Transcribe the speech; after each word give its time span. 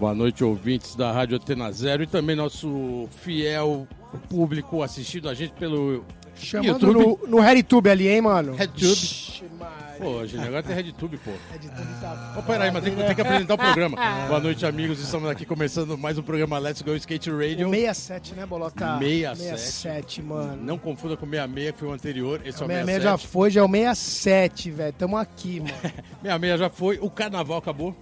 Boa 0.00 0.14
noite, 0.14 0.44
ouvintes 0.44 0.94
da 0.94 1.10
Rádio 1.12 1.36
Atena 1.36 1.72
Zero 1.72 2.02
e 2.02 2.06
também 2.06 2.36
nosso 2.36 3.08
fiel 3.10 3.88
público 4.28 4.82
assistindo 4.82 5.28
a 5.28 5.34
gente 5.34 5.52
pelo 5.54 6.04
Chamando 6.36 6.86
YouTube. 6.86 7.20
no, 7.22 7.36
no 7.36 7.40
RedTube 7.40 7.88
ali, 7.90 8.08
hein, 8.08 8.20
mano? 8.20 8.54
RedTube. 8.54 9.34
Pô, 9.98 10.26
gente, 10.26 10.42
agora 10.44 10.62
tem 10.62 10.74
RedTube, 10.74 11.16
pô. 11.18 11.30
RedTube 11.52 12.00
tá 12.00 12.34
Ô, 12.36 12.42
peraí, 12.42 12.70
mas 12.70 12.82
tem, 12.82 12.94
que- 12.94 13.02
tem 13.04 13.14
que 13.14 13.20
apresentar 13.20 13.54
o 13.54 13.58
programa. 13.58 13.96
Boa 14.26 14.40
noite, 14.40 14.66
amigos. 14.66 14.98
Estamos 15.00 15.30
aqui 15.30 15.46
começando 15.46 15.96
mais 15.96 16.18
um 16.18 16.22
programa 16.22 16.58
Let's 16.58 16.82
Go 16.82 16.94
Skate 16.96 17.30
Radio. 17.30 17.68
O 17.68 17.70
67, 17.70 18.34
né, 18.34 18.44
Bolota? 18.44 18.98
67. 18.98 19.38
67, 19.38 20.22
mano. 20.22 20.62
Não 20.62 20.76
confunda 20.76 21.16
com 21.16 21.24
66, 21.26 21.72
que 21.72 21.78
foi 21.78 21.88
o 21.88 21.92
anterior. 21.92 22.40
Esse 22.44 22.60
é 22.60 22.66
o 22.66 22.66
o 22.66 22.70
66 22.70 22.84
67. 23.02 23.02
já 23.04 23.18
foi, 23.18 23.50
já 23.50 23.60
é 23.60 23.64
o 23.64 23.68
67, 23.68 24.70
velho. 24.72 24.92
Tamo 24.98 25.16
aqui, 25.16 25.60
mano. 25.60 25.72
66 26.22 26.58
já 26.60 26.68
foi. 26.70 26.98
O 27.00 27.08
carnaval 27.08 27.58
acabou. 27.58 27.94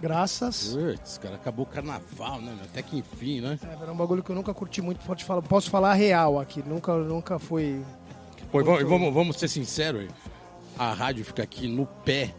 Graças. 0.00 0.74
Putz, 0.74 1.18
cara, 1.18 1.34
acabou 1.34 1.64
o 1.64 1.68
carnaval, 1.68 2.40
né? 2.40 2.56
Até 2.64 2.82
que 2.82 2.96
enfim, 2.96 3.40
né? 3.40 3.58
É, 3.62 3.82
era 3.82 3.92
um 3.92 3.96
bagulho 3.96 4.22
que 4.22 4.30
eu 4.30 4.36
nunca 4.36 4.54
curti 4.54 4.80
muito. 4.80 5.04
Pode 5.04 5.24
falar, 5.24 5.42
posso 5.42 5.70
falar 5.70 5.94
real 5.94 6.40
aqui. 6.40 6.62
Nunca, 6.66 6.96
nunca 6.96 7.38
fui. 7.38 7.84
Pô, 8.50 8.60
e 8.60 8.64
vamos, 8.64 8.82
vamos, 8.84 9.14
vamos 9.14 9.36
ser 9.36 9.48
sinceros, 9.48 10.08
a 10.78 10.92
rádio 10.92 11.24
fica 11.24 11.42
aqui 11.42 11.68
no 11.68 11.86
pé, 11.86 12.34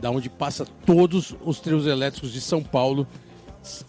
da 0.00 0.10
onde 0.10 0.28
passa 0.28 0.66
todos 0.86 1.34
os 1.44 1.58
trios 1.58 1.86
elétricos 1.86 2.30
de 2.30 2.40
São 2.40 2.62
Paulo, 2.62 3.06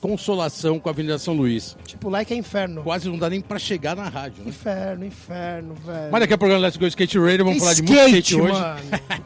consolação 0.01 0.79
com 0.79 0.89
a 0.89 0.91
Avenida 0.91 1.17
São 1.17 1.33
Luís. 1.33 1.75
Tipo, 1.85 2.09
like 2.09 2.33
é 2.33 2.37
inferno. 2.37 2.83
Quase 2.83 3.07
não 3.09 3.17
dá 3.17 3.29
nem 3.29 3.41
pra 3.41 3.59
chegar 3.59 3.95
na 3.95 4.07
rádio, 4.09 4.43
né? 4.43 4.49
Inferno, 4.49 5.05
inferno, 5.05 5.73
velho. 5.85 6.11
Mas 6.11 6.21
daqui 6.21 6.33
a 6.33 6.37
programa 6.37 6.65
Let's 6.65 6.77
Go 6.77 6.85
Skate 6.87 7.17
Radio, 7.19 7.45
vamos 7.45 7.59
falar 7.59 7.73
de 7.73 7.81
muito 7.83 7.99
Skate, 7.99 8.35
hoje. 8.35 8.61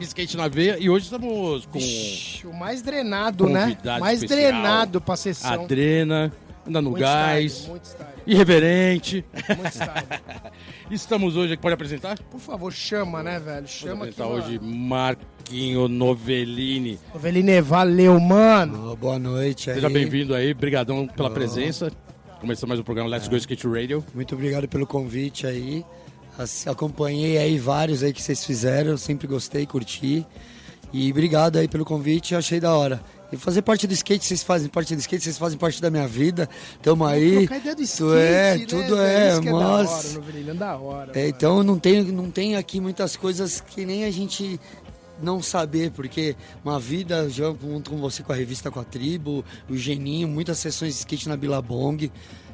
skate 0.00 0.36
na 0.36 0.48
veia, 0.48 0.76
e 0.78 0.88
hoje 0.90 1.04
estamos 1.04 1.66
com 1.66 1.78
Ixi, 1.78 2.46
o 2.46 2.52
mais 2.52 2.82
drenado, 2.82 3.48
né? 3.48 3.76
Mais 4.00 4.22
especial. 4.22 4.52
drenado 4.52 5.00
pra 5.00 5.14
a 5.14 5.16
sessão. 5.16 5.64
Adrena, 5.64 6.32
anda 6.66 6.80
no 6.82 6.90
Muito 6.90 7.02
gás, 7.02 7.52
style, 7.52 7.70
muito 7.70 7.84
style, 7.84 8.08
irreverente. 8.26 9.24
muito 9.56 9.70
style. 9.72 10.06
Estamos 10.90 11.34
hoje, 11.36 11.56
pode 11.56 11.74
apresentar? 11.74 12.18
Por 12.30 12.38
favor, 12.40 12.72
chama, 12.72 13.22
né, 13.22 13.38
velho? 13.40 13.56
Vamos 13.56 13.70
Chama 13.70 14.04
aqui. 14.06 14.20
apresentar 14.22 14.26
hoje 14.28 14.58
Marquinho 14.62 15.88
Novellini. 15.88 16.98
Veline, 17.14 17.60
valeu, 17.60 18.20
mano. 18.20 18.92
Ô, 18.92 18.96
boa 18.96 19.18
noite 19.18 19.70
aí. 19.70 19.76
Seja 19.76 19.88
bem-vindo 19.88 20.34
aí, 20.34 20.52
brigadão 20.52 21.06
pela 21.06 21.30
presença. 21.30 21.90
Começando 22.40 22.68
mais 22.68 22.80
um 22.80 22.84
programa 22.84 23.08
Let's 23.08 23.28
Go 23.28 23.36
Skate 23.36 23.66
Radio. 23.66 24.04
Muito 24.14 24.34
obrigado 24.34 24.68
pelo 24.68 24.86
convite 24.86 25.46
aí. 25.46 25.82
As- 26.38 26.66
Acompanhei 26.66 27.38
aí 27.38 27.58
vários 27.58 28.02
aí 28.02 28.12
que 28.12 28.20
vocês 28.22 28.44
fizeram, 28.44 28.90
eu 28.90 28.98
sempre 28.98 29.26
gostei, 29.26 29.64
curti. 29.66 30.26
E 30.92 31.10
obrigado 31.10 31.56
aí 31.56 31.66
pelo 31.66 31.84
convite, 31.84 32.34
achei 32.34 32.60
da 32.60 32.74
hora. 32.74 33.00
E 33.32 33.36
fazer 33.36 33.62
parte 33.62 33.86
do 33.86 33.92
skate, 33.94 34.24
vocês 34.24 34.42
fazem 34.42 34.68
parte 34.68 34.94
do 34.94 35.00
skate, 35.00 35.24
vocês 35.24 35.38
fazem 35.38 35.58
parte 35.58 35.80
da 35.82 35.90
minha 35.90 36.06
vida. 36.06 36.48
Tamo 36.82 37.04
aí. 37.04 37.44
Ideia 37.44 37.74
do 37.74 37.82
skate, 37.82 38.12
é, 38.16 38.58
né, 38.58 38.66
tudo 38.66 39.00
é, 39.00 39.32
Isso 39.32 39.40
que 39.42 39.48
é 39.48 39.52
da 39.52 39.58
mas- 39.58 39.88
hora, 39.90 40.08
no 40.14 40.22
Veline, 40.22 40.54
da 40.54 40.76
hora. 40.76 41.12
É, 41.18 41.28
então 41.28 41.62
não 41.62 41.78
tem, 41.78 42.02
não 42.04 42.30
tem 42.30 42.54
aqui 42.56 42.80
muitas 42.80 43.16
coisas 43.16 43.60
que 43.60 43.84
nem 43.84 44.04
a 44.04 44.10
gente 44.10 44.60
não 45.20 45.42
saber, 45.42 45.90
porque 45.92 46.36
uma 46.64 46.78
vida 46.78 47.28
junto 47.28 47.90
com 47.90 47.96
você 47.98 48.22
com 48.22 48.32
a 48.32 48.36
revista 48.36 48.70
com 48.70 48.80
a 48.80 48.84
tribo, 48.84 49.44
o 49.68 49.76
Geninho, 49.76 50.28
muitas 50.28 50.58
sessões 50.58 50.92
de 50.94 50.98
skate 51.00 51.28
na 51.28 51.36
Billabong, 51.36 52.10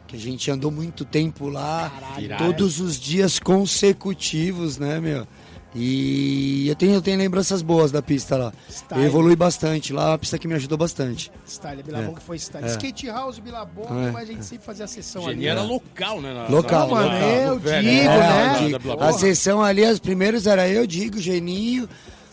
que 0.07 0.17
a 0.17 0.19
gente 0.19 0.51
andou 0.51 0.71
muito 0.71 1.05
tempo 1.05 1.49
lá, 1.49 1.93
Irado. 2.19 2.45
todos 2.45 2.81
os 2.81 2.99
dias 2.99 3.39
consecutivos, 3.39 4.77
né, 4.79 5.01
meu? 5.01 5.27
E 5.75 6.69
eu 6.69 6.75
tenho, 6.75 6.95
eu 6.95 7.03
tenho 7.03 7.17
lembranças 7.17 7.63
boas 7.63 7.93
da 7.93 8.03
pista 8.03 8.37
lá. 8.37 8.53
Style. 8.69 9.03
Eu 9.03 9.07
evolui 9.07 9.37
bastante 9.37 9.93
lá, 9.93 10.05
é 10.05 10.09
uma 10.09 10.19
pista 10.19 10.37
que 10.39 10.49
me 10.49 10.55
ajudou 10.55 10.77
bastante. 10.77 11.31
Style, 11.47 11.83
Bilabong 11.83 12.19
foi 12.21 12.37
style. 12.39 12.65
É. 12.67 12.71
Skate 12.71 13.07
House, 13.07 13.39
Bilabong, 13.39 13.87
É. 14.09 14.11
mas 14.11 14.29
a 14.29 14.33
gente 14.33 14.45
sempre 14.45 14.65
fazia 14.67 14.85
a 14.85 14.89
sessão 14.89 15.23
Geni 15.23 15.35
ali. 15.35 15.47
era 15.47 15.63
né? 15.63 15.69
local, 15.69 16.21
né? 16.21 16.35
na- 16.35 16.49
Local, 16.49 16.89
na- 16.89 16.95
mano, 16.95 17.09
na- 17.09 17.19
eu 17.27 17.59
digo, 17.61 17.69
né? 17.69 18.97
a 19.01 19.13
sessão 19.13 19.63
ali, 19.63 19.85
os 19.87 20.01
primeiros 20.01 20.47
era 20.47 20.69
eu, 20.69 20.87
Digo, 20.87 21.19
Geninho, 21.21 21.89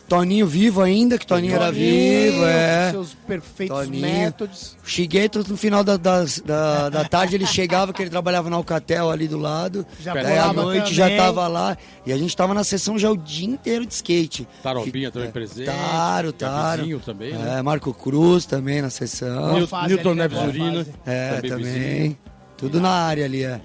Toninho 0.08 0.48
vivo 0.48 0.82
ainda, 0.82 1.18
que 1.18 1.28
Toninho, 1.28 1.54
era 1.56 1.66
Toninho, 1.66 2.32
vivo, 2.32 2.46
é. 2.46 2.92
Seus 2.92 3.14
perfeitos 3.14 3.78
Toninho. 3.78 4.02
métodos. 4.02 4.78
Chigueto 4.86 5.44
no 5.50 5.58
final 5.58 5.84
da, 5.84 5.98
das- 5.98 6.40
da, 6.40 6.90
da 6.90 7.04
tarde 7.04 7.36
ele 7.36 7.46
chegava, 7.46 7.92
que 7.92 8.02
ele 8.02 8.10
trabalhava 8.10 8.50
na 8.50 8.56
Alcatel 8.56 9.10
ali 9.10 9.28
do 9.28 9.38
lado. 9.38 9.86
Já 10.00 10.14
Daí 10.14 10.38
à 10.38 10.54
noite 10.54 10.94
já 10.94 11.06
também. 11.06 11.18
tava 11.18 11.48
lá. 11.48 11.78
E 12.06 12.14
a 12.14 12.18
gente 12.18 12.36
tava 12.36 12.54
na 12.54 12.64
sessão 12.64 12.98
já 12.98 13.12
o 13.12 13.18
dia 13.18 13.48
inteiro 13.50 13.86
de 13.86 13.94
skate. 13.94 14.48
Tarobinha 14.64 15.12
também 15.12 15.28
é, 15.28 15.32
presente. 15.32 15.66
Taro, 15.66 16.32
Taro. 16.32 17.00
Também, 17.00 17.34
né? 17.34 17.58
É, 17.60 17.62
Marco 17.62 17.94
Cruz 17.94 18.46
também 18.46 18.82
na 18.82 18.90
sessão. 18.90 19.56
Newton 19.88 20.14
né? 20.16 20.28
Neves 20.28 20.40
Urina. 20.42 20.86
É, 21.06 21.36
também 21.42 21.50
também. 21.52 22.18
Tudo 22.58 22.80
na 22.82 22.90
área 22.90 23.26
ali, 23.26 23.44
é. 23.44 23.62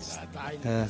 É. 0.65 0.87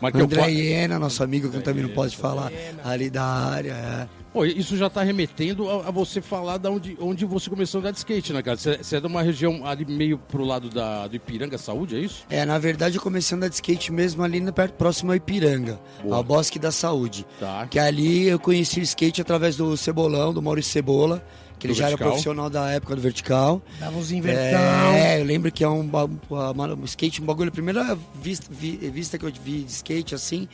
Marquinhos, 0.00 0.26
André 0.26 0.40
pode- 0.42 0.54
Iena, 0.54 0.98
nosso 0.98 1.22
amigo 1.22 1.50
que 1.50 1.56
eu 1.56 1.62
também 1.62 1.82
não 1.82 1.90
pode 1.90 2.16
falar, 2.16 2.50
ali 2.84 3.10
da 3.10 3.24
área, 3.24 3.72
é. 3.72 4.20
Pô, 4.32 4.44
isso 4.44 4.76
já 4.76 4.88
tá 4.88 5.02
remetendo 5.02 5.68
a, 5.68 5.88
a 5.88 5.90
você 5.90 6.20
falar 6.20 6.56
da 6.56 6.70
onde, 6.70 6.96
onde 7.00 7.24
você 7.24 7.50
começou 7.50 7.78
a 7.78 7.80
andar 7.80 7.90
de 7.90 7.98
skate, 7.98 8.32
né, 8.32 8.40
cara? 8.40 8.56
Você 8.56 8.78
você 8.78 8.96
é 8.96 9.00
de 9.00 9.06
uma 9.08 9.22
região 9.22 9.66
ali 9.66 9.84
meio 9.84 10.18
pro 10.18 10.44
lado 10.44 10.68
da, 10.70 11.08
do 11.08 11.16
Ipiranga 11.16 11.58
Saúde, 11.58 11.96
é 11.96 11.98
isso? 11.98 12.22
É, 12.30 12.44
na 12.44 12.56
verdade 12.56 12.96
eu 12.96 13.02
comecei 13.02 13.34
a 13.34 13.36
andar 13.36 13.48
de 13.48 13.56
skate 13.56 13.90
mesmo 13.90 14.22
ali 14.22 14.38
no, 14.40 14.52
perto, 14.52 14.74
próximo 14.74 15.10
ao 15.10 15.16
Ipiranga, 15.16 15.80
Boa. 16.04 16.14
ao 16.18 16.22
Bosque 16.22 16.60
da 16.60 16.70
Saúde. 16.70 17.26
Tá. 17.40 17.66
Que 17.68 17.80
ali 17.80 18.28
eu 18.28 18.38
conheci 18.38 18.78
o 18.78 18.84
skate 18.84 19.20
através 19.20 19.56
do 19.56 19.76
Cebolão, 19.76 20.32
do 20.32 20.40
Maurício 20.40 20.70
Cebola, 20.70 21.20
que 21.60 21.66
ele 21.68 21.74
já 21.74 21.84
Vertical. 21.86 22.06
era 22.06 22.10
profissional 22.12 22.50
da 22.50 22.70
época 22.70 22.96
do 22.96 23.02
Vertical. 23.02 23.62
Dava 23.78 23.96
uns 23.96 24.10
invertão. 24.10 24.58
É, 24.94 25.20
eu 25.20 25.24
lembro 25.24 25.52
que 25.52 25.62
é 25.62 25.68
um, 25.68 25.88
uma- 26.28 26.74
um 26.74 26.84
skate, 26.84 27.22
um 27.22 27.26
bagulho, 27.26 27.50
a 27.50 27.52
primeira 27.52 27.96
vista, 28.20 28.46
vi- 28.50 28.78
vista 28.90 29.16
que 29.18 29.24
eu 29.26 29.32
vi 29.44 29.62
de 29.62 29.70
skate 29.70 30.14
assim, 30.14 30.48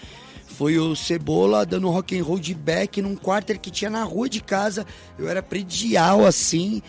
foi 0.46 0.78
o 0.78 0.94
Cebola 0.96 1.64
dando 1.64 1.88
rock 1.88 2.18
and 2.18 2.22
roll 2.24 2.38
de 2.38 2.52
back 2.54 3.00
num 3.00 3.14
quarter 3.16 3.58
que 3.58 3.70
tinha 3.70 3.90
na 3.90 4.04
rua 4.04 4.28
de 4.28 4.40
casa. 4.40 4.84
Eu 5.18 5.28
era 5.28 5.42
predial 5.42 6.26
assim. 6.26 6.82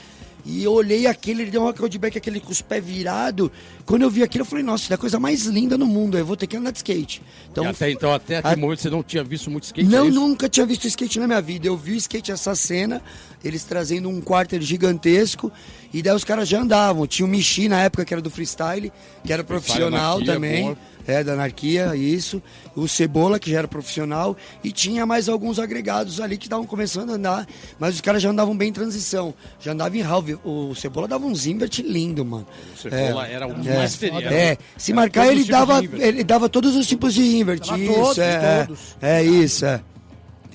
E 0.49 0.63
eu 0.63 0.71
olhei 0.71 1.05
aquele, 1.07 1.41
ele 1.41 1.51
deu 1.51 1.61
um 1.61 1.65
rock 1.65 1.77
and 1.77 1.81
roll 1.81 1.89
de 1.89 1.99
back, 1.99 2.17
aquele 2.17 2.39
com 2.39 2.49
os 2.51 2.61
pés 2.61 2.81
virados. 2.83 3.51
Quando 3.85 4.03
eu 4.03 4.09
vi 4.09 4.23
aquilo, 4.23 4.43
eu 4.43 4.45
falei, 4.45 4.63
nossa, 4.63 4.83
isso 4.85 4.93
é 4.93 4.95
a 4.95 4.97
coisa 4.97 5.19
mais 5.19 5.45
linda 5.45 5.77
no 5.77 5.85
mundo. 5.85 6.17
Eu 6.17 6.25
vou 6.25 6.37
ter 6.37 6.47
que 6.47 6.55
andar 6.55 6.71
de 6.71 6.77
skate. 6.77 7.21
Então, 7.51 7.65
Então, 7.65 7.71
até, 7.71 7.91
então, 7.91 8.13
até 8.13 8.37
aquele 8.37 8.53
a- 8.53 8.57
momento 8.57 8.81
você 8.81 8.89
não 8.89 9.03
tinha 9.03 9.23
visto 9.25 9.51
muito 9.51 9.65
skate, 9.65 9.89
não, 9.89 10.07
é 10.07 10.09
nunca 10.09 10.47
tinha 10.47 10.65
visto 10.65 10.87
skate 10.87 11.19
na 11.19 11.27
minha 11.27 11.41
vida. 11.41 11.67
Eu 11.67 11.75
vi 11.75 11.91
o 11.91 11.95
skate 11.95 12.31
essa 12.31 12.55
cena, 12.55 13.01
eles 13.43 13.65
trazendo 13.65 14.07
um 14.07 14.21
quarter 14.21 14.61
gigantesco, 14.61 15.51
e 15.93 16.01
daí 16.01 16.15
os 16.15 16.23
caras 16.23 16.47
já 16.47 16.59
andavam. 16.59 17.05
Tinha 17.07 17.25
o 17.25 17.29
Michi 17.29 17.67
na 17.69 17.81
época, 17.83 18.03
que 18.05 18.13
era 18.13 18.21
do 18.21 18.29
freestyle, 18.29 18.91
que 19.23 19.31
era 19.33 19.43
profissional 19.43 20.15
Anarquia, 20.15 20.33
também. 20.33 20.63
boa. 20.63 20.77
É, 21.07 21.23
da 21.23 21.31
anarquia, 21.31 21.95
isso. 21.95 22.43
O 22.75 22.85
Cebola, 22.85 23.39
que 23.39 23.49
já 23.49 23.59
era 23.59 23.67
profissional. 23.67 24.35
E 24.61 24.73
tinha 24.73 25.05
mais 25.05 25.29
alguns 25.29 25.57
agregados 25.57 26.19
ali 26.19 26.37
que 26.37 26.47
estavam 26.47 26.65
começando 26.65 27.11
a 27.11 27.13
andar. 27.13 27.47
Mas 27.79 27.95
os 27.95 28.01
caras 28.01 28.21
já 28.21 28.29
andavam 28.29 28.57
bem 28.57 28.67
em 28.69 28.73
transição. 28.73 29.33
Já 29.57 29.71
andavam 29.71 29.97
em 29.97 30.01
halve. 30.03 30.37
O 30.43 30.75
Cebola 30.75 31.07
dava 31.07 31.25
um 31.25 31.33
zimbert 31.33 31.79
lindo, 31.79 32.25
mano. 32.25 32.45
O 32.73 32.77
Cebola 32.77 33.25
era 33.25 33.47
o 33.47 33.51
É. 33.65 33.77
master. 33.79 34.13
era- 34.15 34.33
É, 34.35 34.57
se 34.77 34.91
era 34.91 34.99
marcar 34.99 35.27
ele 35.31 35.45
dava, 35.45 35.79
ele 35.81 36.25
dava 36.25 36.49
todos 36.49 36.75
os 36.75 36.85
tipos 36.85 37.13
de 37.13 37.21
invert. 37.37 37.63
Isso, 37.63 37.93
todos, 37.93 38.17
é, 38.17 38.65
todos. 38.65 38.79
é, 39.01 39.19
é 39.19 39.23
isso, 39.23 39.65
é. 39.65 39.79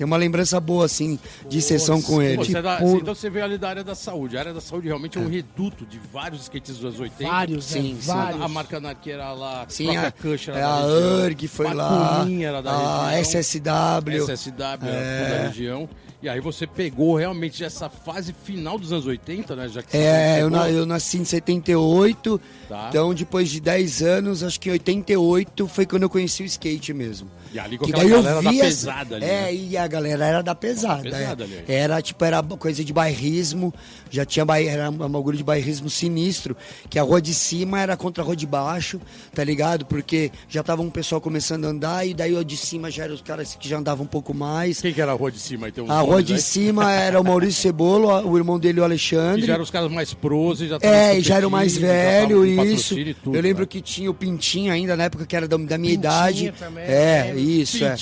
Tem 0.03 0.05
uma 0.05 0.17
lembrança 0.17 0.59
boa, 0.59 0.85
assim, 0.87 1.17
de 1.49 1.63
sessão 1.63 2.03
com 2.03 2.21
ele. 2.21 2.37
você 2.39 2.59
é 2.59 2.61
da- 2.63 2.79
Tipo- 2.79 2.97
então 2.97 3.15
você 3.15 3.31
veio 3.31 3.45
ali 3.45 3.57
da 3.57 3.69
área 3.69 3.85
da 3.85 3.95
saúde. 3.95 4.37
A 4.37 4.41
área 4.41 4.53
da 4.53 4.61
saúde 4.61 4.89
realmente 4.89 5.17
é 5.17 5.21
um 5.21 5.29
reduto 5.29 5.87
de 5.87 5.97
vários 6.13 6.43
skates 6.43 6.75
dos 6.75 6.85
anos 6.87 6.99
80. 6.99 7.31
Vários, 7.31 7.65
Sim, 7.67 7.93
né? 7.95 8.01
sim. 8.01 8.07
Vários. 8.09 8.43
A 8.43 8.49
marca 8.49 8.77
Anarquia 8.79 9.15
era 9.15 9.33
lá, 9.33 9.65
Sim, 9.69 9.97
a, 9.97 10.11
Cush 10.11 10.49
era 10.49 10.59
é 10.59 10.61
da 10.61 10.69
a 10.69 10.81
região. 10.83 11.25
URG 11.27 11.47
foi 11.47 11.67
a 11.69 11.73
lá, 11.73 12.27
era 12.41 12.61
da 12.61 12.73
a 12.73 13.11
região. 13.11 13.21
SSW. 13.41 14.25
SSW 14.25 14.89
era 14.89 14.97
É. 14.97 15.39
da 15.39 15.47
região. 15.47 15.89
E 16.21 16.29
aí 16.29 16.41
você 16.41 16.67
pegou 16.67 17.17
realmente 17.17 17.63
essa 17.65 17.89
fase 17.89 18.35
final 18.45 18.79
dos 18.79 18.91
anos 18.93 19.07
80, 19.07 19.55
né? 19.55 19.69
Já 19.69 19.83
que 19.83 19.97
É, 19.97 20.41
eu, 20.43 20.51
na- 20.51 20.69
eu 20.71 20.85
nasci 20.85 21.19
em 21.19 21.25
78, 21.25 22.41
Tá. 22.69 22.87
então 22.89 23.15
depois 23.15 23.49
de 23.51 23.61
10 23.61 24.03
anos, 24.03 24.43
acho 24.43 24.59
que 24.59 24.69
em 24.69 24.73
88 24.73 25.67
foi 25.69 25.87
quando 25.87 26.03
eu 26.05 26.11
conheci 26.11 26.43
o 26.43 26.47
skate 26.47 26.93
mesmo. 26.93 27.29
E 27.53 27.59
ali 27.59 27.77
com 27.79 27.85
Que 27.85 27.91
aquela 27.93 28.05
daí 28.09 28.13
eu 28.17 28.23
galera 28.23 28.43
da 28.43 28.51
vi 28.51 28.61
essa- 28.61 28.69
pesada 28.69 29.17
ali, 29.17 29.25
É, 29.25 29.29
né? 29.43 29.55
e 29.55 29.77
a 29.77 29.87
galera 29.87 30.25
era 30.27 30.43
da 30.43 30.55
pesada. 30.55 31.03
Pesada 31.03 31.45
é. 31.45 31.47
ali. 31.47 31.65
Era 31.69 32.01
tipo, 32.03 32.25
era 32.25 32.43
coisa 32.43 32.85
de 32.85 32.93
bairrismo, 32.93 33.73
já 34.11 34.25
tinha 34.25 34.45
era 34.67 34.91
um 34.91 35.09
bagulho 35.09 35.37
de 35.37 35.45
bairrismo 35.45 35.89
sinistro, 35.91 36.57
que 36.89 36.99
a 36.99 37.03
rua 37.03 37.21
de 37.21 37.35
cima 37.35 37.81
era 37.81 37.97
contra 37.97 38.23
a 38.23 38.27
rua 38.27 38.35
de 38.37 38.47
baixo, 38.47 39.01
tá 39.35 39.43
ligado? 39.45 39.85
Porque 39.87 40.31
já 40.49 40.63
tava 40.63 40.83
um 40.83 40.91
pessoal 40.91 41.21
começando 41.21 41.65
a 41.65 41.69
andar, 41.69 42.07
e 42.07 42.15
daí 42.15 42.37
a 42.37 42.43
de 42.43 42.57
cima 42.57 42.91
já 42.91 43.05
eram 43.05 43.15
os 43.15 43.23
caras 43.23 43.55
que 43.55 43.69
já 43.69 43.79
andavam 43.79 44.05
um 44.05 44.09
pouco 44.09 44.33
mais. 44.35 44.81
Quem 44.81 44.93
que 44.93 45.01
era 45.01 45.13
a 45.13 45.15
rua 45.15 45.31
de 45.31 45.39
cima? 45.39 45.69
Então, 45.69 45.91
A 45.91 46.01
rua 46.01 46.23
de 46.23 46.41
cima 46.41 46.91
era 46.93 47.21
o 47.21 47.25
Maurício 47.25 47.61
Cebolo, 47.63 48.09
o 48.29 48.37
irmão 48.37 48.59
dele, 48.59 48.81
o 48.81 48.85
Alexandre. 48.85 49.43
E 49.43 49.47
já 49.47 49.55
eram 49.55 49.63
os 49.63 49.71
caras 49.71 49.91
mais 49.91 50.13
pros 50.15 50.61
e 50.61 50.69
já 50.69 50.79
É, 50.81 51.19
e 51.19 51.21
já 51.21 51.37
era 51.37 51.47
o 51.47 51.51
mais 51.51 51.77
velho, 51.77 52.45
isso. 52.47 52.95
Tudo, 53.23 53.37
eu 53.37 53.43
lembro 53.43 53.63
né? 53.63 53.67
que 53.67 53.81
tinha 53.81 54.11
o 54.11 54.15
Pintinho 54.15 54.73
ainda 54.73 54.97
na 54.97 55.05
época 55.05 55.27
que 55.27 55.37
era 55.37 55.47
da, 55.47 55.57
da 55.57 55.79
minha 55.79 55.93
Pintinho 55.93 55.93
idade. 55.95 56.55
também, 56.59 56.85
é, 56.85 57.31
é. 57.31 57.35
Isso, 57.43 57.85
é. 57.85 57.95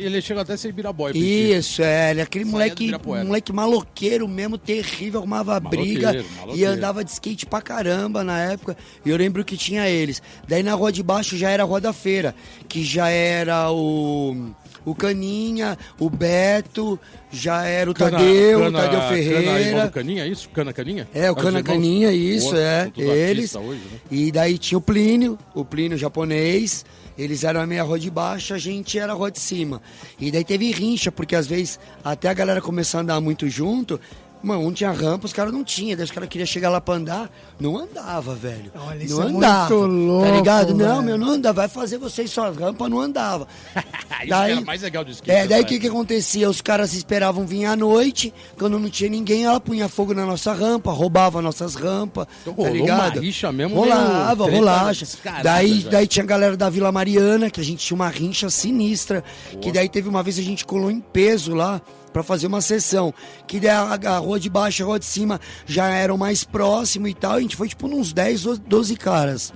Ele 0.00 0.20
chega 0.22 0.40
até 0.42 0.54
a 0.54 0.56
ser 0.56 0.72
Biraboy. 0.72 1.12
Pintinho. 1.12 1.58
Isso, 1.58 1.82
é, 1.82 2.10
ele 2.12 2.20
é 2.20 2.22
aquele 2.22 2.44
moleque, 2.44 2.90
moleque 3.24 3.52
maloqueiro 3.52 4.26
mesmo, 4.28 4.56
terrível, 4.58 5.20
arrumava 5.20 5.60
Maloqueiro, 5.60 5.84
briga 6.00 6.12
e 6.16 6.36
maloqueiro. 6.40 6.72
andava 6.72 7.04
de 7.04 7.10
skate 7.10 7.46
pra 7.46 7.60
caramba 7.60 8.22
na 8.24 8.38
época. 8.40 8.76
E 9.04 9.10
eu 9.10 9.16
lembro 9.16 9.44
que 9.44 9.56
tinha 9.56 9.88
eles. 9.88 10.22
Daí 10.48 10.62
na 10.62 10.74
rua 10.74 10.90
de 10.92 11.02
baixo 11.02 11.36
já 11.36 11.50
era 11.50 11.62
a 11.62 11.66
Rua 11.66 11.80
da 11.80 11.92
Feira, 11.92 12.34
que 12.68 12.82
já 12.84 13.08
era 13.08 13.70
o, 13.70 14.50
o 14.84 14.94
Caninha, 14.94 15.76
o 15.98 16.08
Beto, 16.10 16.98
já 17.32 17.64
era 17.64 17.90
o 17.90 17.94
Cana- 17.94 18.18
Tadeu, 18.18 18.58
Cana- 18.60 18.68
o 18.78 18.82
Tadeu 18.82 19.00
Cana, 19.00 19.08
Ferreira. 19.12 19.86
do 19.86 19.90
Caninha, 19.92 20.24
é 20.24 20.28
isso? 20.28 20.48
Cana 20.50 20.72
Caninha? 20.72 21.08
É, 21.14 21.30
o 21.30 21.34
Cana? 21.36 21.62
Caninha, 21.62 22.12
isso, 22.12 22.50
Boa, 22.50 22.60
é. 22.60 22.92
Eles. 22.96 23.54
Hoje, 23.54 23.80
né? 23.90 23.98
E 24.10 24.30
daí 24.30 24.58
tinha 24.58 24.78
o 24.78 24.80
Plínio, 24.80 25.38
o 25.54 25.64
Plínio 25.64 25.96
japonês. 25.98 26.84
Eles 27.16 27.44
eram 27.44 27.60
a 27.60 27.66
meia 27.66 27.82
rua 27.82 27.98
de 27.98 28.10
baixo, 28.10 28.54
a 28.54 28.58
gente 28.58 28.98
era 28.98 29.12
a 29.12 29.14
rua 29.14 29.30
de 29.30 29.38
cima. 29.38 29.80
E 30.18 30.30
daí 30.30 30.44
teve 30.44 30.70
rincha, 30.72 31.12
porque 31.12 31.36
às 31.36 31.46
vezes 31.46 31.78
até 32.02 32.28
a 32.28 32.34
galera 32.34 32.60
começou 32.60 32.98
a 32.98 33.02
andar 33.02 33.20
muito 33.20 33.48
junto. 33.48 34.00
Mano, 34.44 34.66
um 34.66 34.72
tinha 34.72 34.92
rampa, 34.92 35.26
os 35.26 35.32
caras 35.32 35.52
não 35.52 35.64
tinham. 35.64 35.96
Daí 35.96 36.04
os 36.04 36.10
caras 36.10 36.28
queriam 36.28 36.46
chegar 36.46 36.68
lá 36.70 36.80
pra 36.80 36.94
andar, 36.94 37.30
não 37.58 37.76
andava, 37.78 38.34
velho. 38.34 38.70
Olha, 38.76 39.02
isso 39.02 39.16
não 39.16 39.22
é 39.22 39.26
andava. 39.30 39.74
muito 39.74 39.86
louco, 39.86 40.26
tá 40.26 40.36
ligado? 40.36 40.74
Não, 40.74 40.86
velho. 40.96 41.02
meu, 41.02 41.18
não 41.18 41.30
anda, 41.32 41.52
vai 41.52 41.68
fazer 41.68 41.98
vocês 41.98 42.30
só 42.30 42.50
rampa, 42.50 42.88
não 42.88 43.00
andava. 43.00 43.48
Isso 44.24 44.28
que 44.28 44.32
era 44.32 44.60
mais 44.62 44.82
legal 44.82 45.04
do 45.04 45.10
skate. 45.10 45.30
É, 45.30 45.46
daí 45.46 45.60
o 45.60 45.62
nessa 45.62 45.64
que 45.64 45.80
que 45.80 45.86
acontecia? 45.88 46.48
Os 46.48 46.60
caras 46.62 46.94
esperavam 46.94 47.44
vir 47.44 47.66
à 47.66 47.76
noite, 47.76 48.32
quando 48.58 48.78
não 48.78 48.88
tinha 48.88 49.10
ninguém, 49.10 49.44
ela 49.44 49.60
punha 49.60 49.88
fogo 49.88 50.14
na 50.14 50.24
nossa 50.24 50.52
rampa, 50.52 50.90
roubava 50.92 51.42
nossas 51.42 51.74
rampas, 51.74 52.26
Então 52.42 52.54
tá 52.54 52.70
ligado? 52.70 53.16
uma 53.16 53.20
rixa 53.22 53.52
mesmo, 53.52 53.74
Rolava, 53.76 54.44
descarada 54.92 55.42
Daí, 55.42 55.80
já. 55.80 55.90
daí 55.90 56.06
tinha 56.06 56.22
a 56.22 56.26
galera 56.26 56.56
da 56.56 56.70
Vila 56.70 56.90
Mariana, 56.92 57.50
que 57.50 57.60
a 57.60 57.64
gente 57.64 57.84
tinha 57.84 57.94
uma 57.96 58.08
rincha 58.08 58.48
sinistra, 58.48 59.22
que 59.60 59.70
daí 59.72 59.88
teve 59.88 60.08
uma 60.08 60.22
vez 60.22 60.38
a 60.38 60.42
gente 60.42 60.64
colou 60.64 60.90
em 60.90 61.00
peso 61.00 61.54
lá, 61.54 61.82
pra 62.14 62.22
fazer 62.22 62.46
uma 62.46 62.60
sessão, 62.60 63.12
que 63.44 63.66
a, 63.68 63.80
a 63.80 64.18
rua 64.18 64.38
de 64.38 64.48
baixo 64.48 64.80
e 64.80 64.84
a 64.84 64.86
rua 64.86 65.00
de 65.00 65.04
cima 65.04 65.40
já 65.66 65.88
eram 65.88 66.16
mais 66.16 66.44
próximo 66.44 67.08
e 67.08 67.12
tal, 67.12 67.32
a 67.32 67.40
gente 67.40 67.56
foi 67.56 67.68
tipo 67.68 67.88
uns 67.88 68.12
10, 68.12 68.46
ou 68.46 68.56
12 68.56 68.94
caras. 68.96 69.52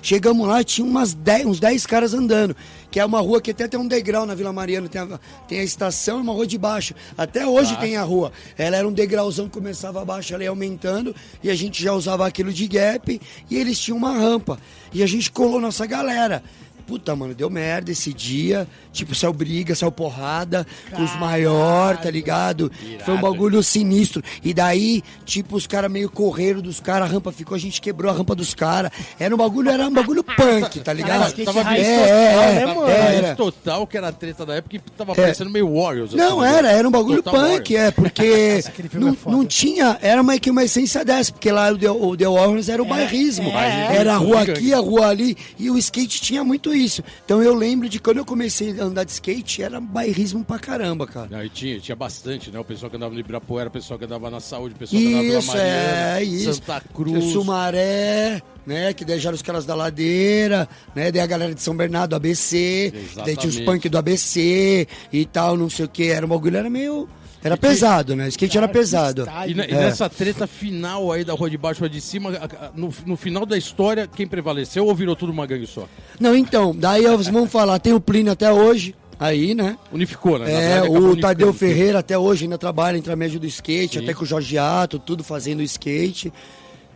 Chegamos 0.00 0.46
lá, 0.46 0.62
tinha 0.62 0.86
umas 0.86 1.14
10, 1.14 1.46
uns 1.46 1.58
10 1.60 1.86
caras 1.86 2.12
andando. 2.12 2.54
Que 2.90 3.00
é 3.00 3.04
uma 3.04 3.20
rua 3.20 3.40
que 3.40 3.50
até 3.50 3.66
tem 3.66 3.80
um 3.80 3.88
degrau 3.88 4.26
na 4.26 4.34
Vila 4.34 4.52
Mariana. 4.52 4.86
Tem 4.86 5.00
a, 5.00 5.18
tem 5.48 5.60
a 5.60 5.64
estação 5.64 6.18
e 6.18 6.20
uma 6.20 6.32
rua 6.34 6.46
de 6.46 6.58
baixo. 6.58 6.94
Até 7.16 7.46
hoje 7.46 7.74
Tá. 7.74 7.80
tem 7.80 7.96
a 7.96 8.02
rua. 8.02 8.30
Ela 8.58 8.76
era 8.76 8.86
um 8.86 8.92
degrauzão 8.92 9.46
que 9.46 9.52
começava 9.52 10.02
abaixo, 10.02 10.36
ia 10.40 10.50
aumentando. 10.50 11.16
E 11.42 11.50
a 11.50 11.54
gente 11.54 11.82
já 11.82 11.94
usava 11.94 12.26
aquilo 12.26 12.52
de 12.52 12.68
gap. 12.68 13.18
E 13.50 13.56
eles 13.56 13.78
tinham 13.78 13.96
uma 13.96 14.12
rampa. 14.12 14.58
E 14.92 15.02
a 15.02 15.06
gente 15.06 15.30
colou 15.32 15.58
nossa 15.58 15.86
galera. 15.86 16.42
Puta, 16.86 17.14
mano, 17.16 17.34
deu 17.34 17.48
merda 17.48 17.90
esse 17.90 18.12
dia. 18.12 18.66
Tipo, 18.92 19.14
saiu 19.14 19.32
briga, 19.32 19.74
saiu 19.74 19.90
porrada 19.90 20.66
com 20.94 21.02
os 21.02 21.14
maiores, 21.16 22.00
tá 22.02 22.10
ligado? 22.10 22.70
Foi 23.04 23.14
um 23.14 23.18
Irado, 23.18 23.20
bagulho 23.20 23.62
sinistro. 23.62 24.22
E 24.42 24.52
daí, 24.54 25.02
tipo, 25.24 25.56
os 25.56 25.66
caras 25.66 25.90
meio 25.90 26.08
correram 26.10 26.60
dos 26.60 26.80
caras, 26.80 27.08
a 27.08 27.12
rampa 27.12 27.32
ficou, 27.32 27.54
a 27.54 27.58
gente 27.58 27.80
quebrou 27.80 28.10
a 28.10 28.14
rampa 28.14 28.34
dos 28.34 28.54
caras. 28.54 28.90
Era 29.18 29.34
um 29.34 29.38
bagulho, 29.38 29.70
era 29.70 29.88
um 29.88 29.92
bagulho 29.92 30.22
punk, 30.36 30.80
tá 30.80 30.92
ligado? 30.92 31.28
skate 31.28 31.44
Tava 31.44 31.62
raiz 31.62 31.86
vindo 31.86 31.96
é, 32.00 32.60
total, 32.60 32.88
é, 32.88 32.98
né, 32.98 33.16
era. 33.16 33.36
total, 33.36 33.86
que 33.86 33.96
era 33.96 34.08
a 34.08 34.12
treta 34.12 34.46
da 34.46 34.54
época, 34.54 34.78
que 34.78 34.90
tava 34.92 35.14
parecendo 35.14 35.50
meio 35.50 35.72
Warriors. 35.74 36.10
assim, 36.10 36.18
Não, 36.18 36.40
né? 36.40 36.54
era, 36.58 36.70
era 36.70 36.86
um 36.86 36.90
bagulho 36.90 37.22
Total 37.22 37.40
punk, 37.40 37.74
Warriors. 37.74 37.88
é, 37.88 37.90
porque 37.90 38.60
não, 38.94 39.08
é 39.08 39.30
não 39.30 39.44
tinha, 39.46 39.98
era 40.02 40.22
meio 40.22 40.40
que 40.40 40.50
uma 40.50 40.64
essência 40.64 41.04
dessa, 41.04 41.32
porque 41.32 41.50
lá 41.50 41.70
o 41.70 41.78
The, 41.78 41.90
o 41.90 42.16
The 42.16 42.28
Warriors 42.28 42.68
era 42.68 42.82
o 42.82 42.86
bairrismo. 42.86 43.48
é. 43.50 43.96
Era 43.96 44.14
a 44.14 44.16
rua 44.16 44.42
aqui, 44.42 44.72
a 44.74 44.78
rua 44.78 45.08
ali, 45.08 45.36
e 45.58 45.70
o 45.70 45.78
skate 45.78 46.20
tinha 46.20 46.44
muito 46.44 46.73
isso. 46.74 47.02
Então 47.24 47.42
eu 47.42 47.54
lembro 47.54 47.88
de 47.88 47.98
quando 47.98 48.18
eu 48.18 48.24
comecei 48.24 48.78
a 48.80 48.84
andar 48.84 49.04
de 49.04 49.12
skate, 49.12 49.62
era 49.62 49.80
bairrismo 49.80 50.44
pra 50.44 50.58
caramba, 50.58 51.06
cara. 51.06 51.28
Não, 51.30 51.44
e 51.44 51.48
tinha, 51.48 51.78
tinha 51.80 51.96
bastante, 51.96 52.50
né? 52.50 52.58
O 52.58 52.64
pessoal 52.64 52.90
que 52.90 52.96
andava 52.96 53.14
no 53.14 53.20
Ibirapuera, 53.20 53.68
o 53.68 53.72
pessoal 53.72 53.98
que 53.98 54.04
andava 54.04 54.30
na 54.30 54.40
saúde, 54.40 54.74
o 54.74 54.78
pessoal 54.78 55.00
que 55.00 55.08
andava 55.08 55.40
na 55.40 55.42
Mariana, 55.42 56.18
é, 56.18 56.22
isso. 56.24 56.54
Santa 56.54 56.80
Cruz. 56.92 57.32
Sumaré, 57.32 58.42
né? 58.66 58.92
Que 58.92 59.04
eram 59.10 59.32
os 59.34 59.42
caras 59.42 59.64
da 59.64 59.74
ladeira, 59.74 60.68
né? 60.94 61.10
Daí 61.10 61.22
a 61.22 61.26
galera 61.26 61.54
de 61.54 61.62
São 61.62 61.76
Bernardo, 61.76 62.14
ABC, 62.14 62.92
daí 62.92 63.36
tinha 63.36 63.48
os 63.48 63.56
Exatamente. 63.56 63.64
punk 63.64 63.88
do 63.88 63.98
ABC 63.98 64.88
e 65.12 65.24
tal, 65.26 65.56
não 65.56 65.70
sei 65.70 65.84
o 65.84 65.88
que. 65.88 66.08
Era 66.08 66.26
um 66.26 66.28
bagulho, 66.28 66.56
era 66.56 66.70
meio. 66.70 67.08
Era 67.44 67.56
pesado, 67.58 68.16
né? 68.16 68.24
O 68.24 68.28
skate 68.28 68.56
era 68.56 68.66
Cara, 68.66 68.72
que 68.72 68.78
pesado. 68.80 69.28
E, 69.46 69.52
e 69.52 69.60
É. 69.60 69.74
nessa 69.84 70.08
treta 70.08 70.46
final 70.46 71.12
aí 71.12 71.22
da 71.24 71.34
rua 71.34 71.50
de 71.50 71.58
baixo, 71.58 71.80
rua 71.80 71.90
de 71.90 72.00
cima, 72.00 72.30
no, 72.74 72.92
no 73.04 73.16
final 73.16 73.44
da 73.44 73.56
história, 73.58 74.08
quem 74.08 74.26
prevaleceu 74.26 74.86
ou 74.86 74.94
virou 74.94 75.14
tudo 75.14 75.30
uma 75.30 75.46
gangue 75.46 75.66
só? 75.66 75.86
Não, 76.18 76.34
então, 76.34 76.74
daí 76.74 77.04
vamos 77.30 77.50
falar, 77.52 77.78
tem 77.78 77.92
o 77.92 78.00
Plínio 78.00 78.32
até 78.32 78.50
hoje, 78.50 78.94
aí, 79.20 79.54
né? 79.54 79.76
Unificou, 79.92 80.38
né? 80.38 80.46
Na 80.46 80.50
É, 80.60 80.82
o 80.82 81.16
Tadeu. 81.20 81.52
Ferreira 81.52 81.98
até 81.98 82.18
hoje 82.18 82.44
ainda 82.44 82.56
trabalha 82.56 82.96
entre 82.96 83.12
a 83.12 83.16
média 83.16 83.38
do 83.38 83.46
skate, 83.46 83.98
Sim. 83.98 84.04
até 84.04 84.14
com 84.14 84.24
o 84.24 84.26
Jorge 84.26 84.56
Ato, 84.56 84.98
tudo 84.98 85.22
fazendo 85.22 85.62
skate. 85.62 86.32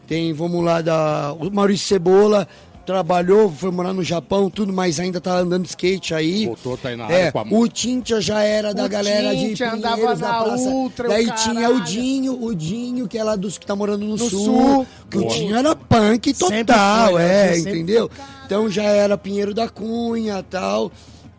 Tem, 0.06 0.32
vamos 0.32 0.64
lá, 0.64 0.80
da, 0.80 1.34
o 1.38 1.50
Maurício 1.50 1.86
Cebola 1.86 2.48
trabalhou, 2.88 3.52
foi 3.52 3.70
morar 3.70 3.92
no 3.92 4.02
Japão, 4.02 4.48
tudo, 4.48 4.72
mas 4.72 4.98
ainda 4.98 5.20
tá 5.20 5.36
andando 5.36 5.64
de 5.64 5.68
skate 5.68 6.14
aí. 6.14 6.46
Voltou, 6.46 6.74
tá 6.74 6.88
aí 6.88 6.96
na 6.96 7.04
É, 7.10 7.20
área 7.20 7.32
com 7.32 7.38
a 7.40 7.42
o 7.42 7.68
Tintia 7.68 8.18
já 8.18 8.42
era 8.42 8.72
da 8.72 8.86
O 8.86 8.88
galera 8.88 9.36
de 9.36 9.48
Tintia 9.48 9.74
andava 9.74 9.96
Pinheiros, 9.96 10.20
da 10.20 10.28
na 10.28 10.42
praça. 10.44 10.68
Ultra, 10.70 11.06
o 11.06 11.10
Daí 11.10 11.30
tinha 11.32 11.68
o. 11.68 11.80
Dinho, 11.82 12.42
o 12.42 12.54
Dinho, 12.54 13.06
que 13.06 13.18
é 13.18 13.22
lá 13.22 13.36
dos 13.36 13.58
que 13.58 13.66
tá 13.66 13.76
morando 13.76 14.06
no, 14.06 14.12
No 14.16 14.30
sul, 14.30 14.30
sul. 14.30 14.86
que 15.10 15.18
o. 15.18 15.28
Dinho 15.28 15.54
era 15.54 15.76
punk 15.76 16.32
total, 16.32 17.12
foi, 17.12 17.22
é, 17.22 17.50
né? 17.50 17.58
Entendeu? 17.58 18.10
Então 18.46 18.70
já 18.70 18.84
era 18.84 19.18
Pinheiro 19.18 19.52
da 19.52 19.68
Cunha 19.68 20.42
tal. 20.48 20.90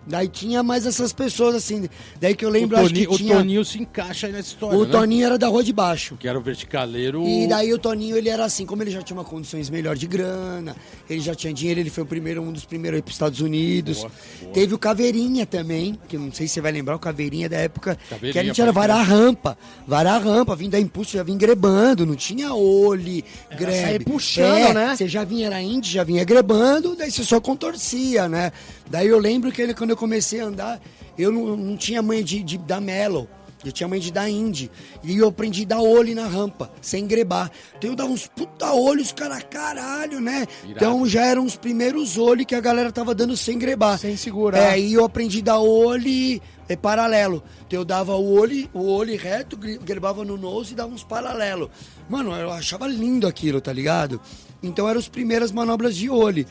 Daí 0.09 0.27
tinha 0.27 0.63
mais 0.63 0.85
essas 0.87 1.13
pessoas 1.13 1.53
assim. 1.53 1.87
Daí 2.19 2.35
que 2.35 2.43
eu 2.43 2.49
O 2.49 2.51
lembro, 2.51 2.75
acho 2.77 2.87
Toninho, 2.87 3.07
que 3.07 3.13
o 3.13 3.17
tinha. 3.17 3.35
Toninho 3.35 3.63
se 3.63 3.79
encaixa 3.79 4.27
aí 4.27 4.33
nessa 4.33 4.49
história, 4.49 4.77
O 4.77 4.83
né? 4.83 4.91
Toninho 4.91 5.25
era 5.25 5.37
da 5.37 5.47
Rua 5.47 5.63
de 5.63 5.71
Baixo. 5.71 6.17
Que 6.19 6.27
era 6.27 6.37
o 6.37 6.41
verticaleiro... 6.41 7.23
E 7.27 7.47
daí 7.47 7.71
o 7.71 7.77
Toninho, 7.77 8.17
ele 8.17 8.27
era 8.27 8.43
assim, 8.43 8.65
como 8.65 8.81
ele 8.81 8.89
já 8.89 9.03
tinha 9.03 9.15
uma 9.15 9.23
condições 9.23 9.69
melhor 9.69 9.95
de 9.95 10.07
grana, 10.07 10.75
ele 11.07 11.19
já 11.19 11.35
tinha 11.35 11.53
dinheiro, 11.53 11.79
ele 11.79 11.91
foi 11.91 12.03
o 12.03 12.07
primeiro, 12.07 12.41
um 12.41 12.51
dos 12.51 12.65
primeiros 12.65 12.97
aí 12.97 13.01
pros 13.03 13.13
Estados 13.15 13.39
Unidos. 13.39 13.99
Boa, 13.99 14.11
boa. 14.41 14.53
Teve 14.53 14.73
o 14.73 14.77
Caveirinha 14.79 15.45
também, 15.45 15.97
que 16.07 16.17
não 16.17 16.31
sei 16.31 16.47
se 16.47 16.55
você 16.55 16.61
vai 16.61 16.71
lembrar, 16.71 16.95
o 16.95 16.99
Caveirinha 16.99 17.47
da 17.47 17.57
época 17.57 17.97
Caveirinha, 18.09 18.33
que 18.33 18.39
a 18.39 18.43
gente 18.43 18.59
era 18.59 18.71
varar 18.71 19.05
rampa, 19.05 19.55
varar 19.85 20.21
rampa, 20.23 20.55
vim 20.55 20.69
da 20.69 20.79
impulso, 20.79 21.17
já 21.17 21.23
vim 21.23 21.37
grebando, 21.37 22.05
não 22.05 22.15
tinha 22.15 22.51
olhe, 22.53 23.23
grebe. 23.55 23.79
sair 23.79 24.03
puxando, 24.03 24.57
É, 24.57 24.73
né? 24.73 24.95
Você 24.95 25.07
já 25.07 25.23
vinha, 25.23 25.45
era 25.45 25.61
indie, 25.61 25.91
já 25.91 26.03
vinha 26.03 26.23
grebando, 26.23 26.95
daí 26.95 27.11
você 27.11 27.23
só 27.23 27.39
contorcia, 27.39 28.27
né? 28.27 28.51
Daí 28.89 29.07
eu 29.07 29.19
lembro 29.19 29.51
que 29.51 29.61
ele, 29.61 29.75
quando 29.75 29.91
eu 29.91 29.97
comecei 29.99 30.39
a 30.39 30.45
andar, 30.45 30.81
eu 31.17 31.31
não, 31.31 31.55
não 31.57 31.77
tinha 31.77 32.01
mãe 32.01 32.23
de, 32.23 32.41
de 32.41 32.57
dar 32.57 32.79
mellow. 32.81 33.27
Eu 33.65 33.73
tinha 33.73 33.89
mãe 33.89 33.99
de 33.99 34.09
dar 34.09 34.29
indie. 34.29 34.71
E 35.03 35.17
eu 35.17 35.27
aprendi 35.27 35.63
a 35.63 35.67
dar 35.67 35.81
olho 35.81 36.15
na 36.15 36.25
rampa, 36.25 36.71
sem 36.81 37.05
grebar. 37.05 37.51
Então 37.77 37.89
eu 37.89 37.95
dava 37.95 38.09
uns 38.09 38.25
puta 38.25 38.71
olhos, 38.71 39.11
cara, 39.11 39.41
caralho, 39.41 40.21
né? 40.21 40.47
Irado. 40.63 40.71
Então 40.77 41.05
já 41.05 41.25
eram 41.25 41.43
os 41.43 41.57
primeiros 41.57 42.17
olhos 42.17 42.45
que 42.45 42.55
a 42.55 42.61
galera 42.61 42.89
tava 42.89 43.13
dando 43.13 43.35
sem 43.35 43.59
grebar. 43.59 43.99
Sem 43.99 44.15
segurar. 44.15 44.59
É, 44.77 44.79
e 44.79 44.93
eu 44.93 45.03
aprendi 45.03 45.39
a 45.39 45.43
dar 45.43 45.59
olho 45.59 46.41
é, 46.69 46.75
paralelo. 46.77 47.43
Então 47.67 47.79
eu 47.79 47.83
dava 47.85 48.15
o 48.15 48.31
olho, 48.31 48.69
o 48.73 48.87
olho 48.89 49.17
reto, 49.17 49.57
gre- 49.57 49.77
grebava 49.77 50.23
no 50.23 50.37
nose 50.37 50.71
e 50.71 50.75
dava 50.75 50.93
uns 50.93 51.03
paralelo. 51.03 51.69
Mano, 52.07 52.33
eu 52.33 52.51
achava 52.51 52.87
lindo 52.87 53.27
aquilo, 53.27 53.59
tá 53.59 53.73
ligado? 53.73 54.21
Então 54.63 54.87
eram 54.87 54.99
as 54.99 55.09
primeiras 55.09 55.51
manobras 55.51 55.97
de 55.97 56.09
olho. 56.09 56.45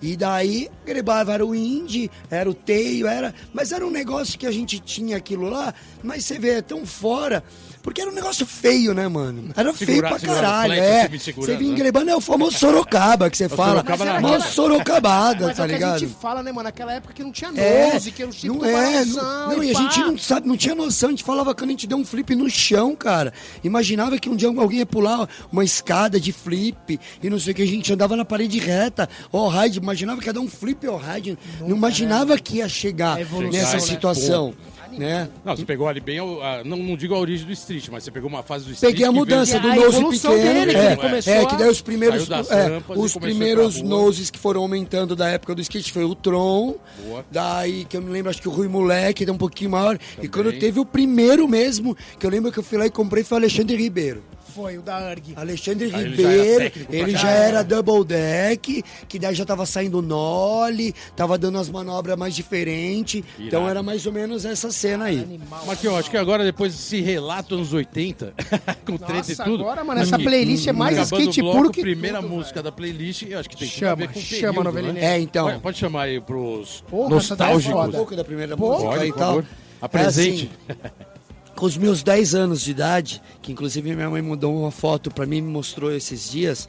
E 0.00 0.16
daí, 0.16 0.70
grebava, 0.84 1.32
era 1.32 1.44
o 1.44 1.54
indie, 1.54 2.10
era 2.30 2.48
o 2.48 2.54
teio, 2.54 3.06
era. 3.06 3.34
Mas 3.52 3.72
era 3.72 3.86
um 3.86 3.90
negócio 3.90 4.38
que 4.38 4.46
a 4.46 4.52
gente 4.52 4.78
tinha 4.78 5.16
aquilo 5.16 5.48
lá, 5.48 5.74
mas 6.02 6.24
você 6.24 6.38
vê, 6.38 6.50
é 6.50 6.62
tão 6.62 6.84
fora. 6.84 7.42
Porque 7.84 8.00
era 8.00 8.10
um 8.10 8.14
negócio 8.14 8.46
feio, 8.46 8.94
né, 8.94 9.06
mano? 9.08 9.50
Era 9.54 9.70
feio 9.74 9.90
Segura- 9.90 10.08
pra 10.08 10.18
caralho, 10.18 10.72
é. 10.72 11.06
você 11.06 11.54
vinha 11.54 11.70
né? 11.72 11.76
grebando, 11.76 12.10
é 12.10 12.16
o 12.16 12.20
famoso 12.20 12.56
Sorocaba 12.58 13.28
que 13.28 13.36
você 13.36 13.46
fala. 13.46 13.84
Sorocaba 13.84 14.18
rua. 14.20 14.40
Sorocabada, 14.40 15.46
Mas 15.48 15.56
tá 15.58 15.62
é 15.62 15.66
o 15.66 15.68
que 15.68 15.74
a 15.74 15.76
ligado? 15.76 15.98
gente 15.98 16.14
fala, 16.18 16.42
né, 16.42 16.50
mano? 16.50 16.64
Naquela 16.64 16.94
época 16.94 17.12
que 17.12 17.22
não 17.22 17.30
tinha 17.30 17.50
É, 17.54 17.92
nose, 17.92 18.10
que 18.10 18.22
era 18.22 18.30
o 18.30 18.34
tipo 18.34 18.54
não 18.54 18.58
do 18.60 18.66
é, 18.66 19.04
não, 19.04 19.48
não, 19.50 19.62
e 19.62 19.70
a 19.70 19.74
gente 19.74 20.00
não 20.00 20.16
sabe, 20.16 20.48
não 20.48 20.56
tinha 20.56 20.74
noção, 20.74 21.10
a 21.10 21.12
gente 21.12 21.22
falava 21.22 21.54
quando 21.54 21.68
a 21.68 21.72
gente 21.72 21.86
deu 21.86 21.98
um 21.98 22.06
flip 22.06 22.34
no 22.34 22.48
chão, 22.48 22.96
cara. 22.96 23.34
Imaginava 23.62 24.18
que 24.18 24.30
um 24.30 24.34
dia 24.36 24.48
alguém 24.48 24.78
ia 24.78 24.86
pular 24.86 25.28
uma 25.52 25.62
escada 25.62 26.18
de 26.18 26.32
flip 26.32 26.98
e 27.22 27.28
não 27.28 27.38
sei 27.38 27.52
o 27.52 27.54
que, 27.54 27.62
a 27.62 27.66
gente 27.66 27.92
andava 27.92 28.16
na 28.16 28.24
parede 28.24 28.58
reta, 28.58 29.06
ó, 29.30 29.46
ride, 29.48 29.78
imaginava 29.78 30.22
que 30.22 30.26
ia 30.26 30.32
dar 30.32 30.40
um 30.40 30.48
flip, 30.48 30.86
ó, 30.88 30.96
ride, 30.96 31.38
não 31.60 31.76
imaginava 31.76 32.38
que 32.38 32.56
ia 32.56 32.68
chegar 32.68 33.20
É 33.20 33.24
nessa 33.50 33.74
né? 33.74 33.80
situação. 33.80 34.54
Né? 34.98 35.28
Não, 35.44 35.56
você 35.56 35.64
pegou 35.64 35.88
ali 35.88 36.00
bem, 36.00 36.18
a- 36.18 36.22
a- 36.60 36.64
não, 36.64 36.76
não 36.76 36.96
digo 36.96 37.14
a 37.14 37.18
origem 37.18 37.46
do 37.46 37.52
street, 37.52 37.88
mas 37.90 38.04
você 38.04 38.10
pegou 38.10 38.28
uma 38.28 38.42
fase 38.42 38.64
do 38.66 38.72
street. 38.72 38.92
Peguei 38.92 39.06
a 39.06 39.10
que 39.10 39.14
mudança 39.14 39.58
veio- 39.58 39.74
do 39.74 39.80
a 39.80 40.00
nose 40.00 40.20
pequeno. 40.20 40.42
dele, 40.42 40.70
que 40.72 40.76
é, 40.76 40.86
ele 40.86 40.96
começou 40.96 41.32
é, 41.32 41.46
que 41.46 41.56
daí 41.56 41.68
os 41.68 41.80
primeiros, 41.80 42.28
é, 42.30 42.82
os 42.96 43.16
primeiros 43.16 43.82
noses 43.82 44.30
que 44.30 44.38
foram 44.38 44.62
aumentando 44.62 45.14
da 45.16 45.28
época 45.28 45.54
do 45.54 45.60
skate 45.60 45.92
foi 45.92 46.04
o 46.04 46.14
Tron. 46.14 46.76
Boa. 47.06 47.24
Daí 47.30 47.84
que 47.84 47.96
eu 47.96 48.02
me 48.02 48.10
lembro, 48.10 48.30
acho 48.30 48.40
que 48.40 48.48
o 48.48 48.52
Rui 48.52 48.68
Moleque 48.68 49.22
era 49.24 49.32
um 49.32 49.38
pouquinho 49.38 49.70
maior. 49.70 49.98
E 50.22 50.28
quando 50.28 50.52
teve 50.52 50.78
o 50.80 50.84
primeiro 50.84 51.46
mesmo, 51.48 51.96
que 52.18 52.24
eu 52.26 52.30
lembro 52.30 52.50
que 52.52 52.58
eu 52.58 52.62
fui 52.62 52.78
lá 52.78 52.86
e 52.86 52.90
comprei 52.90 53.24
foi 53.24 53.36
o 53.36 53.40
Alexandre 53.40 53.76
Ribeiro. 53.76 54.22
Foi 54.54 54.78
o 54.78 54.82
da 54.82 55.10
URG. 55.10 55.32
Alexandre 55.36 55.90
Ah, 55.92 56.00
ele 56.00 56.16
já 56.16 56.30
era 56.30 56.64
Ribeiro, 56.64 56.86
ele 56.90 57.16
já 57.16 57.30
era 57.30 57.62
double 57.64 58.04
deck, 58.04 58.84
que 59.08 59.18
daí 59.18 59.34
já 59.34 59.44
tava 59.44 59.66
saindo 59.66 60.00
nole, 60.00 60.94
tava 61.16 61.36
dando 61.36 61.58
as 61.58 61.68
manobras 61.68 62.16
mais 62.16 62.34
diferentes. 62.36 63.22
Então 63.38 63.68
era 63.68 63.82
mais 63.82 64.06
ou 64.06 64.12
menos 64.12 64.44
essa 64.44 64.70
cena 64.70 65.06
aí. 65.06 65.18
Animal. 65.20 65.66
Marquinhos, 65.66 65.96
acho 65.96 66.10
que 66.10 66.16
agora, 66.16 66.44
depois 66.44 66.72
desse 66.72 67.00
relato 67.00 67.54
anos 67.56 67.72
80, 67.72 68.32
com 68.86 68.96
treta 68.96 69.32
e 69.32 69.36
tudo. 69.36 69.62
agora, 69.64 69.82
mano, 69.82 70.00
essa 70.00 70.16
que- 70.16 70.24
playlist 70.24 70.66
é 70.66 70.72
mais 70.72 70.98
acabando 70.98 71.20
skate 71.22 71.40
bloco, 71.40 71.56
puro 71.58 71.70
que 71.70 71.80
primeira 71.80 72.20
tudo, 72.20 72.28
música 72.34 72.62
da 72.62 72.70
playlist, 72.70 73.22
eu 73.28 73.38
acho 73.40 73.48
que 73.50 73.56
tem 73.56 73.66
Chama, 73.68 74.04
o 74.04 74.18
chama, 74.20 74.38
período, 74.52 74.62
Novelinha. 74.64 74.92
né? 74.92 75.04
É, 75.16 75.18
então. 75.18 75.46
Pode, 75.48 75.60
pode 75.60 75.78
chamar 75.78 76.02
aí 76.02 76.20
pros 76.20 76.82
Porra, 76.88 77.06
é 77.06 77.14
nostálgicos. 77.14 77.88
um 77.88 77.90
pouco 77.90 78.14
da 78.14 78.24
primeira 78.24 78.56
música 78.56 78.84
Pode, 78.90 79.06
e 79.08 79.12
tal. 79.12 79.42
Apresente. 79.80 80.50
É 80.68 80.72
assim, 80.72 81.04
com 81.54 81.66
os 81.66 81.76
meus 81.76 82.02
10 82.02 82.34
anos 82.34 82.62
de 82.62 82.70
idade, 82.70 83.22
que 83.40 83.52
inclusive 83.52 83.94
minha 83.94 84.10
mãe 84.10 84.22
mandou 84.22 84.56
uma 84.56 84.70
foto 84.70 85.10
pra 85.10 85.26
mim, 85.26 85.40
me 85.40 85.50
mostrou 85.50 85.92
esses 85.92 86.30
dias, 86.30 86.68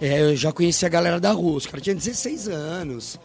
é, 0.00 0.20
eu 0.20 0.36
já 0.36 0.52
conheci 0.52 0.86
a 0.86 0.88
galera 0.88 1.18
da 1.18 1.32
rua. 1.32 1.56
Os 1.56 1.66
caras 1.66 1.82
tinham 1.82 1.96
16 1.96 2.48
anos. 2.48 3.18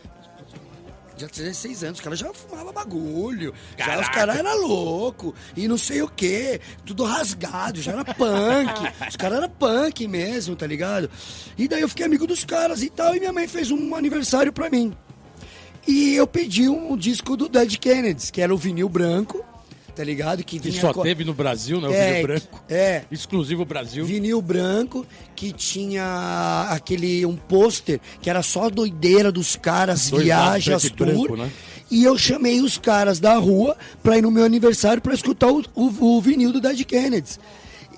Já 1.15 1.29
tinha 1.29 1.45
16 1.45 1.83
anos, 1.83 1.99
os 1.99 2.03
caras 2.03 2.19
já 2.19 2.33
fumavam 2.33 2.73
bagulho. 2.73 3.53
Já 3.77 3.99
os 3.99 4.09
caras 4.09 4.37
eram 4.37 4.67
loucos. 4.67 5.33
E 5.55 5.67
não 5.67 5.77
sei 5.77 6.01
o 6.01 6.07
quê. 6.07 6.59
Tudo 6.85 7.03
rasgado, 7.03 7.81
já 7.81 7.91
era 7.91 8.03
punk. 8.03 8.73
os 9.07 9.15
caras 9.15 9.37
eram 9.37 9.49
punk 9.49 10.07
mesmo, 10.07 10.55
tá 10.55 10.65
ligado? 10.65 11.09
E 11.57 11.67
daí 11.67 11.81
eu 11.81 11.89
fiquei 11.89 12.05
amigo 12.05 12.25
dos 12.25 12.43
caras 12.43 12.81
e 12.81 12.89
tal. 12.89 13.15
E 13.15 13.19
minha 13.19 13.33
mãe 13.33 13.47
fez 13.47 13.69
um 13.69 13.93
aniversário 13.95 14.51
pra 14.51 14.69
mim. 14.69 14.95
E 15.87 16.15
eu 16.15 16.25
pedi 16.25 16.67
um 16.67 16.97
disco 16.97 17.37
do 17.37 17.47
Dead 17.47 17.77
Kennedys, 17.77 18.31
que 18.31 18.41
era 18.41 18.53
o 18.53 18.57
vinil 18.57 18.87
branco, 18.89 19.45
tá 19.95 20.03
ligado? 20.03 20.43
Que 20.43 20.59
Que 20.59 20.71
só 20.71 20.91
com- 20.93 21.03
teve 21.03 21.23
no 21.23 21.33
Brasil, 21.33 21.79
né? 21.79 21.87
O 21.87 21.93
É, 21.93 22.07
vinil 22.13 22.27
branco. 22.27 22.63
É, 22.69 23.01
Exclusivo 23.11 23.65
Brasil. 23.65 24.05
vinil 24.05 24.41
branco 24.41 25.05
que 25.35 25.51
tinha 25.51 26.67
aquele 26.69 27.25
um 27.25 27.35
pôster 27.35 27.99
que 28.21 28.29
era 28.29 28.41
só 28.41 28.69
doideira 28.69 29.31
dos 29.31 29.55
caras, 29.55 30.09
Dois 30.09 30.23
viagens, 30.23 30.83
e 30.85 30.89
tour. 30.89 31.07
branco, 31.07 31.37
né? 31.37 31.51
E 31.91 32.03
eu 32.03 32.17
chamei 32.17 32.59
os 32.61 32.77
caras 32.77 33.19
da 33.19 33.35
rua 33.35 33.77
pra 34.01 34.17
ir 34.17 34.21
no 34.21 34.31
meu 34.31 34.43
aniversário 34.45 35.01
pra 35.01 35.13
escutar 35.13 35.51
o, 35.51 35.63
o- 35.75 36.17
o 36.17 36.21
vinil 36.21 36.51
do 36.51 36.59
Dead 36.59 36.83
Kennedys. 36.85 37.39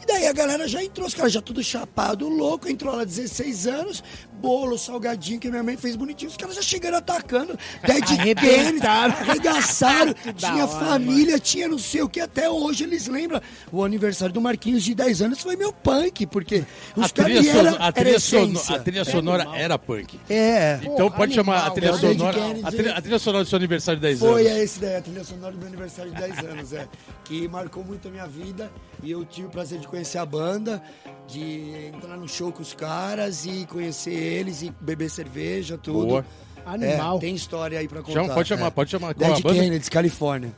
E 0.01 0.05
daí 0.05 0.27
a 0.27 0.33
galera 0.33 0.67
já 0.67 0.83
entrou, 0.83 1.07
os 1.07 1.13
caras 1.15 1.31
já 1.31 1.41
tudo 1.41 1.63
chapado, 1.63 2.27
louco, 2.27 2.67
entrou 2.69 2.93
lá 2.95 3.03
16 3.03 3.65
anos, 3.65 4.03
bolo, 4.35 4.77
salgadinho 4.77 5.39
que 5.39 5.49
minha 5.49 5.63
mãe 5.63 5.75
fez 5.77 5.95
bonitinho, 5.95 6.29
os 6.29 6.37
caras 6.37 6.55
já 6.55 6.61
chegaram 6.61 6.97
atacando. 6.97 7.57
Dead 7.85 8.03
Kennedys, 8.05 8.81
arregaçaram, 8.83 10.13
tinha 10.35 10.65
hora, 10.65 10.85
família, 10.85 11.39
tinha 11.39 11.67
não 11.67 11.79
sei 11.79 12.01
o 12.01 12.09
que, 12.09 12.19
até 12.19 12.49
hoje 12.49 12.83
eles 12.83 13.07
lembram. 13.07 13.41
O 13.71 13.83
aniversário 13.83 14.33
do 14.33 14.41
Marquinhos 14.41 14.83
de 14.83 14.93
10 14.93 15.21
anos 15.21 15.39
foi 15.41 15.55
meu 15.55 15.71
punk, 15.73 16.25
porque 16.27 16.63
A 16.95 16.99
os 17.01 17.11
trilha, 17.11 17.43
caras 17.43 17.47
era, 17.47 17.69
a 17.71 17.85
era 17.87 17.91
trilha 17.93 18.19
sono- 18.19 18.53
essência. 18.53 18.75
a 18.75 18.79
trilha 18.79 19.05
sonora 19.05 19.45
era 19.55 19.77
punk. 19.79 20.19
É. 20.29 20.79
Então 20.83 21.09
Pô, 21.09 21.17
pode 21.17 21.33
chamar 21.33 21.55
a 21.55 21.57
animal, 21.67 21.73
trilha 21.75 21.93
sonora. 21.93 22.37
A 22.63 22.71
trilha, 22.71 22.93
a 22.95 23.01
trilha 23.01 23.19
sonora 23.19 23.43
do 23.43 23.49
seu 23.49 23.57
aniversário 23.57 23.99
de 23.99 24.07
10 24.07 24.19
Foi 24.19 24.47
anos. 24.47 24.59
esse 24.63 24.79
daí, 24.79 24.95
a 24.97 25.01
trilha 25.01 25.23
sonora 25.23 25.51
do 25.53 25.57
meu 25.57 25.67
aniversário 25.67 26.11
de 26.11 26.17
10 26.19 26.39
anos, 26.39 26.73
é. 26.73 26.87
Que 27.23 27.47
marcou 27.47 27.83
muito 27.83 28.07
a 28.07 28.11
minha 28.11 28.27
vida 28.27 28.71
e 29.03 29.11
eu 29.11 29.25
tive 29.25 29.47
o 29.47 29.49
prazer 29.49 29.79
de 29.79 29.87
conhecer 29.87 30.17
a 30.17 30.25
banda, 30.25 30.81
de 31.27 31.91
entrar 31.93 32.17
no 32.17 32.27
show 32.27 32.51
com 32.51 32.61
os 32.61 32.73
caras 32.73 33.45
e 33.45 33.65
conhecer 33.65 34.13
eles 34.13 34.61
e 34.61 34.71
beber 34.81 35.09
cerveja, 35.09 35.77
tudo. 35.77 36.07
Boa. 36.07 36.25
Animal. 36.65 37.17
É, 37.17 37.19
tem 37.19 37.35
história 37.35 37.79
aí 37.79 37.87
pra 37.87 38.01
contar. 38.01 38.13
Chama, 38.13 38.33
pode 38.33 38.49
chamar, 38.49 38.67
é. 38.67 38.71
pode 38.71 38.89
chamar. 38.89 39.13
Qual 39.13 39.33
Dead 39.33 39.43
banda? 39.43 39.59
Kennedys, 39.59 39.89
Califórnia. 39.89 40.55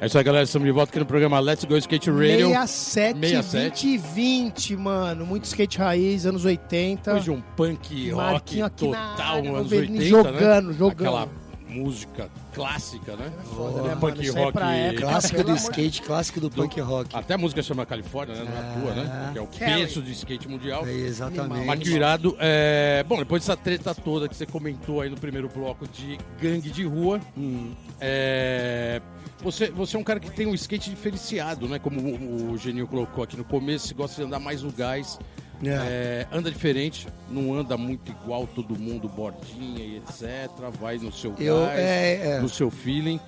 É 0.00 0.06
isso 0.06 0.18
aí, 0.18 0.24
galera. 0.24 0.44
Estamos 0.44 0.66
de 0.66 0.72
volta 0.72 0.90
aqui 0.90 0.98
no 1.00 1.06
programa 1.06 1.40
Let's 1.40 1.64
Go 1.64 1.76
Skate 1.76 2.10
Radio. 2.10 2.48
67, 2.48 3.18
67. 3.18 3.98
20 3.98 4.12
20, 4.14 4.76
mano. 4.76 5.26
Muito 5.26 5.44
skate 5.44 5.78
raiz, 5.78 6.26
anos 6.26 6.44
80. 6.44 7.02
Depois 7.02 7.24
de 7.24 7.30
um 7.30 7.40
punk 7.56 8.10
rock 8.10 8.32
Marquinho 8.32 8.66
aqui 8.66 8.88
na 8.88 9.10
total, 9.10 9.36
área, 9.36 9.50
anos 9.50 9.62
Novelinho 9.62 9.98
80, 9.98 10.08
jogando, 10.08 10.68
né? 10.68 10.74
jogando. 10.74 11.08
Aquela 11.08 11.28
música 11.68 12.30
clássica, 12.54 13.16
né? 13.16 13.30
foda, 13.54 13.82
né, 13.82 13.88
mano? 13.94 14.00
punk 14.00 14.20
aí 14.20 14.30
rock. 14.30 14.98
Clássico 15.00 15.44
do 15.44 15.54
skate, 15.56 16.02
clássico 16.02 16.40
do 16.40 16.50
punk 16.50 16.80
rock. 16.80 17.14
Até 17.14 17.34
a 17.34 17.38
música 17.38 17.62
chama 17.62 17.84
Califórnia, 17.84 18.34
né? 18.36 18.44
Não 18.44 18.56
é 18.56 18.58
à 18.58 18.80
toa, 18.80 18.94
né? 18.94 19.30
Que 19.32 19.38
é 19.38 19.42
o 19.42 19.46
Kelly. 19.46 19.74
peso 19.82 20.00
do 20.02 20.10
skate 20.10 20.48
mundial. 20.48 20.86
É, 20.86 20.92
exatamente. 20.92 21.66
Marquinho 21.66 21.96
Irado, 21.96 22.36
é... 22.38 23.04
bom, 23.08 23.18
depois 23.18 23.42
dessa 23.42 23.56
treta 23.56 23.94
toda 23.94 24.28
que 24.28 24.36
você 24.36 24.46
comentou 24.46 25.00
aí 25.00 25.10
no 25.10 25.16
primeiro 25.16 25.48
bloco 25.48 25.86
de 25.88 26.18
gangue 26.40 26.70
de 26.70 26.84
rua, 26.84 27.20
Hum. 27.36 27.72
é... 28.00 29.00
você, 29.42 29.70
você 29.70 29.96
é 29.96 29.98
um 30.00 30.04
cara 30.04 30.20
que 30.20 30.30
tem 30.30 30.46
um 30.46 30.54
skate 30.54 30.90
diferenciado, 30.90 31.68
né? 31.68 31.78
Como 31.78 32.00
o, 32.00 32.52
o 32.52 32.58
Geninho 32.58 32.86
colocou 32.86 33.24
aqui 33.24 33.36
no 33.36 33.44
começo, 33.44 33.88
você 33.88 33.94
gosta 33.94 34.16
de 34.16 34.26
andar 34.26 34.38
mais 34.38 34.62
no 34.62 34.72
gás, 34.72 35.18
É. 35.62 35.68
é, 35.70 36.26
anda 36.36 36.50
diferente, 36.50 37.08
não 37.30 37.54
anda 37.54 37.76
muito 37.76 38.12
igual 38.12 38.46
todo 38.46 38.78
mundo, 38.78 39.08
bordinha 39.08 39.82
e 39.84 39.96
etc. 39.96 40.50
Vai 40.80 40.98
no 40.98 41.12
seu 41.12 41.34
Eu- 41.38 41.64
gás, 41.66 41.78
é, 41.78 42.36
é. 42.36 42.40
no 42.40 42.48
seu 42.48 42.70
feeling. 42.70 43.18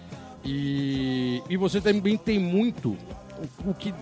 E, 0.45 1.43
e 1.49 1.57
você 1.57 1.81
também 1.81 2.17
tem 2.17 2.39
muito 2.39 2.91
o, 3.65 3.71
o 3.71 3.75
que, 3.75 3.93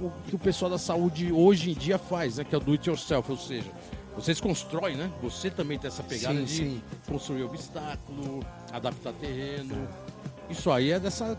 o 0.00 0.10
que 0.28 0.34
o 0.36 0.38
pessoal 0.38 0.70
da 0.70 0.78
saúde 0.78 1.32
hoje 1.32 1.70
em 1.70 1.74
dia 1.74 1.98
faz, 1.98 2.36
né? 2.36 2.44
Que 2.44 2.54
é 2.54 2.58
o 2.58 2.60
do 2.60 2.72
it 2.72 2.88
yourself, 2.88 3.30
ou 3.30 3.36
seja, 3.38 3.66
vocês 4.14 4.40
constroem, 4.40 4.96
né? 4.96 5.10
Você 5.22 5.50
também 5.50 5.78
tem 5.78 5.88
essa 5.88 6.02
pegada 6.02 6.34
Sim, 6.40 6.44
de 6.44 6.50
sim. 6.52 6.82
construir 7.08 7.42
obstáculo, 7.44 8.44
adaptar 8.72 9.12
terreno. 9.14 9.88
Isso 10.48 10.70
aí 10.70 10.90
é 10.90 11.00
dessa. 11.00 11.38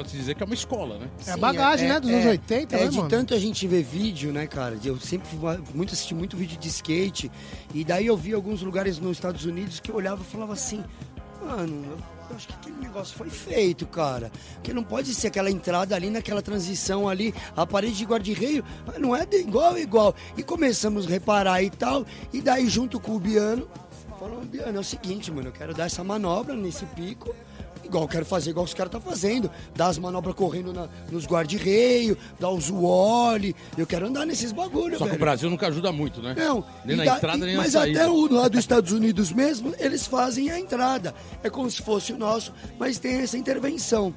Pode-se 0.00 0.16
dizer 0.16 0.34
que 0.34 0.42
é 0.42 0.46
uma 0.46 0.54
escola, 0.54 0.96
né? 0.96 1.10
É 1.26 1.32
a 1.32 1.36
bagagem, 1.36 1.86
né, 1.86 2.00
dos 2.00 2.10
anos 2.10 2.24
80, 2.24 2.74
é 2.74 2.80
né, 2.80 2.88
de 2.88 2.96
mano? 2.96 3.08
tanto 3.10 3.34
a 3.34 3.38
gente 3.38 3.66
ver 3.66 3.82
vídeo, 3.82 4.32
né, 4.32 4.46
cara? 4.46 4.78
Eu 4.82 4.98
sempre 4.98 5.28
fui 5.28 5.38
muito 5.74 5.92
assisti 5.92 6.14
muito 6.14 6.38
vídeo 6.38 6.58
de 6.58 6.68
skate 6.68 7.30
e 7.74 7.84
daí 7.84 8.06
eu 8.06 8.16
vi 8.16 8.32
alguns 8.32 8.62
lugares 8.62 8.98
nos 8.98 9.18
Estados 9.18 9.44
Unidos 9.44 9.78
que 9.78 9.90
eu 9.90 9.96
olhava 9.96 10.22
e 10.22 10.24
falava 10.24 10.54
assim, 10.54 10.82
mano, 11.44 11.98
eu 12.30 12.36
acho 12.36 12.48
que 12.48 12.54
aquele 12.54 12.76
negócio 12.80 13.14
foi 13.14 13.28
feito, 13.28 13.86
cara. 13.86 14.32
Porque 14.54 14.72
não 14.72 14.82
pode 14.82 15.12
ser 15.14 15.26
aquela 15.26 15.50
entrada 15.50 15.94
ali 15.94 16.08
naquela 16.08 16.40
transição 16.40 17.06
ali, 17.06 17.34
a 17.54 17.66
parede 17.66 17.98
de 17.98 18.06
guarda-reio, 18.06 18.64
não 18.98 19.14
é 19.14 19.26
de 19.26 19.36
igual 19.36 19.76
igual. 19.76 20.14
E 20.34 20.42
começamos 20.42 21.06
a 21.06 21.10
reparar 21.10 21.62
e 21.62 21.68
tal, 21.68 22.06
e 22.32 22.40
daí 22.40 22.70
junto 22.70 22.98
com 22.98 23.16
o 23.16 23.20
Biano, 23.20 23.68
falou, 24.18 24.40
Biano, 24.46 24.78
é 24.78 24.80
o 24.80 24.84
seguinte, 24.84 25.30
mano, 25.30 25.48
eu 25.48 25.52
quero 25.52 25.74
dar 25.74 25.84
essa 25.84 26.02
manobra 26.02 26.56
nesse 26.56 26.86
pico. 26.86 27.34
Igual 27.90 28.04
eu 28.04 28.08
quero 28.08 28.24
fazer, 28.24 28.50
igual 28.50 28.64
os 28.64 28.72
caras 28.72 28.94
estão 28.94 29.00
fazendo. 29.00 29.50
Dar 29.74 29.88
as 29.88 29.98
manobras 29.98 30.32
correndo 30.36 30.72
na- 30.72 30.88
nos 31.10 31.26
guarda-reio, 31.26 32.16
dar 32.38 32.50
os 32.50 32.70
wall. 32.70 33.20
Eu 33.76 33.84
quero 33.86 34.06
andar 34.06 34.24
nesses 34.24 34.52
bagulho, 34.52 34.96
Só 34.96 35.04
que 35.04 35.10
velho. 35.10 35.16
o 35.16 35.18
Brasil 35.24 35.50
nunca 35.50 35.66
ajuda 35.66 35.90
muito, 35.90 36.22
né? 36.22 36.34
Não, 36.38 36.64
Nem 36.84 36.96
na 36.96 37.04
da- 37.04 37.16
entrada, 37.16 37.44
nem 37.44 37.56
na 37.56 37.62
mas 37.62 37.74
até 37.74 38.08
o 38.08 38.32
lá 38.32 38.46
dos 38.46 38.60
Estados 38.60 38.92
Unidos 38.92 39.32
mesmo, 39.32 39.74
eles 39.78 40.06
fazem 40.06 40.50
a 40.50 40.58
entrada. 40.60 41.12
É 41.42 41.50
como 41.50 41.68
se 41.68 41.82
fosse 41.82 42.12
o 42.12 42.16
nosso, 42.18 42.52
mas 42.78 42.96
tem 42.98 43.16
essa 43.16 43.36
intervenção. 43.36 44.14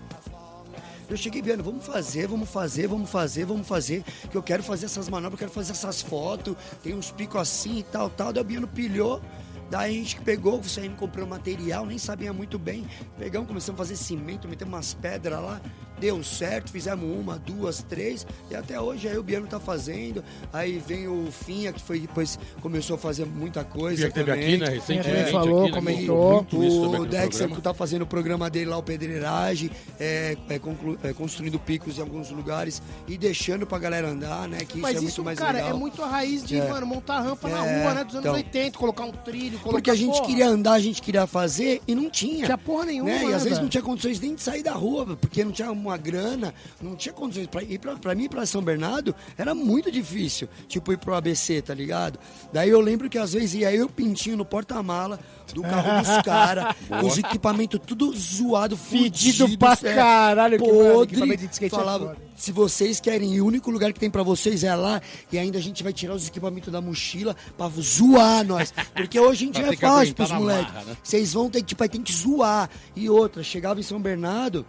Eu 1.10 1.18
cheguei 1.18 1.42
vendo, 1.42 1.64
vamos 1.64 1.86
fazer, 1.86 2.28
vamos 2.28 2.50
fazer, 2.50 2.88
vamos 2.88 3.10
fazer, 3.10 3.46
vamos 3.46 3.68
fazer, 3.68 4.04
que 4.32 4.38
eu 4.38 4.42
quero 4.42 4.64
fazer 4.64 4.86
essas 4.86 5.10
manobras, 5.10 5.34
eu 5.34 5.38
quero 5.48 5.52
fazer 5.52 5.72
essas 5.74 6.02
fotos, 6.02 6.56
tem 6.82 6.94
uns 6.96 7.12
picos 7.12 7.40
assim 7.42 7.80
e 7.80 7.84
tal, 7.84 8.10
tal. 8.10 8.32
Daí 8.32 8.42
o 8.42 8.46
Biano 8.46 8.68
pilhou, 8.68 9.22
daí 9.70 9.92
a 9.92 10.04
gente 10.04 10.22
pegou, 10.22 10.62
saindo 10.64 10.96
comprou 10.96 11.28
material, 11.28 11.86
nem 11.86 11.98
sabia 11.98 12.34
muito 12.34 12.58
bem. 12.60 12.86
Pegamos, 13.18 13.48
começamos 13.48 13.80
a 13.80 13.84
fazer 13.84 13.96
cimento, 13.96 14.48
metemos 14.48 14.74
umas 14.74 14.94
pedras 14.94 15.42
lá, 15.42 15.62
deu 16.00 16.24
certo, 16.24 16.72
fizemos 16.72 17.04
uma, 17.06 17.38
duas, 17.40 17.82
três, 17.84 18.26
e 18.52 18.56
até 18.56 18.80
hoje 18.80 19.08
aí 19.08 19.18
o 19.18 19.24
Biano 19.24 19.48
tá 19.48 19.60
fazendo. 19.60 20.24
Aí 20.52 20.82
vem 20.86 21.08
o 21.08 21.28
Finha, 21.32 21.72
que 21.72 21.82
foi 21.82 22.00
depois 22.00 22.38
começou 22.62 22.96
a 22.96 23.00
fazer 23.00 23.26
muita 23.26 23.64
coisa. 23.64 24.02
Já 24.04 24.08
que 24.10 24.14
teve 24.16 24.32
também. 24.32 24.46
aqui, 24.56 24.58
né? 24.58 24.70
Recentemente. 24.70 25.30
É, 25.30 25.32
falou, 25.32 25.64
aqui, 25.64 25.72
né? 25.72 25.78
comentou. 25.78 26.34
Muito 26.34 26.64
isso 26.64 26.76
também 26.82 26.90
O 26.90 26.90
aqui 26.90 27.00
no 27.00 27.06
Dexter 27.08 27.50
que 27.50 27.62
tá 27.62 27.74
fazendo 27.74 28.02
o 28.04 28.08
programa 28.08 28.50
dele 28.50 28.66
lá, 28.66 28.78
o 28.78 28.84
Pedreiragem, 28.84 29.70
é, 30.00 30.36
é 30.50 30.60
conclu- 30.60 30.98
é 31.04 31.14
construindo 31.14 31.60
picos 31.60 31.98
em 31.98 32.02
alguns 32.02 32.30
lugares 32.30 32.82
e 33.08 33.18
deixando 33.18 33.66
pra 33.66 33.78
galera 33.80 34.10
andar, 34.10 34.48
né? 34.48 34.60
Que 34.60 34.74
isso 34.74 34.80
Mas 34.80 34.96
é 34.96 35.00
isso, 35.00 35.04
muito 35.06 35.24
mais 35.26 35.40
cara, 35.40 35.54
legal. 35.54 35.70
é 35.70 35.74
muito 35.74 36.02
a 36.02 36.08
raiz 36.08 36.44
de, 36.44 36.58
É. 36.58 36.68
mano, 36.70 36.86
montar 36.86 37.22
rampa 37.22 37.48
na 37.50 37.66
É, 37.66 37.84
rua, 37.84 37.94
né? 37.94 38.04
Dos 38.04 38.14
anos 38.16 38.26
então. 38.26 38.34
80, 38.36 38.78
colocar 38.78 39.04
um 39.06 39.12
trilho, 39.12 39.58
colocar 39.60 39.72
Porque 39.78 39.92
a 39.92 39.96
gente 39.96 40.12
porra, 40.14 40.26
queria 40.28 40.48
andar, 40.48 40.74
a 40.74 40.80
gente 40.80 41.02
queria 41.02 41.28
fazer 41.28 41.82
e 41.88 41.96
não 41.96 42.10
tinha. 42.10 42.46
Tinha 42.46 42.58
porra 42.58 42.86
nenhuma, 42.86 43.10
né? 43.10 43.24
E 43.24 43.28
né, 43.28 43.36
às 43.36 43.44
vezes 43.44 43.50
velho? 43.50 43.62
não 43.62 43.70
tinha 43.70 43.84
condições 43.84 44.20
nem 44.20 44.36
de 44.36 44.42
sair 44.42 44.64
da 44.64 44.74
rua, 44.74 45.16
porque 45.18 45.44
não 45.44 45.52
tinha 45.52 45.74
uma 45.90 45.98
grana, 45.98 46.54
não 46.82 46.96
tinha 46.96 47.14
condições. 47.14 47.48
Pra, 47.48 47.62
ir 47.64 47.80
pra, 47.80 47.96
pra 47.96 48.16
mim, 48.16 48.28
pra 48.28 48.46
São 48.46 48.62
Bernardo, 48.62 49.14
era 49.38 49.54
muito 49.54 49.92
difícil. 49.92 50.48
Tipo, 50.68 50.94
ir 50.94 50.98
pro 50.98 51.14
ABC, 51.16 51.62
tá 51.62 51.74
ligado? 51.74 52.20
Daí 52.52 52.70
eu 52.70 52.80
lembro 52.82 53.10
que 53.10 53.18
às 53.18 53.34
vezes 53.34 53.54
ia 53.56 53.74
eu 53.74 53.90
pintinho 53.90 54.38
no 54.38 54.46
porta-mala 54.46 55.20
do 55.54 55.62
carro 55.64 56.02
dos 56.02 56.24
caras, 56.24 56.76
os 57.04 57.18
equipamentos 57.18 57.80
tudo 57.86 58.12
zoado, 58.14 58.76
Fedido 58.78 59.46
fudido, 59.46 59.58
pra 59.60 59.78
é, 59.84 59.94
caralho, 59.96 60.58
que, 60.60 60.66
mano, 60.72 60.94
podre. 60.94 61.36
skate 61.52 61.66
é 61.66 61.70
falava, 61.70 62.18
se 62.36 62.52
vocês 62.52 63.00
querem 63.00 63.36
ir, 63.36 63.42
o 63.42 63.46
único 63.46 63.70
lugar 63.70 63.94
que 63.94 64.00
tem 64.00 64.10
pra 64.10 64.24
vocês 64.24 64.64
é 64.64 64.74
lá, 64.74 65.02
e 65.32 65.38
ainda 65.38 65.58
a 65.58 65.62
gente 65.62 65.84
vai 65.84 65.94
tirar 65.94 66.14
os 66.16 66.28
equipamentos 66.28 66.72
da 66.72 66.82
mochila 66.82 67.36
pra 67.58 67.70
zoar 67.70 68.44
nós. 68.46 68.74
Porque 68.96 69.20
hoje 69.20 69.46
em 69.46 69.52
Pra 69.54 69.62
dia 69.62 69.72
é 69.72 69.76
que 69.76 69.82
fácil 69.82 70.16
pros 70.16 70.32
moleques. 70.32 70.74
né? 70.74 70.98
Vocês 71.04 71.34
vão 71.34 71.50
ter 71.50 71.60
que, 71.60 71.68
tipo, 71.68 71.84
aí 71.84 71.90
tem 71.90 72.02
que 72.02 72.14
zoar. 72.14 72.70
E 72.96 73.10
outra, 73.10 73.44
chegava 73.44 73.80
em 73.80 73.84
São 73.84 74.00
Bernardo, 74.02 74.66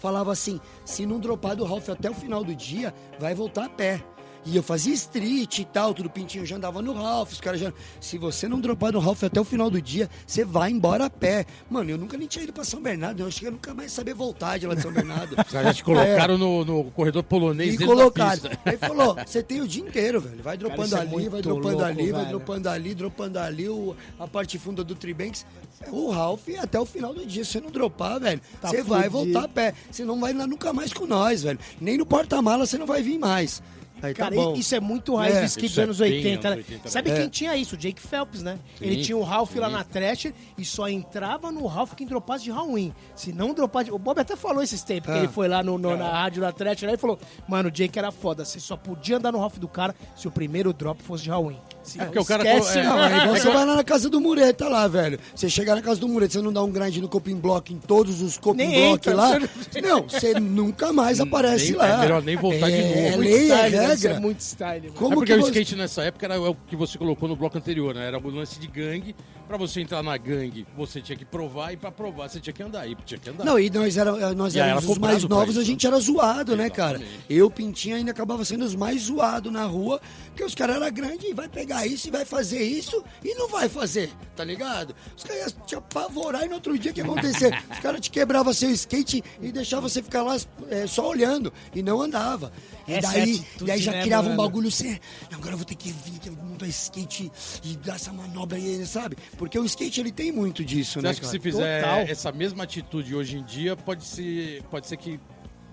falava 0.00 0.32
assim: 0.32 0.60
se 0.84 1.06
não 1.06 1.20
dropar 1.20 1.54
do 1.54 1.64
Ralph 1.64 1.88
até 1.88 2.10
o 2.10 2.14
final 2.14 2.42
do 2.42 2.54
dia, 2.54 2.92
vai 3.18 3.34
voltar 3.34 3.66
a 3.66 3.68
pé. 3.68 4.02
E 4.46 4.56
eu 4.56 4.62
fazia 4.62 4.94
street 4.94 5.58
e 5.58 5.64
tal, 5.66 5.92
tudo 5.92 6.08
pintinho, 6.08 6.46
já 6.46 6.56
andava 6.56 6.80
no 6.80 6.94
Ralph, 6.94 7.32
os 7.32 7.40
caras 7.40 7.60
já. 7.60 7.72
Se 8.00 8.16
você 8.16 8.48
não 8.48 8.58
dropar 8.58 8.92
no 8.92 8.98
Ralph 8.98 9.22
até 9.22 9.38
o 9.40 9.44
final 9.44 9.68
do 9.70 9.82
dia, 9.82 10.08
você 10.26 10.44
vai 10.44 10.70
embora 10.70 11.04
a 11.04 11.10
pé. 11.10 11.44
Mano, 11.68 11.90
eu 11.90 11.98
nunca 11.98 12.16
nem 12.16 12.26
tinha 12.26 12.44
ido 12.44 12.52
pra 12.52 12.64
São 12.64 12.80
Bernardo, 12.80 13.20
eu 13.20 13.26
acho 13.26 13.38
que 13.38 13.46
eu 13.46 13.52
nunca 13.52 13.74
mais 13.74 13.92
sabia 13.92 14.14
voltar 14.14 14.58
de 14.58 14.66
lá 14.66 14.74
de 14.74 14.80
São 14.80 14.92
Bernardo. 14.92 15.32
Os 15.46 15.52
caras 15.52 15.66
já 15.68 15.74
te 15.74 15.84
colocaram 15.84 16.38
no, 16.38 16.64
no 16.64 16.84
corredor 16.92 17.22
polonês 17.22 17.72
É. 17.72 17.74
E 17.74 17.78
da 17.78 17.86
colocaram. 17.86 18.40
pista. 18.40 18.58
Aí 18.64 18.76
falou: 18.78 19.14
você 19.26 19.42
tem 19.42 19.60
o 19.60 19.68
dia 19.68 19.82
inteiro, 19.82 20.20
velho. 20.22 20.42
Vai 20.42 20.56
dropando 20.56 20.84
isso 20.86 20.96
é 20.96 21.00
ali, 21.00 21.10
muito 21.10 21.30
vai 21.30 21.42
dropando 21.42 21.68
louco, 21.68 21.84
ali, 21.84 22.10
vai 22.12 22.20
velho. 22.24 22.28
dropando 22.38 22.68
ali, 22.70 22.94
dropando 22.94 23.38
ali, 23.38 23.68
o, 23.68 23.94
a 24.18 24.26
parte 24.26 24.58
funda 24.58 24.82
do 24.82 24.94
Tribanks. 24.94 25.44
O 25.90 26.10
Ralph 26.10 26.48
até 26.60 26.80
o 26.80 26.86
final 26.86 27.12
do 27.12 27.26
dia. 27.26 27.44
Se 27.44 27.52
você 27.52 27.60
não 27.60 27.70
dropar, 27.70 28.18
velho, 28.20 28.40
Tá 28.60 28.68
você 28.68 28.82
vai 28.82 29.08
voltar 29.08 29.44
a 29.44 29.48
pé. 29.48 29.74
Você 29.90 30.04
não 30.04 30.18
vai 30.18 30.32
lá 30.32 30.46
nunca 30.46 30.72
mais 30.72 30.92
com 30.92 31.06
nós, 31.06 31.42
velho. 31.42 31.58
Nem 31.80 31.98
no 31.98 32.06
porta-mala 32.06 32.66
você 32.66 32.78
não 32.78 32.86
vai 32.86 33.02
vir 33.02 33.18
mais. 33.18 33.62
Aí 34.02 34.14
Cara, 34.14 34.34
tá 34.34 34.40
bom. 34.42 34.54
isso 34.54 34.74
é 34.74 34.80
muito 34.80 35.14
raiz 35.14 35.36
É, 35.36 35.40
do 35.40 35.46
skate 35.46 35.66
isso 35.66 35.74
dos 35.74 35.78
é 35.78 35.82
anos 35.84 35.98
bem 35.98 36.12
80, 36.14 36.48
anos 36.48 36.58
né? 36.58 36.64
80 36.68 36.88
Sabe 36.90 37.08
mesmo. 37.08 37.18
quem 37.22 37.26
É. 37.26 37.30
tinha 37.30 37.56
isso? 37.56 37.74
O 37.74 37.78
Jake 37.78 38.00
Phelps, 38.00 38.42
né? 38.42 38.58
Sim, 38.78 38.84
Ele 38.84 39.02
tinha 39.02 39.16
o 39.16 39.22
Ralph 39.22 39.54
lá 39.56 39.66
sim. 39.68 39.72
na 39.74 39.84
Thrasher 39.84 40.32
e 40.58 40.64
só 40.64 40.88
entrava 40.88 41.50
no 41.52 41.66
Ralph 41.66 41.92
quem 41.94 42.06
dropasse 42.06 42.44
de 42.44 42.50
Halloween. 42.50 42.94
Se 43.14 43.32
não 43.32 43.52
dropasse... 43.54 43.90
O 43.90 43.98
Bob 43.98 44.18
até 44.20 44.36
falou 44.36 44.62
esses 44.62 44.82
tempos, 44.82 45.10
que 45.12 45.18
Ah. 45.18 45.22
ele 45.22 45.28
foi 45.28 45.48
lá 45.48 45.62
no, 45.62 45.78
no- 45.78 45.96
na 45.96 46.10
rádio 46.10 46.40
da 46.42 46.52
Thrasher 46.52 46.88
lá 46.88 46.94
e 46.94 46.98
falou, 46.98 47.18
mano, 47.48 47.68
o 47.68 47.72
Jake 47.72 47.98
era 47.98 48.10
foda, 48.10 48.44
você 48.44 48.58
só 48.60 48.76
podia 48.76 49.16
andar 49.16 49.32
no 49.32 49.38
Ralph 49.38 49.58
do 49.58 49.68
cara 49.68 49.94
se 50.16 50.26
o 50.28 50.30
primeiro 50.30 50.72
drop 50.72 51.02
fosse 51.02 51.24
de 51.24 51.30
Halloween. 51.30 51.58
Se 51.82 51.96
É 51.98 52.00
não, 52.00 52.06
porque 52.08 52.18
o 52.18 52.24
cara 52.26 52.42
esquece, 52.46 52.78
é, 52.78 52.82
Não, 52.84 53.02
é 53.04 53.16
igual 53.22 53.36
você 53.36 53.50
vai 53.50 53.64
lá 53.64 53.74
na 53.76 53.84
casa 53.84 54.10
do 54.10 54.20
Mureta 54.20 54.68
lá, 54.68 54.86
velho. 54.86 55.18
Você 55.34 55.48
chegar 55.48 55.74
na 55.74 55.80
casa 55.80 55.98
do 55.98 56.06
Mureta, 56.08 56.34
você 56.34 56.42
não 56.42 56.52
dá 56.52 56.62
um 56.62 56.70
grind 56.70 56.96
no 56.98 57.08
coping 57.08 57.36
block 57.36 57.72
em 57.72 57.78
todos 57.78 58.20
os 58.20 58.36
coping 58.36 58.68
block 58.70 58.76
entra, 59.08 59.14
lá. 59.14 59.38
você 59.38 59.80
Não, 59.80 60.02
você 60.02 60.34
nunca 60.38 60.92
mais 60.92 61.20
aparece 61.20 61.70
nem- 61.70 61.76
lá. 61.76 61.88
é 61.88 61.96
melhor 62.00 62.22
nem 62.22 62.36
voltar 62.36 62.68
de 62.68 62.76
É, 62.76 62.82
novo. 62.86 62.98
É 62.98 63.16
lei, 63.16 63.50
é 63.50 63.56
Style, 63.56 63.89
né? 63.90 63.94
Isso 63.96 64.02
regra. 64.04 64.18
é 64.18 64.20
muito 64.20 64.40
style, 64.40 64.86
mano. 64.88 64.94
Como 64.98 65.12
é 65.12 65.16
porque 65.16 65.32
que 65.34 65.38
o 65.38 65.42
você- 65.42 65.50
skate 65.50 65.76
nessa 65.76 66.02
época 66.02 66.26
era 66.26 66.40
o 66.40 66.54
que 66.54 66.76
você 66.76 66.96
colocou 66.98 67.28
no 67.28 67.36
bloco 67.36 67.56
anterior, 67.58 67.94
né? 67.94 68.06
Era 68.06 68.18
o 68.18 68.30
lance 68.30 68.58
de 68.58 68.66
gangue. 68.66 69.14
Pra 69.48 69.56
você 69.58 69.80
entrar 69.80 70.00
na 70.00 70.16
gangue, 70.16 70.64
você 70.76 71.00
tinha 71.02 71.18
que 71.18 71.24
provar 71.24 71.72
e 71.72 71.76
pra 71.76 71.90
provar 71.90 72.28
você 72.28 72.38
tinha 72.38 72.52
que 72.52 72.62
andar. 72.62 72.86
E 72.88 72.94
tinha 73.04 73.18
que 73.18 73.30
andar. 73.30 73.44
Não, 73.44 73.58
e 73.58 73.68
nós, 73.68 73.96
era, 73.96 74.32
nós 74.32 74.54
E 74.54 74.60
éramos 74.60 74.84
era 74.84 74.92
os 74.92 74.98
mais 74.98 75.24
novos, 75.24 75.56
a 75.56 75.60
isso. 75.60 75.68
gente 75.68 75.84
era 75.84 75.98
zoado, 75.98 76.56
né, 76.56 76.70
cara? 76.70 76.98
Exatamente. 76.98 77.24
Eu, 77.28 77.50
Pintinho, 77.50 77.96
ainda 77.96 78.12
acabava 78.12 78.44
sendo 78.44 78.64
os 78.64 78.76
mais 78.76 79.02
zoados 79.02 79.52
na 79.52 79.64
rua, 79.64 80.00
porque 80.26 80.44
os 80.44 80.54
caras 80.54 80.76
eram 80.76 80.92
grandes 80.92 81.28
e 81.28 81.34
vai 81.34 81.48
pegar 81.48 81.84
isso 81.84 82.06
e 82.06 82.10
vai 82.12 82.24
fazer 82.24 82.62
isso 82.62 83.02
e 83.24 83.34
não 83.34 83.48
vai 83.48 83.68
fazer, 83.68 84.10
tá 84.36 84.44
ligado? 84.44 84.94
Os 85.16 85.24
caras 85.24 85.52
iam 85.52 85.66
te 85.66 85.74
apavorar 85.74 86.44
e 86.44 86.48
no 86.48 86.54
outro 86.54 86.78
dia 86.78 86.92
o 86.92 86.94
que 86.94 87.00
ia 87.00 87.04
acontecer? 87.04 87.52
os 87.72 87.78
caras 87.80 88.00
te 88.00 88.08
quebravam 88.12 88.52
seu 88.54 88.70
skate 88.70 89.24
e 89.42 89.50
deixavam 89.50 89.88
você 89.88 90.00
ficar 90.00 90.22
lá 90.22 90.36
é, 90.70 90.86
só 90.86 91.08
olhando 91.08 91.52
e 91.74 91.82
não 91.82 92.00
andava. 92.00 92.52
E 92.86 92.92
Essa 92.94 93.18
é 93.18 93.22
a 93.22 93.24
daí, 93.24 93.44
daí 93.80 93.84
já 93.86 93.92
né, 93.92 94.02
criava 94.02 94.26
um 94.28 94.30
mano? 94.36 94.42
bagulho 94.42 94.68
assim, 94.68 94.98
"Não, 95.30 95.38
agora 95.38 95.52
eu 95.54 95.56
vou 95.56 95.64
ter 95.66 95.74
que 95.74 95.92
vir, 95.92 96.18
que 96.18 96.28
eu 96.28 96.34
vou 96.34 96.44
montar 96.44 96.66
skate 96.68 97.30
e 97.64 97.76
dar 97.76 97.96
essa 97.96 98.12
manobra 98.12 98.56
aí, 98.56 98.84
sabe? 98.86 99.16
Porque 99.36 99.58
o 99.58 99.64
skate, 99.64 100.00
ele 100.00 100.12
tem 100.12 100.30
muito 100.32 100.64
disso, 100.64 100.94
Você 101.00 101.02
né, 101.02 101.10
acha 101.10 101.20
que 101.20 101.26
se 101.26 101.38
fizer 101.40 101.82
Total. 101.82 101.98
essa 102.00 102.32
mesma 102.32 102.64
atitude 102.64 103.14
hoje 103.14 103.38
em 103.38 103.44
dia, 103.44 103.76
pode 103.76 104.04
ser, 104.04 104.62
pode 104.70 104.86
ser 104.86 104.96
que 104.96 105.18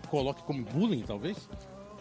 coloque 0.09 0.43
como 0.43 0.63
bullying, 0.63 1.03
talvez? 1.05 1.37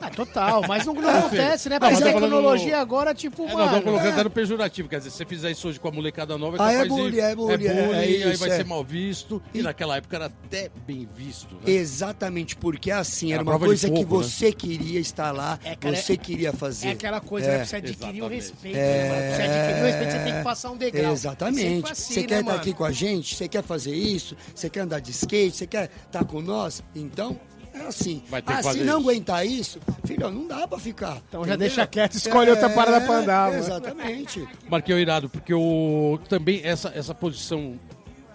Ah, 0.00 0.11
total, 0.11 0.62
mas 0.69 0.85
não, 0.85 0.93
não 0.95 1.09
acontece, 1.19 1.69
né? 1.71 1.79
Não, 1.81 1.88
Mas 1.91 2.03
a 2.03 2.05
tecnologia 2.05 2.76
no- 2.76 2.83
agora, 2.83 3.15
tipo, 3.15 3.45
É, 3.45 3.47
mano... 3.47 3.59
nós 3.59 3.71
vamos 3.71 3.85
colocando 3.85 4.09
até 4.12 4.25
no 4.25 4.31
pejorativo. 4.31 4.88
Quer 4.88 4.99
dizer, 4.99 5.11
se 5.11 5.17
você 5.17 5.25
fizer 5.25 5.50
isso 5.50 5.69
hoje 5.69 5.81
com 5.81 5.88
a 5.88 5.91
molecada 5.91 6.37
nova, 6.37 6.57
Ah, 6.61 6.71
é 6.71 6.75
capaz 6.75 6.83
de- 6.83 6.88
bullying, 7.00 7.19
é 7.21 7.35
bullying, 7.35 7.67
é- 7.67 7.71
é 7.93 7.95
aí 7.99 8.31
isso, 8.33 8.38
vai 8.41 8.50
é. 8.50 8.57
ser 8.57 8.65
mal 8.67 8.85
visto. 8.85 9.43
E, 9.55 9.61
E- 9.61 9.62
naquela 9.62 9.97
época 9.97 10.17
era 10.17 10.26
até 10.26 10.71
bem 10.87 11.09
visto, 11.17 11.55
né? 11.55 11.61
Exatamente, 11.67 12.57
porque 12.57 12.91
assim, 12.91 13.33
Era 13.33 13.41
era 13.43 13.50
uma 13.50 13.59
coisa 13.59 13.88
que 13.88 13.97
fogo, 14.03 14.19
né? 14.19 14.25
você 14.25 14.53
queria 14.53 15.00
estar 15.00 15.33
lá, 15.33 15.59
É, 15.65 15.75
cara, 15.75 15.97
você 15.97 16.12
é- 16.12 16.17
queria 16.17 16.53
fazer. 16.53 16.88
É 16.88 16.91
aquela 16.93 17.21
coisa, 17.21 17.47
É. 17.47 17.50
né? 17.50 17.57
Pra 17.59 17.65
você 17.67 17.76
adquirir 17.76 18.23
o 18.23 18.29
respeito, 18.29 18.76
né, 18.76 19.09
mano? 19.09 19.35
Você 19.37 19.43
adquirir 19.43 19.81
o 19.83 19.87
respeito, 19.87 20.12
você 20.12 20.19
tem 20.25 20.35
que 20.35 20.43
passar 20.45 20.71
um 20.73 20.76
degrau. 20.76 21.12
Exatamente. 21.12 21.91
Assim, 21.93 22.15
você 22.15 22.21
né, 22.21 22.26
quer 22.26 22.41
estar 22.41 22.50
mano? 22.50 22.61
aqui 22.61 22.73
com 22.75 22.85
a 22.85 22.93
gente? 22.93 23.35
Você 23.35 23.49
quer 23.49 23.62
fazer 23.62 23.95
isso? 23.95 24.37
Você 24.54 24.69
quer 24.69 24.80
andar 24.80 25.00
de 25.00 25.11
skate? 25.11 25.56
Você 25.56 25.67
quer 25.67 25.91
estar 26.06 26.25
com 26.25 26.43
nós? 26.43 26.82
Então, 26.95 27.30
é 27.32 27.55
assim. 27.82 28.23
Vai 28.28 28.43
ter 28.43 28.52
que 28.52 28.58
ah, 28.58 28.62
se 28.62 28.62
fazer 28.62 28.84
não 28.84 28.99
isso. 29.00 29.08
aguentar 29.10 29.47
isso, 29.47 29.80
filho, 30.04 30.30
não 30.30 30.47
dá 30.47 30.67
pra 30.67 30.78
ficar. 30.78 31.23
Então 31.28 31.43
já 31.43 31.50
entendeu? 31.54 31.58
deixa 31.69 31.86
quieto, 31.86 32.15
escolhe 32.15 32.50
outra 32.50 32.71
parada 32.71 33.00
pra 33.04 33.19
andar, 33.19 33.50
mano. 33.50 33.62
Exatamente. 33.62 34.49
Marquei 34.69 34.95
o 34.95 34.99
irado, 34.99 35.28
porque 35.28 35.52
o, 35.54 36.19
também 36.28 36.60
essa, 36.65 36.91
essa 36.95 37.15
posição 37.15 37.78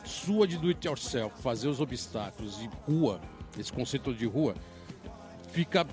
sua 0.04 0.47
de 0.47 0.58
do 0.58 0.67
it 0.67 0.86
yourself, 0.88 1.36
fazer 1.41 1.67
os 1.67 1.80
obstáculos 1.80 2.60
e 2.62 2.69
rua, 2.91 3.21
esse 3.58 3.71
conceito 3.71 4.13
de 4.13 4.25
rua, 4.25 4.56
fica 5.51 5.86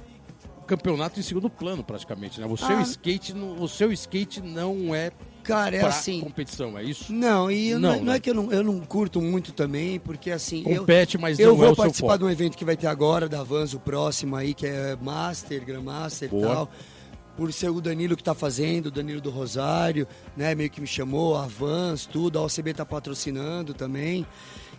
o 0.59 0.65
campeonato 0.65 1.19
em 1.21 1.23
segundo 1.23 1.49
plano 1.49 1.83
praticamente, 1.85 2.41
né? 2.41 2.47
O 2.47 2.57
seu 2.57 2.79
Ah. 2.79 2.83
skate, 2.83 3.33
o 3.33 3.69
seu 3.69 3.93
skate 3.93 4.41
não 4.41 4.95
é 4.95 5.11
Cara, 5.49 5.77
é 5.77 5.81
pra 5.81 5.89
assim. 5.89 6.21
competição, 6.21 6.79
é 6.79 6.85
isso? 6.85 7.13
Não, 7.13 7.51
e 7.51 7.71
eu- 7.71 7.81
Não, 7.81 7.89
não, 7.91 7.95
é- 7.95 7.99
não 7.99 8.05
né? 8.07 8.17
é 8.17 8.21
que 8.21 8.31
eu 8.31 8.35
não, 8.35 8.53
eu 8.53 8.63
não 8.63 8.79
curto 8.81 9.21
muito 9.21 9.53
também, 9.53 9.99
porque 9.99 10.31
assim. 10.31 10.63
eu- 10.67 10.81
Compete, 10.81 11.17
mas 11.19 11.39
Eu 11.39 11.49
não 11.51 11.57
vou 11.57 11.73
é 11.73 11.75
participar 11.75 12.17
de 12.19 12.25
um 12.25 12.31
evento 12.31 12.57
que 12.57 12.65
vai 12.65 12.77
ter 12.77 12.87
agora, 12.87 13.29
da 13.29 13.43
Vans, 13.43 13.73
o 13.75 13.81
próximo 13.81 14.37
aí, 14.37 14.55
que 14.55 14.67
é 14.67 14.97
Master, 15.01 15.65
Grandmaster 15.65 16.29
e 16.33 16.41
tal. 16.41 16.71
Por 17.37 17.53
ser 17.53 17.71
o 17.71 17.81
Danilo 17.81 18.17
que 18.17 18.23
tá 18.25 18.35
fazendo, 18.35 18.87
o 18.87 18.91
Danilo 18.91 19.21
do 19.21 19.31
Rosário, 19.31 20.07
né? 20.37 20.55
Meio 20.57 20.69
que 20.71 20.81
me 20.81 20.87
chamou, 20.89 21.37
a 21.37 21.47
Vans, 21.47 22.05
tudo, 22.05 22.39
a 22.39 22.43
OCB 22.43 22.75
tá 22.75 22.85
patrocinando 22.85 23.73
também. 23.75 24.27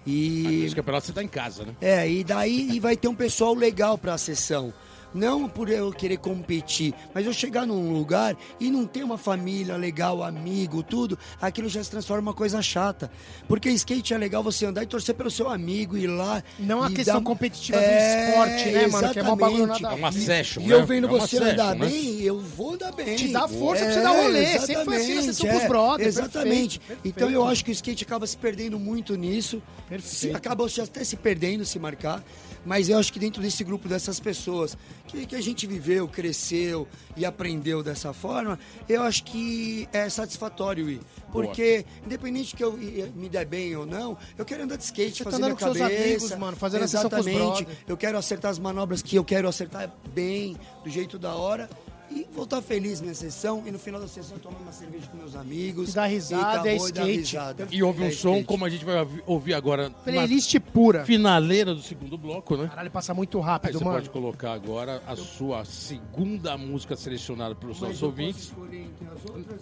E. 0.05 0.65
Esse 0.65 0.75
campeonato 0.75 1.07
você 1.07 1.13
tá 1.13 1.23
em 1.23 1.27
casa, 1.27 1.63
né? 1.65 1.73
É, 1.81 2.09
e 2.09 2.23
daí 2.23 2.69
e 2.71 2.79
vai 2.79 2.95
ter 2.97 3.07
um 3.07 3.15
pessoal 3.15 3.53
legal 3.53 3.97
pra 3.97 4.17
sessão. 4.17 4.73
Não 5.13 5.49
por 5.49 5.69
eu 5.69 5.91
querer 5.91 6.17
competir, 6.17 6.93
mas 7.13 7.25
eu 7.25 7.33
chegar 7.33 7.65
num 7.65 7.91
lugar 7.91 8.37
e 8.59 8.69
não 8.69 8.85
ter 8.85 9.03
uma 9.03 9.17
família 9.17 9.75
legal, 9.75 10.21
amigo, 10.23 10.83
tudo, 10.83 11.17
aquilo 11.41 11.67
já 11.67 11.83
se 11.83 11.89
transforma 11.89 12.21
em 12.21 12.27
uma 12.27 12.33
coisa 12.33 12.61
chata. 12.61 13.09
Porque 13.47 13.69
skate 13.69 14.13
é 14.13 14.17
legal 14.17 14.43
você 14.43 14.65
andar 14.65 14.83
e 14.83 14.85
torcer 14.85 15.15
pelo 15.15 15.31
seu 15.31 15.49
amigo, 15.49 15.97
ir 15.97 16.07
lá. 16.07 16.43
Não 16.59 16.83
a 16.83 16.91
questão 16.91 17.15
dar- 17.15 17.23
competitiva 17.23 17.77
do 17.79 17.83
esporte, 17.83 18.69
né, 18.71 18.87
mano? 18.87 19.13
Que 19.13 19.19
é 19.19 19.23
bagulho 19.23 19.63
exatamente. 19.63 19.81
nada 19.81 19.95
É 19.95 19.97
uma 19.97 20.11
session, 20.11 20.61
E 20.61 20.67
né? 20.67 20.73
eu 20.75 20.85
vendo 20.85 21.07
É 21.07 21.09
você 21.09 21.37
session, 21.37 21.51
andar 21.53 21.75
né? 21.75 21.87
bem, 21.87 22.21
eu 22.21 22.39
vou 22.39 22.73
andar 22.75 22.91
bem. 22.91 23.15
Te 23.15 23.27
dá 23.29 23.47
força 23.47 23.83
pra 23.85 23.93
você 23.93 24.01
dar 24.01 24.11
rolê. 24.11 24.45
Sempre 24.59 24.85
foi 24.85 24.95
assim 24.97 25.15
na 25.15 25.21
sessão 25.23 25.49
com 25.49 25.57
os 25.57 25.63
brother, 25.65 26.07
Exatamente. 26.07 26.79
perfeito, 26.79 27.01
Então 27.07 27.29
eu 27.29 27.45
acho 27.47 27.65
que 27.65 27.71
o 27.71 27.73
skate 27.73 28.03
acaba 28.03 28.27
se 28.27 28.37
perdendo 28.37 28.77
muito 28.79 29.15
nisso. 29.15 29.61
Perfeito. 29.87 30.15
Se, 30.15 30.31
acaba 30.35 30.65
até 30.83 31.03
se 31.03 31.15
perdendo 31.15 31.65
se 31.65 31.79
marcar. 31.79 32.23
Mas 32.65 32.89
eu 32.89 32.97
acho 32.97 33.11
que 33.11 33.19
dentro 33.19 33.41
desse 33.41 33.63
grupo 33.63 33.87
dessas 33.87 34.19
pessoas 34.19 34.77
que, 35.07 35.25
que 35.25 35.35
a 35.35 35.41
gente 35.41 35.65
viveu, 35.65 36.07
cresceu 36.07 36.87
e 37.15 37.25
aprendeu 37.25 37.81
dessa 37.81 38.13
forma, 38.13 38.59
eu 38.87 39.01
acho 39.03 39.23
que 39.23 39.87
é 39.91 40.09
satisfatório 40.09 40.89
ir. 40.89 41.01
Porque, 41.31 41.85
independente 42.05 42.55
que 42.55 42.63
eu 42.63 42.73
me 42.73 43.29
der 43.29 43.45
bem 43.45 43.75
ou 43.75 43.85
não, 43.85 44.17
eu 44.37 44.45
quero 44.45 44.63
andar 44.63 44.75
de 44.77 44.83
skate, 44.83 45.17
Você 45.17 45.23
tá 45.23 45.31
fazer 45.31 45.43
andando 45.43 45.57
minha 45.57 45.67
com 45.67 45.73
seus 45.73 45.77
cabeça. 45.77 46.03
amigos, 46.03 46.35
mano, 46.35 46.57
fazendo 46.57 46.83
a 46.83 46.87
sessão 46.87 47.09
com 47.09 47.15
os 47.19 47.27
Exatamente. 47.27 47.67
Eu 47.87 47.97
quero 47.97 48.17
acertar 48.17 48.51
as 48.51 48.59
manobras 48.59 49.01
que 49.01 49.15
eu 49.15 49.23
quero 49.23 49.47
acertar 49.47 49.91
bem, 50.13 50.57
do 50.83 50.89
jeito 50.89 51.17
da 51.17 51.35
hora. 51.35 51.69
E 52.11 52.25
voltar 52.33 52.61
feliz 52.61 52.99
minha 53.01 53.13
sessão. 53.13 53.63
E 53.65 53.71
no 53.71 53.77
final 53.77 54.01
da 54.01 54.07
sessão 54.07 54.37
tomar 54.39 54.57
uma 54.59 54.71
cerveja 54.71 55.07
com 55.07 55.17
meus 55.17 55.35
amigos. 55.35 55.89
E 55.91 55.95
dar 55.95 56.07
risada, 56.07 56.67
e 56.67 56.71
é 56.71 56.75
acabou, 56.75 56.87
e 56.87 56.89
skate. 56.89 57.17
risada. 57.19 57.67
E 57.71 57.83
houve 57.83 58.01
um 58.03 58.07
É 58.07 58.11
som 58.11 58.29
skate. 58.31 58.45
como 58.47 58.65
a 58.65 58.69
gente 58.69 58.83
vai 58.85 58.99
ouvi- 58.99 59.23
ouvir 59.27 59.53
agora 59.53 59.89
Playlist 60.03 60.59
pura. 60.73 60.99
na 60.99 61.05
finaleira 61.05 61.75
do 61.75 61.81
segundo 61.81 62.17
bloco, 62.17 62.57
né? 62.57 62.67
Caralho, 62.67 62.89
passa 62.91 63.13
muito 63.13 63.37
Aí 63.37 63.43
rápido, 63.43 63.77
você 63.77 63.83
mano. 63.85 63.97
pode 63.97 64.09
colocar 64.09 64.53
agora 64.53 65.03
a 65.05 65.15
sua 65.15 65.63
segunda 65.65 66.57
música 66.57 66.95
selecionada 66.95 67.53
pelos 67.55 67.79
nossos 67.79 68.01
ouvintes. 68.01 68.51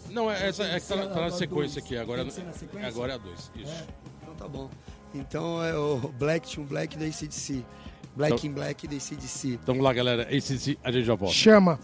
Não, 0.09 0.31
é 0.31 0.47
essa 0.47 0.63
é 0.63 0.79
que 0.79 0.87
tá, 0.87 1.07
tá 1.07 1.21
na 1.21 1.31
sequência 1.31 1.79
aqui. 1.79 1.97
Agora, 1.97 2.23
na 2.23 2.31
sequência? 2.31 2.87
agora 2.87 3.13
é 3.13 3.15
a 3.15 3.17
dois. 3.17 3.51
Isso. 3.55 3.83
Então 4.21 4.35
tá 4.35 4.47
bom. 4.47 4.69
Então 5.13 5.63
é 5.63 5.75
o 5.77 5.97
Black 6.17 6.49
to 6.53 6.63
Black 6.63 6.97
da 6.97 7.05
ACDC. 7.05 7.63
Black 8.15 8.33
Então- 8.35 8.49
in 8.49 8.53
Black 8.53 8.87
da 8.87 8.95
ACDC. 8.95 9.47
Então 9.49 9.59
vamos 9.75 9.83
lá, 9.83 9.93
galera. 9.93 10.27
Esse 10.35 10.77
a 10.83 10.91
gente 10.91 11.05
já 11.05 11.15
volta. 11.15 11.35
Chama. 11.35 11.79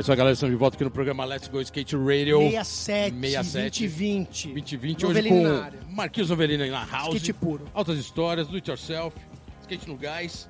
É 0.00 0.02
isso 0.02 0.10
aí, 0.12 0.16
galera. 0.16 0.32
Estamos 0.32 0.54
de 0.54 0.58
volta 0.58 0.76
aqui 0.78 0.84
no 0.84 0.90
programa 0.90 1.26
Let's 1.26 1.46
Go 1.48 1.60
Skate 1.60 1.94
Radio 1.94 2.38
67, 2.52 3.20
67, 3.20 3.80
2020. 3.86 4.48
2020. 4.54 5.04
Hoje 5.06 5.22
com. 5.28 5.92
Marquinhos 5.94 6.30
Novelino 6.30 6.66
na 6.70 6.86
house. 6.86 7.16
Skate 7.16 7.34
puro. 7.34 7.66
Altas 7.74 7.98
histórias, 7.98 8.48
do 8.48 8.54
it 8.56 8.66
yourself. 8.70 9.14
skate 9.60 9.86
no 9.86 9.98
gás. 9.98 10.48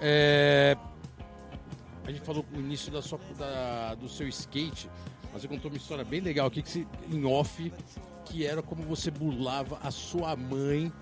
É, 0.00 0.76
A 2.06 2.12
gente 2.12 2.20
falou 2.24 2.46
no 2.52 2.60
início 2.60 2.92
da 2.92 3.02
sua, 3.02 3.18
da- 3.36 3.96
do 3.96 4.08
seu 4.08 4.28
skate, 4.28 4.88
mas 5.32 5.42
você 5.42 5.48
contou 5.48 5.68
uma 5.68 5.76
história 5.76 6.04
bem 6.04 6.20
legal 6.20 6.46
aqui, 6.46 6.62
que 6.62 6.70
se, 6.70 6.86
em 7.10 7.24
off, 7.24 7.72
que 8.24 8.46
era 8.46 8.62
como 8.62 8.84
você 8.84 9.10
burlava 9.10 9.80
a 9.82 9.90
sua 9.90 10.36
mãe 10.36 10.92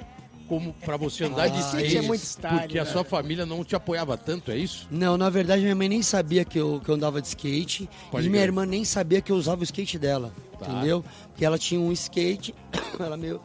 como 0.50 0.72
para 0.84 0.96
você 0.96 1.26
andar 1.26 1.46
de 1.46 1.58
Ah, 1.58 1.60
skate, 1.60 1.86
skate 1.86 1.96
é 1.96 2.02
muito 2.02 2.24
style, 2.24 2.58
porque 2.62 2.78
a 2.80 2.84
né? 2.84 2.90
sua 2.90 3.04
família 3.04 3.46
não 3.46 3.62
te 3.64 3.76
apoiava 3.76 4.16
tanto, 4.16 4.50
é 4.50 4.56
isso? 4.56 4.88
Não, 4.90 5.16
na 5.16 5.30
verdade 5.30 5.62
minha 5.62 5.76
mãe 5.76 5.88
nem 5.88 6.02
sabia 6.02 6.44
que 6.44 6.58
eu, 6.58 6.80
que 6.84 6.90
eu 6.90 6.96
andava 6.96 7.22
de 7.22 7.28
skate 7.28 7.88
Pode 8.10 8.26
e 8.26 8.28
minha 8.28 8.42
irmã 8.42 8.66
nem 8.66 8.84
sabia 8.84 9.20
que 9.20 9.30
eu 9.30 9.36
usava 9.36 9.60
o 9.60 9.64
skate 9.64 9.96
dela, 9.96 10.32
Tá. 10.58 10.66
entendeu? 10.66 11.04
Porque 11.28 11.44
ela 11.44 11.56
tinha 11.56 11.80
um 11.80 11.92
skate, 11.92 12.52
ela 12.98 13.16
meio... 13.16 13.40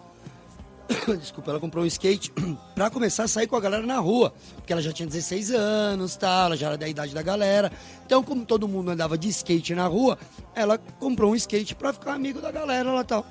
Desculpa, 1.20 1.52
ela 1.52 1.60
comprou 1.60 1.84
um 1.84 1.88
skate 1.88 2.32
pra 2.74 2.90
começar 2.90 3.26
a 3.26 3.28
sair 3.28 3.46
com 3.46 3.56
a 3.56 3.60
galera 3.60 3.86
na 3.86 4.00
rua. 4.00 4.34
Porque 4.56 4.74
ela 4.74 4.82
já 4.82 4.92
tinha 4.92 5.08
16 5.08 5.52
anos, 5.52 6.16
tá? 6.16 6.46
ela 6.48 6.58
já 6.58 6.68
era 6.68 6.78
da 6.78 6.88
idade 6.88 7.14
da 7.14 7.22
galera. 7.22 7.72
Então, 8.04 8.24
como 8.24 8.44
todo 8.46 8.68
mundo 8.68 8.90
andava 8.90 9.16
de 9.16 9.30
skate 9.30 9.76
na 9.76 9.86
rua, 9.86 10.18
ela 10.56 10.78
comprou 11.00 11.32
um 11.32 11.36
skate 11.36 11.76
pra 11.76 11.94
ficar 11.94 12.14
amigo 12.14 12.42
da 12.42 12.52
galera 12.52 12.92
lá 12.92 13.04
tal. 13.04 13.26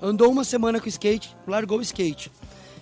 Andou 0.00 0.30
uma 0.30 0.44
semana 0.44 0.78
com 0.80 0.86
o 0.86 0.88
skate, 0.88 1.36
largou 1.46 1.78
o 1.78 1.82
skate. 1.82 2.30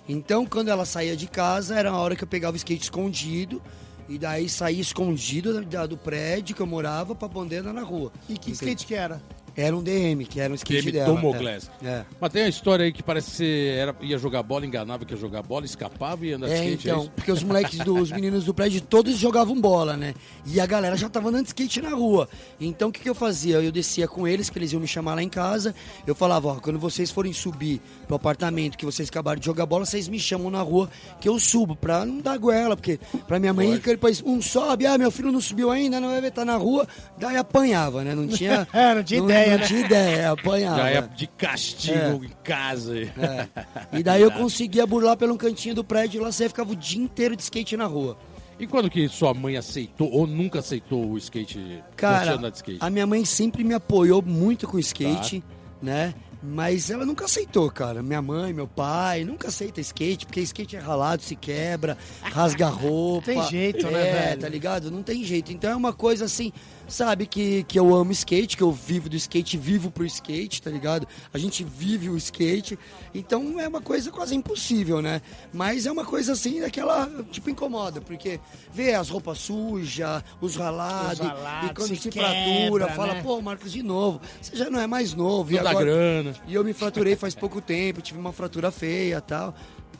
Então, 0.07 0.45
quando 0.45 0.69
ela 0.69 0.85
saía 0.85 1.15
de 1.15 1.27
casa, 1.27 1.75
era 1.75 1.89
a 1.89 1.97
hora 1.97 2.15
que 2.15 2.23
eu 2.23 2.27
pegava 2.27 2.53
o 2.53 2.57
skate 2.57 2.83
escondido. 2.83 3.61
E 4.07 4.19
daí 4.19 4.47
saía 4.47 4.79
escondido 4.81 5.63
da- 5.63 5.87
do 5.87 5.97
prédio 5.97 6.55
que 6.55 6.61
eu 6.61 6.67
morava 6.67 7.15
pra 7.15 7.27
poder 7.27 7.57
andar 7.57 7.73
na 7.73 7.81
rua. 7.81 8.11
E 8.29 8.37
que 8.37 8.51
skate 8.51 8.85
que 8.85 8.93
era? 8.93 9.19
Era 9.57 9.75
um 9.75 9.81
DM, 9.81 10.25
que 10.25 10.39
era 10.39 10.51
um 10.51 10.55
skate 10.55 10.81
DM 10.83 10.91
dela. 10.91 11.15
Tomoglass. 11.15 11.69
É. 11.83 11.87
é. 11.87 12.05
Mas 12.19 12.31
tem 12.31 12.43
uma 12.43 12.49
história 12.49 12.85
aí 12.85 12.91
que 12.91 13.01
parece 13.01 13.31
que 13.31 13.37
você 13.37 13.75
era, 13.79 13.95
ia 14.01 14.17
jogar 14.17 14.43
bola, 14.43 14.65
enganava 14.65 15.05
que 15.05 15.13
ia 15.13 15.19
jogar 15.19 15.41
bola, 15.41 15.65
escapava 15.65 16.25
e 16.25 16.29
ia 16.29 16.35
andar 16.35 16.47
de 16.47 16.53
É, 16.53 16.57
skate, 16.57 16.87
é 16.87 16.91
então, 16.91 17.03
isso? 17.03 17.11
porque 17.15 17.31
os 17.31 17.43
moleques 17.43 17.79
dos 17.79 18.11
meninos 18.11 18.45
do 18.45 18.53
prédio 18.53 18.81
todos 18.81 19.17
jogavam 19.17 19.59
bola, 19.59 19.95
né? 19.95 20.13
E 20.45 20.59
a 20.59 20.65
galera 20.65 20.97
já 20.97 21.07
tava 21.09 21.29
andando 21.29 21.43
de 21.43 21.49
skate 21.49 21.81
na 21.81 21.91
rua. 21.91 22.27
Então 22.59 22.89
o 22.89 22.91
que, 22.91 22.99
que 22.99 23.09
eu 23.09 23.15
fazia? 23.15 23.55
Eu 23.61 23.71
descia 23.71 24.07
com 24.07 24.27
eles, 24.27 24.49
que 24.49 24.57
eles 24.57 24.71
iam 24.73 24.81
me 24.81 24.87
chamar 24.87 25.15
lá 25.15 25.23
em 25.23 25.29
casa. 25.29 25.73
Eu 26.05 26.13
falava, 26.15 26.49
ó, 26.49 26.55
quando 26.55 26.77
vocês 26.79 27.09
forem 27.09 27.31
subir 27.33 27.81
pro 28.07 28.15
apartamento 28.15 28.77
que 28.77 28.85
vocês 28.85 29.09
acabaram 29.09 29.39
de 29.39 29.45
jogar 29.45 29.65
bola, 29.65 29.85
vocês 29.85 30.07
me 30.07 30.19
chamam 30.19 30.49
na 30.49 30.61
rua 30.61 30.89
que 31.19 31.29
eu 31.29 31.39
subo, 31.39 31.75
pra 31.75 32.05
não 32.05 32.19
dar 32.19 32.37
goela, 32.37 32.75
porque 32.75 32.99
pra 33.27 33.39
minha 33.39 33.53
mãe, 33.53 33.79
que 33.79 33.89
depois 33.89 34.21
um 34.25 34.41
sobe, 34.41 34.85
ah, 34.85 34.97
meu 34.97 35.11
filho 35.11 35.31
não 35.31 35.41
subiu 35.41 35.71
ainda, 35.71 35.99
não 35.99 36.09
vai 36.09 36.21
ver, 36.21 36.31
tá 36.31 36.43
na 36.43 36.57
rua, 36.57 36.87
daí 37.17 37.37
apanhava, 37.37 38.03
né? 38.03 38.13
Não 38.13 38.27
tinha. 38.27 38.67
É, 38.75 38.93
não 38.93 39.03
tinha 39.03 39.21
ideia, 39.21 39.44
não 39.51 39.57
né? 39.57 39.65
tinha 39.65 39.79
ideia, 39.81 40.31
apanhava. 40.31 40.77
Já 40.77 40.91
ia 40.91 41.01
de 41.01 41.27
castigo 41.27 42.23
em 42.23 42.31
casa. 42.43 42.97
É. 42.99 43.47
E 43.93 44.03
daí 44.03 44.21
eu 44.21 44.31
conseguia 44.31 44.85
burlar 44.85 45.17
pelo 45.17 45.37
cantinho 45.37 45.75
do 45.75 45.83
prédio 45.83 46.21
lá, 46.21 46.31
você 46.31 46.47
ficava 46.47 46.71
o 46.71 46.75
dia 46.75 47.01
inteiro 47.01 47.35
de 47.35 47.43
skate 47.43 47.75
na 47.77 47.85
rua. 47.85 48.17
E 48.59 48.65
quando 48.65 48.89
que 48.89 49.07
sua 49.09 49.33
mãe 49.33 49.57
aceitou 49.57 50.09
ou 50.11 50.25
nunca 50.25 50.59
aceitou 50.59 51.11
o 51.11 51.17
skate? 51.17 51.83
Cara, 51.97 52.35
andar 52.35 52.49
de 52.51 52.57
skate? 52.57 52.79
a 52.81 52.89
minha 52.89 53.05
mãe 53.05 53.25
sempre 53.25 53.63
me 53.63 53.73
apoiou 53.73 54.21
muito 54.21 54.65
com 54.67 54.79
skate, 54.79 55.41
Tá. 55.41 55.45
né? 55.81 56.13
Mas 56.47 56.91
ela 56.91 57.07
nunca 57.07 57.25
aceitou, 57.25 57.71
cara. 57.71 58.03
Minha 58.03 58.21
mãe, 58.21 58.53
meu 58.53 58.67
pai, 58.67 59.23
nunca 59.23 59.47
aceita 59.47 59.81
skate, 59.81 60.27
porque 60.27 60.39
skate 60.41 60.75
é 60.75 60.79
ralado, 60.79 61.23
se 61.23 61.35
quebra, 61.35 61.97
rasga 62.21 62.67
a 62.67 62.69
roupa. 62.71 63.25
Tem 63.25 63.43
jeito, 63.47 63.87
né, 63.89 64.07
é, 64.07 64.13
velho? 64.27 64.41
tá 64.41 64.47
ligado? 64.47 64.91
Não 64.91 65.01
tem 65.01 65.23
jeito. 65.23 65.51
Então 65.51 65.71
é 65.71 65.75
uma 65.75 65.91
coisa 65.91 66.25
assim, 66.25 66.53
sabe, 66.87 67.25
que, 67.25 67.63
que 67.63 67.77
eu 67.77 67.93
amo 67.93 68.11
skate, 68.11 68.57
que 68.57 68.63
eu 68.63 68.71
vivo 68.71 69.09
do 69.09 69.15
skate, 69.15 69.57
vivo 69.57 69.91
pro 69.91 70.05
skate, 70.05 70.61
tá 70.61 70.69
ligado? 70.69 71.07
A 71.33 71.37
gente 71.37 71.63
vive 71.63 72.09
o 72.09 72.17
skate. 72.17 72.77
Então 73.13 73.59
é 73.59 73.67
uma 73.67 73.81
coisa 73.81 74.11
quase 74.11 74.35
impossível, 74.35 75.01
né? 75.01 75.21
Mas 75.53 75.85
é 75.85 75.91
uma 75.91 76.05
coisa 76.05 76.33
assim, 76.33 76.61
daquela, 76.61 77.09
tipo, 77.31 77.49
incomoda, 77.49 78.01
porque 78.01 78.39
vê 78.73 78.93
as 78.93 79.09
roupas 79.09 79.39
sujas, 79.39 80.23
os 80.39 80.55
ralados, 80.55 81.19
Os 81.19 81.27
ralados, 81.27 81.69
e 81.69 81.73
quando 81.73 81.95
se 81.95 81.97
se, 81.97 82.09
quebra, 82.09 82.29
fratura, 82.29 82.87
fala, 82.89 83.13
né? 83.15 83.23
pô, 83.23 83.41
Marcos, 83.41 83.71
de 83.71 83.83
novo, 83.83 84.21
você 84.41 84.55
já 84.55 84.69
não 84.69 84.79
é 84.79 84.87
mais 84.87 85.13
novo. 85.13 85.51
Não 85.51 85.63
dá 85.63 85.73
grana. 85.73 86.33
E 86.47 86.53
eu 86.53 86.63
me 86.63 86.73
fraturei 86.73 87.15
faz 87.15 87.35
pouco 87.35 87.61
tempo, 87.61 88.01
tive 88.01 88.19
uma 88.19 88.31
fratura 88.31 88.71
feia 88.71 89.17
e 89.17 89.21
tal. 89.21 89.55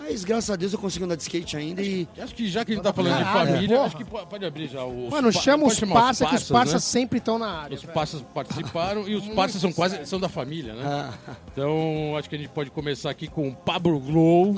Mas 0.08 0.24
graças 0.24 0.50
a 0.52 0.56
Deus 0.56 0.72
eu 0.72 0.78
consigo 0.78 1.04
andar 1.06 1.16
de 1.16 1.24
skate 1.24 1.58
ainda 1.58 1.82
e. 1.82 2.08
Acho 2.20 2.36
que 2.36 2.48
já 2.48 2.64
que 2.64 2.72
a 2.72 2.76
gente 2.76 2.84
tá 2.84 2.94
falando 2.94 3.18
de 3.18 3.24
Caralho, 3.24 3.52
família, 3.54 3.76
porra. 3.76 3.88
acho 3.88 3.98
que 3.98 4.06
pode, 4.06 4.28
pode 4.28 4.46
abrir 4.46 4.68
já 4.68 4.84
o. 4.86 5.10
Mano, 5.10 5.32
chama 5.32 5.66
os 5.66 5.80
parças 5.80 5.90
parça, 5.94 6.26
que 6.28 6.36
os 6.36 6.50
parças 6.50 6.74
Né? 6.76 6.80
sempre 6.80 7.18
estão 7.18 7.40
na 7.40 7.48
área. 7.50 7.76
Os 7.76 7.82
velho. 7.82 7.94
parças 7.94 8.22
participaram 8.34 9.08
e 9.08 9.16
os 9.16 9.28
parças 9.30 9.60
são 9.62 9.72
quase 9.74 10.06
são 10.06 10.20
da 10.20 10.30
família, 10.30 10.74
né? 10.74 10.84
Ah, 10.86 11.36
Então 11.52 12.16
acho 12.18 12.30
que 12.30 12.36
a 12.36 12.38
gente 12.38 12.50
pode 12.50 12.70
começar 12.70 13.10
aqui 13.10 13.28
com 13.28 13.48
o 13.50 13.56
Pablo 13.56 14.00
Glow. 14.00 14.54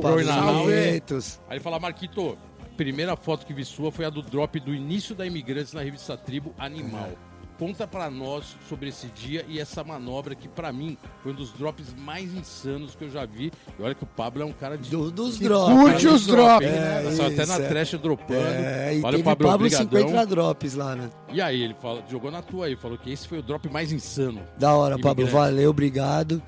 Pablo 0.00 0.24
Salvetos. 0.24 1.38
Aí 1.48 1.56
ele 1.56 1.62
fala, 1.62 1.78
Marquito, 1.78 2.36
primeira 2.76 3.14
foto 3.16 3.44
que 3.46 3.52
vi 3.52 3.64
sua 3.64 3.92
foi 3.92 4.04
a 4.04 4.10
do 4.10 4.22
drop 4.22 4.58
do 4.60 4.74
início 4.74 5.14
da 5.14 5.26
Imigrantes 5.26 5.72
na 5.72 5.82
revista 5.82 6.16
Tribo 6.16 6.54
Animal. 6.58 7.10
Conta 7.58 7.86
pra 7.86 8.10
nós 8.10 8.54
sobre 8.68 8.90
esse 8.90 9.06
dia 9.06 9.44
e 9.48 9.58
essa 9.58 9.82
manobra 9.82 10.34
que 10.34 10.46
pra 10.46 10.70
mim 10.72 10.98
foi 11.22 11.32
um 11.32 11.34
dos 11.34 11.52
drops 11.52 11.94
mais 11.96 12.34
insanos 12.34 12.94
que 12.94 13.04
eu 13.04 13.10
já 13.10 13.24
vi. 13.24 13.50
E 13.78 13.82
olha 13.82 13.94
que 13.94 14.04
o 14.04 14.06
Pablo 14.06 14.42
é 14.42 14.44
um 14.44 14.52
cara 14.52 14.76
de 14.76 14.90
Do, 14.90 15.10
dos 15.10 15.38
drops. 15.38 15.74
curte 15.74 16.06
os 16.06 16.26
drops, 16.26 16.66
hein? 16.68 16.74
né? 16.74 17.26
Até 17.26 17.46
na 17.46 17.54
é. 17.56 17.68
trash 17.68 17.92
dropando. 17.92 18.40
É, 18.40 18.96
e 18.96 19.02
teve 19.02 19.22
Pablo, 19.22 19.48
Pablo, 19.48 19.54
obrigadão. 19.66 20.00
50 20.00 20.26
drops 20.26 20.74
lá, 20.74 20.94
né? 20.94 21.10
E 21.32 21.40
aí, 21.40 21.62
ele 21.62 21.74
fala, 21.80 22.04
jogou 22.10 22.30
na 22.30 22.42
tua 22.42 22.66
aí, 22.66 22.76
falou 22.76 22.98
que 22.98 23.10
esse 23.10 23.26
foi 23.26 23.38
o 23.38 23.42
drop 23.42 23.68
mais 23.70 23.90
insano. 23.90 24.42
Da 24.58 24.74
hora, 24.74 24.98
Pablo. 24.98 25.26
Valeu, 25.26 25.70
obrigado. 25.70 26.42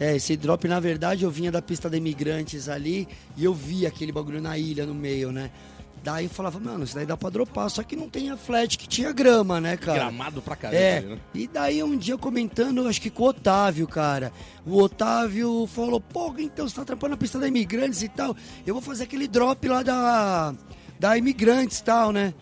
É, 0.00 0.14
esse 0.16 0.36
drop, 0.36 0.66
na 0.66 0.78
verdade, 0.78 1.24
eu 1.24 1.30
vinha 1.30 1.50
da 1.50 1.60
pista 1.62 1.90
de 1.90 1.96
imigrantes 1.96 2.68
ali 2.68 3.08
e 3.36 3.44
eu 3.44 3.52
vi 3.52 3.86
aquele 3.86 4.12
bagulho 4.12 4.40
na 4.40 4.56
ilha, 4.56 4.86
no 4.86 4.94
meio, 4.94 5.32
né? 5.32 5.50
Daí 6.02 6.24
eu 6.24 6.30
falava, 6.30 6.58
mano, 6.60 6.84
isso 6.84 6.94
daí 6.94 7.04
dá 7.04 7.16
pra 7.16 7.28
dropar, 7.28 7.68
só 7.70 7.82
que 7.82 7.96
não 7.96 8.08
tem 8.08 8.30
a 8.30 8.36
flat 8.36 8.78
que 8.78 8.86
tinha 8.88 9.12
grama, 9.12 9.60
né, 9.60 9.76
cara? 9.76 9.98
Gramado 9.98 10.40
pra 10.40 10.56
caramba, 10.56 10.80
É, 10.80 11.00
né? 11.00 11.18
e 11.34 11.46
daí 11.46 11.82
um 11.82 11.96
dia 11.96 12.16
comentando, 12.16 12.86
acho 12.88 13.00
que 13.00 13.10
com 13.10 13.24
o 13.24 13.26
Otávio, 13.28 13.86
cara. 13.86 14.32
O 14.64 14.80
Otávio 14.80 15.66
falou, 15.66 16.00
pô, 16.00 16.34
então 16.38 16.68
você 16.68 16.74
tá 16.76 16.82
atrapalhando 16.82 17.14
a 17.14 17.18
pista 17.18 17.38
da 17.38 17.48
Imigrantes 17.48 18.02
e 18.02 18.08
tal. 18.08 18.34
Eu 18.66 18.74
vou 18.74 18.82
fazer 18.82 19.04
aquele 19.04 19.26
drop 19.28 19.66
lá 19.68 19.82
da, 19.82 20.54
da 20.98 21.18
Imigrantes 21.18 21.78
e 21.78 21.84
tal, 21.84 22.12
né? 22.12 22.32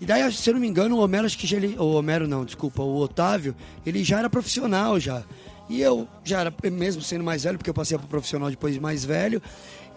E 0.00 0.06
daí, 0.06 0.30
se 0.32 0.48
eu 0.50 0.54
não 0.54 0.60
me 0.60 0.66
engano, 0.68 0.96
o 0.96 1.00
Homero, 1.00 1.24
acho 1.26 1.38
que 1.38 1.46
já 1.46 1.56
ele. 1.56 1.76
O 1.78 1.94
Homero 1.94 2.26
não, 2.28 2.44
desculpa, 2.44 2.82
o 2.82 2.96
Otávio, 2.98 3.54
ele 3.86 4.02
já 4.04 4.18
era 4.18 4.28
profissional 4.30 4.98
já. 5.00 5.22
E 5.68 5.80
eu 5.80 6.06
já 6.22 6.40
era, 6.40 6.54
mesmo 6.70 7.00
sendo 7.00 7.24
mais 7.24 7.44
velho, 7.44 7.56
porque 7.56 7.70
eu 7.70 7.74
passei 7.74 7.96
pro 7.96 8.06
profissional 8.06 8.50
depois 8.50 8.74
de 8.74 8.80
mais 8.80 9.04
velho. 9.04 9.40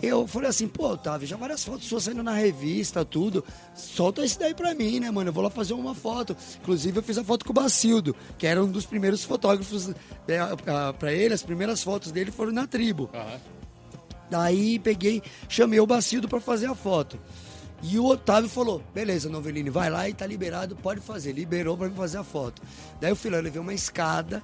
Eu 0.02 0.28
falei 0.28 0.50
assim, 0.50 0.68
pô, 0.68 0.90
Otávio, 0.90 1.28
já 1.28 1.36
várias 1.36 1.64
fotos 1.64 1.88
suas 1.88 2.04
saindo 2.04 2.22
na 2.22 2.34
revista, 2.34 3.04
tudo. 3.04 3.44
Solta 3.74 4.24
esse 4.24 4.38
daí 4.38 4.54
pra 4.54 4.76
mim, 4.76 5.00
né, 5.00 5.10
mano? 5.10 5.30
Eu 5.30 5.34
vou 5.34 5.44
lá 5.44 5.50
fazer 5.50 5.74
uma 5.74 5.96
foto. 5.96 6.38
Inclusive, 6.62 7.00
eu 7.00 7.04
fiz 7.04 7.18
a 7.18 7.24
foto 7.24 7.44
com 7.44 7.52
o 7.52 7.54
Bacildo, 7.54 8.16
que 8.38 8.46
era 8.46 8.64
um 8.64 8.70
dos 8.70 8.86
primeiros 8.86 9.24
fotógrafos 9.24 9.90
é, 10.28 10.94
pra 11.00 11.12
ele. 11.12 11.34
As 11.34 11.42
primeiras 11.42 11.82
fotos 11.84 12.12
dele 12.12 12.32
foram 12.32 12.52
na 12.52 12.68
tribo. 12.68 13.10
Aham. 13.14 13.40
Daí 14.30 14.78
peguei, 14.78 15.24
chamei 15.48 15.80
o 15.80 15.88
Bacildo 15.88 16.28
pra 16.28 16.40
fazer 16.42 16.68
a 16.68 16.76
foto. 16.76 17.18
E 17.82 17.98
o 17.98 18.06
Otávio 18.06 18.50
falou: 18.50 18.84
beleza, 18.94 19.30
Novelini, 19.30 19.70
vai 19.70 19.90
lá 19.90 20.08
e 20.08 20.14
tá 20.14 20.26
liberado, 20.26 20.76
pode 20.76 21.00
fazer. 21.00 21.32
Liberou 21.32 21.78
pra 21.78 21.88
mim 21.88 21.96
fazer 21.96 22.18
a 22.18 22.24
foto. 22.24 22.62
Daí 23.00 23.12
eu 23.12 23.16
fui 23.16 23.32
lá, 23.32 23.38
eu 23.38 23.44
levei 23.44 23.62
uma 23.62 23.74
escada, 23.74 24.44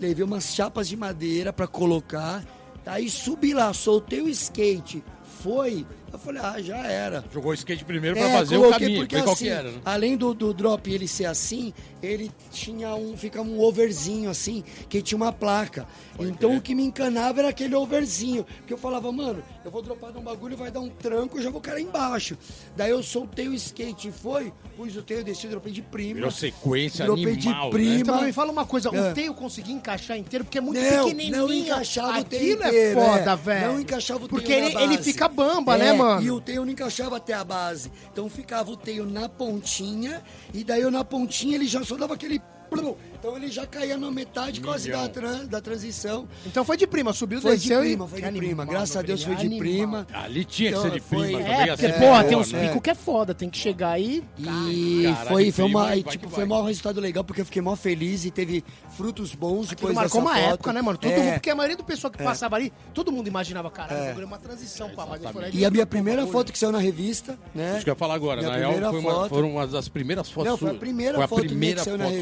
levei 0.00 0.24
umas 0.24 0.54
chapas 0.54 0.88
de 0.88 0.96
madeira 0.96 1.52
pra 1.52 1.66
colocar. 1.66 2.44
Daí 2.86 3.10
subi 3.10 3.52
lá, 3.52 3.72
soltei 3.74 4.20
o 4.20 4.28
skate, 4.28 5.02
foi. 5.42 5.84
Eu 6.16 6.20
falei: 6.20 6.42
ah, 6.42 6.60
já 6.60 6.78
era. 6.86 7.24
Jogou 7.32 7.50
o 7.50 7.54
skate 7.54 7.84
primeiro 7.84 8.16
pra 8.16 8.28
É, 8.28 8.32
fazer 8.32 8.56
o 8.56 8.70
caminho, 8.70 9.00
porque 9.00 9.16
assim, 9.16 9.44
que 9.44 9.48
era, 9.50 9.70
né? 9.70 9.78
além 9.84 10.16
do, 10.16 10.34
do 10.34 10.52
drop 10.52 10.90
ele 10.92 11.06
ser 11.08 11.26
assim, 11.26 11.72
ele 12.02 12.30
tinha 12.52 12.94
um, 12.94 13.16
fica 13.16 13.40
um 13.42 13.60
overzinho 13.60 14.30
assim, 14.30 14.64
que 14.88 15.00
tinha 15.02 15.16
uma 15.16 15.32
placa. 15.32 15.86
então 16.18 16.56
o 16.56 16.60
que 16.60 16.74
me 16.74 16.82
encanava 16.84 17.40
era 17.40 17.48
aquele 17.50 17.74
overzinho, 17.74 18.44
porque 18.58 18.72
eu 18.72 18.78
falava, 18.78 19.10
mano, 19.12 19.42
eu 19.64 19.70
vou 19.70 19.82
dropar 19.82 20.12
de 20.12 20.18
um 20.18 20.22
bagulho, 20.22 20.56
vai 20.56 20.70
dar 20.70 20.80
um 20.80 20.88
tranco, 20.88 21.38
eu 21.38 21.42
já 21.42 21.50
vou 21.50 21.60
cair 21.60 21.82
embaixo. 21.82 22.36
Daí 22.76 22.90
eu 22.90 23.02
soltei 23.02 23.48
o 23.48 23.54
skate 23.54 24.08
e 24.08 24.12
foi, 24.12 24.52
pus 24.76 24.96
o 24.96 25.02
teio, 25.02 25.24
desci, 25.24 25.46
dropei 25.48 25.72
de 25.72 25.82
prima. 25.82 26.14
Virou 26.14 26.30
sequência 26.30 27.04
Dropei 27.04 27.36
de 27.36 27.48
animal, 27.48 27.70
prima. 27.70 27.94
né? 27.94 28.00
Então 28.00 28.22
me 28.22 28.32
fala 28.32 28.50
uma 28.52 28.64
coisa, 28.64 28.88
É. 28.94 29.10
o 29.10 29.14
teio 29.14 29.26
eu 29.28 29.34
consegui 29.34 29.72
encaixar 29.72 30.16
inteiro, 30.16 30.44
porque 30.44 30.58
é 30.58 30.60
muito 30.60 30.80
Não, 30.80 31.04
pequenininho. 31.04 31.36
não 31.46 31.52
encaixava 31.52 32.20
o 32.20 32.24
teio 32.24 32.54
Aquilo 32.54 32.68
inteiro, 32.68 33.00
é 33.00 33.04
foda, 33.04 33.30
é. 33.32 33.36
velho. 33.36 33.66
Não 33.72 33.80
encaixava 33.80 34.24
o 34.24 34.28
teio 34.28 34.40
Porque 34.40 34.52
ele, 34.52 34.76
ele 34.82 34.98
fica 34.98 35.28
bamba, 35.28 35.74
É, 35.74 35.78
né, 35.78 35.92
mano? 35.92 36.05
E 36.20 36.30
o 36.30 36.40
teio 36.40 36.64
não 36.64 36.72
encaixava 36.72 37.16
até 37.16 37.34
a 37.34 37.44
base. 37.44 37.90
Então 38.12 38.28
ficava 38.28 38.70
o 38.70 38.76
teio 38.76 39.04
na 39.04 39.28
pontinha, 39.28 40.22
e 40.52 40.64
daí 40.64 40.82
eu 40.82 40.90
na 40.90 41.04
pontinha 41.04 41.54
ele 41.54 41.66
já 41.66 41.84
só 41.84 41.96
dava 41.96 42.14
aquele 42.14 42.40
plum. 42.70 42.94
Então 43.18 43.36
ele 43.36 43.48
já 43.48 43.66
caía 43.66 43.96
na 43.96 44.10
metade 44.10 44.60
quase 44.60 44.90
da, 44.90 44.98
Milhão. 44.98 45.12
tran- 45.12 45.44
da 45.46 45.60
transição. 45.60 46.28
Então 46.44 46.64
foi 46.64 46.76
de 46.76 46.86
prima, 46.86 47.12
subiu, 47.12 47.40
Foi 47.40 47.52
de 47.56 47.62
desceu 47.62 47.82
e... 47.84 47.88
prima, 47.88 48.06
foi 48.06 48.20
de 48.20 48.26
prima. 48.28 48.62
animal, 48.62 48.66
Graças 48.66 48.96
a 48.96 49.02
Deus 49.02 49.22
foi 49.24 49.34
de 49.36 49.46
animal. 49.46 49.58
prima. 49.58 50.06
Ali 50.12 50.44
tinha 50.44 50.70
que 50.70 50.76
Então, 50.78 50.82
ser 50.90 50.90
de 50.92 51.00
foi- 51.00 51.22
prima 51.26 51.40
é, 51.40 51.42
também. 51.42 51.60
É, 51.62 51.66
porque, 51.68 51.86
assim, 51.86 51.98
porra, 52.00 52.24
tem 52.24 52.36
uns 52.36 52.52
né? 52.52 52.66
picos 52.68 52.82
que 52.82 52.90
é 52.90 52.94
foda, 52.94 53.34
tem 53.34 53.48
que 53.50 53.58
chegar 53.58 53.90
aí... 53.92 54.22
E 54.38 55.02
Caralho, 55.04 55.28
foi, 55.28 55.50
foi, 55.50 55.64
prima, 55.64 55.80
uma, 55.80 55.86
vai 55.88 55.98
e, 55.98 56.02
tipo, 56.02 56.28
vai. 56.28 56.46
foi 56.46 56.56
um 56.56 56.64
resultado 56.64 57.00
legal, 57.00 57.24
porque 57.24 57.40
eu 57.40 57.44
fiquei 57.44 57.62
mó 57.62 57.74
feliz 57.74 58.24
e 58.24 58.30
teve 58.30 58.62
frutos 58.96 59.34
bons 59.34 59.72
Aquilo 59.72 59.88
depois 59.90 59.94
marcou 59.94 60.20
dessa 60.22 60.32
uma 60.32 60.40
foto. 60.42 60.54
época, 60.54 60.72
né, 60.72 60.82
mano? 60.82 60.98
Todo 60.98 61.12
É. 61.12 61.18
mundo, 61.18 61.32
porque 61.34 61.50
a 61.50 61.54
maioria 61.54 61.76
do 61.76 61.84
pessoal 61.84 62.10
que 62.10 62.22
passava 62.22 62.56
ali, 62.56 62.72
todo 62.94 63.10
mundo 63.10 63.26
imaginava, 63.28 63.70
caralho, 63.70 64.06
bagulho 64.06 64.22
é 64.24 64.26
uma 64.26 64.38
transição, 64.38 64.90
pá, 64.90 65.06
mas 65.06 65.20
E 65.54 65.64
a 65.64 65.70
minha 65.70 65.86
primeira 65.86 66.26
foto 66.26 66.52
que 66.52 66.58
saiu 66.58 66.72
na 66.72 66.78
revista, 66.78 67.38
né? 67.54 67.74
Isso 67.76 67.84
que 67.84 67.90
eu 67.90 67.92
ia 67.94 67.98
falar 67.98 68.14
agora. 68.14 68.42
Na 68.42 68.56
real, 68.56 69.28
foram 69.28 69.50
uma 69.52 69.66
das 69.66 69.88
primeiras 69.88 70.30
fotos 70.30 70.50
Não, 70.50 70.56
foi 70.58 70.70
a 70.70 70.74
primeira 70.74 71.14
Foi 71.14 71.24
a 71.24 71.28
foto 71.28 71.42
que 71.46 71.76
saiu 71.82 71.98
na 71.98 72.06
sua. 72.08 72.12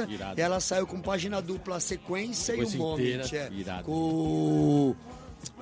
Revista. 0.00 0.06
Irado. 0.08 0.40
Ela 0.40 0.60
saiu 0.60 0.86
com 0.86 1.00
página 1.00 1.40
dupla, 1.42 1.76
a 1.76 1.80
sequência, 1.80 2.52
e 2.52 2.56
Sequência 2.56 2.80
o 2.80 2.82
moment. 2.82 3.00
inteira, 3.02 3.50
é. 3.50 3.52
irado. 3.52 3.84
Com, 3.84 4.94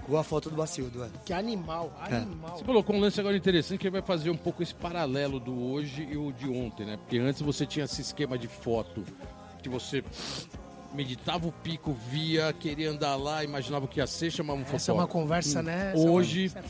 com 0.06 0.16
a 0.16 0.22
foto 0.22 0.50
do 0.50 0.56
Bacildo, 0.56 1.04
é. 1.04 1.08
Que 1.24 1.32
animal, 1.32 1.92
animal. 2.00 2.58
Você 2.58 2.64
colocou 2.64 2.96
um 2.96 3.00
lance 3.00 3.18
agora 3.18 3.36
interessante 3.36 3.78
que 3.78 3.90
vai 3.90 4.02
fazer 4.02 4.30
um 4.30 4.36
pouco 4.36 4.62
esse 4.62 4.74
paralelo 4.74 5.40
do 5.40 5.58
hoje 5.58 6.06
e 6.10 6.16
o 6.16 6.32
de 6.32 6.48
ontem, 6.48 6.86
né? 6.86 6.96
Porque 6.96 7.18
antes 7.18 7.42
você 7.42 7.66
tinha 7.66 7.84
esse 7.84 8.00
esquema 8.00 8.38
de 8.38 8.48
foto 8.48 9.04
que 9.62 9.68
você 9.68 10.02
meditava 10.94 11.46
o 11.46 11.52
pico, 11.52 11.96
via, 12.10 12.52
queria 12.52 12.90
andar 12.90 13.16
lá, 13.16 13.44
imaginava 13.44 13.84
o 13.84 13.88
que 13.88 14.00
ia 14.00 14.06
ser, 14.06 14.30
chamava 14.30 14.58
um 14.58 14.62
Essa 14.62 14.70
é 14.70 14.74
uma 14.94 15.02
fotógrafo. 15.06 15.12
conversa, 15.12 15.62
né? 15.62 15.92
Essa 15.94 15.98
é 15.98 16.04
uma- 16.06 16.10
Hoje- 16.12 16.52
é. 16.54 16.62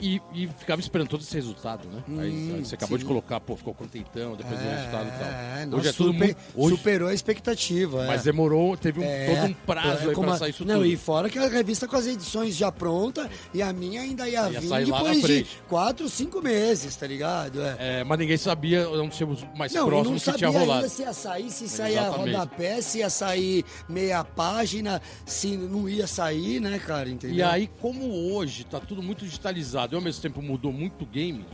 E, 0.00 0.20
e 0.34 0.46
ficava 0.48 0.80
esperando 0.80 1.08
todo 1.08 1.20
esse 1.20 1.34
resultado, 1.34 1.86
né? 1.88 2.02
aí, 2.20 2.54
aí 2.56 2.64
você 2.64 2.74
acabou 2.74 2.96
sim. 2.96 3.02
de 3.02 3.08
colocar, 3.08 3.40
pô, 3.40 3.56
ficou 3.56 3.74
contentão, 3.74 4.34
depois 4.36 4.58
do 4.58 4.68
resultado 4.68 5.08
e 5.08 5.18
tal. 5.18 5.28
É, 5.28 5.56
hoje 5.60 5.66
nossa, 5.70 5.88
é 5.88 5.92
tudo 5.92 6.12
super- 6.12 6.24
muito. 6.26 6.38
Hoje, 6.54 6.76
superou 6.76 7.08
a 7.08 7.14
expectativa. 7.14 8.04
é. 8.04 8.06
mas 8.06 8.22
demorou, 8.24 8.76
teve 8.76 9.00
um- 9.00 9.04
É, 9.04 9.26
todo 9.34 9.50
um 9.50 9.54
prazo 9.54 9.88
é 10.06 10.08
aí 10.08 10.14
pra 10.14 10.32
a- 10.32 10.36
sair 10.38 10.50
isso 10.50 10.64
Não, 10.64 10.74
tudo. 10.76 10.86
e 10.86 10.96
fora 10.96 11.28
que 11.28 11.38
a 11.38 11.48
revista 11.48 11.86
com 11.86 11.96
as 11.96 12.06
edições 12.06 12.56
já 12.56 12.70
pronta 12.72 13.28
e 13.52 13.60
a 13.62 13.72
minha 13.72 14.00
ainda 14.00 14.28
ia, 14.28 14.48
Ia 14.50 14.60
vir 14.60 14.68
sair 14.68 14.84
depois 14.86 15.22
de 15.22 15.46
quatro, 15.68 16.08
cinco 16.08 16.40
meses, 16.40 16.94
tá 16.96 17.06
ligado? 17.06 17.60
É. 17.62 17.76
É, 18.00 18.04
mas 18.04 18.18
ninguém 18.18 18.36
sabia 18.36 18.88
onde 18.88 19.16
tínhamos 19.16 19.44
mais 19.54 19.72
Não, 19.72 19.82
eu 19.82 19.86
próximo 19.88 20.10
não 20.10 20.18
que 20.18 20.24
sabia 20.24 20.38
tinha 20.38 20.50
rolado. 20.50 20.72
ainda 20.80 20.88
se 20.88 21.02
ia 21.02 21.12
sair, 21.12 21.50
se 21.50 21.68
saía 21.68 22.00
Exatamente. 22.02 22.32
rodapé, 22.36 22.80
se 22.80 22.98
ia 22.98 23.10
sair 23.10 23.64
meia 23.88 24.22
página, 24.24 25.00
se 25.24 25.56
não 25.56 25.88
ia 25.88 26.06
sair, 26.06 26.60
né, 26.60 26.78
cara, 26.78 27.08
entendeu? 27.08 27.36
E 27.36 27.42
aí, 27.42 27.70
como 27.80 28.32
hoje 28.32 28.64
tá 28.64 28.80
tudo 28.80 29.02
muito 29.02 29.24
digitalizado 29.24 29.94
e 29.94 29.96
ao 29.96 30.02
mesmo 30.02 30.22
tempo 30.22 30.42
mudou 30.42 30.72
muito 30.72 31.02
o 31.02 31.06
game, 31.06 31.44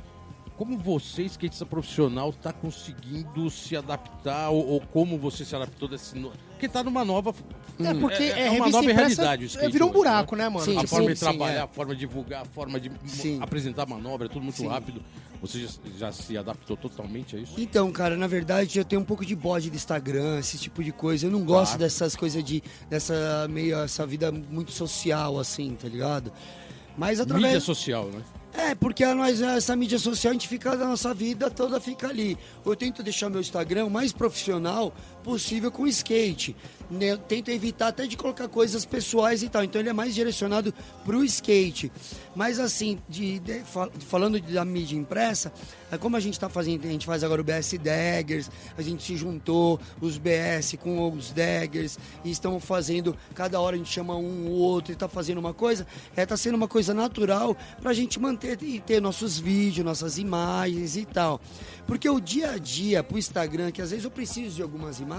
como 0.56 0.78
você, 0.78 1.22
skatista 1.22 1.66
profissional, 1.66 2.32
tá 2.32 2.52
conseguindo 2.52 3.50
se 3.50 3.76
adaptar 3.76 4.50
ou, 4.50 4.66
ou 4.66 4.80
como 4.80 5.18
você 5.18 5.44
se 5.44 5.56
adaptou 5.56 5.88
desse. 5.88 6.16
Porque 6.62 6.68
tá 6.68 6.84
numa 6.84 7.04
nova 7.04 7.34
É, 7.80 7.92
porque 7.94 8.22
é, 8.22 8.46
é 8.46 8.50
uma 8.50 8.66
revista 8.66 8.70
nova 8.70 8.92
realidade 8.92 9.44
o 9.44 9.46
skate 9.46 9.72
Virou 9.72 9.88
um 9.88 9.92
buraco, 9.92 10.36
né, 10.36 10.48
mano? 10.48 10.64
Sim, 10.64 10.76
a 10.76 10.80
Tipo, 10.82 10.86
forma 10.90 11.08
sim, 11.08 11.14
de 11.14 11.18
trabalhar, 11.20 11.54
é. 11.54 11.60
a 11.62 11.66
forma 11.66 11.94
de 11.94 12.00
divulgar, 12.00 12.42
a 12.42 12.44
forma 12.44 12.78
de 12.78 12.92
Sim. 13.04 13.38
apresentar 13.42 13.84
manobra, 13.84 14.26
é 14.26 14.28
tudo 14.28 14.44
muito 14.44 14.58
Sim. 14.58 14.68
rápido. 14.68 15.02
Você 15.40 15.58
já, 15.58 15.68
já 15.98 16.12
se 16.12 16.38
adaptou 16.38 16.76
totalmente 16.76 17.34
a 17.34 17.40
isso? 17.40 17.54
Então, 17.58 17.90
cara, 17.90 18.16
na 18.16 18.28
verdade 18.28 18.78
eu 18.78 18.84
tenho 18.84 19.02
um 19.02 19.04
pouco 19.04 19.26
de 19.26 19.34
bode 19.34 19.70
do 19.70 19.74
Instagram, 19.74 20.38
esse 20.38 20.56
tipo 20.56 20.84
de 20.84 20.92
coisa. 20.92 21.26
Eu 21.26 21.32
não 21.32 21.40
gosto 21.44 21.70
Claro. 21.72 21.80
dessas 21.80 22.14
coisas 22.14 22.44
de. 22.44 22.62
dessa 22.88 23.48
meio. 23.50 23.76
essa 23.80 24.06
vida 24.06 24.30
muito 24.30 24.70
social, 24.70 25.40
assim, 25.40 25.74
tá 25.74 25.88
ligado? 25.88 26.30
Mas 26.96 27.18
através. 27.18 27.46
Mídia 27.54 27.60
social, 27.60 28.04
né? 28.06 28.22
É, 28.54 28.74
porque 28.74 29.02
a 29.02 29.14
nós, 29.14 29.40
essa 29.40 29.74
mídia 29.74 29.98
social, 29.98 30.30
a 30.30 30.34
gente 30.34 30.46
fica, 30.46 30.72
a 30.72 30.76
nossa 30.76 31.14
vida 31.14 31.50
toda 31.50 31.80
fica 31.80 32.08
ali. 32.08 32.36
Eu 32.64 32.76
tento 32.76 33.02
deixar 33.02 33.30
meu 33.30 33.40
Instagram 33.40 33.88
mais 33.88 34.12
profissional 34.12 34.92
possível 35.22 35.70
com 35.70 35.86
skate. 35.86 36.54
né? 36.90 37.12
Eu 37.12 37.18
tento 37.18 37.50
evitar 37.50 37.88
até 37.88 38.06
de 38.06 38.16
colocar 38.16 38.48
coisas 38.48 38.84
pessoais 38.84 39.42
e 39.42 39.48
tal. 39.48 39.64
Então 39.64 39.80
ele 39.80 39.88
é 39.88 39.92
mais 39.92 40.14
direcionado 40.14 40.74
pro 41.04 41.24
skate. 41.24 41.90
Mas 42.34 42.58
assim, 42.58 42.98
de, 43.08 43.38
de- 43.38 43.60
fal- 43.60 43.90
falando 44.08 44.40
da 44.40 44.64
mídia 44.64 44.96
impressa, 44.96 45.52
é 45.90 45.98
como 45.98 46.16
a 46.16 46.20
gente 46.20 46.38
tá 46.40 46.48
fazendo, 46.48 46.84
a 46.86 46.88
gente 46.90 47.04
faz 47.06 47.22
agora 47.22 47.40
o 47.40 47.44
BS 47.44 47.74
Daggers, 47.78 48.50
a 48.76 48.82
gente 48.82 49.02
se 49.02 49.16
juntou, 49.16 49.78
os 50.00 50.16
BS 50.18 50.76
com 50.80 51.10
os 51.12 51.30
Daggers, 51.32 51.98
e 52.24 52.30
estão 52.30 52.58
fazendo, 52.58 53.14
cada 53.34 53.60
hora 53.60 53.76
a 53.76 53.78
gente 53.78 53.90
chama 53.92 54.16
um 54.16 54.46
ou 54.48 54.54
outro 54.56 54.92
e 54.92 54.96
tá 54.96 55.08
fazendo 55.08 55.36
uma 55.38 55.52
coisa, 55.52 55.86
é, 56.16 56.24
tá 56.24 56.36
sendo 56.36 56.54
uma 56.54 56.68
coisa 56.68 56.94
natural 56.94 57.54
pra 57.82 57.92
gente 57.92 58.18
manter 58.18 58.58
e 58.62 58.80
ter 58.80 59.00
nossos 59.02 59.38
vídeos, 59.38 59.84
nossas 59.84 60.16
imagens 60.16 60.96
e 60.96 61.04
tal. 61.04 61.40
Porque 61.86 62.08
o 62.08 62.18
dia 62.20 62.52
a 62.52 62.58
dia 62.58 63.02
pro 63.02 63.18
Instagram, 63.18 63.70
que 63.70 63.82
às 63.82 63.90
vezes 63.90 64.04
eu 64.06 64.10
preciso 64.10 64.56
de 64.56 64.62
algumas 64.62 64.98
imagens, 65.00 65.11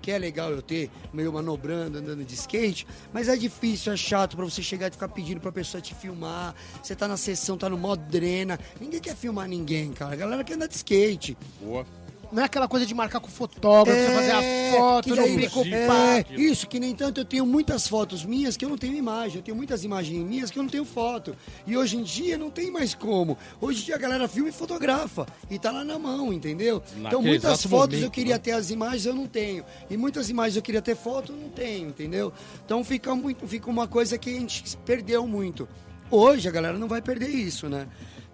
que 0.00 0.10
é 0.10 0.18
legal 0.18 0.50
eu 0.50 0.62
ter, 0.62 0.90
meio 1.12 1.32
manobrando, 1.32 1.98
andando 1.98 2.24
de 2.24 2.34
skate, 2.34 2.86
mas 3.12 3.28
é 3.28 3.36
difícil, 3.36 3.92
é 3.92 3.96
chato 3.96 4.36
pra 4.36 4.44
você 4.44 4.62
chegar 4.62 4.88
e 4.88 4.90
ficar 4.90 5.08
pedindo 5.08 5.40
pra 5.40 5.52
pessoa 5.52 5.80
te 5.80 5.94
filmar. 5.94 6.54
Você 6.82 6.94
tá 6.94 7.08
na 7.08 7.16
sessão, 7.16 7.58
tá 7.58 7.68
no 7.68 7.78
modo 7.78 8.02
drena. 8.10 8.58
Ninguém 8.80 9.00
quer 9.00 9.16
filmar 9.16 9.48
ninguém, 9.48 9.92
cara. 9.92 10.12
A 10.12 10.16
galera 10.16 10.44
quer 10.44 10.54
andar 10.54 10.68
de 10.68 10.76
skate. 10.76 11.36
Boa. 11.60 11.84
Não 12.30 12.42
é 12.42 12.46
aquela 12.46 12.68
coisa 12.68 12.84
de 12.84 12.94
marcar 12.94 13.20
com 13.20 13.28
o 13.28 13.30
fotógrafo, 13.30 13.98
você 13.98 14.14
fazer 14.14 14.32
a 14.32 14.76
foto 14.76 15.08
É, 15.14 15.48
Sim. 15.64 15.86
pá. 15.86 16.18
É, 16.18 16.40
isso, 16.40 16.66
que 16.66 16.78
nem 16.78 16.94
tanto 16.94 17.20
eu 17.20 17.24
tenho 17.24 17.46
muitas 17.46 17.88
fotos 17.88 18.24
minhas 18.24 18.56
que 18.56 18.64
eu 18.64 18.68
não 18.68 18.76
tenho 18.76 18.94
imagem. 18.94 19.38
Eu 19.38 19.42
tenho 19.42 19.56
muitas 19.56 19.84
imagens 19.84 20.18
minhas 20.24 20.50
que 20.50 20.58
eu 20.58 20.62
não 20.62 20.70
tenho 20.70 20.84
foto. 20.84 21.34
E 21.66 21.76
hoje 21.76 21.96
em 21.96 22.02
dia 22.02 22.36
não 22.36 22.50
tem 22.50 22.70
mais 22.70 22.94
como. 22.94 23.38
Hoje 23.60 23.82
em 23.82 23.84
dia 23.86 23.94
a 23.94 23.98
galera 23.98 24.28
filma 24.28 24.50
e 24.50 24.52
fotografa. 24.52 25.26
E 25.50 25.58
tá 25.58 25.70
lá 25.70 25.84
na 25.84 25.98
mão, 25.98 26.32
entendeu? 26.32 26.82
então 26.96 27.22
muitas 27.22 27.62
fotos 27.62 27.96
momento, 27.96 28.04
eu 28.04 28.10
queria 28.10 28.34
né? 28.34 28.38
ter 28.38 28.52
as 28.52 28.70
imagens, 28.70 29.06
eu 29.06 29.14
não 29.14 29.26
tenho. 29.26 29.64
E 29.88 29.96
muitas 29.96 30.28
imagens 30.28 30.56
eu 30.56 30.62
queria 30.62 30.82
ter 30.82 30.96
foto, 30.96 31.32
eu 31.32 31.36
não 31.36 31.48
tenho, 31.48 31.88
entendeu? 31.88 32.32
Então 32.64 32.84
fica, 32.84 33.14
muito, 33.14 33.46
fica 33.46 33.70
uma 33.70 33.88
coisa 33.88 34.18
que 34.18 34.30
a 34.30 34.34
gente 34.34 34.76
perdeu 34.84 35.26
muito. 35.26 35.68
Hoje 36.10 36.48
a 36.48 36.50
galera 36.50 36.78
não 36.78 36.88
vai 36.88 37.02
perder 37.02 37.28
isso, 37.28 37.68
né? 37.68 37.86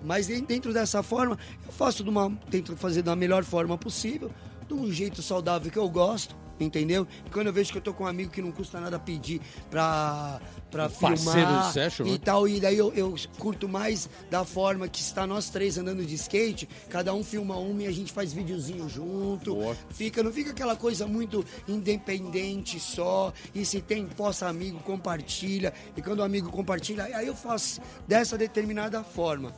Mas 0.04 0.26
den- 0.26 0.44
dentro 0.44 0.72
dessa 0.72 1.02
forma, 1.02 1.38
eu 1.66 1.72
faço 1.72 2.04
de 2.04 2.10
uma. 2.10 2.30
Tento 2.50 2.76
fazer 2.76 3.02
da 3.02 3.16
melhor 3.16 3.42
forma 3.44 3.76
possível, 3.78 4.30
de 4.68 4.74
um 4.74 4.92
jeito 4.92 5.22
saudável 5.22 5.70
que 5.70 5.78
eu 5.78 5.88
gosto, 5.88 6.36
entendeu? 6.60 7.06
E 7.26 7.30
quando 7.30 7.46
eu 7.48 7.52
vejo 7.52 7.72
que 7.72 7.78
eu 7.78 7.82
tô 7.82 7.92
com 7.94 8.04
um 8.04 8.06
amigo 8.06 8.30
que 8.30 8.40
não 8.42 8.52
custa 8.52 8.80
nada 8.80 8.98
pedir 8.98 9.40
pra, 9.70 10.40
pra 10.70 10.86
Um 10.86 10.88
filmar 10.90 11.72
session, 11.72 12.06
e 12.06 12.12
né? 12.12 12.18
tal, 12.22 12.46
e 12.46 12.60
daí 12.60 12.76
eu, 12.78 12.92
eu 12.94 13.14
curto 13.38 13.68
mais 13.68 14.08
da 14.30 14.44
forma 14.44 14.86
que 14.88 15.00
está 15.00 15.26
nós 15.26 15.48
três 15.50 15.76
andando 15.78 16.04
de 16.04 16.14
skate, 16.14 16.68
cada 16.88 17.12
um 17.12 17.24
filma 17.24 17.56
uma 17.56 17.82
e 17.82 17.86
a 17.86 17.90
gente 17.92 18.12
faz 18.12 18.32
videozinho 18.32 18.88
junto. 18.88 19.54
Boa. 19.54 19.76
Fica, 19.90 20.22
não 20.22 20.32
fica 20.32 20.50
aquela 20.50 20.76
coisa 20.76 21.06
muito 21.06 21.44
independente 21.66 22.78
só. 22.80 23.32
E 23.54 23.64
se 23.64 23.80
tem, 23.80 24.06
posta 24.06 24.46
amigo, 24.48 24.78
compartilha. 24.80 25.72
E 25.96 26.02
quando 26.02 26.20
o 26.20 26.22
amigo 26.22 26.50
compartilha, 26.50 27.04
aí 27.04 27.26
eu 27.26 27.34
faço 27.34 27.80
dessa 28.06 28.36
determinada 28.38 29.02
forma. 29.02 29.52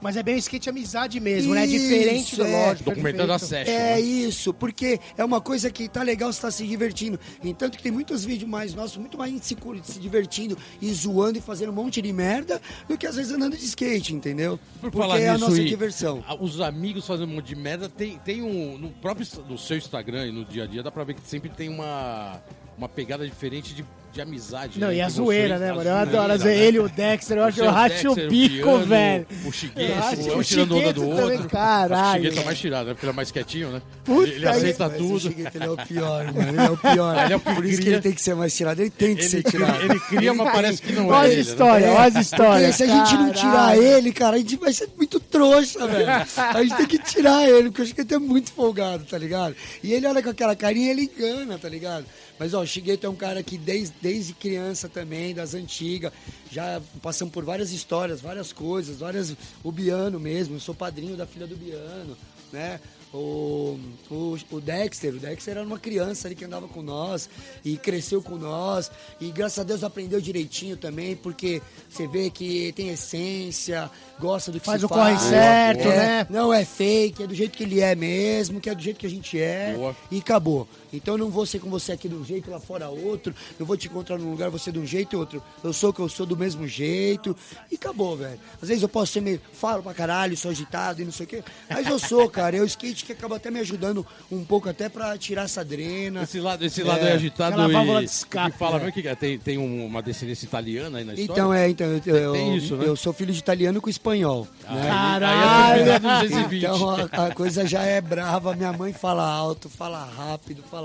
Mas 0.00 0.16
é 0.16 0.22
bem 0.22 0.34
o 0.34 0.38
skate 0.38 0.70
amizade 0.70 1.20
mesmo, 1.20 1.54
né? 1.54 1.66
Isso, 1.66 1.78
Diferente 1.84 2.36
do 2.36 2.44
é. 2.44 2.66
lógico. 2.66 2.90
Documentando 2.90 3.32
a 3.32 3.38
session. 3.38 3.70
É 3.72 3.94
né? 3.94 4.00
isso, 4.00 4.54
porque 4.54 4.98
é 5.16 5.24
uma 5.24 5.40
coisa 5.40 5.70
que 5.70 5.88
tá 5.88 6.02
legal, 6.02 6.32
você 6.32 6.40
tá 6.40 6.50
se 6.50 6.66
divertindo. 6.66 7.18
Entanto 7.44 7.76
que 7.76 7.82
tem 7.82 7.92
muitos 7.92 8.24
vídeos 8.24 8.48
mais 8.50 8.74
nossos, 8.74 8.96
muito 8.96 9.18
mais 9.18 9.32
se, 9.44 9.54
cur- 9.54 9.78
se 9.84 9.98
divertindo 9.98 10.56
e 10.80 10.92
zoando 10.92 11.38
e 11.38 11.40
fazendo 11.40 11.70
um 11.70 11.74
monte 11.74 12.00
de 12.00 12.12
merda 12.12 12.60
do 12.88 12.96
que 12.96 13.06
às 13.06 13.16
vezes 13.16 13.30
andando 13.32 13.56
de 13.56 13.64
skate, 13.64 14.14
entendeu? 14.14 14.58
Por 14.80 14.90
porque 14.90 15.18
é 15.22 15.28
a 15.28 15.36
nossa 15.38 15.60
e 15.60 15.66
diversão. 15.66 16.24
Os 16.40 16.60
amigos 16.60 17.06
fazendo 17.06 17.30
um 17.30 17.34
monte 17.34 17.48
de 17.48 17.56
merda, 17.56 17.88
tem, 17.88 18.18
tem 18.24 18.42
um. 18.42 18.78
No 18.78 18.88
próprio 18.90 19.26
no 19.48 19.58
seu 19.58 19.76
Instagram 19.76 20.26
e 20.28 20.32
no 20.32 20.44
dia 20.44 20.64
a 20.64 20.66
dia, 20.66 20.82
dá 20.82 20.90
pra 20.90 21.04
ver 21.04 21.14
que 21.14 21.20
sempre 21.28 21.50
tem 21.50 21.68
uma, 21.68 22.40
uma 22.78 22.88
pegada 22.88 23.26
diferente 23.26 23.74
de, 23.74 23.84
de 24.12 24.20
amizade. 24.20 24.80
Não, 24.80 24.88
né, 24.88 24.96
e 24.96 25.00
a 25.00 25.08
zoeira, 25.08 25.56
vocês, 25.56 25.60
né, 25.60 25.70
a 25.70 25.74
mano? 25.74 25.88
Eu 25.88 25.96
adoro. 25.96 26.38
Né? 26.38 26.56
Ele 26.56 26.76
e 26.78 26.80
o 26.80 26.88
Dexter, 26.88 27.38
eu 27.38 27.44
acho 27.44 27.60
eu 27.60 27.66
o 27.66 27.70
racho 27.70 28.10
o 28.10 28.14
Dexter, 28.14 28.28
bico, 28.30 28.64
Piano, 28.64 28.84
velho. 28.86 29.26
O 29.44 29.48
acho 29.48 30.30
um 30.34 30.38
o 30.38 30.44
tirando 30.44 30.76
onda 30.76 30.92
do 30.92 31.00
Chigueto 31.00 31.20
outro. 31.22 31.32
também, 31.32 31.48
caralho. 31.48 32.20
O 32.20 32.24
Chigueto 32.24 32.40
é 32.40 32.44
mais 32.44 32.58
tirado, 32.58 32.86
né? 32.86 32.92
Porque 32.94 33.06
ele 33.06 33.12
é 33.12 33.14
mais 33.14 33.30
quietinho, 33.30 33.70
né? 33.70 33.82
Puta 34.04 34.22
ele, 34.28 34.34
ele 34.36 34.48
aceita 34.48 34.88
Mas 34.88 34.98
tudo. 34.98 35.14
O 35.14 35.20
Chigueto, 35.20 35.56
ele 35.56 35.64
é 35.64 35.70
o 35.70 35.76
pior, 35.76 36.24
mano. 36.32 36.48
Ele 36.48 36.60
é 36.60 36.70
o 36.70 36.76
pior. 36.76 37.24
Ele 37.24 37.32
é 37.32 37.36
o 37.36 37.40
que 37.40 37.54
Por 37.54 37.64
isso 37.64 37.82
que 37.82 37.88
ele 37.88 38.00
tem 38.00 38.12
que 38.12 38.22
ser 38.22 38.34
mais 38.34 38.56
tirado. 38.56 38.80
Ele 38.80 38.90
tem 38.90 39.14
que 39.14 39.22
Ele, 39.22 39.28
ser 39.30 39.42
tirado. 39.44 39.82
ele 39.84 40.00
cria, 40.00 40.34
mas 40.34 40.52
parece 40.52 40.82
que 40.82 40.92
não 40.92 41.08
Olha 41.08 41.16
é. 41.16 41.20
as 41.20 41.32
ele, 41.32 41.34
né? 41.36 41.40
histórias, 41.42 41.90
olha 41.90 42.00
as 42.00 42.12
Porque 42.12 42.20
histórias. 42.20 42.74
se 42.76 42.82
a 42.82 42.86
gente 42.86 43.14
não 43.14 43.32
tirar 43.32 43.78
ele, 43.78 44.12
cara, 44.12 44.36
a 44.36 44.38
gente 44.38 44.56
vai 44.56 44.72
ser 44.72 44.88
muito 44.96 45.20
trouxa, 45.20 45.86
velho. 45.86 46.06
A 46.36 46.62
gente 46.62 46.76
tem 46.76 46.86
que 46.86 46.98
tirar 46.98 47.48
ele, 47.48 47.68
porque 47.70 47.80
eu 47.82 47.84
acho 47.84 47.94
que 47.94 48.00
ele 48.00 48.14
é 48.14 48.18
muito 48.18 48.50
folgado, 48.52 49.04
tá 49.04 49.16
ligado? 49.16 49.54
E 49.84 49.92
ele 49.92 50.06
olha 50.06 50.20
com 50.22 50.30
aquela 50.30 50.56
carinha, 50.56 50.90
ele 50.90 51.02
engana, 51.02 51.58
tá 51.58 51.68
ligado? 51.68 52.04
Mas, 52.40 52.54
ó, 52.54 52.62
o 52.62 52.66
Shigeto 52.66 53.06
é 53.06 53.10
um 53.10 53.14
cara 53.14 53.42
que 53.42 53.58
desde, 53.58 53.94
desde 54.00 54.32
criança 54.32 54.88
também, 54.88 55.34
das 55.34 55.52
antigas, 55.54 56.10
já 56.50 56.80
passamos 57.02 57.34
por 57.34 57.44
várias 57.44 57.70
histórias, 57.70 58.22
várias 58.22 58.50
coisas, 58.50 58.96
várias... 58.96 59.36
O 59.62 59.70
Biano 59.70 60.18
mesmo, 60.18 60.56
eu 60.56 60.60
sou 60.60 60.74
padrinho 60.74 61.18
da 61.18 61.26
filha 61.26 61.46
do 61.46 61.54
Biano, 61.54 62.16
né? 62.50 62.80
O, 63.12 63.76
o, 64.08 64.38
o 64.52 64.60
Dexter, 64.60 65.12
o 65.12 65.18
Dexter 65.18 65.56
era 65.56 65.66
uma 65.66 65.80
criança 65.80 66.28
ali 66.28 66.36
que 66.36 66.44
andava 66.44 66.68
com 66.68 66.80
nós 66.80 67.28
e 67.64 67.76
cresceu 67.76 68.22
com 68.22 68.36
nós. 68.36 68.88
E 69.20 69.32
graças 69.32 69.58
a 69.58 69.64
Deus 69.64 69.82
aprendeu 69.82 70.20
direitinho 70.20 70.76
também, 70.76 71.16
porque 71.16 71.60
você 71.88 72.06
vê 72.06 72.30
que 72.30 72.72
tem 72.72 72.88
essência, 72.90 73.90
gosta 74.20 74.52
do 74.52 74.60
que 74.60 74.66
Faz 74.66 74.80
se 74.80 74.86
o 74.86 74.88
corre 74.88 75.16
faz. 75.16 75.22
certo, 75.22 75.88
É, 75.88 75.96
né? 75.96 76.26
Não 76.30 76.54
é 76.54 76.64
fake, 76.64 77.24
é 77.24 77.26
do 77.26 77.34
jeito 77.34 77.58
que 77.58 77.64
ele 77.64 77.80
é 77.80 77.96
mesmo, 77.96 78.60
que 78.60 78.70
é 78.70 78.74
do 78.76 78.80
jeito 78.82 78.98
que 79.00 79.06
a 79.06 79.10
gente 79.10 79.38
é. 79.38 79.74
Boa. 79.74 79.96
E 80.08 80.18
acabou. 80.18 80.68
Então 80.92 81.14
eu 81.14 81.18
não 81.18 81.30
vou 81.30 81.46
ser 81.46 81.58
com 81.60 81.70
você 81.70 81.92
aqui 81.92 82.08
de 82.08 82.14
um 82.14 82.24
jeito, 82.24 82.50
lá 82.50 82.58
fora 82.60 82.88
outro. 82.88 83.34
Eu 83.58 83.64
vou 83.66 83.76
te 83.76 83.86
encontrar 83.88 84.18
num 84.18 84.30
lugar, 84.30 84.50
você 84.50 84.70
de 84.72 84.78
um 84.78 84.86
jeito 84.86 85.14
e 85.14 85.16
outro. 85.16 85.42
Eu 85.62 85.72
sou 85.72 85.90
o 85.90 85.92
que 85.92 86.00
eu 86.00 86.08
sou 86.08 86.26
do 86.26 86.36
mesmo 86.36 86.66
jeito. 86.66 87.36
E 87.70 87.74
acabou, 87.76 88.16
velho. 88.16 88.38
Às 88.60 88.68
vezes 88.68 88.82
eu 88.82 88.88
posso 88.88 89.12
ser 89.12 89.20
meio. 89.20 89.40
Falo 89.52 89.82
pra 89.82 89.94
caralho, 89.94 90.36
sou 90.36 90.50
agitado 90.50 91.02
e 91.02 91.04
não 91.04 91.12
sei 91.12 91.26
o 91.26 91.28
quê. 91.28 91.42
Mas 91.68 91.86
eu 91.86 91.98
sou, 91.98 92.28
cara. 92.28 92.56
É 92.56 92.60
o 92.60 92.64
skate 92.64 93.04
que 93.04 93.12
acaba 93.12 93.36
até 93.36 93.50
me 93.50 93.60
ajudando 93.60 94.06
um 94.30 94.44
pouco 94.44 94.68
até 94.68 94.88
pra 94.88 95.16
tirar 95.16 95.42
essa 95.44 95.64
drena. 95.64 96.22
Esse 96.22 96.40
lado, 96.40 96.64
esse 96.64 96.82
lado 96.82 97.04
É, 97.04 97.10
é 97.10 97.12
agitado 97.12 97.52
aquela 97.54 97.68
e, 97.68 97.72
válvula 97.72 98.00
de 98.00 98.06
escape, 98.10 98.50
e 98.54 98.58
fala, 98.58 98.78
né? 98.78 98.90
que 98.90 99.06
é? 99.06 99.14
Tem, 99.14 99.38
tem 99.38 99.58
um- 99.58 99.86
uma 99.86 100.02
descendência 100.02 100.44
italiana 100.44 100.98
aí 100.98 101.04
na 101.04 101.14
história? 101.14 101.32
Então, 101.40 101.54
é, 101.54 101.68
então, 101.68 101.86
eu, 102.06 102.16
eu, 102.16 102.32
Tem 102.32 102.56
isso, 102.56 102.76
né? 102.76 102.84
eu 102.86 102.96
sou 102.96 103.12
filho 103.12 103.32
de 103.32 103.38
italiano 103.38 103.80
com 103.80 103.88
espanhol. 103.88 104.46
né? 104.68 104.90
Aí, 104.90 105.82
aí 105.82 105.88
é 105.88 105.98
220. 105.98 106.64
Então 106.64 106.90
a, 106.90 107.26
a 107.26 107.34
coisa 107.34 107.66
já 107.66 107.82
é 107.82 108.00
brava. 108.00 108.54
Minha 108.54 108.72
mãe 108.72 108.92
fala 108.92 109.24
alto, 109.28 109.68
fala 109.68 110.04
rápido, 110.04 110.62
fala. 110.70 110.79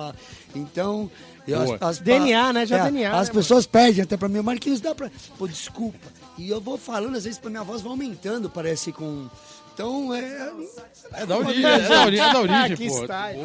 Então. 0.55 1.09
eu- 1.47 1.63
Boa. 1.65 1.93
DNA, 2.01 2.53
né? 2.53 2.65
Já 2.65 2.83
DNA, 2.89 3.11
As 3.19 3.27
né, 3.27 3.33
pessoas 3.33 3.65
pedem 3.67 4.03
até 4.03 4.17
pra 4.17 4.27
mim, 4.27 4.41
Marquinhos, 4.41 4.81
dá 4.81 4.93
pra. 4.95 5.11
Pô, 5.37 5.47
desculpa. 5.47 5.97
E 6.37 6.49
eu 6.49 6.59
vou 6.59 6.77
falando, 6.77 7.15
às 7.15 7.23
vezes, 7.23 7.39
pra 7.39 7.49
minha 7.49 7.63
voz 7.63 7.81
vai 7.81 7.91
aumentando, 7.91 8.49
parece 8.49 8.91
com. 8.91 9.27
Então 9.73 10.13
é. 10.13 10.51
É 11.13 11.25
da 11.25 11.37
origem, 11.37 11.65
é 11.65 11.79
da 11.79 12.05
origem, 12.05 12.25
é 12.25 12.33
da 12.33 12.39
origem 12.41 12.77
Que 12.77 12.87
pô. 12.87 13.01
style. 13.03 13.39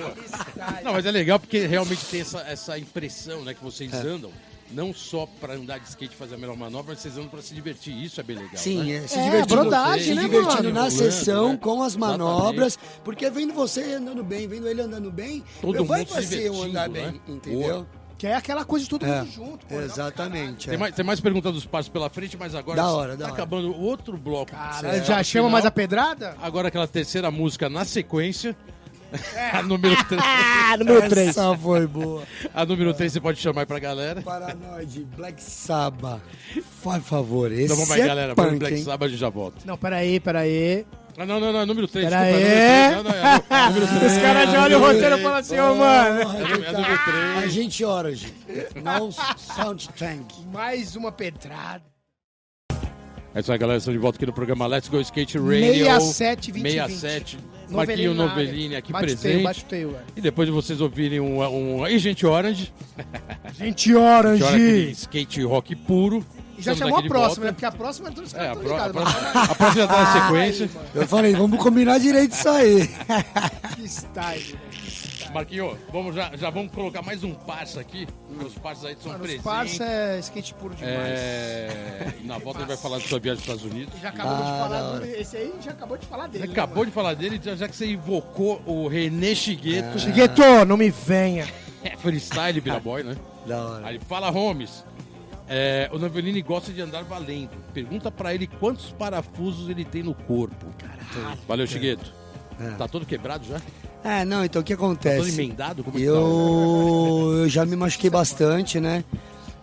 Não, 0.84 0.92
mas 0.92 1.04
é 1.06 1.10
legal 1.10 1.38
porque 1.40 1.66
realmente 1.66 2.04
tem 2.06 2.20
essa, 2.20 2.40
essa 2.40 2.78
impressão, 2.78 3.42
né, 3.42 3.52
que 3.54 3.62
vocês 3.62 3.92
andam, 3.92 4.30
não 4.72 4.92
só 4.94 5.26
pra 5.40 5.54
andar 5.54 5.78
de 5.78 5.88
skate 5.88 6.14
e 6.14 6.16
fazer 6.16 6.34
a 6.36 6.38
melhor 6.38 6.56
manobra, 6.56 6.92
mas 6.92 7.00
vocês 7.00 7.16
andam 7.16 7.28
pra 7.28 7.42
se 7.42 7.54
divertir. 7.54 7.92
Isso 8.02 8.20
é 8.20 8.22
bem 8.22 8.36
legal. 8.36 8.52
Sim, 8.56 8.82
né? 8.84 8.96
é, 9.04 9.06
se 9.08 9.18
É, 9.18 9.22
divertindo, 9.24 9.60
brodagem, 9.62 10.04
se 10.04 10.14
né, 10.14 10.22
divertindo 10.22 10.54
mano? 10.54 10.70
na 10.72 10.80
Rolando, 10.82 10.96
sessão 10.98 11.48
né? 11.52 11.56
com 11.60 11.82
as 11.82 11.96
Exatamente. 11.96 12.18
manobras, 12.20 12.78
porque 13.04 13.28
vendo 13.30 13.52
você 13.52 13.94
andando 13.94 14.22
bem, 14.22 14.46
vendo 14.48 14.68
ele 14.68 14.80
andando 14.80 15.10
bem, 15.10 15.42
Todo 15.60 15.76
eu 15.76 15.84
vai 15.84 16.00
mundo 16.00 16.08
se 16.08 16.14
fazer 16.14 16.42
eu 16.46 16.62
andar 16.62 16.88
divertindo, 16.88 17.20
bem, 17.26 17.34
né? 17.34 17.36
entendeu? 17.36 17.86
Que 18.16 18.26
é 18.26 18.34
aquela 18.34 18.66
coisa 18.66 18.84
de 18.84 18.90
todo 18.90 19.06
É, 19.06 19.20
mundo 19.20 19.30
junto, 19.32 19.66
pô. 19.66 19.80
exatamente. 19.80 20.66
Tem 20.66 20.74
é. 20.74 20.78
mais, 20.78 20.94
tem 20.94 21.02
mais 21.04 21.20
perguntas 21.20 21.54
dos 21.54 21.64
passos 21.64 21.88
pela 21.88 22.10
frente, 22.10 22.36
mas 22.38 22.54
agora 22.54 22.76
Da 22.76 22.90
hora, 22.90 23.16
da 23.16 23.24
tá 23.24 23.24
hora. 23.24 23.32
acabando 23.32 23.74
outro 23.74 24.18
bloco. 24.18 24.50
Cara, 24.52 24.98
já 25.02 25.22
chama 25.22 25.44
Final. 25.44 25.50
mais 25.50 25.64
a 25.64 25.70
pedrada? 25.70 26.36
Agora 26.42 26.68
aquela 26.68 26.86
terceira 26.86 27.30
música 27.30 27.70
na 27.70 27.82
sequência. 27.86 28.54
A 29.52 29.62
número 29.62 29.96
3. 30.04 30.22
Ah, 30.24 30.76
número 30.78 31.08
3. 31.08 31.28
Essa 31.28 31.56
foi 31.56 31.86
boa. 31.86 32.22
A 32.54 32.64
número 32.64 32.94
3 32.94 33.12
você 33.12 33.20
pode 33.20 33.38
chamar 33.40 33.62
aí 33.62 33.66
pra 33.66 33.78
galera. 33.78 34.22
Paranoide, 34.22 35.06
Black 35.16 35.42
Sabbath. 35.42 36.20
Por 36.82 37.00
favor, 37.00 37.50
esse 37.52 37.64
Então 37.64 37.76
vamos 37.76 37.90
aí, 37.90 38.00
é 38.02 38.06
galera. 38.06 38.34
Vamos 38.34 38.50
punk, 38.52 38.58
Black 38.60 38.74
hein? 38.76 38.84
Sabbath 38.84 39.10
e 39.12 39.16
já 39.16 39.28
volta. 39.28 39.58
Não, 39.64 39.76
peraí, 39.76 40.20
peraí. 40.20 40.86
Ah, 41.18 41.26
não, 41.26 41.38
não, 41.40 41.52
não, 41.52 41.60
é 41.60 41.66
número 41.66 41.86
3. 41.86 42.08
Pera 42.08 42.22
desculpa, 42.22 42.46
aí. 42.46 42.52
é 42.52 42.94
número 42.96 43.04
3. 43.10 43.20
Não, 43.20 43.32
não, 43.50 43.56
é 43.58 43.68
número 43.68 43.86
3. 43.98 44.12
Os 44.12 44.18
caras 44.18 44.50
já 44.52 44.62
olham 44.62 44.80
o 44.80 44.86
roteiro 44.86 45.18
e 45.18 45.22
falam 45.22 45.38
assim, 45.38 45.58
ô, 45.58 45.74
mano. 45.74 46.20
É 46.20 46.24
número- 46.24 46.64
é 46.64 46.72
número 46.72 47.04
3. 47.04 47.44
Agente 47.44 47.84
Orange. 47.84 48.34
Não 48.82 49.10
Sound 49.12 49.88
Tank. 49.98 50.24
Mais 50.52 50.96
uma 50.96 51.12
pedrada. 51.12 51.82
É 53.34 53.40
isso 53.40 53.52
aí, 53.52 53.58
galera. 53.58 53.78
Estamos 53.78 53.96
de 53.98 54.02
volta 54.02 54.16
aqui 54.18 54.26
no 54.26 54.32
programa 54.32 54.66
Let's 54.66 54.88
Go 54.88 55.00
Skate 55.00 55.38
Radio. 55.38 55.84
67, 55.84 56.52
20, 56.52 56.62
67. 56.64 57.38
Marquinho. 57.76 58.14
Novelini 58.14 58.76
aqui 58.76 58.92
bate 58.92 59.04
presente. 59.04 59.22
Teio, 59.32 59.42
bate 59.44 59.64
teio, 59.64 59.90
velho. 59.90 60.04
E 60.16 60.20
depois 60.20 60.46
de 60.48 60.52
vocês 60.52 60.80
ouvirem 60.80 61.20
um, 61.20 61.40
um 61.42 61.84
Orange, 62.26 62.72
Gente 63.58 63.94
hora 63.94 64.34
aquele 64.34 64.44
Orange. 64.48 64.90
skate 64.92 65.42
rock 65.42 65.74
puro. 65.76 66.24
E 66.58 66.62
já 66.62 66.72
Estamos 66.72 66.92
chamou 66.92 66.98
a 67.06 67.08
próxima, 67.08 67.46
né? 67.46 67.52
Porque 67.52 67.64
a 67.64 67.72
próxima 67.72 68.08
é 68.08 68.12
todos 68.12 68.32
os 68.32 68.38
É, 68.38 68.50
a, 68.50 68.54
pro- 68.56 68.76
a, 68.76 68.80
tão 68.80 68.92
pro- 68.92 69.00
ligados. 69.04 69.50
a 69.50 69.54
próxima 69.54 69.82
já 69.82 69.88
tá 69.88 70.02
na 70.02 70.22
sequência. 70.22 70.70
Eu 70.94 71.08
falei, 71.08 71.34
vamos 71.34 71.58
combinar 71.58 71.98
direito 71.98 72.32
isso 72.32 72.48
aí. 72.50 72.86
Que 73.76 73.88
style, 73.88 74.40
velho. 74.42 74.69
Marquinho, 75.32 75.78
vamos 75.92 76.14
já, 76.14 76.34
já 76.36 76.50
vamos 76.50 76.72
colocar 76.72 77.02
mais 77.02 77.22
um 77.22 77.32
passo 77.34 77.78
aqui. 77.78 78.06
Os 78.44 78.54
passos 78.54 78.84
aí 78.84 78.96
são 79.00 79.14
presentes. 79.18 79.42
parça 79.42 79.84
é 79.84 80.18
skate 80.18 80.54
puro 80.54 80.74
demais. 80.74 80.96
É, 80.96 82.12
na 82.24 82.38
volta 82.38 82.60
ele 82.60 82.66
vai 82.68 82.76
falar 82.76 82.98
da 82.98 83.04
sua 83.04 83.20
viagem 83.20 83.42
para 83.44 83.52
os 83.54 83.60
Estados 83.60 83.76
Unidos. 83.76 84.00
Já 84.00 84.08
acabou 84.08 84.36
de 84.36 84.42
Ah, 84.42 84.58
falar 84.58 84.80
da 84.82 84.98
do... 84.98 85.04
Esse 85.06 85.36
aí 85.36 85.54
já 85.60 85.70
acabou 85.70 85.96
de 85.98 86.06
falar 86.06 86.26
dele. 86.26 86.46
Né, 86.46 86.52
acabou 86.52 86.76
mano? 86.78 86.86
de 86.86 86.92
falar 86.92 87.14
dele, 87.14 87.40
já, 87.42 87.54
já 87.54 87.68
que 87.68 87.76
você 87.76 87.86
invocou 87.92 88.60
o 88.66 88.88
René 88.88 89.34
Chigueto. 89.34 89.98
Chigueto, 89.98 90.42
não 90.66 90.76
me 90.76 90.90
venha. 90.90 91.46
É 91.82 91.96
freestyle, 91.96 92.60
Biraboy, 92.60 93.02
né? 93.02 93.16
Da 93.46 93.64
hora. 93.64 93.86
Aí 93.86 93.98
fala, 94.06 94.28
Holmes, 94.28 94.84
é, 95.48 95.88
o 95.90 95.98
Novelini 95.98 96.42
gosta 96.42 96.70
de 96.70 96.82
andar 96.82 97.04
valendo. 97.04 97.52
Pergunta 97.72 98.10
pra 98.10 98.34
ele 98.34 98.46
quantos 98.46 98.92
parafusos 98.92 99.70
ele 99.70 99.82
tem 99.86 100.02
no 100.02 100.12
corpo. 100.14 100.66
Valeu, 101.48 101.66
Chigueto. 101.66 102.12
É. 102.60 102.72
Tá 102.72 102.86
todo 102.86 103.06
quebrado 103.06 103.46
já? 103.46 103.58
É, 104.02 104.24
não, 104.24 104.44
então 104.44 104.62
o 104.62 104.64
que 104.64 104.74
Tá 104.74 104.78
todo 104.80 104.92
acontece? 104.92 105.30
emendado? 105.40 105.84
Como 105.84 105.96
é 105.96 106.00
que 106.00 106.06
tá? 106.06 106.12
Eu, 106.12 107.32
eu 107.42 107.48
já 107.48 107.66
me 107.66 107.76
machuquei 107.76 108.08
bastante, 108.10 108.80
né? 108.80 109.04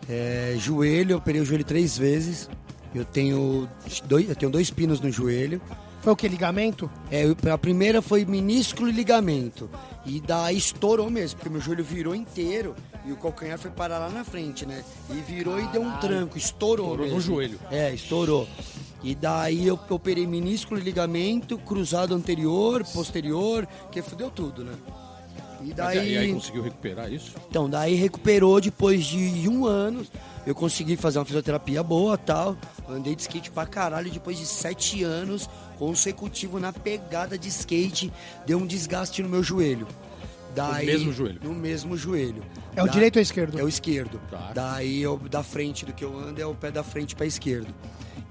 É, 0.10 0.56
joelho, 0.60 1.14
eu 1.14 1.18
operei 1.18 1.42
o 1.42 1.46
joelho 1.46 1.64
três 1.64 1.98
vezes. 1.98 2.50
Eu 2.96 3.04
tenho 3.04 3.68
dois, 4.06 4.30
eu 4.30 4.36
tenho 4.36 4.52
dois 4.52 4.70
pinos 4.70 5.02
no 5.02 5.12
joelho. 5.12 5.62
Foi 6.02 6.14
o 6.14 6.16
que? 6.16 6.28
Ligamento? 6.28 6.90
É, 7.12 7.26
eu- 7.26 7.36
a 7.52 7.58
primeira 7.58 8.02
foi 8.02 8.24
minúsculo 8.24 8.88
e 8.88 8.92
ligamento. 8.92 9.70
E 10.06 10.22
daí 10.22 10.56
estourou 10.58 11.10
mesmo, 11.10 11.38
porque 11.38 11.50
meu 11.50 11.60
joelho 11.60 11.84
virou 11.84 12.16
inteiro 12.16 12.74
e 13.06 13.12
o 13.12 13.18
calcanhar 13.18 13.58
foi 13.60 13.72
parar 13.72 13.98
lá 14.00 14.10
na 14.10 14.24
frente, 14.24 14.66
né? 14.66 14.84
E 15.10 15.16
virou 15.16 15.60
e 15.60 15.68
deu 15.68 15.82
um 15.82 15.92
tranco, 15.98 16.38
estourou, 16.38 16.86
Estourou 16.92 17.08
no 17.08 17.16
mesmo. 17.16 17.20
joelho. 17.22 17.60
É, 17.70 17.94
estourou. 17.94 18.48
E 19.04 19.14
daí 19.14 19.68
eu 19.68 19.80
operei 19.90 20.26
minúsculo 20.26 20.80
ligamento, 20.80 21.58
cruzado 21.58 22.16
anterior, 22.16 22.84
posterior, 22.94 23.68
que 23.92 24.02
fudeu 24.02 24.30
tudo, 24.32 24.64
né? 24.64 24.74
E 25.62 25.68
Mas 25.68 25.76
daí, 25.76 26.14
e 26.14 26.18
aí 26.18 26.34
conseguiu 26.34 26.62
recuperar 26.64 27.12
isso? 27.12 27.34
então, 27.50 27.70
daí 27.70 27.96
recuperou 27.96 28.60
depois 28.62 29.06
de 29.06 29.48
um 29.50 29.66
ano. 29.66 30.06
Eu 30.46 30.54
consegui 30.56 30.96
fazer 30.96 31.20
uma 31.20 31.26
fisioterapia 31.26 31.84
boa 31.84 32.18
tal. 32.18 32.56
Andei 32.88 33.16
de 33.16 33.22
skate 33.24 33.52
pra 33.52 33.66
caralho 33.66 34.10
depois 34.10 34.38
de 34.38 34.46
sete 34.46 35.04
anos 35.04 35.50
consecutivo 35.78 36.60
na 36.60 36.72
pegada 36.72 37.38
de 37.38 37.50
skate. 37.50 38.12
Deu 38.46 38.58
um 38.58 38.66
desgaste 38.66 39.22
no 39.22 39.30
meu 39.30 39.44
joelho. 39.44 39.88
Daí, 40.56 40.86
mesmo 40.86 41.12
joelho? 41.12 41.40
No 41.44 41.54
mesmo 41.54 41.98
joelho. 41.98 42.42
É 42.76 42.82
o 42.82 42.86
Da- 42.86 42.92
direito 42.92 43.18
ou 43.18 43.20
o 43.20 43.24
esquerdo? 43.24 43.60
É 43.60 43.64
o 43.64 43.68
esquerdo. 43.68 44.20
Tá. 44.32 44.52
Daí 44.56 45.02
eu, 45.02 45.18
da 45.18 45.44
frente 45.44 45.86
do 45.86 45.92
que 45.94 46.04
eu 46.06 46.18
ando 46.18 46.42
é 46.42 46.46
o 46.46 46.56
pé 46.56 46.72
da 46.72 46.84
frente 46.84 47.16
para 47.16 47.26
esquerdo. 47.26 47.74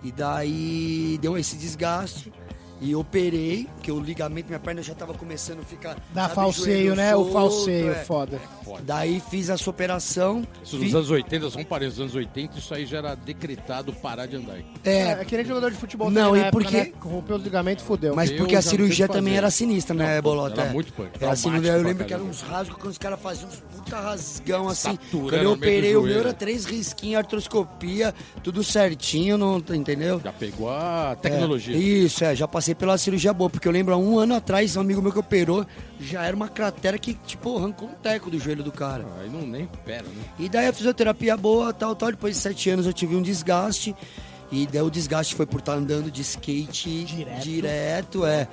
E 0.07 0.13
daí 0.13 1.19
deu 1.21 1.37
esse 1.37 1.57
desgaste 1.57 2.33
e 2.81 2.95
operei, 2.95 3.67
que 3.83 3.91
o 3.91 3.99
ligamento 4.01 4.47
minha 4.49 4.59
perna 4.59 4.83
já 4.83 4.95
tava 4.95 5.15
começando 5.15 5.61
a 5.61 5.63
ficar 5.65 5.97
Dá 6.13 6.29
falseio, 6.29 6.95
né? 6.95 7.15
O 7.17 7.21
solto, 7.21 7.33
falseio, 7.33 7.91
é. 7.93 7.95
foda. 8.05 8.41
Daí 8.83 9.23
fiz 9.31 9.49
essa 9.49 9.69
operação. 9.71 10.47
Isso 10.63 10.77
fi- 10.79 10.85
nos 10.87 10.95
anos 10.95 11.11
80, 11.11 11.51
são 11.51 11.65
parentes 11.65 11.95
dos 11.97 12.03
anos 12.03 12.15
80, 12.15 12.59
isso 12.59 12.75
aí 12.75 12.85
já 12.85 12.99
era 12.99 13.15
decretado 13.15 13.93
parar 13.93 14.27
de 14.27 14.37
andar. 14.37 14.59
É, 14.85 14.97
É, 14.99 15.11
é 15.21 15.25
que 15.25 15.37
nem 15.37 15.45
jogador 15.47 15.71
de 15.71 15.77
futebol 15.77 16.11
Não, 16.11 16.37
e 16.37 16.41
na 16.41 16.51
porque- 16.51 16.77
Né? 16.77 16.93
Rompeu 17.01 17.37
os 17.37 17.43
ligamentos, 17.45 17.85
fudeu. 17.85 18.15
mas 18.15 18.31
Eu 18.31 18.39
porque 18.39 18.57
a 18.57 18.61
já 18.61 18.65
não 18.67 18.71
cirurgia 18.71 19.07
o 19.07 19.09
também 19.09 19.37
era 19.37 19.51
sinistra, 19.51 19.95
né, 19.95 20.17
Não, 20.17 20.23
Bolota? 20.23 20.61
era 20.61 20.71
É. 20.71 20.73
muito 20.73 20.93
punk, 20.93 21.11
Era 21.21 21.33
assim, 21.33 21.43
traumático 21.45 21.77
eu 21.77 21.83
lembro 21.83 22.05
que 22.05 22.13
eram 22.15 22.25
uns 22.27 22.41
rasgos 22.43 22.77
quando 22.77 22.91
os 22.93 22.99
caras 22.99 23.21
faziam 23.21 23.49
uns 23.49 23.57
puta 23.61 24.01
rasgão 24.01 24.69
assim. 24.69 24.91
Saturando 24.91 25.29
Quando 25.31 25.35
eu 25.43 25.51
do 25.51 25.53
operei, 25.53 25.97
o 25.97 26.03
meu 26.03 26.19
era 26.21 26.35
três 26.35 26.65
risquinhos, 26.65 27.19
artroscopia, 27.19 28.13
tudo 28.43 28.63
certinho, 28.65 29.39
não, 29.39 29.63
entendeu? 29.75 30.21
Já 30.23 30.33
pegou 30.33 30.69
a 30.71 31.17
tecnologia. 31.21 31.75
É, 31.75 31.79
isso, 31.79 32.25
é, 32.25 32.35
já 32.35 32.47
passei 32.49 32.66
pela 32.75 32.99
cirurgia 32.99 33.33
boa, 33.33 33.49
porque 33.49 33.67
eu 33.69 33.73
lembro 33.73 33.95
há 33.95 33.97
um 33.97 34.19
ano 34.19 34.35
atrás, 34.35 34.77
um 34.77 34.81
amigo 34.81 35.01
meu 35.01 35.13
que 35.13 35.19
operou, 35.19 35.67
já 36.01 36.25
era 36.25 36.35
uma 36.35 36.49
cratera 36.49 36.99
que, 36.99 37.15
tipo, 37.15 37.57
arrancou 37.59 37.89
um 37.89 37.95
teco 37.95 38.31
do 38.31 38.39
joelho 38.39 38.63
do 38.63 38.73
cara. 38.73 39.05
Aí 39.21 39.29
não 39.29 39.47
nem 39.47 39.67
pera, 39.85 40.05
né? 40.05 40.25
E 40.39 40.49
daí 40.49 40.67
a 40.67 40.73
fisioterapia 40.73 41.37
boa, 41.37 41.73
tal, 41.73 41.95
tal. 41.95 42.11
Depois 42.11 42.37
de 42.37 42.43
sete 42.43 42.71
anos 42.71 42.87
eu 42.87 42.93
tive 42.93 43.15
um 43.17 43.23
desgaste. 43.23 43.95
E 44.51 44.67
daí 44.67 44.83
o 44.83 44.91
desgaste 44.91 45.35
foi 45.35 45.45
por 45.45 45.59
estar 45.59 45.73
andando 45.75 46.11
de 46.11 46.23
skate 46.23 47.05
Direto. 47.05 47.43
direto, 47.43 48.27
é. 48.27 48.47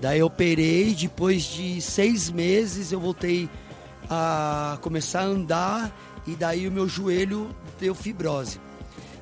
Daí 0.00 0.20
eu 0.20 0.26
operei, 0.26 0.94
depois 0.94 1.42
de 1.42 1.80
seis 1.80 2.30
meses 2.30 2.92
eu 2.92 3.00
voltei 3.00 3.48
a 4.08 4.78
começar 4.80 5.20
a 5.20 5.24
andar 5.24 5.96
e 6.26 6.36
daí 6.36 6.66
o 6.68 6.72
meu 6.72 6.88
joelho 6.88 7.50
deu 7.80 7.94
fibrose. 7.94 8.60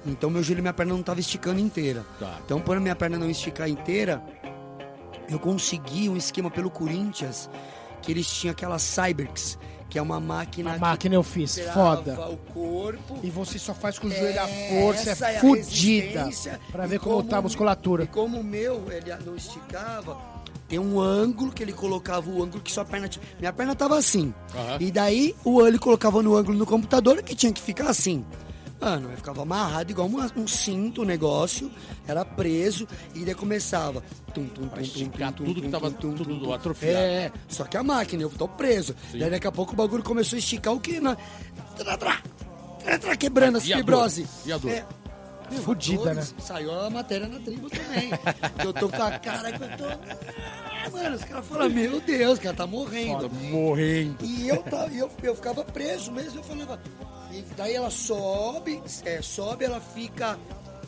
Então 0.06 0.30
meu 0.30 0.42
joelho 0.42 0.60
e 0.60 0.62
minha 0.62 0.72
perna 0.72 0.92
não 0.92 1.00
estavam 1.00 1.20
esticando 1.20 1.60
inteira. 1.60 2.04
Tá. 2.18 2.38
Então 2.44 2.60
por 2.60 2.76
a 2.76 2.80
minha 2.80 2.94
perna 2.96 3.18
não 3.18 3.28
esticar 3.28 3.68
inteira, 3.68 4.22
eu 5.28 5.38
consegui 5.38 6.08
um 6.08 6.16
esquema 6.16 6.50
pelo 6.50 6.70
Corinthians 6.70 7.48
que 8.02 8.12
eles 8.12 8.26
tinham 8.26 8.52
aquela 8.52 8.78
Cyberx, 8.78 9.58
que 9.90 9.98
é 9.98 10.02
uma 10.02 10.20
máquina 10.20 10.70
A 10.70 10.74
que 10.74 10.80
máquina 10.80 11.14
eu 11.14 11.22
fiz, 11.22 11.58
foda. 11.72 12.18
o 12.28 12.36
corpo. 12.52 13.18
E 13.22 13.30
você 13.30 13.58
só 13.58 13.74
faz 13.74 13.98
com 13.98 14.06
o 14.06 14.10
joelho 14.10 14.40
à 14.40 14.46
força, 14.48 15.10
Essa 15.10 15.30
é 15.30 15.36
a 15.38 15.40
fudida. 15.40 16.28
Pra 16.70 16.86
ver 16.86 17.00
como, 17.00 17.22
tá 17.22 17.38
a 17.38 17.42
musculatura. 17.42 18.04
E 18.04 18.06
como 18.06 18.40
o 18.40 18.44
meu, 18.44 18.84
ele 18.90 19.14
não 19.24 19.34
esticava, 19.34 20.16
tem 20.68 20.78
um 20.78 21.00
ângulo 21.00 21.50
que 21.50 21.62
ele 21.62 21.72
colocava 21.72 22.28
o 22.30 22.42
ângulo 22.42 22.62
que 22.62 22.70
sua 22.70 22.84
perna 22.84 23.08
tinha. 23.08 23.24
Minha 23.38 23.52
perna 23.52 23.74
tava 23.74 23.96
assim. 23.98 24.32
Aham. 24.54 24.76
E 24.80 24.90
daí 24.90 25.34
o 25.44 25.66
ele 25.66 25.78
colocava 25.78 26.22
no 26.22 26.36
ângulo 26.36 26.56
no 26.58 26.66
computador 26.66 27.22
que 27.22 27.34
tinha 27.34 27.52
que 27.52 27.60
ficar 27.60 27.88
assim. 27.88 28.24
Mano, 28.80 29.10
eu 29.10 29.16
ficava 29.16 29.42
amarrado 29.42 29.90
igual 29.90 30.08
um, 30.08 30.40
um 30.40 30.46
cinto 30.46 31.02
o 31.02 31.04
negócio, 31.04 31.70
era 32.06 32.24
preso, 32.24 32.86
e 33.14 33.24
daí 33.24 33.34
começava. 33.34 34.02
Tum, 34.32 34.46
tum, 34.46 34.62
tum, 34.62 34.68
tum, 34.68 34.80
esticar 34.80 35.32
tum, 35.32 35.44
tudo 35.44 35.60
que 35.60 35.66
tum, 35.66 35.70
tava 35.70 35.90
tum, 35.90 36.10
tum, 36.10 36.14
tudo 36.16 36.34
tum, 36.38 36.44
tum. 36.46 36.52
atrofiado. 36.52 36.96
É, 36.96 37.32
só 37.48 37.64
que 37.64 37.76
a 37.76 37.82
máquina, 37.82 38.22
eu 38.22 38.30
tô 38.30 38.46
preso. 38.46 38.94
Daí 39.12 39.30
daqui 39.30 39.46
a 39.46 39.52
pouco 39.52 39.72
o 39.72 39.76
bagulho 39.76 40.04
começou 40.04 40.36
a 40.36 40.38
esticar 40.38 40.72
o 40.72 40.80
que? 40.80 41.00
Na... 41.00 41.16
Trá, 41.76 43.16
quebrando 43.16 43.58
as 43.58 43.66
E 43.66 43.74
fibrose. 43.74 44.26
E 44.46 44.52
a 44.52 44.58
dor? 44.58 44.70
É, 44.70 44.86
meu, 45.50 45.62
Fudida, 45.62 46.14
né? 46.14 46.26
Saiu 46.38 46.72
a 46.72 46.90
matéria 46.90 47.26
na 47.26 47.40
tribo 47.40 47.68
também. 47.70 48.10
eu 48.64 48.72
tô 48.72 48.88
com 48.88 49.02
a 49.02 49.18
cara 49.18 49.52
que 49.52 49.62
eu 49.62 49.68
tô. 49.76 50.67
Mano, 50.92 51.16
os 51.16 51.24
caras 51.24 51.46
falam, 51.46 51.70
meu 51.70 52.00
Deus, 52.00 52.38
cara, 52.38 52.56
tá 52.56 52.66
morrendo. 52.66 53.30
Morrendo. 53.30 54.24
E 54.24 54.48
eu, 54.48 54.62
tava, 54.62 54.92
eu, 54.92 55.10
eu 55.22 55.34
ficava 55.34 55.64
preso 55.64 56.12
mesmo, 56.12 56.40
eu 56.40 56.44
falava. 56.44 56.80
E 57.32 57.42
daí 57.56 57.74
ela 57.74 57.90
sobe, 57.90 58.82
é, 59.04 59.20
sobe, 59.20 59.64
ela 59.64 59.80
fica 59.80 60.38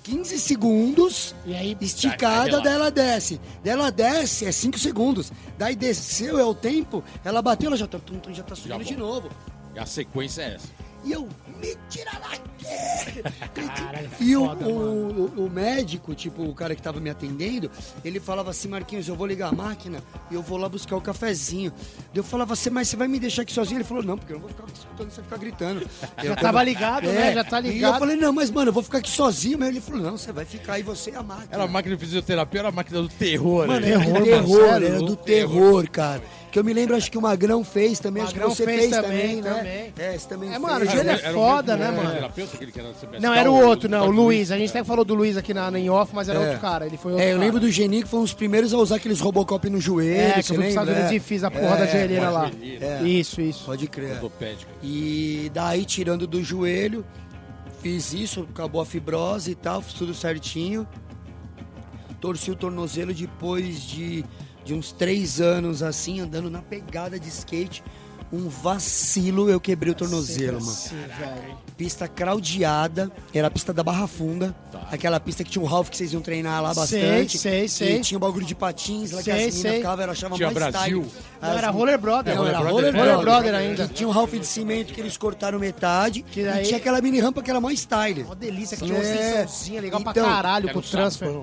15 0.03 0.39
segundos 0.39 1.35
E 1.45 1.55
aí, 1.55 1.77
esticada, 1.81 2.61
daí 2.61 2.75
ela 2.75 2.91
desce. 2.91 3.41
Daí 3.63 3.73
ela 3.73 3.91
desce, 3.91 4.47
é 4.47 4.53
5 4.53 4.79
segundos. 4.79 5.33
Daí 5.59 5.77
desceu, 5.77 6.39
é 6.39 6.45
o 6.45 6.55
tempo, 6.55 7.05
ela 7.25 7.43
bateu, 7.43 7.69
ela 7.69 7.77
já 7.77 7.87
tá, 7.87 7.99
já 8.31 8.43
tá 8.43 8.55
subindo 8.55 8.79
Já 8.79 8.85
de 8.85 8.97
novo. 8.97 9.29
E 9.75 9.79
a 9.79 9.87
sequência 9.87 10.43
é 10.43 10.55
essa. 10.55 10.69
E 11.05 11.13
eu, 11.13 11.29
me 11.61 11.77
tira 11.89 12.11
daqui! 12.13 12.41
Caralho, 13.55 14.11
e 14.21 14.37
o, 14.37 14.45
foda, 14.47 14.69
o, 14.69 15.45
o- 15.47 15.51
médico, 15.51 16.15
tipo, 16.15 16.43
o 16.45 16.55
cara 16.55 16.75
que 16.75 16.83
tava 16.83 17.01
me 17.01 17.09
atendendo, 17.11 17.71
ele 18.05 18.21
falava 18.21 18.51
assim, 18.51 18.69
Marquinhos, 18.69 19.09
eu 19.09 19.17
vou 19.17 19.27
ligar 19.27 19.49
a 19.49 19.53
máquina 19.53 20.03
e 20.31 20.35
eu 20.35 20.43
vou 20.43 20.59
lá 20.59 20.69
buscar 20.69 20.97
o 20.97 21.01
cafezinho. 21.01 21.73
Eu 22.15 22.23
falava 22.23 22.53
assim, 22.53 22.71
mas 22.71 22.89
você 22.89 22.97
vai 22.97 23.09
me 23.09 23.19
deixar 23.19 23.43
aqui 23.43 23.53
sozinho? 23.53 23.79
Ele 23.79 23.85
falou, 23.85 24.03
não, 24.03 24.17
porque 24.19 24.33
eu 24.33 24.39
não 24.39 24.43
vou 24.47 24.51
ficar 24.51 24.65
escutando 24.73 25.11
você 25.11 25.23
ficar 25.23 25.37
gritando. 25.39 25.81
Já 26.23 26.25
Eu- 26.31 26.37
tava 26.37 26.63
ligado, 26.63 27.07
né? 27.07 27.33
Já 27.35 27.45
tá 27.45 27.59
É. 27.59 27.63
E 27.63 27.67
eu 27.69 27.73
ligado. 27.73 27.99
falei, 27.99 28.17
não, 28.17 28.33
mas 28.33 28.51
mano, 28.51 28.69
eu 28.69 28.73
vou 28.75 28.83
ficar 28.83 28.99
aqui 28.99 29.11
sozinho. 29.11 29.59
Mas 29.59 29.69
ele 29.71 29.81
falou, 29.81 30.03
não, 30.03 30.17
você 30.17 30.33
vai 30.33 30.45
ficar 30.45 30.75
aí, 30.75 30.83
você 30.83 31.11
e 31.11 31.15
a 31.17 31.23
máquina. 31.23 31.49
Era 31.51 31.65
a 31.65 31.69
máquina 31.69 31.97
de 31.97 32.05
fisioterapia, 32.05 32.61
era 32.61 32.69
a 32.69 32.73
máquina 32.73 33.01
do 33.03 33.09
terror. 33.09 33.67
Mano, 33.67 33.81
né? 33.81 33.91
era 33.93 34.05
Terror, 34.05 34.23
terror, 34.25 34.61
era 34.83 34.99
do 34.99 35.05
do 35.07 35.17
terror. 35.17 35.57
terror, 35.57 35.91
cara. 35.91 36.23
Que 36.51 36.59
eu 36.59 36.65
me 36.65 36.73
lembro, 36.73 36.97
acho 36.97 37.11
que 37.11 37.17
o 37.17 37.23
Magrão 37.23 37.63
fez 37.63 38.01
também, 38.01 38.23
acho 38.25 38.33
que 38.33 38.39
Magrão 38.41 38.55
você 38.55 38.65
fez 38.65 38.81
fez, 38.81 38.91
também, 38.91 39.41
também, 39.41 39.43
né? 39.43 39.51
também. 39.55 39.93
É, 40.15 40.19
você 40.19 40.29
também 40.29 40.49
É, 40.49 40.53
fez. 40.53 40.63
mano, 40.63 40.85
o 40.85 40.89
Gelo 40.89 41.01
é 41.01 41.05
mesmo 41.13 41.33
foda, 41.33 41.77
né, 41.77 41.91
mano? 41.93 42.11
Não, 43.21 43.33
era 43.33 43.51
o 43.51 43.55
outro, 43.55 43.89
não, 43.89 44.05
o 44.09 44.11
Dr. 44.11 44.15
Luiz. 44.17 44.51
A 44.51 44.59
gente 44.59 44.71
até 44.71 44.83
falou 44.83 45.05
do 45.05 45.15
Luiz 45.15 45.37
aqui 45.37 45.55
na, 45.55 45.71
em 45.79 45.89
off, 45.89 46.13
mas 46.15 46.29
era 46.29 46.39
É. 46.41 46.43
outro 46.47 46.61
cara. 46.61 46.87
Ele 46.87 46.97
foi 46.97 47.13
outro 47.13 47.25
É, 47.25 47.31
eu 47.31 47.35
cara. 47.37 47.45
lembro 47.47 47.61
do 47.61 47.71
Geni 47.71 48.03
que 48.03 48.09
foi 48.09 48.19
um 48.19 48.23
dos 48.25 48.35
primeiros 48.35 48.75
a 48.75 48.79
usar 48.79 48.97
aqueles 48.97 49.21
Robocop 49.21 49.71
no 49.71 49.81
joelho, 49.81 50.21
É, 50.21 50.33
que 50.33 50.43
você 50.43 50.53
eu 50.53 50.57
fui 50.57 50.65
pros 50.65 50.67
lembra? 50.67 50.69
Estados 50.69 50.93
Unidos 50.95 51.13
É. 51.13 51.15
e 51.17 51.21
fiz 51.21 51.45
a 51.45 51.51
porra 51.53 51.77
da 51.77 51.85
É, 51.85 51.93
joelheira 51.93 52.23
com 52.23 52.27
a 52.29 52.31
lá. 52.31 52.51
É. 52.81 53.03
Isso, 53.05 53.41
isso. 53.41 53.65
Pode 53.65 53.87
crer. 53.87 54.19
E 54.83 55.51
daí, 55.55 55.85
tirando 55.85 56.27
do 56.27 56.43
joelho, 56.43 57.05
fiz 57.81 58.13
isso, 58.13 58.47
acabou 58.53 58.81
a 58.81 58.87
fibrose 58.87 59.53
e 59.53 59.55
tal, 59.55 59.81
fiz 59.83 59.95
tudo 59.95 60.13
certinho. 60.15 60.87
Torci 62.21 62.51
o 62.51 62.55
tornozelo 62.57 63.15
depois 63.15 63.81
de, 63.83 64.25
de 64.71 64.75
uns 64.75 64.93
três 64.93 65.41
anos, 65.41 65.83
assim, 65.83 66.21
andando 66.21 66.49
na 66.49 66.63
pegada 66.63 67.19
de 67.19 67.29
skate. 67.29 67.83
Um 68.33 68.49
vacilo, 68.49 69.51
eu 69.51 69.59
quebrei 69.59 69.91
o 69.91 69.95
tornozelo, 69.97 70.61
mano. 70.65 70.79
Pista 71.77 72.07
craudiada, 72.07 73.11
era 73.35 73.49
a 73.49 73.51
pista 73.51 73.73
da 73.73 73.83
Barra 73.83 74.07
Funda. 74.07 74.55
Aquela 74.93 75.19
pista 75.19 75.43
que 75.43 75.51
tinha 75.51 75.61
um 75.61 75.67
Ralph 75.67 75.89
que 75.91 75.97
vocês 75.97 76.13
iam 76.13 76.23
treinar 76.23 76.63
lá 76.63 76.73
Sei, 76.73 77.01
bastante. 77.03 77.39
sei, 77.39 77.65
E 77.65 77.69
sei. 77.69 78.01
tinha 78.03 78.17
um 78.17 78.21
bagulho 78.21 78.47
de 78.47 78.55
patins 78.55 79.11
lá 79.11 79.19
que 79.19 79.25
Sei, 79.25 79.33
as 79.33 79.39
meninas 79.41 79.61
sei. 79.61 79.77
ficavam, 79.79 80.05
eu 80.05 80.11
achava 80.13 80.37
Tinha 80.37 80.47
mais 80.53 80.57
Brasil. 80.73 81.03
style. 81.03 81.25
Não, 81.43 81.51
As 81.51 81.59
era 81.59 81.71
Roller 81.71 81.99
Brother. 81.99 82.35
não, 82.37 82.47
era 82.47 82.59
Roller 82.59 82.73
Brother. 82.73 82.93
Brother. 82.93 83.17
Roller 83.17 83.25
Brother 83.43 83.55
ainda. 83.57 83.89
Que 83.89 83.95
tinha 83.95 84.09
um 84.09 84.13
Ralph 84.13 84.33
de 84.33 84.47
cimento 84.47 84.95
que 84.95 85.01
eles 85.01 85.17
cortaram 85.17 85.59
metade. 85.59 86.23
Que 86.23 86.45
daí- 86.45 86.63
E 86.63 86.67
tinha 86.69 86.77
aquela 86.77 87.01
mini 87.01 87.19
rampa 87.19 87.43
que 87.43 87.51
era 87.51 87.61
mais 87.61 87.81
style. 87.81 88.23
Uma 88.23 88.37
delícia, 88.37 88.77
que 88.77 88.85
tinha 88.85 88.97
uma 88.97 89.05
É. 89.05 89.13
extensãozinha 89.43 89.81
legal 89.81 90.01
pra 90.03 90.13
Então, 90.13 90.25
caralho 90.29 90.73
com 90.73 90.79
o 90.79 90.83
transfer. 90.83 91.41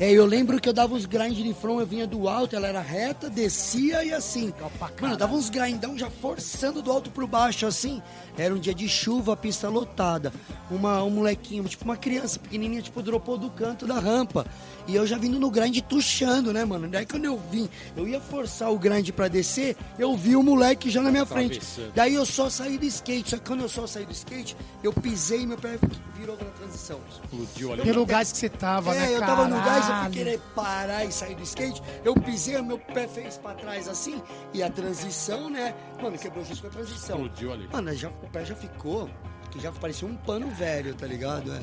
É, 0.00 0.10
eu 0.10 0.26
lembro 0.26 0.60
que 0.60 0.68
eu 0.68 0.72
dava 0.72 0.92
uns 0.92 1.06
grind 1.06 1.36
de 1.36 1.54
front, 1.54 1.78
eu 1.78 1.86
vinha 1.86 2.04
do 2.04 2.28
alto, 2.28 2.56
ela 2.56 2.66
era 2.66 2.80
reta, 2.80 3.30
descia 3.30 4.04
e 4.04 4.12
assim. 4.12 4.52
Mano, 5.00 5.14
eu 5.14 5.18
dava 5.18 5.34
uns 5.34 5.48
grindão 5.48 5.96
já 5.96 6.10
forçando 6.10 6.82
do 6.82 6.90
alto 6.90 7.10
pro 7.10 7.28
baixo, 7.28 7.64
assim. 7.64 8.02
Era 8.36 8.52
um 8.52 8.58
dia 8.58 8.74
de 8.74 8.88
chuva, 8.88 9.34
a 9.34 9.36
pista 9.36 9.68
lotada. 9.68 10.32
Uma, 10.68 11.04
um 11.04 11.10
molequinho, 11.10 11.62
tipo 11.64 11.84
uma 11.84 11.96
criança 11.96 12.40
pequenininha, 12.40 12.82
tipo, 12.82 13.00
dropou 13.02 13.38
do 13.38 13.48
canto 13.50 13.86
da 13.86 14.00
rampa. 14.00 14.44
E 14.86 14.94
eu 14.94 15.06
já 15.06 15.16
vindo 15.16 15.40
no 15.40 15.50
grind 15.50 15.80
tuchando, 15.82 16.52
né, 16.52 16.64
mano? 16.64 16.86
Daí 16.88 17.06
quando 17.06 17.24
eu 17.24 17.40
vim, 17.50 17.68
eu 17.96 18.06
ia 18.06 18.20
forçar 18.20 18.70
o 18.70 18.78
grind 18.78 19.10
pra 19.12 19.28
descer, 19.28 19.76
eu 19.98 20.14
vi 20.16 20.36
o 20.36 20.42
moleque 20.42 20.90
já 20.90 21.00
na 21.00 21.10
minha 21.10 21.24
frente. 21.24 21.60
Daí 21.94 22.14
eu 22.14 22.26
só 22.26 22.50
saí 22.50 22.76
do 22.76 22.84
skate. 22.84 23.30
Só 23.30 23.36
que 23.38 23.44
quando 23.44 23.60
eu 23.60 23.68
só 23.68 23.86
saí 23.86 24.04
do 24.04 24.12
skate, 24.12 24.56
eu 24.82 24.92
pisei 24.92 25.40
e 25.40 25.46
meu 25.46 25.56
pé 25.56 25.78
virou 26.16 26.36
na 26.36 26.50
transição. 26.50 27.00
Explodiu 27.08 27.72
ali. 27.72 27.82
Pelo 27.82 28.04
gás 28.04 28.30
que 28.30 28.38
você 28.38 28.48
tava, 28.48 28.94
É, 28.94 28.98
né, 28.98 29.16
eu 29.16 29.20
tava 29.20 29.48
no 29.48 29.56
gás, 29.56 29.88
eu 29.88 29.94
fui 30.02 30.10
querer 30.10 30.40
parar 30.54 31.04
e 31.04 31.12
sair 31.12 31.34
do 31.34 31.42
skate. 31.42 31.82
Eu 32.04 32.14
pisei, 32.14 32.60
meu 32.60 32.78
pé 32.78 33.08
fez 33.08 33.38
pra 33.38 33.54
trás 33.54 33.88
assim. 33.88 34.20
E 34.52 34.62
a 34.62 34.68
transição, 34.70 35.48
né? 35.48 35.74
Mano, 36.02 36.18
quebrou 36.18 36.44
justo 36.44 36.60
com 36.62 36.68
a 36.68 36.70
transição. 36.70 37.16
Explodiu 37.16 37.52
ali. 37.52 37.68
Mano, 37.72 37.94
já, 37.94 38.08
o 38.08 38.28
pé 38.30 38.44
já 38.44 38.54
ficou. 38.54 39.08
Que 39.50 39.60
já 39.60 39.72
parecia 39.72 40.06
um 40.06 40.14
pano 40.16 40.48
velho, 40.50 40.94
tá 40.94 41.06
ligado? 41.06 41.52
É. 41.52 41.60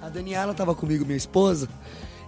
A 0.00 0.08
Daniela 0.08 0.52
tava 0.52 0.74
comigo, 0.74 1.04
minha 1.04 1.16
esposa. 1.16 1.68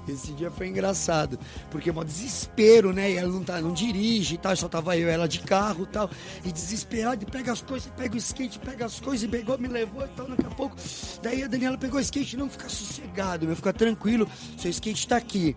Esse 0.09 0.33
dia 0.33 0.51
foi 0.51 0.69
engraçado, 0.69 1.39
porque 1.71 1.91
é 1.91 1.93
um 1.93 2.05
desespero, 2.05 2.93
né? 2.93 3.11
E 3.11 3.17
ela 3.17 3.31
não, 3.31 3.43
tá, 3.43 3.61
não 3.61 3.73
dirige 3.73 4.35
e 4.35 4.39
tal, 4.39 4.57
só 4.57 4.69
tava 4.69 4.97
eu 4.97 5.09
ela 5.09 5.27
de 5.27 5.41
carro 5.41 5.85
e 5.85 5.87
tal. 5.87 6.11
E 6.45 6.53
desesperado, 6.53 7.23
e 7.23 7.27
pega 7.27 7.53
as 7.53 7.63
coisas, 7.63 7.91
pega 7.97 8.15
o 8.15 8.19
skate, 8.19 8.59
pega 8.59 8.87
as 8.87 9.01
coisas, 9.01 9.23
e 9.25 9.29
pegou, 9.29 9.59
me 9.59 9.69
levou 9.69 10.05
e 10.05 10.09
tal, 10.09 10.29
daqui 10.29 10.47
a 10.47 10.51
pouco. 10.51 10.77
Daí 11.23 11.43
a 11.43 11.49
Daniela 11.49 11.79
pegou 11.79 11.99
o 11.99 12.03
skate, 12.03 12.37
não, 12.37 12.49
fica 12.49 12.69
sossegado, 12.69 13.47
meu, 13.47 13.57
fica 13.57 13.73
tranquilo, 13.73 14.29
seu 14.59 14.71
skate 14.71 15.09
tá 15.09 15.17
aqui. 15.17 15.57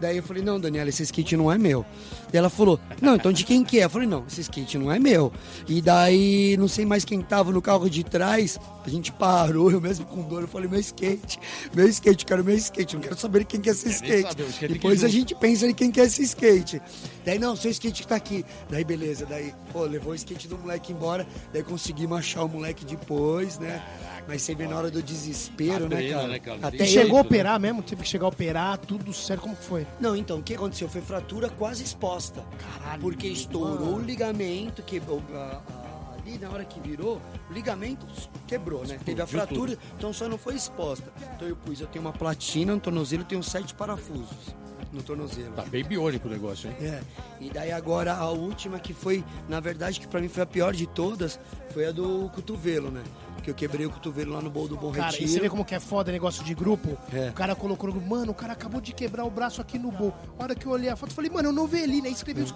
Daí 0.00 0.16
eu 0.16 0.22
falei, 0.22 0.42
não, 0.42 0.60
Daniela, 0.60 0.88
esse 0.88 1.02
skate 1.02 1.36
não 1.36 1.50
é 1.50 1.58
meu. 1.58 1.84
Daí 2.30 2.38
ela 2.38 2.50
falou, 2.50 2.78
não, 3.00 3.14
então 3.14 3.32
de 3.32 3.44
quem 3.44 3.64
que 3.64 3.80
é? 3.80 3.84
Eu 3.84 3.90
falei, 3.90 4.06
não, 4.06 4.24
esse 4.26 4.40
skate 4.42 4.76
não 4.76 4.92
é 4.92 4.98
meu. 4.98 5.32
E 5.66 5.80
daí, 5.80 6.56
não 6.58 6.68
sei 6.68 6.84
mais 6.84 7.04
quem 7.04 7.20
tava 7.22 7.50
no 7.52 7.62
carro 7.62 7.88
de 7.88 8.04
trás, 8.04 8.58
a 8.84 8.88
gente 8.88 9.10
parou, 9.12 9.70
eu 9.70 9.80
mesmo 9.80 10.04
com 10.04 10.22
dor, 10.22 10.42
eu 10.42 10.48
falei, 10.48 10.68
meu 10.68 10.80
skate, 10.80 11.38
meu 11.74 11.88
skate, 11.88 12.26
quero 12.26 12.44
meu 12.44 12.56
skate, 12.56 12.94
não 12.96 13.02
quero 13.02 13.18
saber 13.18 13.44
quem 13.44 13.60
que 13.60 13.68
é 13.68 13.72
esse 13.72 13.88
skate. 13.88 14.28
saber, 14.28 14.48
skate 14.48 14.72
Depois 14.74 15.00
que 15.00 15.06
a 15.06 15.08
gente 15.08 15.34
pensa 15.34 15.66
em 15.66 15.74
quem 15.74 15.90
que 15.90 16.00
é 16.00 16.04
esse 16.04 16.22
skate. 16.22 16.82
Daí, 17.24 17.38
não, 17.38 17.56
seu 17.56 17.70
skate 17.70 18.06
tá 18.06 18.16
aqui. 18.16 18.44
Daí, 18.68 18.84
beleza, 18.84 19.24
daí, 19.26 19.54
pô, 19.72 19.84
levou 19.84 20.12
o 20.12 20.14
skate 20.14 20.48
do 20.48 20.58
moleque 20.58 20.92
embora, 20.92 21.26
daí 21.52 21.62
conseguimos 21.62 22.18
achar 22.18 22.44
o 22.44 22.48
moleque 22.48 22.84
depois, 22.84 23.58
né? 23.58 23.82
Mas 24.26 24.42
você 24.42 24.54
vê 24.54 24.66
na 24.66 24.76
hora 24.76 24.90
do 24.90 25.02
desespero, 25.02 25.88
né, 25.88 25.96
Adrena, 25.96 26.14
cara? 26.14 26.28
né, 26.28 26.38
cara? 26.38 26.58
Até 26.62 26.84
E 26.84 26.86
chegou 26.86 27.18
a 27.18 27.22
né? 27.22 27.26
operar 27.26 27.58
mesmo? 27.58 27.82
Teve 27.82 28.02
que 28.02 28.08
chegar 28.08 28.26
a 28.26 28.28
operar, 28.28 28.76
tudo 28.76 29.10
certo, 29.14 29.40
como 29.40 29.56
que 29.56 29.64
foi? 29.64 29.86
Não, 29.98 30.14
então, 30.14 30.38
o 30.38 30.42
que 30.42 30.54
aconteceu? 30.54 30.86
Foi 30.86 31.00
fratura 31.00 31.48
quase 31.48 31.82
exposta. 31.82 32.17
Caralho, 32.58 33.00
Porque 33.00 33.26
estourou 33.28 33.78
mano. 33.92 33.96
o 33.96 34.00
ligamento, 34.00 34.82
quebrou. 34.82 35.22
a- 35.32 35.62
a- 35.68 36.14
ali 36.20 36.36
na 36.38 36.50
hora 36.50 36.64
que 36.64 36.78
virou, 36.80 37.20
o 37.48 37.52
ligamento 37.52 38.06
quebrou, 38.46 38.84
né? 38.86 38.98
Teve 39.04 39.22
a 39.22 39.26
fratura, 39.26 39.78
então 39.96 40.12
só 40.12 40.28
não 40.28 40.36
foi 40.36 40.54
exposta. 40.56 41.10
Então 41.36 41.46
eu 41.48 41.56
pus, 41.56 41.80
eu 41.80 41.86
tenho 41.86 42.04
uma 42.04 42.12
platina 42.12 42.74
no 42.74 42.80
tornozelo, 42.80 43.24
tenho 43.24 43.42
sete 43.42 43.72
parafusos 43.74 44.54
no 44.92 45.02
tornozelo. 45.02 45.52
Tá 45.54 45.62
bem 45.62 45.84
biônico 45.84 46.28
o 46.28 46.30
negócio, 46.30 46.68
hein? 46.70 46.76
É. 46.80 47.02
E 47.40 47.50
daí 47.50 47.70
agora 47.72 48.14
a 48.14 48.28
última 48.30 48.78
que 48.78 48.92
foi, 48.92 49.24
na 49.48 49.60
verdade, 49.60 50.00
que 50.00 50.06
pra 50.06 50.20
mim 50.20 50.28
foi 50.28 50.42
a 50.42 50.46
pior 50.46 50.74
de 50.74 50.86
todas, 50.86 51.38
foi 51.72 51.86
a 51.86 51.92
do 51.92 52.30
cotovelo, 52.34 52.90
né? 52.90 53.02
Que 53.48 53.52
eu 53.52 53.54
quebrei 53.54 53.86
o 53.86 53.90
cotovelo 53.90 54.34
lá 54.34 54.42
no 54.42 54.50
Bol 54.50 54.68
do 54.68 54.76
Bom 54.76 54.92
Cara, 54.92 55.08
e 55.08 55.10
Retiro. 55.12 55.30
você 55.30 55.40
vê 55.40 55.48
como 55.48 55.64
que 55.64 55.74
é 55.74 55.80
foda 55.80 56.12
negócio 56.12 56.44
de 56.44 56.54
grupo? 56.54 56.98
É. 57.10 57.30
O 57.30 57.32
cara 57.32 57.54
colocou 57.54 57.88
no 57.88 57.94
grupo, 57.94 58.06
mano, 58.06 58.32
o 58.32 58.34
cara 58.34 58.52
acabou 58.52 58.78
de 58.78 58.92
quebrar 58.92 59.24
o 59.24 59.30
braço 59.30 59.62
aqui 59.62 59.78
no 59.78 59.90
bol. 59.90 60.14
A 60.38 60.42
hora 60.42 60.54
que 60.54 60.66
eu 60.66 60.72
olhei 60.72 60.90
a 60.90 60.96
foto, 60.96 61.12
eu 61.12 61.14
falei, 61.14 61.30
mano, 61.30 61.48
é 61.48 61.50
o 61.50 61.54
Novelino. 61.54 62.06
Aí 62.06 62.12
escreveu 62.12 62.44
isso. 62.44 62.54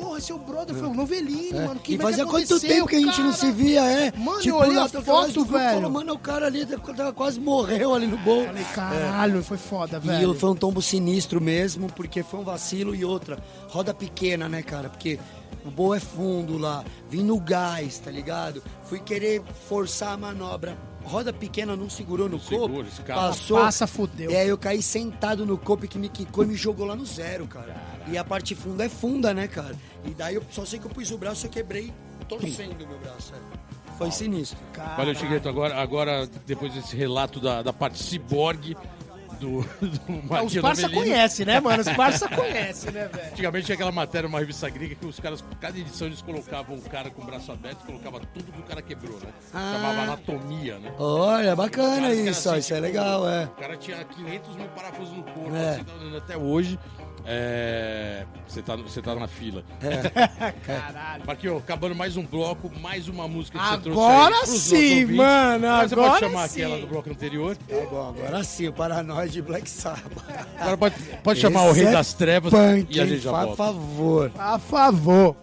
Porra, 0.00 0.20
seu 0.20 0.38
brother. 0.38 0.74
Eu 0.74 0.80
falei, 0.80 0.90
o 0.90 0.94
Novelino, 0.94 1.58
É. 1.58 1.66
mano. 1.66 1.80
Que 1.80 1.94
e 1.94 1.98
fazia 1.98 2.26
quanto 2.26 2.60
tempo 2.60 2.86
que 2.88 2.96
a 2.96 2.98
gente 3.00 3.20
não 3.20 3.30
cara? 3.30 3.32
se 3.32 3.50
via, 3.52 3.80
é? 3.82 4.12
Mano, 4.16 4.40
eu 4.44 4.56
olhei 4.56 4.78
a 4.78 4.88
foto, 4.88 5.44
velho. 5.44 5.74
Falou, 5.74 5.90
mano, 5.90 6.12
o 6.14 6.18
cara 6.18 6.46
ali 6.46 6.66
tava- 6.66 7.12
quase 7.12 7.38
morreu 7.40 7.94
ali 7.94 8.06
no 8.06 8.16
bol. 8.18 8.44
Falei, 8.44 8.64
caralho, 8.74 9.42
foi 9.42 9.56
foda, 9.58 9.96
E 10.02 10.06
velho. 10.06 10.34
foi 10.34 10.50
um 10.50 10.54
tombo 10.54 10.82
sinistro 10.82 11.40
mesmo, 11.40 11.90
porque 11.92 12.22
foi 12.22 12.40
um 12.40 12.44
vacilo 12.44 12.94
e 12.94 13.04
outra. 13.04 13.38
Roda 13.68 13.94
pequena, 13.94 14.48
né, 14.48 14.62
cara? 14.62 14.88
Porque 14.88 15.18
o 15.64 15.70
bol 15.70 15.94
é 15.94 16.00
fundo 16.00 16.58
lá, 16.58 16.84
vim 17.08 17.22
no 17.22 17.38
gás, 17.38 17.98
tá 17.98 18.10
ligado? 18.10 18.62
Fui 18.84 18.98
querer 19.00 19.42
forçar 19.68 20.12
a 20.12 20.16
manobra. 20.16 20.76
Roda 21.04 21.32
pequena 21.32 21.76
não 21.76 21.88
segurou 21.90 22.28
no 22.28 22.40
copo. 22.40 22.82
esse 22.82 23.02
cara. 23.02 23.28
Passou. 23.28 23.58
Passa, 23.58 23.86
fudeu. 23.86 24.30
É, 24.30 24.46
eu 24.46 24.56
caí 24.56 24.82
sentado 24.82 25.44
no 25.44 25.58
copo 25.58 25.86
que 25.86 25.98
me 25.98 26.08
quicou 26.08 26.44
e 26.44 26.46
me 26.48 26.54
jogou 26.54 26.86
lá 26.86 26.96
no 26.96 27.04
zero, 27.04 27.46
cara. 27.46 27.76
E 28.08 28.16
a 28.16 28.24
parte 28.24 28.54
funda 28.54 28.84
é 28.84 28.88
funda, 28.88 29.34
né, 29.34 29.46
cara? 29.46 29.76
E 30.04 30.10
daí 30.10 30.34
eu 30.34 30.42
só 30.50 30.64
sei 30.64 30.78
que 30.78 30.86
eu 30.86 30.90
pus 30.90 31.10
o 31.10 31.18
braço 31.18 31.44
e 31.44 31.48
eu 31.48 31.52
quebrei 31.52 31.92
torcendo 32.28 32.82
o 32.82 32.88
meu 32.88 32.98
braço. 32.98 33.32
é. 33.34 33.64
Foi 33.96 34.10
sinistro. 34.10 34.58
Valeu, 34.96 35.14
Chigueto. 35.14 35.48
Agora, 35.48 35.80
agora, 35.80 36.28
depois 36.46 36.72
desse 36.74 36.96
relato 36.96 37.38
da, 37.38 37.62
da 37.62 37.72
parte 37.72 38.02
ciborgue 38.02 38.76
do, 39.44 39.60
do 39.86 40.44
Os 40.44 40.56
parça 40.56 40.88
conhece, 40.88 41.44
né, 41.44 41.60
mano? 41.60 41.82
Os 41.82 41.88
parça 41.90 42.28
conhece, 42.28 42.90
né, 42.90 43.08
velho? 43.12 43.28
Antigamente 43.32 43.66
tinha 43.66 43.74
aquela 43.74 43.92
matéria 43.92 44.28
numa 44.28 44.38
revista 44.40 44.68
gringa 44.68 44.94
que 44.94 45.06
os 45.06 45.20
caras, 45.20 45.44
cada 45.60 45.78
edição 45.78 46.06
eles 46.06 46.22
colocavam 46.22 46.76
um 46.76 46.80
cara 46.80 47.10
com 47.10 47.22
o 47.22 47.24
braço 47.24 47.52
aberto 47.52 47.82
e 47.82 47.86
colocava 47.86 48.20
tudo 48.20 48.52
que 48.52 48.60
o 48.60 48.62
cara 48.64 48.80
quebrou, 48.82 49.18
né? 49.20 49.28
Ah. 49.52 49.72
Chamava 49.74 50.00
anatomia, 50.02 50.78
né? 50.78 50.92
Olha, 50.98 51.54
bacana 51.54 52.12
isso, 52.14 52.48
assim, 52.50 52.58
isso 52.58 52.72
é 52.72 52.76
tipo, 52.76 52.86
legal, 52.86 53.28
é. 53.28 53.44
O 53.44 53.48
cara 53.60 53.76
tinha 53.76 54.02
500 54.04 54.56
mil 54.56 54.68
parafusos 54.68 55.16
no 55.16 55.22
corpo, 55.24 55.54
É. 55.54 55.70
assim, 55.70 55.84
tá 55.84 56.18
até 56.18 56.36
hoje. 56.36 56.78
É, 57.26 58.24
Você 58.46 58.60
tá, 58.60 58.76
você 58.76 59.00
tá 59.00 59.14
na 59.14 59.26
fila. 59.26 59.64
Caralho. 60.66 61.24
Marquinhos, 61.26 61.58
acabando 61.62 61.94
mais 61.94 62.16
um 62.18 62.24
bloco, 62.24 62.70
mais 62.80 63.08
uma 63.08 63.26
música 63.26 63.58
que 63.58 63.64
você 63.64 63.78
trouxe 63.78 63.98
Agora 64.00 64.24
aí 64.26 64.30
pros 64.40 64.40
nossos 64.50 64.62
sim, 64.62 64.76
ouvintes. 65.02 65.16
mano, 65.16 65.66
Mas 65.68 65.88
Você 65.90 65.96
pode 65.96 66.06
agora 66.08 66.20
chamar 66.20 66.48
sim. 66.48 66.62
aquela 66.62 66.80
do 66.80 66.86
bloco 66.86 67.10
anterior. 67.10 67.56
Bom, 67.90 68.08
agora 68.10 68.44
sim, 68.44 68.68
o 68.68 68.72
Paranoide 68.74 69.32
de 69.32 69.42
Black 69.42 69.68
Sabbath. 69.70 70.02
Agora 70.58 70.76
pode, 70.76 70.94
pode 71.22 71.40
chamar 71.40 71.62
o 71.64 71.72
Rei 71.72 71.86
é 71.86 71.92
das 71.92 72.12
Trevas 72.12 72.50
Punk, 72.52 72.94
e 72.94 73.00
a 73.00 73.06
gente 73.06 73.20
já 73.20 73.30
Por 73.30 73.40
volta. 73.40 73.56
favor. 73.56 74.32
A 74.38 74.58
favor. 74.58 75.36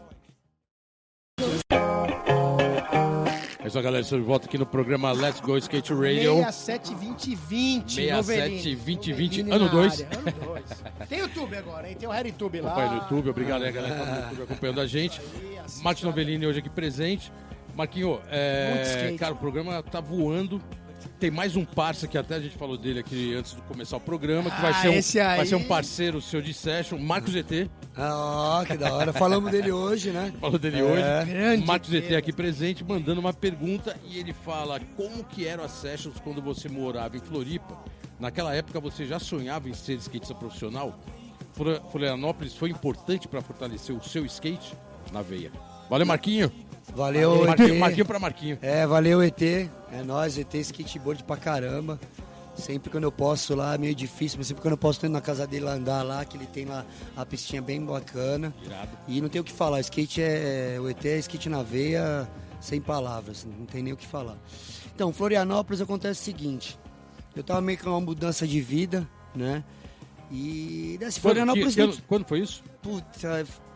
É 3.64 3.68
isso, 3.68 3.80
galera. 3.82 4.02
Estou 4.02 4.18
de 4.20 4.26
volta 4.26 4.48
aqui 4.48 4.58
no 4.58 4.66
programa 4.66 5.12
Let's 5.12 5.40
Go 5.40 5.56
Skate 5.58 5.94
Radio. 5.94 6.38
672020. 6.52 7.92
67 7.94 8.76
2020, 8.76 9.44
Novelini 9.44 9.52
ano 9.52 9.66
na 9.66 9.72
2. 9.72 10.02
área, 10.02 10.18
Ano 10.18 10.46
2. 10.46 10.64
Tem 11.10 11.20
YouTube 11.20 11.56
agora, 11.56 11.90
hein? 11.90 11.96
Tem 12.00 12.10
o 12.10 12.12
RedTube 12.12 12.62
lá. 12.62 12.72
Acompanha 12.72 12.90
no 12.92 12.98
YouTube. 13.02 13.30
Obrigado 13.30 13.64
aí, 13.64 13.72
galera, 13.72 13.94
que 13.94 14.00
tá 14.02 14.16
no 14.16 14.22
YouTube 14.30 14.44
acompanhando 14.44 14.82
a 14.82 14.88
gente. 14.88 15.22
Martin 15.84 16.06
Novellini 16.06 16.46
hoje 16.48 16.60
aqui 16.60 16.70
presente. 16.70 17.32
Marquinho, 17.76 18.20
é, 18.30 19.16
cara, 19.18 19.34
o 19.34 19.38
programa 19.38 19.82
tá 19.84 20.02
voando. 20.02 20.62
Tem 21.20 21.30
mais 21.32 21.56
um 21.56 21.64
parça 21.64 22.08
que 22.08 22.18
até 22.18 22.36
a 22.36 22.40
gente 22.40 22.58
falou 22.58 22.78
dele 22.78 23.00
aqui 23.00 23.34
antes 23.36 23.56
de 23.56 23.62
começar 23.62 23.96
o 23.98 24.00
programa, 24.00 24.50
que 24.50 24.62
vai, 24.62 24.72
Ah, 24.72 24.82
ser 24.82 24.90
um, 24.90 24.94
aí. 25.22 25.38
vai 25.38 25.46
ser 25.46 25.56
um 25.56 25.64
parceiro 25.64 26.20
seu 26.20 26.42
de 26.42 26.54
session, 26.54 26.98
Marcos 26.98 27.32
GT. 27.32 27.70
Ah, 28.04 28.64
que 28.66 28.76
da 28.78 28.92
hora. 28.94 29.14
Falamos 29.14 29.52
dele 29.52 29.72
hoje, 29.72 30.10
né? 30.10 30.34
Falou 30.42 30.58
dele 30.58 30.80
É. 30.80 30.84
hoje. 30.84 31.32
Grande 31.32 31.66
Marcos 31.68 31.90
GT. 31.90 32.02
GT 32.08 32.16
aqui 32.16 32.34
presente, 32.34 32.84
mandando 32.84 33.20
uma 33.20 33.32
pergunta 33.34 33.96
e 34.06 34.18
ele 34.18 34.34
fala 34.34 34.80
como 34.98 35.24
que 35.24 35.46
eram 35.46 35.64
as 35.64 35.72
sessions 35.72 36.16
quando 36.24 36.42
você 36.42 36.68
morava 36.68 37.16
em 37.16 37.20
Floripa. 37.20 37.78
Naquela 38.20 38.56
época 38.56 38.80
você 38.80 39.06
já 39.06 39.20
sonhava 39.20 39.70
em 39.70 39.74
ser 39.74 39.94
skatista 40.00 40.34
profissional? 40.34 41.00
Flor- 41.54 41.82
Florianópolis 41.92 42.56
foi 42.56 42.70
importante 42.72 43.28
para 43.28 43.42
fortalecer 43.42 43.96
o 43.96 44.02
seu 44.04 44.26
skate 44.26 44.74
na 45.12 45.22
veia. 45.22 45.52
Valeu, 45.90 46.06
Marquinho. 46.08 46.52
Valeu, 46.96 47.46
Marquinho, 47.46 47.74
ET. 47.76 47.80
Marquinho 47.80 48.06
para 48.06 48.20
Marquinho. 48.20 48.58
É, 48.62 48.88
valeu, 48.88 49.22
ET. 49.22 49.42
É 49.42 50.04
nóis, 50.06 50.38
ET 50.38 50.54
skateboard 50.56 51.24
pra 51.24 51.38
caramba. 51.38 52.00
Sempre 52.56 52.92
quando 52.92 53.06
eu 53.06 53.12
posso 53.12 53.56
lá, 53.56 53.76
é 53.76 53.78
meio 53.78 53.96
difícil, 53.96 54.38
mas 54.38 54.48
sempre 54.48 54.62
quando 54.62 54.74
eu 54.74 54.78
posso 54.78 55.04
indo 55.06 55.14
na 55.14 55.22
casa 55.22 55.48
dele 55.48 55.66
lá 55.66 55.74
andar 55.74 56.04
lá, 56.04 56.24
que 56.26 56.36
ele 56.38 56.46
tem 56.46 56.66
lá 56.66 56.86
a 57.16 57.26
pistinha 57.26 57.62
bem 57.62 57.84
bacana. 57.84 58.54
Irado. 58.64 58.92
E 59.08 59.22
não 59.22 59.30
tem 59.30 59.40
o 59.40 59.44
que 59.44 59.52
falar, 59.52 59.80
skate 59.80 60.22
é. 60.22 60.78
O 60.80 60.90
ET 60.90 61.04
é 61.06 61.18
skate 61.20 61.50
na 61.50 61.64
veia, 61.64 62.30
sem 62.60 62.82
palavras, 62.82 63.46
não 63.46 63.66
tem 63.66 63.82
nem 63.82 63.94
o 63.94 63.98
que 63.98 64.06
falar. 64.06 64.38
Então, 64.94 65.12
Florianópolis 65.14 65.82
acontece 65.82 66.22
o 66.22 66.24
seguinte: 66.24 66.78
eu 67.36 67.44
tava 67.44 67.62
meio 67.62 67.78
com 67.78 67.90
uma 67.90 68.02
mudança 68.02 68.46
de 68.46 68.60
vida, 68.60 69.08
né? 69.34 69.64
E 70.32 70.96
desse 70.98 71.20
Quando, 71.20 71.34
Florianópolis. 71.36 71.76
que- 71.76 71.82
não- 71.86 71.92
que- 71.92 72.02
quando 72.04 72.26
foi 72.26 72.40
isso? 72.40 72.64
Putz, 72.82 73.22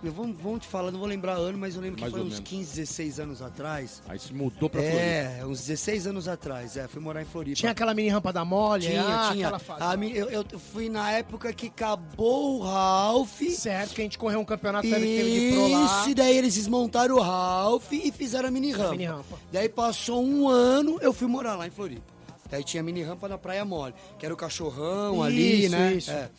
eu 0.03 0.11
vou, 0.11 0.25
vou 0.33 0.57
te 0.57 0.65
falar, 0.67 0.89
não 0.91 0.99
vou 0.99 1.07
lembrar 1.07 1.33
ano, 1.33 1.57
mas 1.57 1.75
eu 1.75 1.81
lembro 1.81 1.99
Mais 1.99 2.11
que 2.13 2.17
foi 2.17 2.25
uns 2.27 2.33
menos. 2.35 2.47
15, 2.49 2.75
16 2.75 3.19
anos 3.19 3.41
atrás. 3.41 4.01
Aí 4.07 4.17
se 4.17 4.33
mudou 4.33 4.69
pra 4.69 4.81
Floripa. 4.81 4.99
É, 5.01 5.45
uns 5.45 5.59
16 5.65 6.07
anos 6.07 6.27
atrás, 6.29 6.77
é, 6.77 6.87
fui 6.87 7.01
morar 7.01 7.21
em 7.21 7.25
Floripa. 7.25 7.55
Tinha 7.57 7.71
aquela 7.71 7.93
mini 7.93 8.07
rampa 8.09 8.31
da 8.31 8.45
mole? 8.45 8.87
tinha, 8.87 9.03
ah, 9.03 9.31
tinha. 9.33 9.47
aquela 9.47 9.59
fase. 9.59 9.83
A 9.83 9.95
eu, 10.15 10.29
eu 10.29 10.59
fui 10.59 10.87
na 10.89 11.11
época 11.11 11.51
que 11.51 11.67
acabou 11.67 12.59
o 12.59 12.63
Ralph. 12.63 13.41
Certo, 13.51 13.93
que 13.93 14.01
a 14.01 14.03
gente 14.05 14.17
correu 14.17 14.39
um 14.39 14.45
campeonato 14.45 14.87
teve 14.89 15.05
de 15.49 15.51
pro 15.53 15.67
lá. 15.67 15.85
Isso, 16.01 16.09
e 16.09 16.13
daí 16.15 16.37
eles 16.37 16.55
desmontaram 16.55 17.15
o 17.17 17.21
Ralph 17.21 17.91
e 17.91 18.11
fizeram 18.11 18.47
a 18.47 18.51
mini 18.51 18.71
rampa. 18.71 18.91
mini 18.91 19.05
rampa. 19.05 19.37
Daí 19.51 19.67
passou 19.67 20.23
um 20.23 20.47
ano, 20.47 20.97
eu 21.01 21.11
fui 21.11 21.27
morar 21.27 21.55
lá 21.57 21.67
em 21.67 21.71
Floripa. 21.71 22.14
Daí 22.49 22.63
tinha 22.63 22.83
mini 22.83 23.01
rampa 23.01 23.27
na 23.27 23.37
Praia 23.37 23.65
Mole, 23.65 23.93
que 24.19 24.25
era 24.25 24.33
o 24.33 24.37
cachorrão 24.37 25.23
ali, 25.23 25.65
Isso, 25.65 25.71
né? 25.75 25.93
isso. 25.93 26.11
É. 26.11 26.29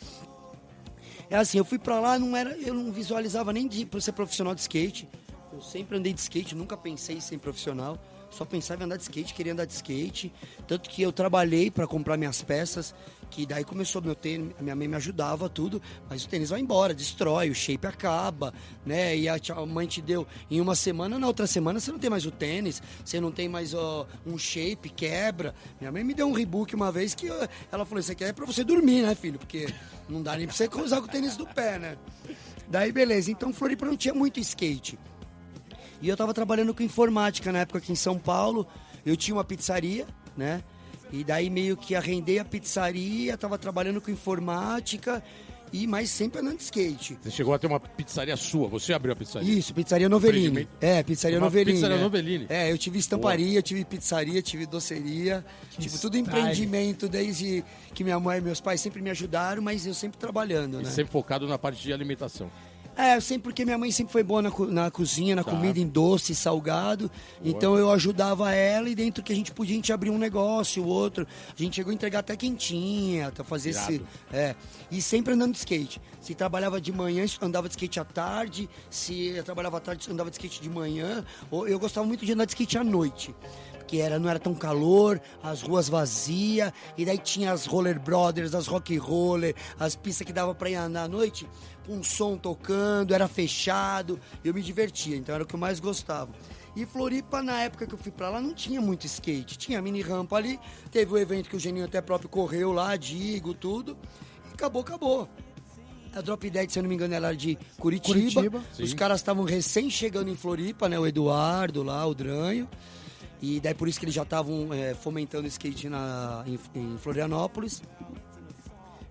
É 1.29 1.35
assim, 1.35 1.57
eu 1.57 1.65
fui 1.65 1.77
pra 1.77 1.99
lá, 1.99 2.17
não 2.17 2.35
era, 2.37 2.55
eu 2.57 2.73
não 2.73 2.91
visualizava 2.91 3.51
nem 3.51 3.67
de 3.67 3.85
pra 3.85 3.99
ser 3.99 4.13
profissional 4.13 4.55
de 4.55 4.61
skate. 4.61 5.07
Eu 5.51 5.61
sempre 5.61 5.97
andei 5.97 6.13
de 6.13 6.21
skate, 6.21 6.55
nunca 6.55 6.77
pensei 6.77 7.17
em 7.17 7.19
ser 7.19 7.37
profissional. 7.39 7.97
Só 8.29 8.45
pensava 8.45 8.81
em 8.81 8.85
andar 8.85 8.95
de 8.97 9.03
skate, 9.03 9.33
queria 9.33 9.51
andar 9.53 9.65
de 9.65 9.73
skate. 9.73 10.31
Tanto 10.67 10.89
que 10.89 11.01
eu 11.01 11.11
trabalhei 11.11 11.69
pra 11.69 11.85
comprar 11.85 12.15
minhas 12.17 12.41
peças, 12.41 12.93
que 13.29 13.45
daí 13.45 13.63
começou 13.63 14.01
meu 14.01 14.15
tênis, 14.15 14.53
minha 14.59 14.75
mãe 14.75 14.87
me 14.87 14.95
ajudava, 14.95 15.49
tudo, 15.49 15.81
mas 16.09 16.23
o 16.23 16.29
tênis 16.29 16.49
vai 16.49 16.59
embora, 16.59 16.93
destrói, 16.93 17.49
o 17.49 17.55
shape 17.55 17.85
acaba, 17.85 18.53
né? 18.85 19.15
E 19.17 19.27
a, 19.27 19.37
a 19.55 19.65
mãe 19.65 19.87
te 19.87 20.01
deu 20.01 20.25
em 20.49 20.59
uma 20.61 20.75
semana, 20.75 21.19
na 21.19 21.27
outra 21.27 21.47
semana 21.47 21.79
você 21.79 21.91
não 21.91 21.99
tem 21.99 22.09
mais 22.09 22.25
o 22.25 22.31
tênis, 22.31 22.81
você 23.03 23.19
não 23.19 23.31
tem 23.31 23.47
mais 23.47 23.73
ó, 23.73 24.07
um 24.25 24.37
shape, 24.37 24.89
quebra. 24.89 25.53
Minha 25.79 25.91
mãe 25.91 26.03
me 26.03 26.13
deu 26.13 26.27
um 26.27 26.33
rebook 26.33 26.73
uma 26.75 26.91
vez 26.91 27.13
que 27.13 27.27
ela 27.71 27.85
falou: 27.85 27.99
Isso 27.99 28.11
aqui 28.11 28.23
é 28.23 28.33
pra 28.33 28.45
você 28.45 28.63
dormir, 28.63 29.01
né, 29.01 29.15
filho? 29.15 29.39
Porque 29.39 29.67
não 30.09 30.21
dá 30.21 30.35
nem 30.35 30.47
pra 30.47 30.55
você 30.55 30.69
usar 30.81 31.01
com 31.01 31.07
o 31.07 31.09
tênis 31.09 31.35
do 31.35 31.45
pé, 31.45 31.77
né? 31.77 31.97
Daí, 32.67 32.91
beleza. 32.91 33.31
Então, 33.31 33.53
Floripa 33.53 33.85
não 33.85 33.95
tinha 33.95 34.13
muito 34.13 34.39
skate. 34.39 34.99
E 36.01 36.09
eu 36.09 36.17
tava 36.17 36.33
trabalhando 36.33 36.73
com 36.73 36.83
informática 36.83 37.51
na 37.51 37.59
época 37.59 37.79
aqui 37.79 37.91
em 37.91 37.95
São 37.95 38.17
Paulo. 38.19 38.67
Eu 39.05 39.15
tinha 39.15 39.35
uma 39.35 39.43
pizzaria, 39.43 40.05
né? 40.35 40.63
E 41.11 41.23
daí 41.23 41.49
meio 41.49 41.77
que 41.77 41.95
arrendei 41.95 42.39
a 42.39 42.45
pizzaria, 42.45 43.37
tava 43.37 43.57
trabalhando 43.57 44.01
com 44.01 44.11
informática 44.11 45.23
e 45.71 45.85
mas 45.85 46.09
sempre 46.09 46.39
andando 46.39 46.57
de 46.57 46.63
skate. 46.63 47.17
Você 47.21 47.29
chegou 47.31 47.53
a 47.53 47.59
ter 47.59 47.67
uma 47.67 47.79
pizzaria 47.79 48.35
sua, 48.37 48.67
você 48.69 48.93
abriu 48.93 49.11
a 49.13 49.15
pizzaria. 49.15 49.53
Isso, 49.53 49.73
pizzaria 49.73 50.07
Novelini. 50.07 50.67
É, 50.79 51.03
pizzaria 51.03 51.37
Uma 51.37 51.45
Novelini. 51.47 51.73
pizzaria 51.73 51.97
é. 51.97 51.99
Novelini. 52.01 52.45
É, 52.49 52.71
eu 52.71 52.77
tive 52.77 52.99
estamparia, 52.99 53.61
tive 53.61 53.83
pizzaria, 53.83 54.41
tive 54.41 54.65
doceria. 54.65 55.43
tipo, 55.77 55.97
tudo 55.97 56.15
style. 56.17 56.19
empreendimento 56.21 57.09
desde 57.09 57.63
que 57.93 58.03
minha 58.03 58.19
mãe 58.19 58.37
e 58.37 58.41
meus 58.41 58.61
pais 58.61 58.79
sempre 58.79 59.01
me 59.01 59.09
ajudaram, 59.09 59.61
mas 59.61 59.85
eu 59.85 59.93
sempre 59.93 60.17
trabalhando, 60.17 60.79
E 60.79 60.83
né? 60.83 60.89
sempre 60.89 61.11
focado 61.11 61.45
na 61.47 61.57
parte 61.57 61.81
de 61.83 61.91
alimentação. 61.91 62.49
É, 62.97 63.19
sempre 63.19 63.43
porque 63.43 63.63
minha 63.63 63.77
mãe 63.77 63.91
sempre 63.91 64.11
foi 64.11 64.23
boa 64.23 64.41
na, 64.41 64.49
co- 64.49 64.65
na 64.65 64.89
cozinha, 64.89 65.35
na 65.35 65.43
Tá. 65.43 65.51
comida, 65.51 65.79
em 65.79 65.87
doce, 65.87 66.33
salgado. 66.33 67.11
Então 67.43 67.77
eu 67.77 67.91
ajudava 67.91 68.51
ela 68.53 68.89
e 68.89 68.95
dentro 68.95 69.23
que 69.23 69.31
a 69.31 69.35
gente 69.35 69.51
podia, 69.51 69.73
a 69.73 69.77
gente 69.77 69.93
abria 69.93 70.11
um 70.11 70.17
negócio, 70.17 70.83
outro. 70.83 71.27
A 71.57 71.61
gente 71.61 71.75
chegou 71.75 71.91
a 71.91 71.93
entregar 71.93 72.19
até 72.19 72.35
quentinha, 72.35 73.27
até 73.27 73.43
fazer 73.43 73.69
esse. 73.69 73.93
Irado. 73.93 74.07
É. 74.33 74.55
E 74.89 74.99
sempre 75.01 75.33
andando 75.33 75.51
de 75.51 75.59
skate. 75.59 76.01
Se 76.19 76.33
trabalhava 76.33 76.81
de 76.81 76.91
manhã, 76.91 77.23
andava 77.41 77.67
de 77.69 77.73
skate 77.75 77.99
à 77.99 78.03
tarde. 78.03 78.67
Se 78.89 79.27
eu 79.27 79.43
trabalhava 79.43 79.77
à 79.77 79.79
tarde, 79.79 80.09
andava 80.11 80.31
de 80.31 80.35
skate 80.37 80.59
de 80.61 80.69
manhã. 80.69 81.23
Eu 81.67 81.77
gostava 81.79 82.05
muito 82.07 82.25
de 82.25 82.31
andar 82.33 82.45
de 82.45 82.51
skate 82.53 82.79
à 82.79 82.83
noite. 82.83 83.33
Porque 83.77 83.99
era, 84.01 84.19
não 84.19 84.29
era 84.29 84.37
tão 84.37 84.53
calor, 84.53 85.21
as 85.41 85.61
ruas 85.61 85.87
vazias, 85.87 86.73
e 86.97 87.05
daí 87.05 87.17
tinha 87.17 87.53
as 87.53 87.65
Roller 87.65 87.97
Brothers, 87.97 88.53
as 88.53 88.67
Rock 88.67 88.97
Roller, 88.97 89.55
as 89.79 89.95
pistas 89.95 90.27
que 90.27 90.33
dava 90.33 90.53
pra 90.53 90.69
ir 90.69 90.75
andar 90.75 91.03
à 91.03 91.07
noite, 91.07 91.47
com 91.87 92.03
som 92.03 92.37
tocando, 92.37 93.13
era 93.13 93.27
fechado, 93.27 94.19
eu 94.43 94.53
me 94.53 94.61
divertia, 94.61 95.15
então 95.15 95.33
era 95.33 95.45
o 95.45 95.47
que 95.47 95.55
eu 95.55 95.59
mais 95.59 95.79
gostava. 95.79 96.31
E 96.75 96.85
Floripa, 96.85 97.41
na 97.41 97.61
época 97.61 97.87
que 97.87 97.95
eu 97.95 97.97
fui 97.97 98.11
pra 98.11 98.29
lá, 98.29 98.39
não 98.39 98.53
tinha 98.53 98.79
muito 98.79 99.07
skate. 99.07 99.57
Tinha 99.57 99.81
mini 99.81 100.01
rampa 100.01 100.35
ali, 100.35 100.59
teve 100.91 101.11
o 101.11 101.17
evento 101.17 101.49
que 101.49 101.55
o 101.55 101.59
Geninho 101.59 101.85
até 101.85 102.01
próprio 102.01 102.29
correu 102.29 102.71
lá, 102.71 102.95
Digo, 102.95 103.53
tudo, 103.53 103.97
e 104.47 104.53
acabou, 104.53 104.81
acabou. 104.81 105.29
A 106.13 106.21
Drop 106.21 106.49
Dead, 106.49 106.69
se 106.69 106.77
eu 106.77 106.83
não 106.83 106.89
me 106.89 106.95
engano, 106.95 107.13
era 107.15 107.35
de 107.35 107.57
Curitiba. 107.79 108.41
Curitiba. 108.41 108.63
Os 108.79 108.93
caras 108.93 109.19
estavam 109.21 109.43
recém 109.43 109.89
chegando 109.89 110.29
em 110.29 110.35
Floripa, 110.35 110.87
né? 110.87 110.99
O 110.99 111.07
Eduardo 111.07 111.83
lá, 111.83 112.05
o 112.05 112.13
Dranho. 112.13 112.67
E 113.41 113.59
daí 113.59 113.73
por 113.73 113.87
isso 113.87 113.99
que 113.99 114.05
eles 114.05 114.15
já 114.15 114.23
estavam 114.23 114.73
é, 114.73 114.93
fomentando 114.93 115.45
o 115.45 115.47
skate 115.47 115.89
na, 115.89 116.43
em, 116.45 116.59
em 116.75 116.97
Florianópolis. 116.97 117.81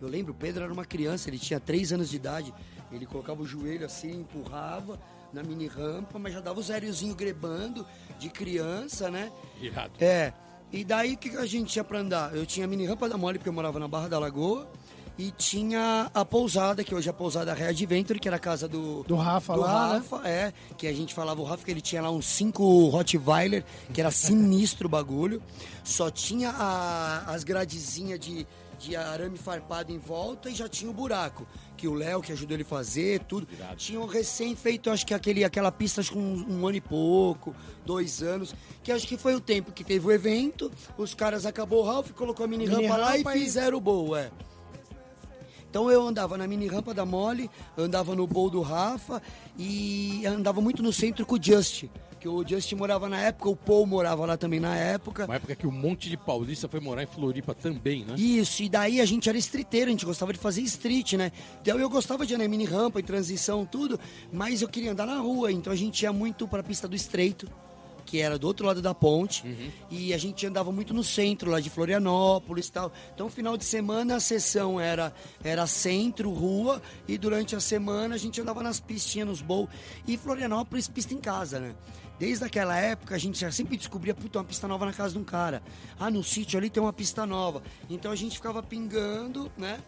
Eu 0.06 0.10
lembro, 0.12 0.32
o 0.32 0.36
Pedro 0.36 0.62
era 0.64 0.72
uma 0.72 0.84
criança, 0.84 1.28
ele 1.28 1.38
tinha 1.38 1.58
3 1.60 1.92
anos 1.92 2.08
de 2.10 2.16
idade. 2.16 2.54
Ele 2.92 3.04
colocava 3.06 3.42
o 3.42 3.46
joelho 3.46 3.84
assim, 3.84 4.20
empurrava 4.20 4.98
na 5.32 5.42
mini 5.42 5.66
rampa, 5.66 6.18
mas 6.18 6.32
já 6.32 6.40
dava 6.40 6.60
os 6.60 6.70
aériozinho 6.70 7.14
grebando 7.14 7.84
de 8.18 8.28
criança, 8.28 9.10
né? 9.10 9.30
Irado. 9.60 9.92
É. 10.00 10.32
E 10.72 10.84
daí 10.84 11.14
o 11.14 11.18
que 11.18 11.30
que 11.30 11.36
a 11.36 11.46
gente 11.46 11.72
tinha 11.72 11.84
pra 11.84 11.98
andar? 11.98 12.34
Eu 12.34 12.46
tinha 12.46 12.64
a 12.64 12.68
mini 12.68 12.86
rampa 12.86 13.08
da 13.08 13.16
mole, 13.16 13.38
porque 13.38 13.48
eu 13.48 13.52
morava 13.52 13.78
na 13.78 13.88
Barra 13.88 14.08
da 14.08 14.18
Lagoa. 14.18 14.68
E 15.18 15.30
tinha 15.30 16.10
a 16.12 16.24
pousada, 16.26 16.84
que 16.84 16.94
hoje 16.94 17.08
é 17.08 17.10
a 17.10 17.14
pousada 17.14 17.54
Red 17.54 17.68
Adventure, 17.68 18.20
que 18.20 18.28
era 18.28 18.36
a 18.36 18.40
casa 18.40 18.68
do, 18.68 19.02
Do 19.04 19.16
Rafa 19.16 19.54
do 19.54 19.60
lá, 19.60 19.88
né? 19.88 19.94
Rafa, 19.94 20.28
é. 20.28 20.52
Que 20.76 20.86
a 20.86 20.92
gente 20.92 21.14
falava, 21.14 21.40
o 21.40 21.44
Rafa, 21.44 21.64
que 21.64 21.70
ele 21.70 21.80
tinha 21.80 22.02
lá 22.02 22.10
uns 22.10 22.26
cinco 22.26 22.88
Rottweiler, 22.88 23.64
que 23.94 24.00
era 24.00 24.10
sinistro 24.12 24.86
o 24.86 24.90
bagulho. 24.90 25.42
Só 25.82 26.10
tinha 26.10 26.50
a- 26.50 27.24
as 27.32 27.44
gradezinhas 27.44 28.20
de, 28.20 28.46
de 28.78 28.94
arame 28.96 29.36
farpado 29.38 29.92
em 29.92 29.98
volta 29.98 30.50
e 30.50 30.54
já 30.54 30.68
tinha 30.68 30.90
o 30.90 30.94
buraco. 30.94 31.46
Que 31.76 31.86
o 31.88 31.94
Léo, 31.94 32.22
que 32.22 32.32
ajudou 32.32 32.54
ele 32.56 32.62
a 32.62 32.66
fazer, 32.66 33.20
tudo. 33.24 33.46
Irado. 33.52 33.76
Tinha 33.76 34.00
um 34.00 34.06
recém-feito, 34.06 34.90
acho 34.90 35.06
que 35.06 35.12
aquele, 35.14 35.44
aquela 35.44 35.70
pista 35.72 36.00
acho 36.00 36.12
que 36.12 36.18
um, 36.18 36.46
um 36.48 36.66
ano 36.66 36.76
e 36.76 36.80
pouco, 36.80 37.54
dois 37.84 38.22
anos. 38.22 38.54
Que 38.82 38.92
acho 38.92 39.06
que 39.06 39.16
foi 39.16 39.34
o 39.34 39.40
tempo 39.40 39.72
que 39.72 39.84
teve 39.84 40.06
o 40.06 40.12
evento. 40.12 40.70
Os 40.96 41.14
caras 41.14 41.46
acabou 41.46 41.82
o 41.82 41.86
Ralph, 41.86 42.10
colocou 42.12 42.44
a 42.44 42.48
mini, 42.48 42.66
Mini 42.66 42.86
rampa 42.86 42.96
lá 42.96 43.16
e 43.18 43.22
e- 43.22 43.24
fizeram 43.24 43.78
o 43.78 43.80
bowl, 43.80 44.16
é. 44.16 44.30
Então 45.68 45.90
eu 45.90 46.06
andava 46.06 46.38
na 46.38 46.46
mini 46.46 46.66
rampa 46.66 46.94
da 46.94 47.04
Mole, 47.04 47.50
andava 47.76 48.14
no 48.14 48.26
bowl 48.26 48.48
do 48.48 48.62
Rafa 48.62 49.20
e 49.58 50.24
andava 50.24 50.60
muito 50.60 50.82
no 50.82 50.90
centro 50.92 51.26
com 51.26 51.34
o 51.34 51.42
Just. 51.42 51.84
Que 52.18 52.28
o 52.28 52.46
Just 52.46 52.72
morava 52.72 53.08
na 53.08 53.20
época, 53.20 53.50
o 53.50 53.56
Paul 53.56 53.86
morava 53.86 54.24
lá 54.24 54.36
também 54.36 54.58
na 54.58 54.74
época. 54.74 55.26
Uma 55.26 55.36
época 55.36 55.54
que 55.54 55.66
um 55.66 55.70
monte 55.70 56.08
de 56.08 56.16
paulista 56.16 56.66
foi 56.66 56.80
morar 56.80 57.02
em 57.02 57.06
Floripa 57.06 57.54
também, 57.54 58.04
né? 58.04 58.14
Isso, 58.16 58.62
e 58.62 58.68
daí 58.68 59.00
a 59.00 59.04
gente 59.04 59.28
era 59.28 59.36
streeteiro, 59.36 59.88
a 59.88 59.92
gente 59.92 60.06
gostava 60.06 60.32
de 60.32 60.38
fazer 60.38 60.62
street, 60.62 61.12
né? 61.12 61.30
Então 61.60 61.78
eu 61.78 61.90
gostava 61.90 62.24
de 62.24 62.34
andar 62.34 62.46
em 62.46 62.48
mini 62.48 62.64
rampa, 62.64 63.00
em 63.00 63.04
transição, 63.04 63.66
tudo, 63.66 64.00
mas 64.32 64.62
eu 64.62 64.68
queria 64.68 64.92
andar 64.92 65.06
na 65.06 65.18
rua, 65.18 65.52
então 65.52 65.72
a 65.72 65.76
gente 65.76 66.02
ia 66.02 66.12
muito 66.12 66.48
para 66.48 66.60
a 66.60 66.64
pista 66.64 66.88
do 66.88 66.96
estreito, 66.96 67.48
que 68.06 68.20
era 68.20 68.38
do 68.38 68.46
outro 68.46 68.64
lado 68.64 68.80
da 68.80 68.94
ponte, 68.94 69.44
e 69.90 70.14
a 70.14 70.18
gente 70.18 70.46
andava 70.46 70.70
muito 70.70 70.94
no 70.94 71.02
centro, 71.02 71.50
lá 71.50 71.60
de 71.60 71.68
Florianópolis 71.68 72.68
e 72.68 72.72
tal. 72.72 72.92
Então, 73.12 73.28
final 73.28 73.56
de 73.56 73.64
semana 73.64 74.14
a 74.16 74.20
sessão 74.20 74.80
era, 74.80 75.12
era 75.42 75.66
centro, 75.66 76.30
rua, 76.30 76.80
e 77.08 77.18
durante 77.18 77.56
a 77.56 77.60
semana 77.60 78.14
a 78.14 78.18
gente 78.18 78.40
andava 78.40 78.62
nas 78.62 78.78
pistinhas, 78.78 79.28
nos 79.28 79.42
bowl, 79.42 79.68
e 80.06 80.16
Florianópolis, 80.16 80.88
pista 80.88 81.12
em 81.12 81.18
casa, 81.18 81.58
né? 81.58 81.74
Desde 82.18 82.44
aquela 82.44 82.76
época 82.78 83.14
a 83.14 83.18
gente 83.18 83.38
já 83.38 83.52
sempre 83.52 83.76
descobria, 83.76 84.14
puta, 84.14 84.38
uma 84.38 84.44
pista 84.44 84.66
nova 84.66 84.86
na 84.86 84.92
casa 84.92 85.12
de 85.12 85.18
um 85.18 85.24
cara. 85.24 85.62
Ah, 85.98 86.10
no 86.10 86.24
sítio 86.24 86.58
ali 86.58 86.70
tem 86.70 86.82
uma 86.82 86.92
pista 86.92 87.26
nova. 87.26 87.62
Então 87.90 88.10
a 88.10 88.16
gente 88.16 88.36
ficava 88.36 88.62
pingando, 88.62 89.50
né? 89.56 89.78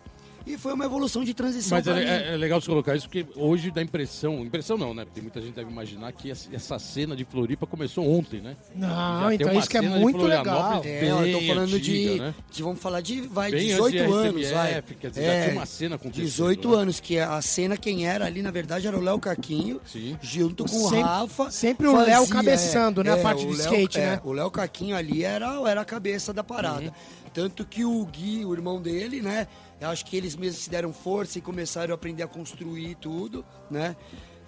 E 0.49 0.57
foi 0.57 0.73
uma 0.73 0.85
evolução 0.85 1.23
de 1.25 1.35
transição 1.35 1.77
Mas 1.79 1.87
é, 1.87 1.95
mim. 1.95 2.01
é- 2.01 2.35
é 2.35 2.37
legal 2.37 2.61
você 2.61 2.67
colocar 2.69 2.97
isso, 2.97 3.07
porque 3.09 3.27
hoje 3.37 3.71
dá 3.71 3.83
impressão, 3.83 4.41
impressão 4.45 4.79
não, 4.79 4.95
né? 4.95 5.05
Porque 5.05 5.21
muita 5.21 5.41
gente 5.41 5.55
deve 5.55 5.71
imaginar 5.71 6.11
que 6.13 6.31
essa, 6.31 6.79
cena 6.79 7.15
de 7.15 7.25
Floripa 7.25 7.67
começou 7.67 8.09
ontem, 8.11 8.41
né? 8.41 8.57
Não, 8.75 8.89
Já 8.89 9.35
então 9.35 9.59
isso 9.59 9.69
que 9.69 9.77
é 9.77 9.83
muito 9.83 10.23
legal. 10.25 10.81
É, 10.85 11.11
eu 11.11 11.41
tô 11.41 11.47
falando 11.47 11.75
antiga, 11.75 11.81
de, 12.15 12.21
né? 12.21 12.35
de- 12.51 12.63
Vamos 12.63 12.81
falar 12.81 13.01
de. 13.01 13.21
Vai, 13.23 13.51
Bem 13.51 13.67
18 13.67 13.85
antes 13.85 13.93
de 13.93 13.99
anos, 14.15 14.47
RTMF, 14.47 14.55
vai. 14.55 14.83
quer 15.01 15.11
dizer, 15.11 15.25
já 15.27 15.43
tinha 15.45 15.55
uma 15.59 15.67
cena 15.67 15.97
acontecendo, 15.97 16.25
18 16.25 16.69
né? 16.71 16.77
anos, 16.77 17.01
que 17.01 17.19
a 17.19 17.43
cena 17.43 17.77
quem 17.77 18.07
era 18.07 18.25
ali, 18.25 18.41
na 18.43 18.51
verdade, 18.51 18.87
era 18.87 18.97
o 18.97 19.01
Léo 19.03 19.19
Caquinho, 19.19 19.81
Sim. 19.87 20.17
junto 20.23 20.65
com 20.65 20.77
o 20.77 20.89
Sempre- 20.89 21.03
Rafa. 21.03 21.51
sempre 21.51 21.87
o 21.87 21.97
Léo 21.97 22.27
cabeçando, 22.29 23.05
né, 23.05 23.13
a 23.13 23.17
é, 23.19 23.23
parte 23.23 23.45
o 23.45 23.49
do 23.49 23.53
Léo- 23.57 23.61
skate, 23.61 23.99
é, 23.99 24.07
né? 24.13 24.21
O 24.25 24.33
Léo 24.33 24.51
Caquinho 24.51 24.97
ali 24.97 25.25
era, 25.25 25.47
era 25.69 25.81
a 25.81 25.85
cabeça 25.85 26.33
da 26.33 26.43
parada. 26.43 26.85
Uhum. 26.85 26.91
Tanto 27.35 27.65
que 27.65 27.85
o 27.85 28.05
Gui, 28.07 28.45
o 28.45 28.53
irmão 28.55 28.81
dele, 28.81 29.21
né? 29.21 29.47
Eu 29.81 29.89
acho 29.89 30.05
que 30.05 30.17
eles 30.17 30.35
mesmos 30.35 30.65
se 30.65 30.71
deram 30.71 30.93
força 30.93 31.39
e 31.39 31.43
começaram 31.43 31.93
a 31.93 31.95
aprender 31.95 32.23
a 32.23 32.29
construir 32.29 32.97
tudo, 32.97 33.45
né? 33.71 33.97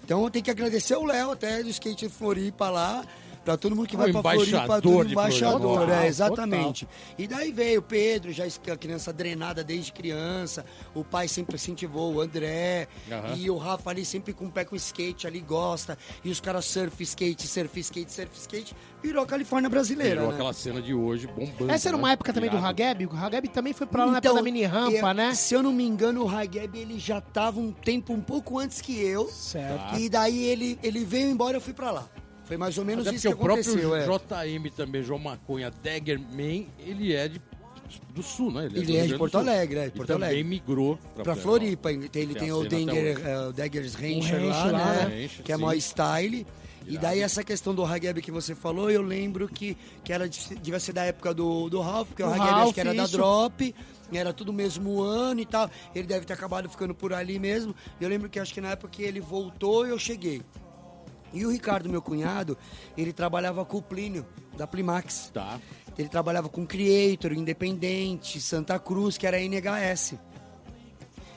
Então 0.03 0.29
tenho 0.29 0.43
que 0.43 0.51
agradecer 0.51 0.95
o 0.95 1.05
Léo 1.05 1.31
até 1.31 1.63
do 1.63 1.69
skate 1.69 2.09
Floripa 2.09 2.69
lá. 2.69 3.05
Pra 3.43 3.57
todo 3.57 3.75
mundo 3.75 3.87
que 3.87 3.95
O 3.95 3.97
vai 3.97 4.11
pra 4.11 4.21
Floripa, 4.21 4.79
de 4.81 5.11
embaixador, 5.13 5.89
é, 5.89 6.07
exatamente. 6.07 6.87
E 7.17 7.27
daí 7.27 7.51
veio 7.51 7.79
o 7.79 7.83
Pedro, 7.83 8.31
já 8.31 8.43
a 8.45 8.77
criança 8.77 9.11
drenada 9.11 9.63
desde 9.63 9.91
criança. 9.91 10.63
O 10.93 11.03
pai 11.03 11.27
sempre 11.27 11.55
incentivou, 11.55 12.13
o 12.13 12.21
André. 12.21 12.87
Aham. 13.11 13.35
E 13.35 13.49
o 13.49 13.57
Rafa 13.57 13.89
ali 13.89 14.05
sempre 14.05 14.31
com 14.31 14.45
o 14.45 14.51
pé 14.51 14.63
com 14.63 14.75
skate 14.75 15.25
ali, 15.25 15.39
gosta. 15.39 15.97
E 16.23 16.29
os 16.29 16.39
caras 16.39 16.65
surf, 16.65 17.01
skate, 17.01 17.47
surf, 17.47 17.79
skate, 17.79 18.11
surf, 18.11 18.31
skate. 18.37 18.75
Virou 19.01 19.23
a 19.23 19.25
Califórnia 19.25 19.69
brasileira, 19.69 20.15
Virou 20.17 20.27
né? 20.27 20.33
aquela 20.35 20.53
cena 20.53 20.79
de 20.79 20.93
hoje 20.93 21.25
bombando. 21.25 21.71
Essa 21.71 21.89
era 21.89 21.97
uma 21.97 22.09
né? 22.09 22.13
época 22.13 22.31
também 22.31 22.49
do. 22.49 22.57
Hageb? 22.57 23.07
O 23.07 23.15
Hageb 23.15 23.47
também 23.49 23.73
foi 23.73 23.87
pra 23.87 24.05
lá 24.05 24.11
na 24.11 24.17
época 24.19 24.35
da 24.35 24.41
mini 24.43 24.63
rampa, 24.65 24.97
eu- 25.09 25.13
né? 25.15 25.33
Se 25.33 25.55
eu 25.55 25.63
não 25.63 25.73
me 25.73 25.83
engano, 25.83 26.23
o 26.23 26.29
Hageb 26.29 26.77
ele 26.77 26.99
já 26.99 27.19
tava 27.19 27.59
um 27.59 27.71
tempo 27.71 28.13
um 28.13 28.21
pouco 28.21 28.59
antes 28.59 28.81
que 28.81 29.01
eu. 29.01 29.27
Certo. 29.29 29.97
E 29.97 30.07
daí 30.07 30.43
ele, 30.43 30.77
ele 30.83 31.03
veio 31.03 31.27
embora 31.31 31.53
e 31.53 31.57
eu 31.57 31.61
fui 31.61 31.73
pra 31.73 31.89
lá. 31.89 32.07
Foi 32.51 32.57
mais 32.57 32.77
ou 32.77 32.83
menos 32.83 33.07
Até 33.07 33.15
isso 33.15 33.29
porque 33.29 33.37
que 33.37 33.41
o 33.41 33.45
próprio 33.45 33.89
aconteceu. 33.95 34.43
é. 34.43 34.45
JM 34.59 34.69
também, 34.75 35.01
João 35.01 35.19
Maconha, 35.19 35.71
Daggerman, 35.81 36.67
ele 36.85 37.13
é 37.15 37.29
de, 37.29 37.41
do 38.13 38.21
sul, 38.21 38.51
né? 38.51 38.65
Ele 38.65 38.75
é 38.75 38.77
Rio 38.79 38.85
de 38.87 38.91
Grande 38.93 39.13
do 39.13 39.17
Porto. 39.19 39.37
Alegre, 39.37 39.79
é, 39.79 39.85
de 39.85 39.91
Porto 39.91 40.07
também 40.09 40.27
Alegre. 40.27 40.43
migrou 40.43 40.99
Pra 41.23 41.33
Floripa, 41.33 41.93
ele 41.93 42.09
tem, 42.09 42.23
ele 42.23 42.35
Tem 42.35 42.51
o, 42.51 42.61
é, 42.65 43.47
o 43.47 43.53
Daggers 43.53 43.93
Rancher 43.95 44.35
Ranch 44.37 44.49
lá, 44.49 44.65
lá, 44.65 44.93
né? 44.95 45.05
né? 45.05 45.29
Que 45.45 45.53
é 45.53 45.55
Sim. 45.55 45.61
maior 45.61 45.77
style. 45.79 46.45
E 46.85 46.97
daí 46.97 47.21
essa 47.21 47.41
questão 47.41 47.73
do 47.73 47.85
Hageb 47.85 48.21
que 48.21 48.31
você 48.31 48.53
falou, 48.53 48.91
eu 48.91 49.01
lembro 49.01 49.47
que, 49.47 49.77
que 50.03 50.11
era, 50.11 50.27
de- 50.27 50.55
devia 50.55 50.77
ser 50.79 50.91
da 50.91 51.05
época 51.05 51.33
do, 51.33 51.69
do 51.69 51.79
Ralph, 51.79 52.09
porque 52.09 52.21
o 52.21 52.25
Do 52.27 52.33
Hageb 52.33 52.53
acho 52.63 52.73
que 52.73 52.79
era 52.81 52.93
da 52.93 53.03
isso. 53.05 53.13
Drop, 53.15 53.75
era 54.11 54.33
tudo 54.33 54.51
mesmo 54.51 54.99
ano 54.99 55.39
e 55.39 55.45
tal. 55.45 55.69
Ele 55.95 56.05
deve 56.05 56.25
ter 56.25 56.33
acabado 56.33 56.67
ficando 56.67 56.93
por 56.93 57.13
ali 57.13 57.39
mesmo. 57.39 57.73
Eu 58.01 58.09
lembro 58.09 58.27
que 58.29 58.37
acho 58.39 58.53
que 58.53 58.59
na 58.59 58.71
época 58.71 58.89
que 58.91 59.03
ele 59.03 59.21
voltou, 59.21 59.87
eu 59.87 59.97
cheguei. 59.97 60.41
E 61.33 61.45
o 61.45 61.51
Ricardo, 61.51 61.89
meu 61.89 62.01
cunhado, 62.01 62.57
ele 62.97 63.13
trabalhava 63.13 63.63
com 63.65 63.77
o 63.77 63.81
Plínio, 63.81 64.25
da 64.57 64.67
Plimax. 64.67 65.31
Tá. 65.33 65.59
Ele 65.97 66.09
trabalhava 66.09 66.49
com 66.49 66.65
Creator, 66.65 67.33
Independente, 67.33 68.39
Santa 68.41 68.77
Cruz, 68.79 69.17
que 69.17 69.25
era 69.27 69.39
NHS. 69.39 70.15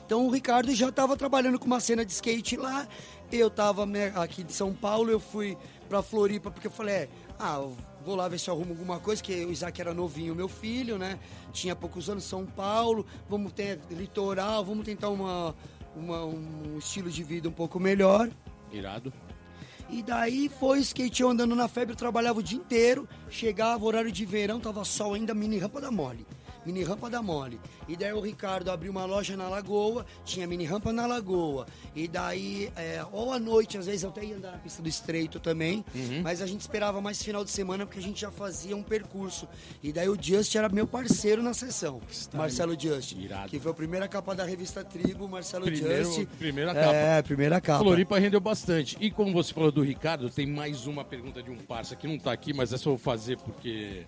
Então 0.05 0.25
o 0.27 0.29
Ricardo 0.29 0.73
já 0.73 0.89
estava 0.89 1.17
trabalhando 1.17 1.57
com 1.57 1.65
uma 1.65 1.79
cena 1.79 2.05
de 2.05 2.11
skate 2.11 2.57
lá. 2.57 2.87
Eu 3.31 3.47
estava 3.47 3.87
aqui 4.21 4.43
de 4.43 4.53
São 4.53 4.73
Paulo, 4.73 5.09
eu 5.09 5.19
fui 5.19 5.57
pra 5.89 6.01
Floripa 6.03 6.51
porque 6.51 6.67
eu 6.67 6.71
falei, 6.71 6.93
é, 6.95 7.09
ah, 7.39 7.59
vou 8.05 8.15
lá 8.15 8.27
ver 8.27 8.39
se 8.39 8.49
eu 8.49 8.53
arrumo 8.53 8.71
alguma 8.71 8.99
coisa, 8.99 9.21
que 9.21 9.33
o 9.45 9.51
Isaac 9.51 9.81
era 9.81 9.93
novinho, 9.93 10.35
meu 10.35 10.47
filho, 10.47 10.97
né? 10.97 11.17
Tinha 11.51 11.75
poucos 11.75 12.07
anos, 12.09 12.23
São 12.23 12.45
Paulo, 12.45 13.05
vamos 13.27 13.51
ter 13.53 13.79
litoral, 13.89 14.63
vamos 14.63 14.85
tentar 14.85 15.09
uma, 15.09 15.55
uma- 15.95 16.23
um 16.25 16.77
estilo 16.77 17.09
de 17.09 17.23
vida 17.23 17.49
um 17.49 17.51
pouco 17.51 17.79
melhor. 17.79 18.29
Irado. 18.71 19.11
E 19.89 20.01
daí 20.01 20.49
foi 20.49 20.79
skate 20.79 21.23
andando 21.23 21.55
na 21.55 21.67
febre, 21.67 21.93
eu 21.93 21.97
trabalhava 21.97 22.39
o 22.39 22.43
dia 22.43 22.57
inteiro, 22.57 23.07
chegava, 23.29 23.85
horário 23.85 24.11
de 24.11 24.25
verão, 24.25 24.59
tava 24.59 24.83
sol 24.83 25.13
ainda, 25.13 25.33
mini 25.33 25.57
rampa 25.57 25.79
da 25.79 25.91
mole. 25.91 26.25
Mini 26.65 26.83
rampa 26.83 27.09
da 27.09 27.21
mole. 27.21 27.59
E 27.87 27.95
daí 27.95 28.11
o 28.13 28.19
Ricardo 28.21 28.69
abriu 28.71 28.91
uma 28.91 29.05
loja 29.05 29.37
na 29.37 29.47
Lagoa, 29.47 30.05
tinha 30.23 30.47
mini 30.47 30.65
rampa 30.65 30.91
na 30.91 31.05
Lagoa. 31.05 31.67
E 31.95 32.07
daí, 32.07 32.71
é, 32.75 33.05
ou 33.11 33.31
à 33.31 33.39
noite, 33.39 33.77
às 33.77 33.85
vezes 33.85 34.03
eu 34.03 34.09
até 34.09 34.23
ia 34.25 34.35
andar 34.35 34.51
na 34.53 34.57
pista 34.57 34.81
do 34.81 34.89
estreito 34.89 35.39
também, 35.39 35.85
mas 36.23 36.41
a 36.41 36.47
gente 36.47 36.61
esperava 36.61 36.99
mais 36.99 37.21
final 37.21 37.43
de 37.43 37.51
semana 37.51 37.85
porque 37.85 37.99
a 37.99 38.01
gente 38.01 38.19
já 38.19 38.31
fazia 38.31 38.75
um 38.75 38.81
percurso. 38.83 39.47
E 39.83 39.93
daí 39.93 40.09
o 40.09 40.17
Just 40.19 40.55
era 40.55 40.67
meu 40.69 40.87
parceiro 40.87 41.43
na 41.43 41.53
sessão, 41.53 42.01
Marcelo 42.33 42.79
Just. 42.79 43.11
Irado. 43.13 43.49
Que 43.49 43.59
foi 43.59 43.71
a 43.71 43.75
primeira 43.75 44.07
capa 44.07 44.33
da 44.33 44.43
revista 44.43 44.83
Tribo, 44.83 45.27
Marcelo 45.27 45.65
Primeiro- 45.65 46.05
Just. 46.05 46.25
primeira 46.39 46.73
capa. 46.73 46.93
É, 46.95 47.21
primeira 47.21 47.61
capa. 47.61 47.83
Floripa 47.83 48.17
rendeu 48.17 48.39
bastante. 48.39 48.97
E 48.99 49.11
como 49.11 49.31
você 49.33 49.53
falou 49.53 49.71
do 49.71 49.83
Ricardo, 49.83 50.29
tem 50.29 50.47
mais 50.47 50.87
uma 50.87 51.03
pergunta 51.05 51.43
de 51.43 51.51
um 51.51 51.57
parça 51.57 51.95
que 51.95 52.07
não 52.07 52.17
tá 52.17 52.31
aqui, 52.31 52.53
mas 52.53 52.73
essa 52.73 52.87
eu 52.89 52.93
vou 52.93 52.97
fazer 52.97 53.37
porque 53.37 54.05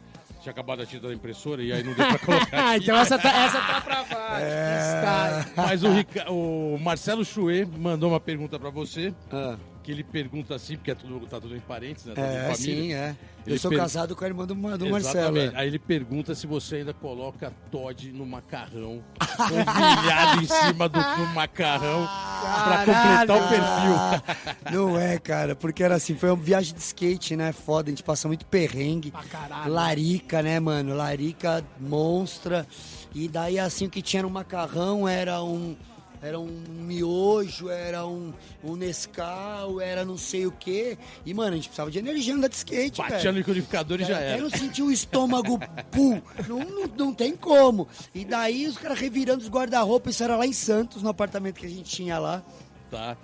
tinha 0.48 0.52
acabado 0.54 0.82
a 0.82 0.86
tinta 0.86 1.08
da 1.08 1.14
impressora 1.14 1.62
e 1.62 1.72
aí 1.74 1.84
não 1.84 1.94
deu 1.94 2.08
pra 2.08 2.20
colocar 2.20 2.48
Ah, 2.58 2.72
aqui. 2.72 2.84
então 2.86 2.98
essa 2.98 3.18
tá, 3.20 3.30
essa 3.44 3.60
tá 3.62 3.82
pra 3.82 4.04
baixo. 4.04 4.46
É. 4.46 4.78
Está. 4.78 5.46
Mas 5.58 5.84
o, 5.84 5.90
Rica- 5.92 6.32
o 6.32 6.78
Marcelo 6.80 7.26
Chouet 7.26 7.66
mandou 7.78 8.10
uma 8.12 8.20
pergunta 8.20 8.58
pra 8.58 8.70
você, 8.70 9.14
Ah. 9.32 9.56
Que 9.88 9.92
ele 9.94 10.04
pergunta 10.04 10.54
assim, 10.54 10.76
porque 10.76 10.92
é 10.92 10.96
tudo, 10.96 11.26
tá 11.28 11.40
tudo 11.40 11.56
em 11.56 11.62
parentes, 11.62 12.04
né? 12.04 12.14
Tudo 12.14 12.26
É, 12.26 12.54
sim, 12.56 12.92
é. 12.94 13.16
Eu 13.46 13.54
Ele 13.54 13.58
sou 13.58 13.72
per- 13.72 13.80
casado 13.80 14.18
com 14.18 14.26
a 14.26 14.28
irmã 14.28 14.46
do, 14.46 14.54
do 14.54 14.90
Marcelo. 14.90 14.98
Exatamente. 15.38 15.56
é. 15.56 15.60
Aí 15.60 15.68
ele 15.70 15.80
pergunta 15.80 16.36
se 16.36 16.46
você 16.46 16.76
ainda 16.78 16.94
coloca 16.94 17.54
Todd 17.72 18.12
no 18.12 18.26
macarrão, 18.26 19.02
polvilhado 19.38 20.44
em 20.44 20.46
cima 20.46 20.90
do, 20.90 21.00
do 21.00 21.26
macarrão, 21.34 22.06
pra 22.06 22.78
completar 22.80 23.30
o 23.30 23.48
perfil. 23.48 23.96
Ah, 23.96 24.72
Não 24.74 25.00
é, 25.00 25.18
cara, 25.18 25.56
porque 25.56 25.82
era 25.82 25.96
assim, 25.96 26.16
foi 26.16 26.32
uma 26.32 26.36
viagem 26.44 26.74
de 26.74 26.82
skate, 26.82 27.38
né? 27.38 27.54
Foda, 27.54 27.88
a 27.88 27.92
gente 27.92 28.04
passa 28.04 28.28
muito 28.28 28.46
perrengue. 28.46 29.12
Caralho. 29.32 29.72
Larica, 29.72 30.42
né, 30.44 30.60
mano? 30.60 30.94
Larica 30.94 31.64
monstra. 31.80 32.68
E 33.16 33.30
daí, 33.30 33.58
assim, 33.58 33.86
o 33.86 33.90
que 33.90 34.02
tinha 34.02 34.22
no 34.24 34.30
macarrão 34.30 35.08
era 35.08 35.42
um. 35.42 35.78
Era 36.22 36.40
um 36.40 36.48
miojo, 36.48 37.70
era 37.70 38.06
um, 38.08 38.34
um 38.64 38.76
Nescau, 38.76 39.80
era 39.80 40.04
não 40.04 40.18
sei 40.18 40.48
o 40.48 40.52
quê. 40.52 40.98
E, 41.26 41.34
mano, 41.34 41.52
a 41.54 41.56
gente 41.56 41.68
precisava 41.68 41.92
de 41.92 42.00
energia 42.00 42.34
andar 42.34 42.48
de 42.48 42.56
skate, 42.56 42.98
Batia 42.98 43.18
velho. 43.18 43.32
no 43.34 43.38
liquidificador 43.38 44.02
e 44.02 44.06
já 44.06 44.16
Até 44.16 44.32
era. 44.34 44.42
não 44.42 44.50
sentir 44.50 44.82
o 44.82 44.92
estômago 44.92 45.60
pu, 45.92 46.22
não, 46.48 46.60
não, 46.60 46.88
não 46.98 47.14
tem 47.14 47.36
como. 47.36 47.88
E 48.16 48.26
daí 48.26 48.68
os 48.68 48.78
caras 48.78 49.00
revirando 49.00 49.44
os 49.44 49.50
guarda-roupa, 49.50 50.10
isso 50.10 50.24
era 50.24 50.36
lá 50.36 50.48
em 50.48 50.54
Santos, 50.54 51.04
no 51.04 51.10
apartamento 51.10 51.60
que 51.60 51.66
a 51.66 51.70
gente 51.70 51.84
tinha 51.84 52.18
lá. 52.18 52.44
Tá. 52.90 53.16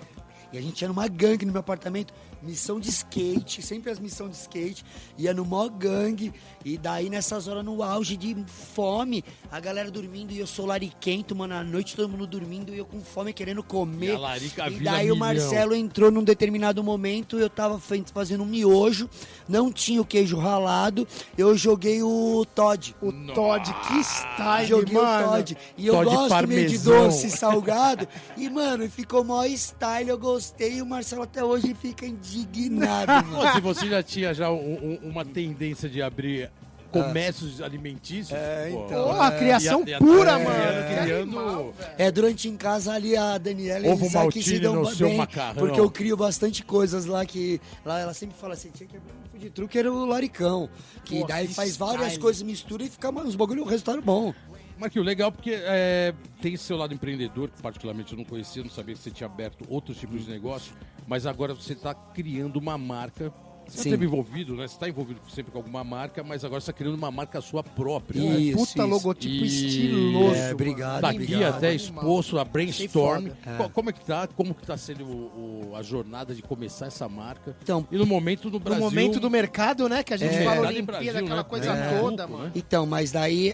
E 0.51 0.57
a 0.57 0.61
gente 0.61 0.81
ia 0.81 0.87
numa 0.87 1.07
gangue 1.07 1.45
no 1.45 1.51
meu 1.51 1.61
apartamento, 1.61 2.13
missão 2.43 2.79
de 2.79 2.89
skate, 2.89 3.61
sempre 3.61 3.91
as 3.91 3.99
missões 3.99 4.31
de 4.31 4.37
skate, 4.37 4.83
ia 5.17 5.33
no 5.33 5.45
mó 5.45 5.67
gangue, 5.69 6.33
e 6.65 6.77
daí 6.77 7.09
nessas 7.09 7.47
horas 7.47 7.63
no 7.63 7.81
auge 7.81 8.15
de 8.17 8.35
fome, 8.73 9.23
a 9.51 9.59
galera 9.59 9.89
dormindo 9.89 10.31
e 10.31 10.39
eu 10.39 10.47
sou 10.47 10.65
lariquento, 10.65 11.35
mano, 11.35 11.53
à 11.55 11.63
noite 11.63 11.95
todo 11.95 12.09
mundo 12.09 12.27
dormindo 12.27 12.73
e 12.73 12.77
eu 12.77 12.85
com 12.85 13.01
fome 13.01 13.33
querendo 13.33 13.63
comer. 13.63 14.11
E 14.11 14.15
a 14.15 14.19
larica 14.19 14.67
E 14.67 14.73
vira 14.75 14.91
daí 14.91 15.11
o 15.11 15.15
milhão. 15.15 15.17
Marcelo 15.17 15.75
entrou 15.75 16.11
num 16.11 16.23
determinado 16.23 16.83
momento, 16.83 17.37
eu 17.39 17.49
tava 17.49 17.79
fazendo 17.79 18.43
um 18.43 18.47
miojo, 18.47 19.09
não 19.47 19.71
tinha 19.71 20.01
o 20.01 20.05
queijo 20.05 20.37
ralado, 20.37 21.07
eu 21.37 21.55
joguei 21.57 22.01
o 22.03 22.45
Todd. 22.53 22.95
O 23.01 23.11
Todd, 23.33 23.73
que 23.87 24.03
style, 24.03 24.67
Joguei 24.67 24.93
mano. 24.93 25.27
o 25.27 25.29
Todd. 25.31 25.57
E 25.77 25.87
eu 25.87 25.93
Todd 25.93 26.05
gosto 26.05 26.47
meio 26.47 26.69
de 26.69 26.77
parmesão. 26.79 27.07
doce 27.09 27.29
salgado. 27.29 28.07
E, 28.37 28.49
mano, 28.49 28.89
ficou 28.89 29.23
mó 29.23 29.43
style, 29.45 30.09
eu 30.09 30.17
gostei. 30.17 30.73
E 30.77 30.81
o 30.81 30.85
Marcelo 30.85 31.23
até 31.23 31.43
hoje 31.43 31.73
fica 31.73 32.05
indignado, 32.39 33.25
mano. 33.27 33.53
Se 33.53 33.61
você 33.61 33.87
já 33.87 34.01
tinha 34.03 34.33
já 34.33 34.51
um- 34.51 34.99
um- 35.03 35.09
uma 35.09 35.23
tendência 35.25 35.87
de 35.89 36.01
abrir 36.01 36.49
comércios 36.91 37.59
alimentícios. 37.59 38.37
É, 38.37 38.69
pô. 38.71 38.85
então. 38.85 39.05
Porra, 39.07 39.31
criação 39.31 39.83
a- 39.83 39.89
e 39.89 39.93
a- 39.95 39.97
pura, 39.97 40.31
é, 40.39 40.43
mano. 40.43 41.03
Criando-. 41.03 41.73
É, 41.97 42.11
durante 42.11 42.47
em 42.47 42.55
casa 42.55 42.93
ali 42.93 43.17
a 43.17 43.37
Daniela 43.39 43.87
Ovo 43.87 44.01
e 44.03 44.05
o 44.05 44.07
Isaac 44.09 44.13
maltine 44.25 44.43
se 44.43 44.59
dão 44.59 44.75
no 44.75 44.85
seu 44.85 45.07
bem, 45.07 45.17
macarrão. 45.17 45.55
porque 45.65 45.79
eu 45.79 45.89
crio 45.89 46.15
bastante 46.15 46.63
coisas 46.63 47.05
lá 47.05 47.25
que... 47.25 47.59
Lá 47.83 47.99
ela 47.99 48.13
sempre 48.13 48.37
fala 48.37 48.53
assim, 48.53 48.69
tinha 48.69 48.87
que 48.87 48.95
abrir 48.97 49.11
um 49.11 49.31
food 49.31 49.49
truck, 49.49 49.75
era 49.77 49.91
o 49.91 50.05
Laricão. 50.05 50.69
Que 51.03 51.21
Pô, 51.21 51.25
daí 51.27 51.47
que 51.47 51.55
faz 51.55 51.75
várias 51.75 52.05
style. 52.09 52.21
coisas, 52.21 52.41
mistura 52.43 52.83
e 52.83 52.89
fica 52.89 53.09
uns 53.09 53.35
bagulho, 53.35 53.63
um 53.63 53.67
resultado 53.67 53.99
bom. 54.01 54.31
Marquinhos, 54.77 55.05
legal 55.05 55.31
porque 55.31 55.51
é, 55.55 56.13
tem 56.41 56.53
esse 56.55 56.63
seu 56.63 56.75
lado 56.77 56.93
empreendedor, 56.93 57.49
que 57.49 57.61
particularmente 57.61 58.11
eu 58.11 58.17
não 58.17 58.25
conhecia, 58.25 58.61
não 58.63 58.69
sabia 58.69 58.93
que 58.95 59.01
você 59.01 59.11
tinha 59.11 59.27
aberto 59.27 59.63
outros 59.69 59.97
tipos 59.97 60.25
de 60.25 60.31
negócio, 60.31 60.73
mas 61.07 61.25
agora 61.25 61.53
você 61.53 61.73
está 61.73 61.93
criando 61.93 62.57
uma 62.57 62.77
marca. 62.77 63.31
Você 63.65 63.77
Sim. 63.77 63.89
esteve 63.89 64.05
envolvido, 64.05 64.55
né? 64.57 64.67
Você 64.67 64.73
está 64.73 64.89
envolvido 64.89 65.21
sempre 65.33 65.49
com 65.53 65.57
alguma 65.57 65.85
marca, 65.85 66.21
mas 66.21 66.43
agora 66.43 66.59
você 66.59 66.65
está 66.69 66.73
criando 66.73 66.95
uma 66.95 67.09
marca 67.09 67.39
sua 67.39 67.63
própria. 67.63 68.21
né? 68.21 68.37
Isso, 68.37 68.57
Puta 68.57 68.71
isso. 68.83 68.87
logotipo 68.87 69.33
E- 69.45 69.47
estiloso. 69.47 70.35
É, 70.35 70.51
obrigado, 70.53 70.99
Tá 71.01 71.09
aqui 71.09 71.23
obrigado. 71.23 71.55
até 71.55 71.73
exposto 71.73 72.37
a 72.37 72.43
Brainstorm. 72.43 73.29
Co- 73.57 73.69
Como 73.69 73.89
é 73.89 73.93
que 73.93 74.03
tá? 74.03 74.27
Como 74.27 74.53
que 74.53 74.67
tá 74.67 74.75
sendo 74.75 75.05
o- 75.05 75.69
o- 75.71 75.75
a 75.77 75.81
jornada 75.81 76.35
de 76.35 76.41
começar 76.41 76.87
essa 76.87 77.07
marca? 77.07 77.55
Então, 77.63 77.87
E 77.89 77.95
no 77.97 78.05
momento 78.05 78.45
no 78.47 78.51
No 78.51 78.59
Brasil... 78.59 78.83
momento 78.83 79.17
do 79.21 79.29
mercado, 79.29 79.87
né? 79.87 80.03
Que 80.03 80.13
a 80.13 80.17
gente 80.17 80.35
É. 80.35 80.43
fala 80.43 80.67
Olimpíada, 80.67 81.19
aquela 81.19 81.35
né? 81.37 81.43
coisa 81.43 81.71
É. 81.71 81.99
toda, 82.01 82.23
É. 82.23 82.27
mano. 82.27 82.51
Então, 82.53 82.85
mas 82.85 83.13
daí. 83.13 83.53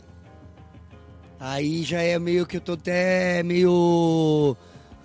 Aí 1.40 1.84
já 1.84 2.02
é 2.02 2.18
meio 2.20 2.46
que 2.48 2.58
eu 2.58 2.62
tô 2.62 2.74
até 2.74 3.44
meio. 3.44 4.58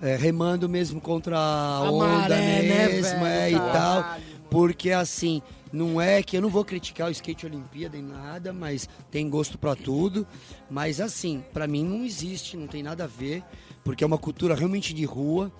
É, 0.04 0.16
remando 0.16 0.68
mesmo 0.68 1.00
contra 1.00 1.38
a, 1.38 1.76
A 1.78 1.90
onda 1.90 2.06
maré, 2.06 2.62
né, 2.62 2.88
mesmo, 2.88 3.20
velho? 3.20 3.26
é, 3.26 3.50
e 3.50 3.58
tal. 3.72 4.16
Porque 4.50 4.90
assim, 4.90 5.40
não 5.72 6.00
é 6.00 6.22
que 6.22 6.36
eu 6.36 6.42
não 6.42 6.50
vou 6.50 6.64
criticar 6.64 7.08
o 7.08 7.10
skate 7.10 7.46
Olimpíada 7.46 7.96
em 7.96 8.02
nada, 8.02 8.52
mas 8.52 8.88
tem 9.10 9.28
gosto 9.28 9.56
pra 9.56 9.74
tudo. 9.74 10.26
Mas 10.70 11.00
assim, 11.00 11.42
pra 11.52 11.66
mim 11.66 11.82
não 11.82 12.04
existe, 12.04 12.56
não 12.56 12.66
tem 12.66 12.82
nada 12.82 13.04
a 13.04 13.06
ver, 13.08 13.42
porque 13.82 14.04
é 14.04 14.06
uma 14.06 14.18
cultura 14.18 14.54
realmente 14.54 14.92
de 14.92 15.04
rua, 15.04 15.50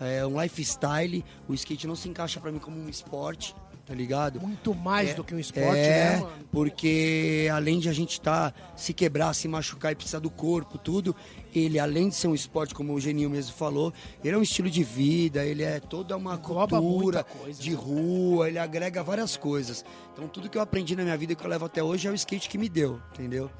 é 0.00 0.26
um 0.26 0.42
lifestyle. 0.42 1.24
O 1.48 1.54
skate 1.54 1.86
não 1.86 1.94
se 1.94 2.08
encaixa 2.08 2.40
pra 2.40 2.50
mim 2.50 2.58
como 2.58 2.76
um 2.76 2.88
esporte, 2.88 3.54
tá 3.84 3.94
ligado? 3.94 4.40
Muito 4.40 4.74
mais 4.74 5.10
É, 5.10 5.14
do 5.14 5.24
que 5.24 5.34
um 5.34 5.38
esporte, 5.38 5.78
é, 5.78 6.10
né, 6.14 6.16
mano? 6.20 6.32
porque 6.52 7.48
além 7.52 7.78
de 7.80 7.88
a 7.88 7.92
gente 7.92 8.20
tá 8.20 8.52
se 8.76 8.92
quebrar, 8.94 9.34
se 9.34 9.48
machucar 9.48 9.92
e 9.92 9.94
precisar 9.94 10.20
do 10.20 10.30
corpo, 10.30 10.78
tudo, 10.78 11.14
ele 11.54 11.78
além 11.78 12.08
de 12.08 12.14
ser 12.14 12.28
um 12.28 12.34
esporte, 12.34 12.74
como 12.74 12.92
o 12.94 13.00
Geninho 13.00 13.28
mesmo 13.28 13.52
falou, 13.54 13.92
ele 14.22 14.34
é 14.34 14.38
um 14.38 14.42
estilo 14.42 14.70
de 14.70 14.84
vida, 14.84 15.44
ele 15.44 15.62
é 15.62 15.80
toda 15.80 16.16
uma 16.16 16.34
Engloba 16.34 16.78
cultura 16.80 17.24
coisa, 17.24 17.60
de 17.60 17.70
né? 17.70 17.76
rua, 17.76 18.48
ele 18.48 18.58
agrega 18.58 19.02
várias 19.02 19.36
coisas. 19.36 19.84
Então 20.12 20.28
tudo 20.28 20.48
que 20.48 20.56
eu 20.56 20.62
aprendi 20.62 20.94
na 20.94 21.02
minha 21.02 21.16
vida 21.16 21.32
e 21.32 21.36
que 21.36 21.44
eu 21.44 21.50
levo 21.50 21.64
até 21.64 21.82
hoje 21.82 22.06
é 22.06 22.10
o 22.10 22.14
skate 22.14 22.48
que 22.48 22.56
me 22.58 22.68
deu, 22.68 23.00
entendeu? 23.12 23.50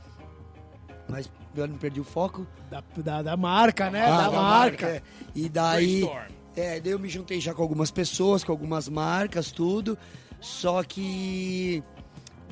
Mas 1.09 1.31
eu 1.55 1.67
não 1.67 1.77
perdi 1.77 2.01
o 2.01 2.05
foco. 2.05 2.47
Da, 2.71 2.83
da, 2.97 3.23
da 3.23 3.37
marca, 3.37 3.91
né? 3.91 4.07
Ah, 4.07 4.23
da, 4.23 4.31
marca. 4.31 4.87
é. 4.89 5.03
E 5.35 5.49
daí, 5.49 6.01
Brainstorm. 6.01 6.42
É, 6.57 6.81
daí 6.81 6.93
eu 6.93 6.99
me 6.99 7.09
juntei 7.09 7.41
já 7.41 7.55
com 7.55 7.63
algumas 7.63 7.91
pessoas, 7.91 8.45
com 8.45 8.53
algumas 8.53 8.89
marcas, 8.89 9.51
tudo. 9.51 9.97
Só 10.41 10.83
que 10.83 11.83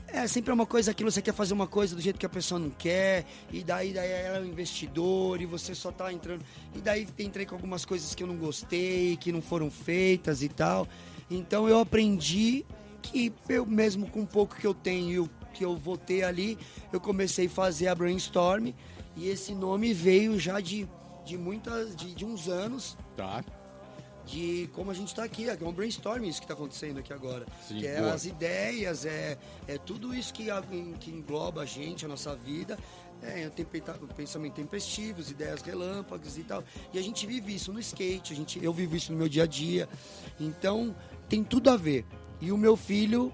é 0.07 0.27
sempre 0.27 0.53
uma 0.53 0.67
coisa 0.67 0.91
aquilo, 0.91 1.11
você 1.11 1.21
quer 1.21 1.35
fazer 1.35 1.55
uma 1.55 1.67
coisa 1.67 1.95
do 1.95 2.01
jeito 2.01 2.19
que 2.19 2.27
a 2.27 2.31
pessoa 2.31 2.59
não 2.59 2.71
quer, 2.71 3.25
e 3.53 3.63
daí, 3.63 3.93
daí 3.93 4.11
ela 4.11 4.39
é 4.39 4.41
um 4.41 4.45
investidor, 4.45 5.41
e 5.41 5.47
você 5.47 5.75
só 5.75 5.93
tá 5.93 6.13
entrando. 6.13 6.45
E 6.75 6.81
daí 6.81 7.07
entrei 7.19 7.47
com 7.47 7.55
algumas 7.55 7.85
coisas 7.85 8.15
que 8.15 8.23
eu 8.23 8.27
não 8.27 8.37
gostei, 8.37 9.17
que 9.17 9.33
não 9.33 9.43
foram 9.43 9.71
feitas 9.71 10.43
e 10.43 10.49
tal. 10.49 10.89
Então 11.31 11.69
eu 11.69 11.79
aprendi 11.79 12.65
que 13.03 13.33
eu 13.49 13.67
mesmo 13.67 14.09
com 14.09 14.23
o 14.23 14.27
pouco 14.27 14.57
que 14.57 14.67
eu 14.67 14.75
tenho 14.75 15.11
e 15.11 15.19
o 15.21 15.31
que 15.53 15.65
eu 15.65 15.77
vou 15.77 15.97
ter 15.97 16.23
ali, 16.25 16.57
eu 16.93 17.01
comecei 17.01 17.47
a 17.47 17.51
fazer 17.51 17.89
a 17.89 17.95
brainstorm 17.95 18.73
e 19.17 19.29
esse 19.29 19.55
nome 19.55 19.93
veio 19.93 20.39
já 20.39 20.61
de, 20.61 20.89
de 21.25 21.37
muitas 21.37 21.95
de, 21.97 22.15
de 22.15 22.25
uns 22.25 22.49
anos 22.49 22.97
Tá. 23.17 23.45
De 24.31 24.69
como 24.75 24.91
a 24.91 24.95
gente 24.95 25.09
está 25.09 25.25
aqui, 25.25 25.49
é 25.49 25.57
um 25.63 25.73
brainstorm 25.73 26.25
isso 26.25 26.39
que 26.41 26.45
está 26.45 26.55
acontecendo 26.55 26.99
aqui 26.99 27.13
agora. 27.13 27.47
Sim, 27.67 27.79
que 27.79 27.87
é 27.87 28.01
boa. 28.01 28.13
as 28.13 28.25
ideias, 28.25 29.05
é, 29.05 29.37
é 29.67 29.77
tudo 29.79 30.15
isso 30.15 30.33
que, 30.33 30.47
que 31.01 31.11
engloba 31.11 31.63
a 31.63 31.67
gente, 31.67 32.05
a 32.05 32.09
nossa 32.09 32.35
vida. 32.37 32.79
É, 33.23 33.51
pensamento 34.17 34.55
tempestivos, 34.55 35.31
ideias 35.31 35.61
relâmpagos 35.61 36.39
e 36.39 36.43
tal. 36.43 36.65
E 36.95 36.99
a 36.99 37.03
gente 37.03 37.27
vive 37.27 37.55
isso 37.55 37.71
no 37.71 37.79
skate, 37.81 38.33
a 38.33 38.37
gente, 38.37 38.63
eu 38.65 38.73
vivo 38.73 38.97
isso 38.97 39.13
no 39.13 39.19
meu 39.19 39.29
dia 39.29 39.43
a 39.43 39.47
dia. 39.47 39.87
Então, 40.39 40.95
tem 41.29 41.45
tudo 41.45 41.69
a 41.69 41.77
ver. 41.77 42.07
E 42.41 42.51
o 42.51 42.57
meu 42.57 42.77
filho, 42.79 43.31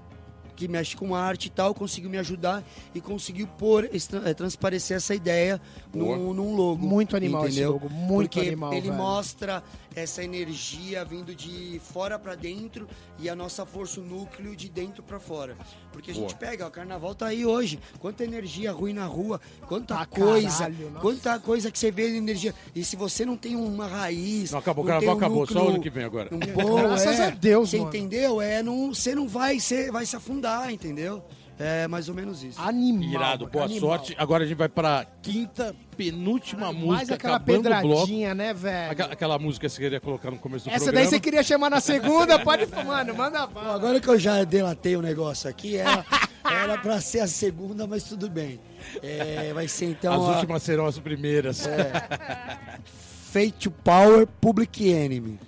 que 0.57 0.67
mexe 0.67 0.97
com 0.97 1.15
arte 1.15 1.47
e 1.47 1.51
tal, 1.51 1.73
conseguiu 1.73 2.11
me 2.11 2.19
ajudar 2.19 2.65
e 2.95 3.01
conseguiu 3.01 3.47
pôr, 3.47 3.89
esse- 3.93 4.17
eh, 4.17 4.35
transparecer 4.35 4.97
essa 4.97 5.15
ideia 5.15 5.61
num, 5.95 6.35
num 6.35 6.57
logo. 6.57 6.85
Muito 6.85 7.15
animal 7.17 7.43
esse 7.47 7.53
entendeu? 7.61 7.73
logo, 7.75 7.89
muito 7.89 8.31
Porque 8.33 8.41
animal, 8.41 8.73
ele 8.73 8.81
velho. 8.89 8.95
mostra 8.95 9.63
essa 9.97 10.23
energia 10.23 11.03
vindo 11.07 11.35
de 11.35 11.81
fora 11.83 12.19
pra 12.19 12.35
dentro 12.35 12.87
e 13.19 13.31
a 13.31 13.35
nossa 13.35 13.65
força, 13.65 13.99
o 13.99 14.05
núcleo 14.05 14.55
de 14.55 14.69
dentro 14.69 15.03
pra 15.03 15.19
fora. 15.19 15.57
Porque 15.91 16.11
a 16.11 16.15
gente 16.15 16.27
Boa. 16.35 16.39
pega, 16.39 16.67
ó, 16.67 16.69
o 16.69 16.71
carnaval 16.71 17.15
tá 17.15 17.27
aí 17.29 17.47
hoje, 17.47 17.81
quanta 17.99 18.23
energia 18.23 18.71
ruim 18.73 18.93
na 18.93 19.07
rua, 19.07 19.41
quanta 19.67 19.95
Pra 19.97 20.05
coisa, 20.05 20.59
caralho, 20.59 20.93
quanta 21.01 21.39
coisa 21.41 21.71
que 21.71 21.79
você 21.79 21.91
vê 21.91 22.11
de 22.11 22.17
energia. 22.19 22.55
E 22.75 22.85
se 22.85 22.95
você 22.95 23.25
não 23.25 23.39
tem 23.39 23.57
uma 23.57 23.87
raiz, 23.87 24.51
Não, 24.51 24.59
acabou, 24.59 24.85
o 24.85 24.87
carnaval 24.87 25.15
um 25.15 25.19
acabou, 25.19 25.47
só 25.47 25.69
ano 25.69 25.81
que 25.81 25.89
vem 25.89 26.05
agora. 26.05 26.29
um 26.31 26.39
bom, 26.39 26.77
Graças 26.77 27.19
é, 27.19 27.27
a 27.29 27.31
Deus, 27.31 27.71
Você 27.71 27.79
mano. 27.79 27.89
entendeu? 27.89 28.41
É, 28.43 28.63
não, 28.63 28.93
você 28.93 29.15
não 29.15 29.27
vai, 29.27 29.59
ser, 29.59 29.91
vai 29.91 30.05
se 30.05 30.15
afundar, 30.15 30.71
entendeu? 30.71 31.25
É 31.59 31.89
mais 31.89 32.09
ou 32.09 32.15
menos 32.15 32.43
isso. 32.43 32.61
Animal. 32.61 33.09
Irado, 33.09 33.47
boa 33.47 33.65
animal. 33.65 33.81
sorte. 33.91 34.15
Agora 34.19 34.45
a 34.45 34.47
gente 34.47 34.59
vai 34.59 34.69
pra 34.69 35.07
quinta, 35.23 35.75
penúltima 35.97 36.73
Mais 36.73 36.77
música, 36.77 37.15
aquela 37.15 37.37
o 37.37 37.41
bloco. 37.41 37.63
pedradinha, 37.63 38.35
né, 38.35 38.53
velho? 38.53 38.91
Aquela, 38.93 39.13
aquela 39.15 39.39
música 39.39 39.67
que 39.67 39.73
você 39.73 39.81
queria 39.81 40.01
colocar 40.01 40.31
no 40.31 40.39
começo 40.39 40.67
do 40.67 40.71
Essa 40.71 40.85
programa. 40.85 41.01
daí 41.01 41.11
você 41.11 41.19
queria 41.19 41.43
chamar 41.43 41.71
na 41.71 41.81
segunda? 41.81 42.39
Pode, 42.45 42.67
mano, 42.85 43.15
manda 43.15 43.47
bala. 43.47 43.75
agora 43.75 43.99
que 44.01 44.09
eu 44.09 44.19
já 44.19 44.45
delatei 44.45 44.97
o 44.97 45.03
negócio 45.03 45.49
aqui, 45.49 45.77
era, 45.79 46.05
era 46.45 46.77
pra 46.77 47.01
ser 47.01 47.21
a 47.21 47.27
segunda, 47.27 47.87
mas 47.87 48.05
tudo 48.05 48.29
bem. 48.29 48.61
É, 49.03 49.51
vai 49.55 49.67
ser 49.67 49.87
então 49.87 50.13
As 50.13 50.21
a 50.21 50.33
últimas 50.35 50.63
serão 50.63 50.85
as 50.85 50.99
primeiras. 50.99 51.67
Fate 53.33 53.53
to 53.53 53.71
Power 53.71 54.27
Public 54.27 54.89
Enemy. 54.89 55.39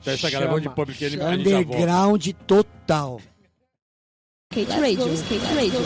Então 0.00 0.14
essa 0.14 0.30
galera 0.30 0.60
de. 0.60 0.68
Public 0.70 1.04
Enemy. 1.04 1.22
Underground 1.22 2.28
total. 2.46 3.20
Skate 4.50 4.80
Radio, 4.80 5.12
Skate 5.12 5.44
Radio. 5.54 5.80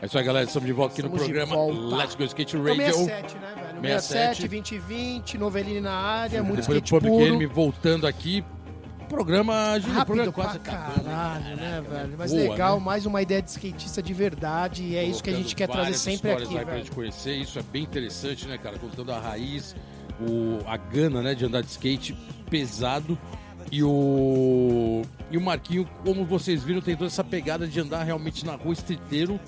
É 0.00 0.06
isso 0.06 0.16
aí, 0.16 0.24
galera. 0.24 0.46
Estamos 0.46 0.64
de 0.64 0.72
volta 0.72 0.92
aqui 0.92 1.02
no 1.02 1.08
Estamos 1.08 1.26
de 1.26 1.44
programa. 1.44 1.96
Let's 1.96 2.14
Go 2.14 2.22
Skate 2.24 2.56
Então, 2.56 2.64
Radio. 2.68 2.94
67, 2.94 3.34
né, 3.34 3.54
velho? 3.56 3.80
67. 3.82 4.02
67, 4.02 4.48
2020, 4.48 5.38
noveline 5.38 5.80
na 5.80 5.92
área, 5.92 6.40
muito 6.40 6.60
Depois 6.60 6.80
do 6.80 6.84
skate 6.84 6.90
Public 6.90 7.10
puro. 7.16 7.26
Enemy 7.26 7.46
voltando 7.46 8.06
aqui. 8.06 8.44
Programa, 9.08 9.72
Rápido 9.72 10.04
programa 10.06 10.32
pra 10.32 10.44
quase 10.44 10.56
acabando. 10.58 11.04
caralho, 11.04 11.56
né, 11.56 11.82
velho? 11.90 12.14
Mas 12.16 12.30
Boa, 12.32 12.42
legal, 12.52 12.78
né? 12.78 12.84
mais 12.86 13.06
uma 13.06 13.20
ideia 13.20 13.42
de 13.42 13.50
skatista 13.50 14.00
de 14.00 14.14
verdade. 14.14 14.84
E 14.84 14.96
é 14.96 15.02
isso 15.04 15.20
que 15.22 15.28
a 15.30 15.34
gente 15.34 15.56
quer 15.56 15.66
Colocando 15.66 15.86
trazer 15.88 15.98
sempre 15.98 16.30
aqui, 16.30 16.42
aí 16.42 16.48
pra 16.54 16.64
velho. 16.64 16.78
gente 16.78 16.90
conhecer. 16.92 17.34
Isso 17.34 17.58
é 17.58 17.62
bem 17.62 17.82
interessante, 17.82 18.46
né, 18.46 18.56
cara? 18.56 18.78
Contando 18.78 19.10
a 19.10 19.18
raiz, 19.18 19.74
o, 20.20 20.60
a 20.64 20.76
gana, 20.76 21.20
né, 21.20 21.34
de 21.34 21.44
andar 21.44 21.60
de 21.62 21.70
skate 21.70 22.14
pesado. 22.48 23.18
E 23.70 23.82
o, 23.82 25.02
e 25.30 25.36
o 25.36 25.40
Marquinho, 25.40 25.88
como 26.04 26.24
vocês 26.24 26.62
viram, 26.62 26.80
tem 26.80 26.94
toda 26.94 27.06
essa 27.06 27.24
pegada 27.24 27.66
de 27.66 27.80
andar 27.80 28.02
realmente 28.02 28.44
na 28.44 28.54
rua 28.54 28.72
streeteiro 28.72 29.40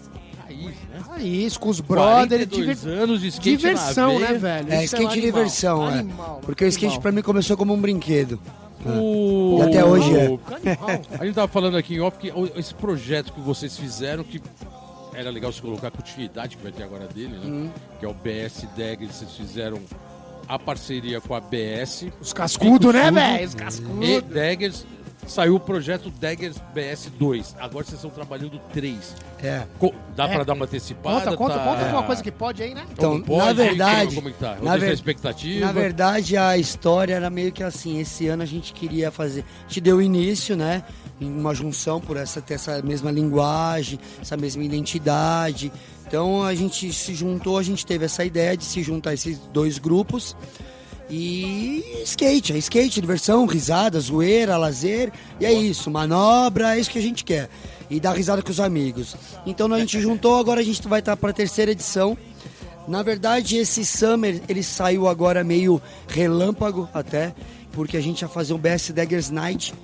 raiz, 0.44 0.76
né? 0.90 1.02
Ah, 1.10 1.22
isso, 1.22 1.58
com 1.58 1.68
os 1.68 1.80
brothers, 1.80 2.46
42 2.46 2.80
diver... 2.80 2.98
anos 2.98 3.20
de 3.20 3.28
skate 3.28 3.56
diversão, 3.56 4.18
na 4.18 4.32
né, 4.32 4.38
velho? 4.38 4.72
É, 4.72 4.76
Isso 4.76 4.94
skate 4.94 5.04
um 5.04 5.08
de 5.08 5.18
animal. 5.18 5.32
diversão, 5.32 5.90
é. 5.90 5.98
Animal, 5.98 6.40
Porque 6.42 6.64
o 6.64 6.68
skate 6.68 6.86
animal. 6.86 7.02
pra 7.02 7.12
mim 7.12 7.22
começou 7.22 7.56
como 7.56 7.72
um 7.74 7.80
brinquedo. 7.80 8.40
O... 8.86 9.58
E 9.60 9.62
até 9.62 9.84
hoje 9.84 10.14
é. 10.14 10.24
Animal. 10.26 11.02
A 11.18 11.24
gente 11.24 11.34
tava 11.34 11.48
falando 11.48 11.76
aqui 11.76 11.94
em 11.94 12.00
off 12.00 12.18
que 12.18 12.32
esse 12.56 12.74
projeto 12.74 13.32
que 13.32 13.40
vocês 13.40 13.76
fizeram, 13.78 14.22
que 14.22 14.40
era 15.14 15.30
legal 15.30 15.52
se 15.52 15.62
colocar 15.62 15.88
a 15.88 15.90
continuidade 15.90 16.56
que 16.56 16.62
vai 16.62 16.72
ter 16.72 16.82
agora 16.82 17.06
dele, 17.06 17.38
né? 17.38 17.46
Uhum. 17.46 17.70
Que 17.98 18.04
é 18.04 18.08
o 18.08 18.14
BS 18.14 18.66
Dagger, 18.76 19.10
vocês 19.10 19.32
fizeram 19.32 19.80
a 20.48 20.58
parceria 20.58 21.20
com 21.20 21.34
a 21.34 21.40
BS. 21.40 22.08
Os 22.20 22.32
cascudos, 22.32 22.92
né, 22.92 23.10
velho? 23.10 23.46
Os 23.46 23.54
cascudos. 23.54 24.08
E 24.08 24.20
Daggers. 24.20 24.86
Saiu 25.26 25.54
o 25.56 25.60
projeto 25.60 26.10
Daggers 26.10 26.56
BS2. 26.76 27.54
Agora 27.58 27.82
vocês 27.82 27.94
estão 27.96 28.10
trabalhando 28.10 28.60
3. 28.74 29.16
É. 29.42 29.62
Co- 29.78 29.94
Dá 30.14 30.24
É. 30.28 30.34
pra 30.34 30.44
dar 30.44 30.52
uma 30.52 30.66
antecipada? 30.66 31.30
Conta, 31.30 31.36
conta, 31.38 31.54
tá... 31.54 31.64
conta 31.64 31.82
alguma 31.84 32.02
coisa 32.02 32.22
que 32.22 32.30
pode 32.30 32.62
aí, 32.62 32.74
né? 32.74 32.84
Então, 32.92 33.22
pode? 33.22 33.46
na 33.46 33.52
verdade, 33.54 34.14
Como 34.16 34.28
é 34.28 34.32
que 34.32 34.38
tá? 34.38 34.58
na 34.60 34.76
ver- 34.76 34.92
expectativa? 34.92 35.64
Na 35.64 35.72
verdade, 35.72 36.36
a 36.36 36.58
história 36.58 37.14
era 37.14 37.30
meio 37.30 37.50
que 37.52 37.62
assim. 37.62 37.98
Esse 38.00 38.28
ano 38.28 38.42
a 38.42 38.46
gente 38.46 38.74
queria 38.74 39.10
fazer. 39.10 39.46
A 39.64 39.68
gente 39.68 39.80
deu 39.80 40.02
início, 40.02 40.54
né? 40.56 40.84
Em 41.18 41.30
uma 41.32 41.54
junção 41.54 42.02
por 42.02 42.18
essa, 42.18 42.42
ter 42.42 42.54
essa 42.54 42.82
mesma 42.82 43.10
linguagem, 43.10 43.98
essa 44.20 44.36
mesma 44.36 44.62
identidade. 44.62 45.72
Então 46.06 46.42
a 46.42 46.54
gente 46.54 46.92
se 46.92 47.14
juntou, 47.14 47.58
a 47.58 47.62
gente 47.62 47.84
teve 47.84 48.04
essa 48.04 48.24
ideia 48.24 48.56
de 48.56 48.64
se 48.64 48.82
juntar 48.82 49.14
esses 49.14 49.38
dois 49.52 49.78
grupos. 49.78 50.36
E 51.10 52.02
skate, 52.04 52.54
é 52.54 52.58
skate, 52.58 53.00
diversão, 53.00 53.46
risada, 53.46 54.00
zoeira, 54.00 54.56
lazer, 54.56 55.12
e 55.38 55.44
é 55.44 55.52
isso, 55.52 55.90
manobra, 55.90 56.76
é 56.76 56.80
isso 56.80 56.90
que 56.90 56.98
a 56.98 57.02
gente 57.02 57.24
quer. 57.24 57.48
e 57.90 58.00
dar 58.00 58.12
risada 58.12 58.42
com 58.42 58.50
os 58.50 58.60
amigos. 58.60 59.14
Então 59.44 59.72
a 59.72 59.78
gente 59.78 60.00
juntou, 60.00 60.38
agora 60.38 60.60
a 60.60 60.64
gente 60.64 60.86
vai 60.88 61.00
estar 61.00 61.16
para 61.16 61.30
a 61.30 61.34
terceira 61.34 61.70
edição. 61.70 62.16
Na 62.88 63.02
verdade, 63.02 63.56
esse 63.56 63.84
Summer, 63.84 64.40
ele 64.48 64.62
saiu 64.62 65.06
agora 65.06 65.44
meio 65.44 65.80
relâmpago 66.08 66.88
até, 66.94 67.34
porque 67.72 67.96
a 67.96 68.00
gente 68.00 68.22
ia 68.22 68.28
fazer 68.28 68.54
um 68.54 68.58
BS 68.58 68.90
Daggers 68.92 69.30
Night 69.30 69.74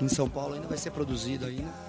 em 0.00 0.08
São 0.08 0.28
Paulo, 0.28 0.54
ainda 0.54 0.68
vai 0.68 0.78
ser 0.78 0.90
produzido 0.90 1.46
ainda. 1.46 1.87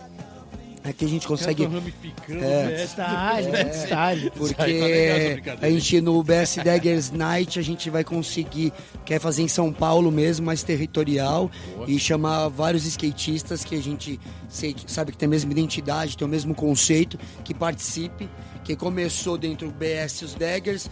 Aqui 0.90 1.06
a 1.06 1.08
gente 1.08 1.28
consegue... 1.28 1.64
Eu 1.64 1.70
tô 1.70 1.76
ramificando, 1.76 2.44
É. 2.44 2.64
né? 2.66 2.84
Style, 2.86 3.48
muito 3.52 3.76
style. 3.76 4.32
Porque 4.36 5.42
Tá 5.60 5.66
a 5.68 5.70
gente 5.70 6.02
no 6.02 6.24
BS 6.24 6.56
Daggers 6.64 7.12
Night 7.12 7.60
a 7.60 7.62
gente 7.62 7.90
vai 7.90 8.04
conseguir, 8.04 8.74
quer 9.06 9.20
fazer 9.20 9.44
em 9.44 9.48
São 9.48 9.72
Paulo 9.72 10.12
mesmo, 10.12 10.46
mais 10.46 10.64
territorial 10.64 11.50
e 11.88 12.00
chamar 12.00 12.48
vários 12.50 12.86
skatistas 12.86 13.64
que 13.64 13.76
a 13.76 13.82
gente 13.82 14.20
sei- 14.48 14.76
sabe 14.88 15.12
que 15.12 15.18
tem 15.18 15.28
a 15.28 15.30
mesma 15.30 15.52
identidade, 15.52 16.18
tem 16.18 16.26
o 16.28 16.30
mesmo 16.30 16.56
conceito, 16.56 17.20
que 17.44 17.54
participe, 17.54 18.28
que 18.64 18.76
começou 18.76 19.38
dentro 19.38 19.68
do 19.68 19.74
BS 19.74 20.24
os 20.24 20.34
Daggers, 20.36 20.90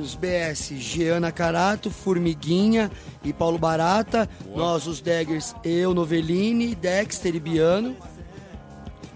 os 0.00 0.14
BS 0.14 0.74
Giana 0.78 1.32
Carato, 1.32 1.90
Formiguinha 1.90 2.90
e 3.24 3.32
Paulo 3.32 3.58
Barata, 3.58 4.28
nós 4.54 4.86
os 4.86 5.00
Daggers, 5.00 5.54
eu, 5.64 5.94
Novellini, 5.94 6.74
Dexter 6.74 7.34
e 7.34 7.40
Biano. 7.40 7.96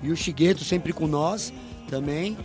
E 0.06 0.12
o 0.12 0.16
Chigueto 0.16 0.64
sempre 0.64 0.92
com 0.92 1.06
nós 1.06 1.52
também 1.88 2.36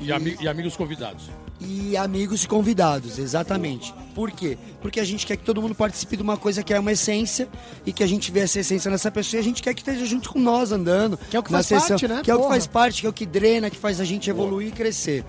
E, 0.00 0.10
ami- 0.12 0.36
e 0.40 0.48
amigos 0.48 0.76
convidados. 0.76 1.30
e 1.60 1.96
amigos 1.96 2.42
e 2.44 2.48
convidados, 2.48 3.18
exatamente. 3.18 3.94
Por 4.14 4.30
quê? 4.30 4.58
Porque 4.80 4.98
a 4.98 5.04
gente 5.04 5.24
quer 5.26 5.36
que 5.36 5.44
todo 5.44 5.62
mundo 5.62 5.74
participe 5.74 6.16
de 6.16 6.22
uma 6.22 6.36
coisa 6.36 6.62
que 6.62 6.74
é 6.74 6.80
uma 6.80 6.92
essência 6.92 7.48
e 7.86 7.92
que 7.92 8.02
a 8.02 8.06
gente 8.06 8.30
vê 8.32 8.40
essa 8.40 8.58
essência 8.60 8.90
nessa 8.90 9.10
pessoa 9.10 9.38
e 9.38 9.40
a 9.40 9.44
gente 9.44 9.62
quer 9.62 9.72
que 9.74 9.80
esteja 9.80 10.04
junto 10.04 10.30
com 10.32 10.38
nós 10.40 10.72
andando. 10.72 11.16
Que 11.30 11.36
é 11.36 11.40
o 11.40 11.42
que 11.42 11.50
faz 11.50 11.68
parte, 11.68 12.08
né? 12.08 12.20
Que 12.24 12.30
é 12.30 12.34
o 12.34 12.38
que 12.38 12.42
Porra. 12.42 12.54
faz 12.54 12.66
parte, 12.66 13.00
que 13.00 13.06
é 13.06 13.10
o 13.10 13.12
que 13.12 13.24
drena, 13.24 13.70
que 13.70 13.76
faz 13.78 14.00
a 14.00 14.04
gente 14.04 14.28
evoluir 14.28 14.68
e 14.68 14.72
crescer. 14.72 15.24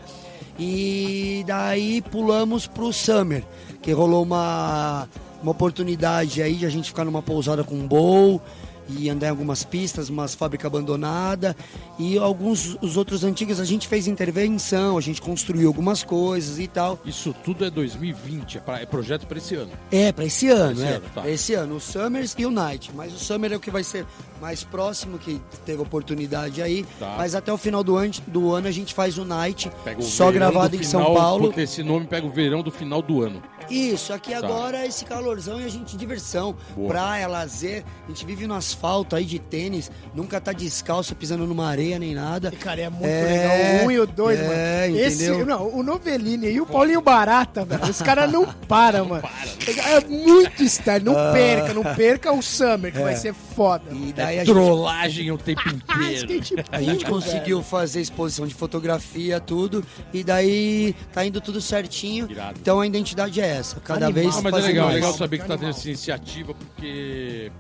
E 0.60 1.44
daí 1.48 2.02
pulamos 2.02 2.68
pro 2.68 2.92
Summer, 2.94 3.44
que 3.82 3.92
rolou 3.92 4.24
uma, 4.24 5.08
uma 5.42 5.52
oportunidade 5.52 6.42
aí 6.42 6.56
de 6.56 6.66
a 6.66 6.70
gente 6.70 6.90
ficar 6.90 7.06
numa 7.06 7.22
pousada 7.22 7.64
com 7.64 7.76
um 7.76 7.88
bowl 7.88 8.42
e 8.90 9.10
andar 9.10 9.28
em 9.28 9.30
algumas 9.30 9.64
pistas, 9.64 10.10
umas 10.10 10.34
fábricas 10.36 10.66
abandonadas 10.68 11.56
e 12.00 12.18
alguns 12.18 12.78
os 12.82 12.98
outros 12.98 13.24
antigos 13.24 13.60
a 13.60 13.66
gente 13.66 13.88
fez 13.88 14.08
intervenção, 14.08 14.98
a 14.98 15.02
gente 15.02 15.22
construiu 15.22 15.68
algumas 15.68 16.04
coisas 16.04 16.60
e 16.60 16.68
tal. 16.68 17.00
Isso 17.06 17.34
tudo 17.44 17.66
é 17.66 17.70
2020, 17.70 18.58
é, 18.58 18.62
pra- 18.62 18.80
é 18.80 18.86
projeto 18.86 19.26
para 19.28 19.38
esse 19.38 19.56
ano. 19.56 19.72
É, 19.92 20.12
pra 20.12 20.26
esse 20.26 20.48
ano, 20.50 20.74
Esse 20.74 20.84
é. 20.84 20.96
ano, 20.96 21.06
tá. 21.14 21.22
Pra 21.22 21.30
esse 21.30 21.54
ano, 21.54 21.76
o 21.76 21.80
Summers 21.80 22.36
e 22.38 22.46
o 22.46 22.52
Night. 22.52 22.92
Mas 22.96 23.14
o 23.14 23.20
Summer 23.20 23.54
é 23.54 23.56
o 23.56 23.60
que 23.60 23.72
vai 23.72 23.84
ser 23.84 24.06
mais 24.42 24.64
próximo, 24.64 25.18
que 25.18 25.40
teve 25.66 25.82
oportunidade 25.82 26.62
aí. 26.62 26.86
Tá. 27.00 27.16
Mas 27.18 27.36
até 27.36 27.52
o 27.54 27.58
final 27.58 27.84
do 27.84 27.96
ano, 27.96 28.14
do 28.28 28.52
ano 28.54 28.68
a 28.68 28.72
gente 28.72 28.94
faz 28.94 29.18
o 29.18 29.24
Night, 29.26 29.72
o 29.98 30.02
só 30.02 30.32
gravado 30.32 30.76
do 30.78 30.82
em 30.82 30.86
São 30.86 31.14
Paulo. 31.14 31.46
porque 31.48 31.62
Esse 31.62 31.82
nome 31.84 32.06
pega 32.06 32.28
o 32.28 32.30
verão 32.32 32.62
do 32.62 32.72
final 32.72 33.02
do 33.02 33.22
ano. 33.22 33.42
Isso, 33.70 34.12
aqui 34.12 34.32
Tá. 34.32 34.40
agora 34.40 34.80
é 34.80 34.88
esse 34.88 35.06
calorzão 35.06 35.60
e 35.62 35.64
a 35.64 35.70
gente 35.70 35.96
diversão. 35.96 36.54
Boa. 36.76 36.90
Praia, 36.90 37.28
lazer. 37.28 37.86
A 38.06 38.10
gente 38.10 38.26
vive 38.26 38.46
no 38.46 38.54
asfalto 38.74 39.16
aí 39.16 39.24
de 39.26 39.40
tênis, 39.40 39.92
nunca 40.14 40.42
tá 40.42 40.52
descalço 40.52 41.16
pisando 41.16 41.46
numa 41.46 41.68
areia 41.68 42.00
nem 42.00 42.14
nada. 42.16 42.52
E, 42.54 42.58
Cara, 42.58 42.82
é 42.82 42.90
muito 42.90 43.06
É, 43.06 43.24
legal. 43.24 43.84
O 43.84 43.88
um 43.88 43.92
e 43.92 44.00
o 44.00 44.08
dois, 44.08 44.40
é, 44.40 44.88
mano. 44.88 45.00
Esse, 45.00 45.24
entendeu? 45.26 45.46
não, 45.46 45.68
o 45.78 45.84
Novellini 45.84 46.48
e 46.50 46.60
o 46.62 46.66
Paulinho 46.66 47.02
Barata, 47.02 47.64
velho. 47.64 47.84
Os 47.84 48.02
caras 48.02 48.32
não 48.32 48.46
param, 48.68 49.06
mano. 49.06 49.24
É 49.68 50.00
muito 50.08 50.64
style. 50.64 51.04
Não 51.06 51.14
perca, 51.34 51.74
não 51.74 51.84
perca 51.96 52.32
o 52.34 52.42
Summer, 52.42 52.92
que 52.92 53.00
vai 53.00 53.16
ser 53.16 53.34
foda. 53.34 53.84
E 53.92 54.12
daí 54.14 54.38
é 54.38 54.42
a 54.42 54.46
gente 54.46 54.54
trollagem 54.54 55.32
o 55.32 55.38
tempo 55.38 55.62
Ah, 55.88 56.04
inteiro. 56.12 56.64
A 56.72 56.82
gente 56.82 57.06
conseguiu 57.06 57.62
fazer 57.62 58.02
exposição 58.02 58.48
de 58.48 58.54
fotografia, 58.54 59.40
tudo, 59.40 59.84
e 60.14 60.24
daí 60.24 60.96
tá 61.14 61.26
indo 61.26 61.40
tudo 61.40 61.62
certinho. 61.62 62.30
Irado. 62.30 62.60
Então 62.60 62.80
a 62.80 62.88
identidade 62.88 63.40
é 63.42 63.48
essa. 63.48 63.80
Cada 63.80 64.06
Animal. 64.08 64.24
vez 64.24 64.38
Ah, 64.38 64.42
mas 64.42 64.54
é 64.54 64.68
legal, 64.68 64.84
é 64.86 64.92
mais. 64.92 64.96
legal 64.96 65.14
saber 65.14 65.38
que 65.40 65.48
tá 65.48 65.58
tendo 65.58 65.70
essa 65.70 65.88
iniciativa, 65.88 66.54
porque 66.54 67.52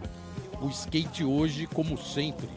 o 0.63 0.69
skate 0.69 1.23
hoje, 1.23 1.67
como 1.67 1.97
sempre, 1.97 2.47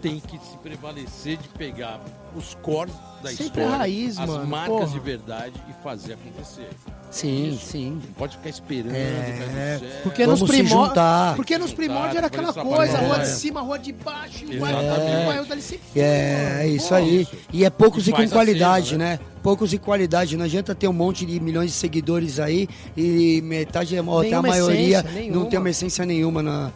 tem 0.00 0.20
que 0.20 0.38
se 0.38 0.56
prevalecer 0.62 1.36
de 1.38 1.48
pegar 1.48 2.00
os 2.36 2.54
cores 2.62 2.94
da 3.22 3.30
Sempre 3.30 3.44
história, 3.62 3.76
raiz, 3.76 4.18
as 4.18 4.28
mano, 4.28 4.46
marcas 4.46 4.68
porra. 4.76 4.86
de 4.88 5.00
verdade 5.00 5.54
e 5.68 5.82
fazer 5.82 6.12
acontecer. 6.14 6.68
Sim, 7.10 7.58
sim. 7.62 7.90
Não 8.04 8.12
pode 8.12 8.36
ficar 8.36 8.50
esperando, 8.50 8.94
É, 8.94 9.78
céu. 9.80 9.88
Porque 10.02 10.24
Vamos 10.26 10.40
nos 10.42 10.50
primórdios. 10.50 11.36
Porque 11.36 11.56
nos 11.58 11.72
primórdios 11.72 12.16
era 12.16 12.26
aquela 12.26 12.52
coisa, 12.52 12.98
rua 12.98 13.16
de 13.16 13.22
É. 13.22 13.24
cima, 13.26 13.60
rua 13.62 13.78
de 13.78 13.92
baixo, 13.92 14.44
e 14.44 14.58
o 14.58 14.60
bairro, 14.60 15.46
dali 15.46 15.62
sempre 15.62 15.84
foi, 15.92 16.02
É, 16.02 16.58
é 16.60 16.68
isso 16.68 16.94
aí. 16.94 17.26
E 17.52 17.64
é 17.64 17.70
poucos 17.70 18.06
E 18.06 18.10
e 18.10 18.12
com 18.12 18.28
qualidade, 18.28 18.90
cena, 18.90 19.04
né? 19.04 19.20
Poucos 19.42 19.72
e 19.72 19.78
qualidade. 19.78 20.36
Não 20.36 20.44
adianta 20.44 20.74
ter 20.74 20.88
um 20.88 20.92
monte 20.92 21.24
de 21.24 21.40
milhões 21.40 21.70
de 21.70 21.76
seguidores 21.76 22.38
aí 22.38 22.68
e 22.96 23.40
metade, 23.42 23.98
ou 23.98 24.20
até 24.20 24.34
a 24.34 24.42
maioria, 24.42 24.98
essência, 25.00 25.32
não 25.32 25.46
tem 25.46 25.58
uma 25.58 25.70
essência 25.70 26.04
nenhuma 26.04 26.42
na. 26.42 26.72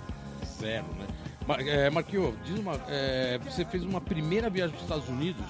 Zero, 0.61 0.85
né? 0.99 1.07
Mar 1.47 1.61
é, 1.67 1.91
Marquinhos, 1.91 2.35
diz 2.45 2.59
uma. 2.59 2.79
é, 2.89 3.39
você 3.45 3.65
fez 3.65 3.83
uma 3.83 4.01
primeira 4.01 4.49
viagem 4.51 4.71
para 4.77 4.79
os 4.79 4.83
Estados 4.85 5.09
Unidos, 5.09 5.45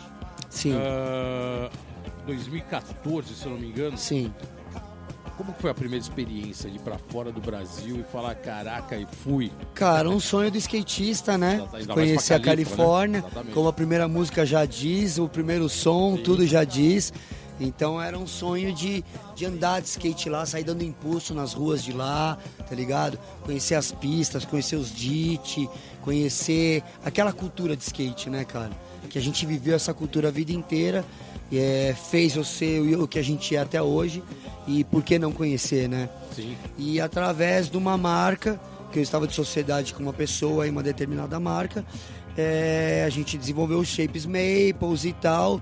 Sim, 0.49 0.75
ah, 0.77 1.71
2014, 2.27 3.35
se 3.35 3.45
eu 3.45 3.53
não 3.53 3.59
me 3.59 3.69
engano. 3.69 3.97
sim. 3.99 4.33
Como 5.37 5.55
foi 5.59 5.71
a 5.71 5.75
primeira 5.75 6.03
experiência 6.05 6.69
de 6.69 6.77
ir 6.77 6.81
pra 6.81 6.99
fora 6.99 7.33
do 7.33 7.41
Brasil 7.41 7.97
e 7.99 8.03
falar, 8.13 8.35
caraca, 8.35 8.95
e 8.95 9.07
fui? 9.25 9.51
Cara, 9.73 10.11
um 10.11 10.21
sonho 10.21 10.51
do 10.51 10.59
skatista, 10.59 11.39
né? 11.39 11.67
Conhecer 11.95 12.35
a 12.35 12.39
né? 12.39 12.45
Califórnia, 12.45 13.19
Exatamente. 13.21 13.55
como 13.55 13.67
a 13.67 13.73
primeira 13.73 14.07
música 14.07 14.45
já 14.45 14.67
diz, 14.67 15.17
o 15.17 15.27
primeiro 15.31 15.67
som, 15.67 16.17
Sim. 16.19 16.23
tudo 16.25 16.47
já 16.47 16.63
diz. 16.63 17.11
Então 17.61 18.01
era 18.01 18.19
um 18.19 18.27
sonho 18.27 18.73
de, 18.73 19.05
de 19.37 19.45
andar 19.45 19.81
de 19.81 19.89
skate 19.89 20.31
lá, 20.31 20.47
sair 20.47 20.65
dando 20.65 20.83
impulso 20.83 21.35
nas 21.35 21.53
ruas 21.53 21.85
de 21.85 21.93
lá, 21.93 22.39
tá 22.69 22.75
ligado? 22.75 23.19
Conhecer 23.45 23.75
as 23.75 23.93
pistas, 23.93 24.45
conhecer 24.45 24.77
os 24.77 24.93
DIT, 24.93 25.69
conhecer 26.01 26.83
aquela 27.05 27.33
cultura 27.33 27.77
de 27.77 27.83
skate, 27.83 28.31
né, 28.31 28.45
cara? 28.45 28.71
Que 29.11 29.19
a 29.19 29.23
gente 29.23 29.45
viveu 29.45 29.75
essa 29.75 29.93
cultura 29.93 30.29
a 30.29 30.31
vida 30.31 30.53
inteira, 30.53 31.05
e 31.51 31.59
é, 31.59 31.95
fez 32.11 32.37
eu 32.37 32.45
ser 32.45 32.81
o 32.97 33.07
que 33.07 33.19
a 33.19 33.23
gente 33.23 33.55
é 33.55 33.59
até 33.59 33.83
hoje, 33.83 34.23
e 34.67 34.85
por 34.85 35.03
que 35.03 35.19
não 35.19 35.33
conhecer, 35.33 35.89
né? 35.89 36.09
Sim. 36.35 36.57
E 36.79 37.01
através 37.01 37.69
de 37.69 37.77
uma 37.77 37.99
marca, 37.99 38.59
que 38.91 38.99
eu 38.99 39.03
estava 39.03 39.27
de 39.27 39.35
sociedade 39.35 39.93
com 39.93 40.03
uma 40.03 40.13
pessoa 40.13 40.67
em 40.67 40.71
uma 40.71 40.83
determinada 40.83 41.39
marca, 41.39 41.85
é, 42.37 43.05
a 43.07 43.11
gente 43.11 43.37
desenvolveu 43.37 43.79
os 43.79 43.89
shapes 43.89 44.27
Maples 44.27 45.05
e 45.05 45.13
tal, 45.13 45.61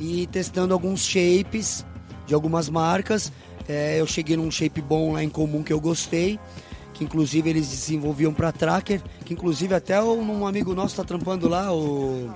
e 0.00 0.26
testando 0.26 0.72
alguns 0.74 1.04
shapes 1.04 1.84
de 2.26 2.34
algumas 2.34 2.68
marcas. 2.68 3.32
É, 3.68 4.00
eu 4.00 4.06
cheguei 4.06 4.36
num 4.36 4.50
shape 4.50 4.80
bom 4.80 5.12
lá 5.12 5.22
em 5.24 5.28
comum 5.28 5.62
que 5.62 5.72
eu 5.72 5.80
gostei, 5.80 6.38
que 6.92 7.02
inclusive 7.04 7.48
eles 7.48 7.68
desenvolviam 7.68 8.32
para 8.34 8.52
tracker, 8.52 9.00
que 9.24 9.32
inclusive 9.32 9.74
até 9.74 10.02
um, 10.02 10.46
amigo 10.46 10.74
nosso 10.74 10.96
tá 10.96 11.04
trampando 11.04 11.48
lá, 11.48 11.72
o. 11.72 12.30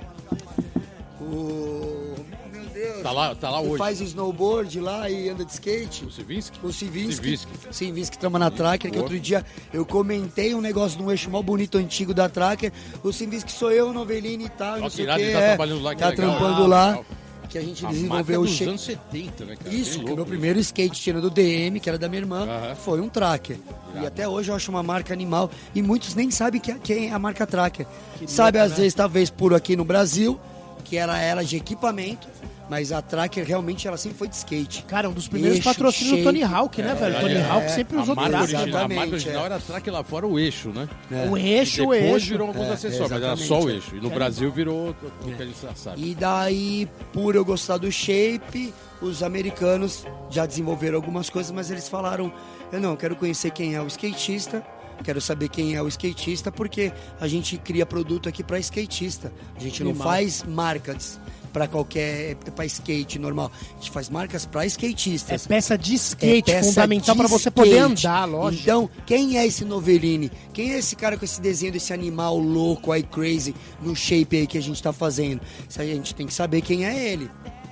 O. 1.21 2.15
Meu 2.51 2.65
Deus! 2.73 3.03
Tá 3.03 3.11
lá, 3.11 3.35
tá 3.35 3.49
lá 3.49 3.61
hoje. 3.61 3.77
faz 3.77 4.01
snowboard 4.01 4.79
lá 4.79 5.09
e 5.09 5.29
anda 5.29 5.45
de 5.45 5.51
skate. 5.51 6.05
O 6.05 6.11
Sivinsky? 6.11 6.59
O. 6.65 6.71
Sivinsky. 6.73 7.39
Sivinsky 7.71 8.17
trama 8.17 8.39
na 8.39 8.49
Tracker, 8.49 8.91
que 8.91 8.97
outro 8.97 9.19
dia 9.19 9.45
eu 9.73 9.85
comentei 9.85 10.55
um 10.55 10.61
negócio 10.61 10.97
de 10.97 11.03
um 11.03 11.11
eixo 11.11 11.29
mó 11.29 11.41
bonito 11.41 11.77
antigo 11.77 12.13
da 12.13 12.27
Tracker. 12.27 12.71
O 13.03 13.11
Sivinsky 13.13 13.51
sou 13.51 13.71
eu, 13.71 13.93
Novelini 13.93 14.45
e 14.45 14.49
tal, 14.49 14.77
Ó, 14.77 14.79
não 14.81 14.89
sei 14.89 15.05
o 15.05 15.07
que. 15.15 15.31
tá 15.31 15.39
é, 15.39 15.47
trabalhando 15.49 15.83
lá, 15.83 15.93
que 15.93 16.01
tá 16.01 16.09
legal. 16.09 16.29
trampando 16.29 16.63
Ah, 16.63 16.67
lá. 16.67 16.87
legal. 16.89 17.05
Que 17.49 17.57
a 17.57 17.61
gente 17.61 17.83
A 17.85 17.89
desenvolveu 17.89 18.41
o 18.41 18.47
shape. 18.47 18.69
anos 18.69 18.81
70, 18.81 19.45
né, 19.45 19.55
cara? 19.55 19.75
Isso, 19.75 19.93
que 19.97 20.05
o 20.05 20.07
louco 20.09 20.15
meu 20.17 20.25
primeiro 20.25 20.59
skate 20.59 21.01
tirando 21.01 21.23
do 21.23 21.29
DM, 21.31 21.79
que 21.79 21.89
era 21.89 21.97
da 21.97 22.07
minha 22.07 22.21
irmã, 22.21 22.43
Aham. 22.47 22.75
foi 22.75 23.01
um 23.01 23.09
Tracker. 23.09 23.57
E 23.99 24.05
até 24.05 24.27
hoje 24.27 24.51
eu 24.51 24.55
acho 24.55 24.69
uma 24.69 24.83
marca 24.83 25.11
animal. 25.13 25.49
E 25.73 25.81
muitos 25.81 26.13
nem 26.13 26.29
sabem 26.29 26.61
que, 26.61 26.73
quem 26.75 27.09
é 27.09 27.11
a 27.11 27.17
marca 27.17 27.47
Tracker. 27.47 27.87
Sabe, 28.27 28.59
às 28.59 28.73
vezes, 28.77 28.93
talvez 28.93 29.31
por 29.31 29.53
aqui 29.55 29.75
no 29.75 29.83
Brasil, 29.83 30.39
que 30.85 30.95
era 30.95 31.17
ela 31.19 31.43
de 31.43 31.57
equipamento, 31.57 32.27
mas 32.69 32.91
a 32.91 33.01
Tracker 33.01 33.45
realmente 33.45 33.87
ela 33.87 33.97
sempre 33.97 34.17
foi 34.17 34.27
de 34.27 34.35
skate. 34.35 34.83
Cara, 34.83 35.09
um 35.09 35.13
dos 35.13 35.27
primeiros 35.27 35.57
Eixo, 35.57 35.67
patrocínios 35.69 36.11
do 36.11 36.23
shape. 36.23 36.23
Tony 36.23 36.43
Hawk, 36.43 36.81
né, 36.81 36.93
velho? 36.95 37.19
Tony 37.19 37.33
é, 37.33 37.49
Hawk 37.49 37.71
sempre 37.71 37.97
A 37.97 38.01
usou 38.01 38.15
marca, 38.15 38.31
tracker. 38.37 38.59
original, 38.59 38.83
a 38.83 38.87
marca 38.87 39.11
original 39.13 39.41
é. 39.41 39.45
era 39.45 39.59
track 39.59 39.89
lá 39.89 40.03
fora, 40.03 40.27
o 40.27 40.39
eixo, 40.39 40.69
né? 40.69 40.87
O 41.29 41.37
eixo, 41.37 41.83
o 41.87 41.91
Depois 41.91 42.13
eixo. 42.13 42.27
virou 42.27 42.47
alguns 42.47 42.67
É, 42.67 42.71
acessórios, 42.73 43.11
mas 43.11 43.23
era 43.23 43.35
só 43.37 43.61
o 43.61 43.69
é. 43.69 43.73
eixo. 43.73 43.95
E 43.95 43.99
no 43.99 44.09
Brasil 44.09 44.51
virou 44.51 44.89
o 44.91 45.31
que 45.35 45.41
a 45.41 45.45
gente 45.45 45.57
sabe. 45.75 46.01
E 46.09 46.13
daí, 46.15 46.87
por 47.11 47.35
eu 47.35 47.43
gostar 47.43 47.77
do 47.77 47.91
shape, 47.91 48.73
os 49.01 49.23
americanos 49.23 50.05
já 50.29 50.45
desenvolveram 50.45 50.95
algumas 50.97 51.29
coisas, 51.29 51.51
mas 51.51 51.71
eles 51.71 51.89
falaram: 51.89 52.31
eu 52.71 52.79
não, 52.79 52.91
eu 52.91 52.97
quero 52.97 53.15
conhecer 53.15 53.49
quem 53.51 53.73
é 53.75 53.81
o 53.81 53.87
skatista, 53.87 54.63
quero 55.03 55.19
saber 55.19 55.49
quem 55.49 55.75
é 55.75 55.81
o 55.81 55.87
skatista, 55.87 56.51
porque 56.51 56.91
a 57.19 57.27
gente 57.27 57.57
cria 57.57 57.85
produto 57.85 58.29
aqui 58.29 58.43
para 58.43 58.59
skatista. 58.59 59.31
A 59.55 59.59
gente 59.59 59.83
não 59.83 59.95
faz 59.95 60.43
marcas. 60.43 61.19
Pra 61.49 61.67
qualquer. 61.67 62.35
pra 62.55 62.65
skate 62.65 63.19
normal. 63.19 63.51
A 63.71 63.75
gente 63.79 63.91
faz 63.91 64.09
marcas 64.09 64.45
pra 64.45 64.63
É 64.63 64.67
skatistas. 64.67 65.45
peça 65.47 65.77
de 65.77 65.95
skate, 65.95 66.51
É 66.51 66.55
peça 66.55 66.69
fundamental 66.69 67.15
pra 67.15 67.27
você 67.27 67.51
poder 67.51 67.69
skate. 67.77 68.07
andar, 68.07 68.25
lógico. 68.25 68.63
Então, 68.63 68.89
quem 69.05 69.37
é 69.37 69.45
esse 69.45 69.65
Novelini? 69.65 70.31
Quem 70.53 70.73
é 70.73 70.79
esse 70.79 70.95
cara 70.95 71.17
com 71.17 71.25
esse 71.25 71.39
desenho 71.41 71.71
desse 71.73 71.91
animal 71.93 72.37
louco 72.37 72.91
aí, 72.91 73.03
crazy, 73.03 73.53
no 73.81 73.95
shape 73.95 74.37
aí 74.37 74.47
que 74.47 74.57
a 74.57 74.61
gente 74.61 74.81
tá 74.81 74.93
fazendo? 74.93 75.41
Isso 75.67 75.81
aí 75.81 75.91
a 75.91 75.95
gente 75.95 76.13
tem 76.15 76.25
que 76.27 76.33
saber 76.33 76.61
quem 76.61 76.85
é 76.85 77.11
ele. 77.11 77.29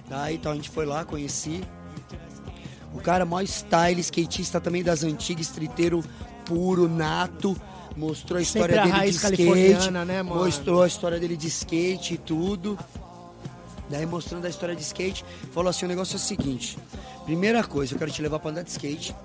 Tá? 0.10 0.32
Então 0.32 0.52
a 0.52 0.56
gente 0.56 0.70
foi 0.70 0.86
lá, 0.86 1.04
conheci. 1.06 1.62
O 2.94 3.00
cara, 3.00 3.26
maior 3.26 3.44
style, 3.46 4.00
skatista 4.02 4.60
também 4.60 4.82
das 4.84 5.04
antigas, 5.04 5.48
streeteiro 5.48 6.04
puro, 6.46 6.88
nato. 6.88 7.56
Mostrou 7.96 8.38
a 8.40 8.42
história 8.42 8.84
dele 8.84 9.02
de 9.12 9.16
skate. 9.18 9.92
né? 10.06 10.24
Mostrou 10.24 10.84
a 10.84 10.88
história 10.88 11.20
dele 11.20 11.36
de 11.36 11.48
skate 11.48 12.14
e 12.14 12.18
tudo. 12.18 12.78
Daí 13.90 14.06
mostrando 14.06 14.46
a 14.46 14.50
história 14.50 14.76
de 14.76 14.82
skate, 14.82 15.24
falou 15.54 15.70
assim, 15.70 15.86
o 15.86 15.90
negócio 15.90 16.16
é 16.16 16.18
o 16.18 16.20
seguinte. 16.20 16.78
Primeira 17.26 17.64
coisa, 17.64 17.94
eu 17.94 18.00
quero 18.00 18.12
te 18.12 18.22
levar 18.22 18.40
pra 18.40 18.52
andar 18.52 18.64
de 18.64 18.72
skate. 18.72 19.16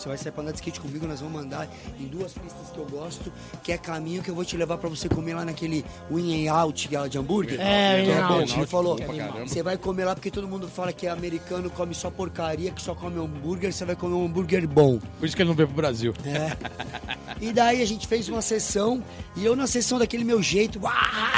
Você 0.00 0.08
vai 0.08 0.16
sair 0.16 0.32
pra 0.32 0.42
andar 0.42 0.52
de 0.52 0.56
skate 0.56 0.80
comigo, 0.80 1.06
nós 1.06 1.20
vamos 1.20 1.42
andar 1.42 1.68
em 2.00 2.06
duas 2.06 2.32
pistas 2.32 2.70
que 2.72 2.78
eu 2.78 2.86
gosto, 2.86 3.30
que 3.62 3.70
é 3.70 3.76
caminho 3.76 4.22
que 4.22 4.30
eu 4.30 4.34
vou 4.34 4.46
te 4.46 4.56
levar 4.56 4.78
pra 4.78 4.88
você 4.88 5.10
comer 5.10 5.34
lá 5.34 5.44
naquele 5.44 5.84
In 6.10 6.48
and 6.48 6.54
Out 6.54 6.96
é 6.96 7.06
de 7.06 7.18
hambúrguer. 7.18 7.60
É, 7.60 8.02
In 8.02 8.10
and 8.10 8.14
é. 8.14 8.20
Out. 8.22 8.54
Ele 8.54 8.66
falou, 8.66 8.98
você 9.46 9.62
vai 9.62 9.76
comer 9.76 10.06
lá 10.06 10.14
porque 10.14 10.30
todo 10.30 10.48
mundo 10.48 10.68
fala 10.68 10.90
que 10.90 11.06
é 11.06 11.10
americano, 11.10 11.68
come 11.68 11.94
só 11.94 12.10
porcaria, 12.10 12.70
que 12.70 12.80
só 12.80 12.94
come 12.94 13.20
hambúrguer, 13.20 13.70
você 13.70 13.84
vai 13.84 13.94
comer 13.94 14.14
um 14.14 14.24
hambúrguer 14.24 14.66
bom. 14.66 14.98
Por 15.18 15.26
isso 15.26 15.36
que 15.36 15.42
ele 15.42 15.50
não 15.50 15.56
veio 15.56 15.68
pro 15.68 15.76
Brasil. 15.76 16.14
E 17.38 17.52
daí 17.52 17.82
a 17.82 17.86
gente 17.86 18.06
fez 18.06 18.26
uma 18.28 18.40
sessão, 18.40 19.02
e 19.36 19.44
eu 19.44 19.54
na 19.54 19.66
sessão 19.66 19.98
daquele 19.98 20.24
meu 20.24 20.42
jeito, 20.42 20.80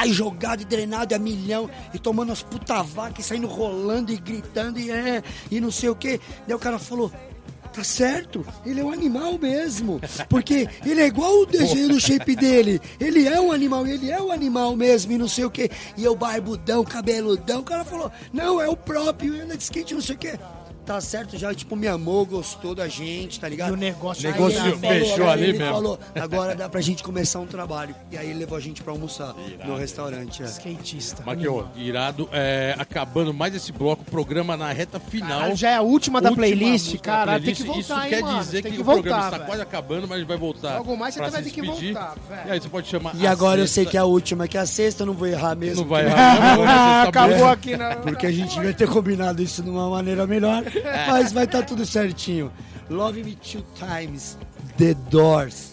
jogado 0.06 0.62
e 0.62 0.64
drenado 0.64 1.14
a 1.14 1.18
milhão, 1.18 1.68
e 1.92 1.98
tomando 1.98 2.30
as 2.30 2.42
puta 2.42 2.80
vaca, 2.82 3.20
e 3.20 3.24
saindo 3.24 3.48
rolando 3.48 4.12
e 4.12 4.16
gritando, 4.16 4.78
e 4.78 4.90
é, 4.90 5.20
e 5.50 5.60
não 5.60 5.72
sei 5.72 5.88
o 5.88 5.96
que. 5.96 6.20
Daí 6.46 6.54
o 6.54 6.60
cara 6.60 6.78
falou. 6.78 7.10
Tá 7.72 7.82
certo, 7.82 8.44
ele 8.66 8.80
é 8.80 8.84
um 8.84 8.92
animal 8.92 9.38
mesmo. 9.38 9.98
Porque 10.28 10.68
ele 10.84 11.00
é 11.00 11.06
igual 11.06 11.40
o 11.40 11.46
desenho 11.46 11.88
do 11.88 12.00
shape 12.00 12.36
dele. 12.36 12.80
Ele 13.00 13.26
é 13.26 13.40
um 13.40 13.50
animal, 13.50 13.86
ele 13.86 14.10
é 14.10 14.20
um 14.20 14.30
animal 14.30 14.76
mesmo, 14.76 15.12
e 15.12 15.18
não 15.18 15.26
sei 15.26 15.46
o 15.46 15.50
que. 15.50 15.70
E 15.96 16.04
eu 16.04 16.14
barbudão, 16.14 16.84
cabeludão. 16.84 17.60
O 17.60 17.64
cara 17.64 17.84
falou, 17.84 18.12
não, 18.32 18.60
é 18.60 18.68
o 18.68 18.76
próprio, 18.76 19.42
anda 19.42 19.56
de 19.56 19.62
skate, 19.62 19.94
não 19.94 20.02
sei 20.02 20.16
o 20.16 20.18
que. 20.18 20.38
Tá 20.84 21.00
certo, 21.00 21.38
já, 21.38 21.54
tipo, 21.54 21.76
me 21.76 21.86
amou, 21.86 22.26
gostou 22.26 22.74
da 22.74 22.88
gente, 22.88 23.38
tá 23.38 23.48
ligado? 23.48 23.70
E 23.70 23.72
o 23.72 23.76
negócio 23.76 24.26
Aí 24.26 24.32
Negócio 24.32 24.58
ele 24.66 24.76
falou, 24.76 24.90
fechou 24.98 25.24
aí 25.26 25.30
ali 25.32 25.42
ele 25.44 25.58
mesmo. 25.58 25.72
falou, 25.74 25.98
agora 26.14 26.54
dá 26.56 26.68
pra 26.68 26.80
gente 26.80 27.04
começar 27.04 27.38
um 27.38 27.46
trabalho. 27.46 27.94
E 28.10 28.18
aí 28.18 28.30
ele 28.30 28.40
levou 28.40 28.58
a 28.58 28.60
gente 28.60 28.82
pra 28.82 28.92
almoçar 28.92 29.32
no 29.64 29.76
restaurante. 29.76 30.42
é. 30.42 30.46
Skatista. 30.46 31.22
Marquinhos, 31.24 31.66
irado. 31.76 32.28
É, 32.32 32.74
acabando 32.78 33.32
mais 33.32 33.54
esse 33.54 33.70
bloco, 33.70 34.04
programa 34.04 34.56
na 34.56 34.72
reta 34.72 34.98
final. 34.98 35.28
Caralho, 35.38 35.56
já 35.56 35.70
é 35.70 35.76
a 35.76 35.82
última 35.82 36.20
da 36.20 36.30
Última 36.30 36.46
playlist, 36.46 36.96
cara. 36.98 37.38
Tem 37.38 37.54
que 37.54 37.62
voltar, 37.62 37.80
Isso 37.80 37.92
hein, 37.94 38.08
quer 38.10 38.20
mano? 38.22 38.38
dizer 38.40 38.62
tem 38.62 38.70
que, 38.72 38.76
que 38.78 38.82
o 38.82 38.84
programa 38.84 39.24
está 39.24 39.38
quase 39.38 39.62
acabando, 39.62 40.08
mas 40.08 40.22
vai 40.26 40.36
voltar. 40.36 40.78
Logo 40.78 40.96
mais 40.96 41.14
você 41.14 41.30
vai 41.30 41.42
ter 41.42 41.50
que 41.50 41.62
voltar, 41.62 42.16
velho. 42.28 42.48
E 42.48 42.50
aí 42.50 42.60
você 42.60 42.68
pode 42.68 42.88
chamar 42.88 43.14
E 43.14 43.26
agora 43.26 43.60
eu 43.60 43.68
sei 43.68 43.84
sexta. 43.84 43.90
que 43.92 43.96
é 43.96 44.00
a 44.00 44.04
última, 44.04 44.48
que 44.48 44.58
é 44.58 44.60
a 44.60 44.66
sexta, 44.66 45.02
eu 45.02 45.06
não 45.06 45.14
vou 45.14 45.28
errar 45.28 45.54
mesmo. 45.54 45.82
Não 45.82 45.88
vai 45.88 46.06
errar, 46.06 46.56
não, 46.56 46.64
Ah, 46.64 47.02
tá 47.04 47.08
acabou 47.08 47.46
aqui 47.48 47.76
na. 47.76 47.96
Porque 47.96 48.26
a 48.26 48.32
gente 48.32 48.56
vai 48.56 48.74
ter 48.74 48.88
combinado 48.88 49.40
isso 49.42 49.62
de 49.62 49.70
uma 49.70 49.88
maneira 49.88 50.26
melhor, 50.26 50.62
mas 51.06 51.32
vai 51.32 51.44
estar 51.44 51.62
tudo 51.62 51.84
certinho. 51.84 52.52
Love 52.90 53.22
Me 53.22 53.36
Two 53.36 53.64
Times, 53.74 54.36
The 54.76 54.94
Doors. 55.10 55.72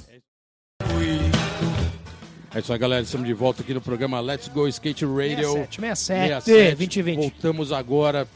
É 2.54 2.60
isso 2.60 2.74
aí, 2.74 2.80
galera. 2.80 3.04
Estamos 3.04 3.28
de 3.28 3.34
volta 3.34 3.62
aqui 3.62 3.74
no 3.74 3.82
programa 3.82 4.20
Let's 4.20 4.48
Go 4.48 4.68
Skate 4.68 5.06
Radio. 5.06 5.54
67, 5.54 5.76
67, 5.76 6.44
67. 6.46 6.76
2020. 6.76 7.18
Voltamos 7.18 7.72
agora 7.72 8.28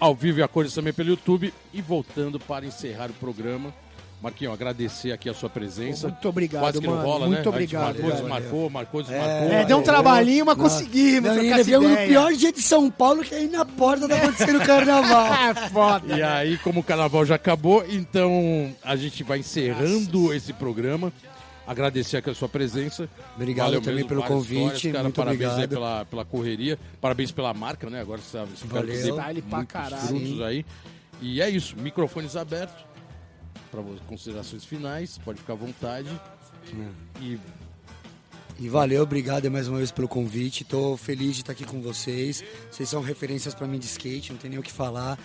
ao 0.00 0.14
vivo 0.14 0.40
e 0.40 0.42
a 0.42 0.48
cores 0.48 0.72
também 0.72 0.92
pelo 0.92 1.10
YouTube. 1.10 1.52
E 1.72 1.82
voltando 1.82 2.40
para 2.40 2.64
encerrar 2.64 3.10
o 3.10 3.14
programa. 3.14 3.74
Marquinhos, 4.22 4.54
agradecer 4.54 5.10
aqui 5.10 5.28
a 5.28 5.34
sua 5.34 5.50
presença. 5.50 6.06
Muito 6.06 6.28
obrigado, 6.28 6.62
Quase 6.62 6.80
que 6.80 6.86
não 6.86 6.94
mano. 6.94 7.06
rola, 7.08 7.26
Muito 7.26 7.30
né? 7.30 7.34
A 7.34 7.42
gente 7.42 7.48
obrigado, 7.48 7.82
Marcou, 7.82 8.02
velho. 8.04 8.14
desmarcou, 8.22 8.70
marcou, 8.70 9.02
desmarcou. 9.02 9.48
É, 9.52 9.64
deu 9.64 9.78
um 9.78 9.82
trabalhinho, 9.82 10.46
mas 10.46 10.56
Não, 10.56 10.62
conseguimos. 10.64 11.28
Não, 11.28 11.40
ainda 11.42 11.78
no 11.80 11.96
pior 12.06 12.32
dia 12.32 12.52
de 12.52 12.62
São 12.62 12.88
Paulo, 12.88 13.24
que 13.24 13.34
é 13.34 13.38
aí 13.38 13.48
na 13.48 13.64
porta 13.64 14.06
tá 14.08 14.14
acontecendo 14.16 14.60
o 14.60 14.64
carnaval. 14.64 15.32
É 15.42 15.68
foda. 15.70 16.16
E 16.16 16.22
aí, 16.22 16.56
como 16.58 16.80
o 16.80 16.82
carnaval 16.84 17.26
já 17.26 17.34
acabou, 17.34 17.84
então 17.88 18.72
a 18.84 18.94
gente 18.94 19.24
vai 19.24 19.38
encerrando 19.40 20.32
esse 20.32 20.52
programa. 20.52 21.12
Agradecer 21.66 22.16
aqui 22.18 22.30
a 22.30 22.34
sua 22.34 22.48
presença. 22.48 23.08
Obrigado 23.34 23.66
Valeu 23.66 23.80
também 23.80 23.96
mesmo, 23.96 24.08
pelo 24.08 24.22
convite, 24.22 24.90
cara. 24.90 25.02
muito 25.04 25.16
Parabéns 25.16 25.42
aí 25.42 25.64
obrigado. 25.64 25.70
pela, 25.70 26.04
pela 26.04 26.24
correria. 26.24 26.78
Parabéns 27.00 27.32
pela 27.32 27.52
marca, 27.54 27.90
né? 27.90 28.00
Agora 28.00 28.20
você 28.20 28.38
você 28.38 28.66
vai 28.66 28.82
Valeu. 28.82 29.16
Style 29.16 29.42
pra 29.42 29.64
caralho. 29.64 30.02
frutos 30.06 30.40
aí. 30.42 30.64
E 31.20 31.40
é 31.40 31.48
isso, 31.48 31.76
microfones 31.76 32.36
abertos 32.36 32.91
para 33.72 33.82
considerações 34.06 34.64
finais, 34.64 35.18
pode 35.24 35.40
ficar 35.40 35.54
à 35.54 35.56
vontade. 35.56 36.08
E 37.20 37.38
E 38.60 38.68
valeu, 38.68 39.02
obrigado 39.02 39.50
mais 39.50 39.66
uma 39.66 39.78
vez 39.78 39.90
pelo 39.90 40.06
convite. 40.06 40.62
Tô 40.62 40.96
feliz 40.96 41.34
de 41.34 41.40
estar 41.40 41.52
aqui 41.52 41.64
com 41.64 41.80
vocês. 41.80 42.44
Vocês 42.70 42.88
são 42.88 43.00
referências 43.00 43.54
para 43.54 43.66
mim 43.66 43.78
de 43.78 43.86
skate, 43.86 44.30
não 44.30 44.38
tem 44.38 44.50
nem 44.50 44.58
o 44.58 44.62
que 44.62 44.70
falar. 44.70 45.18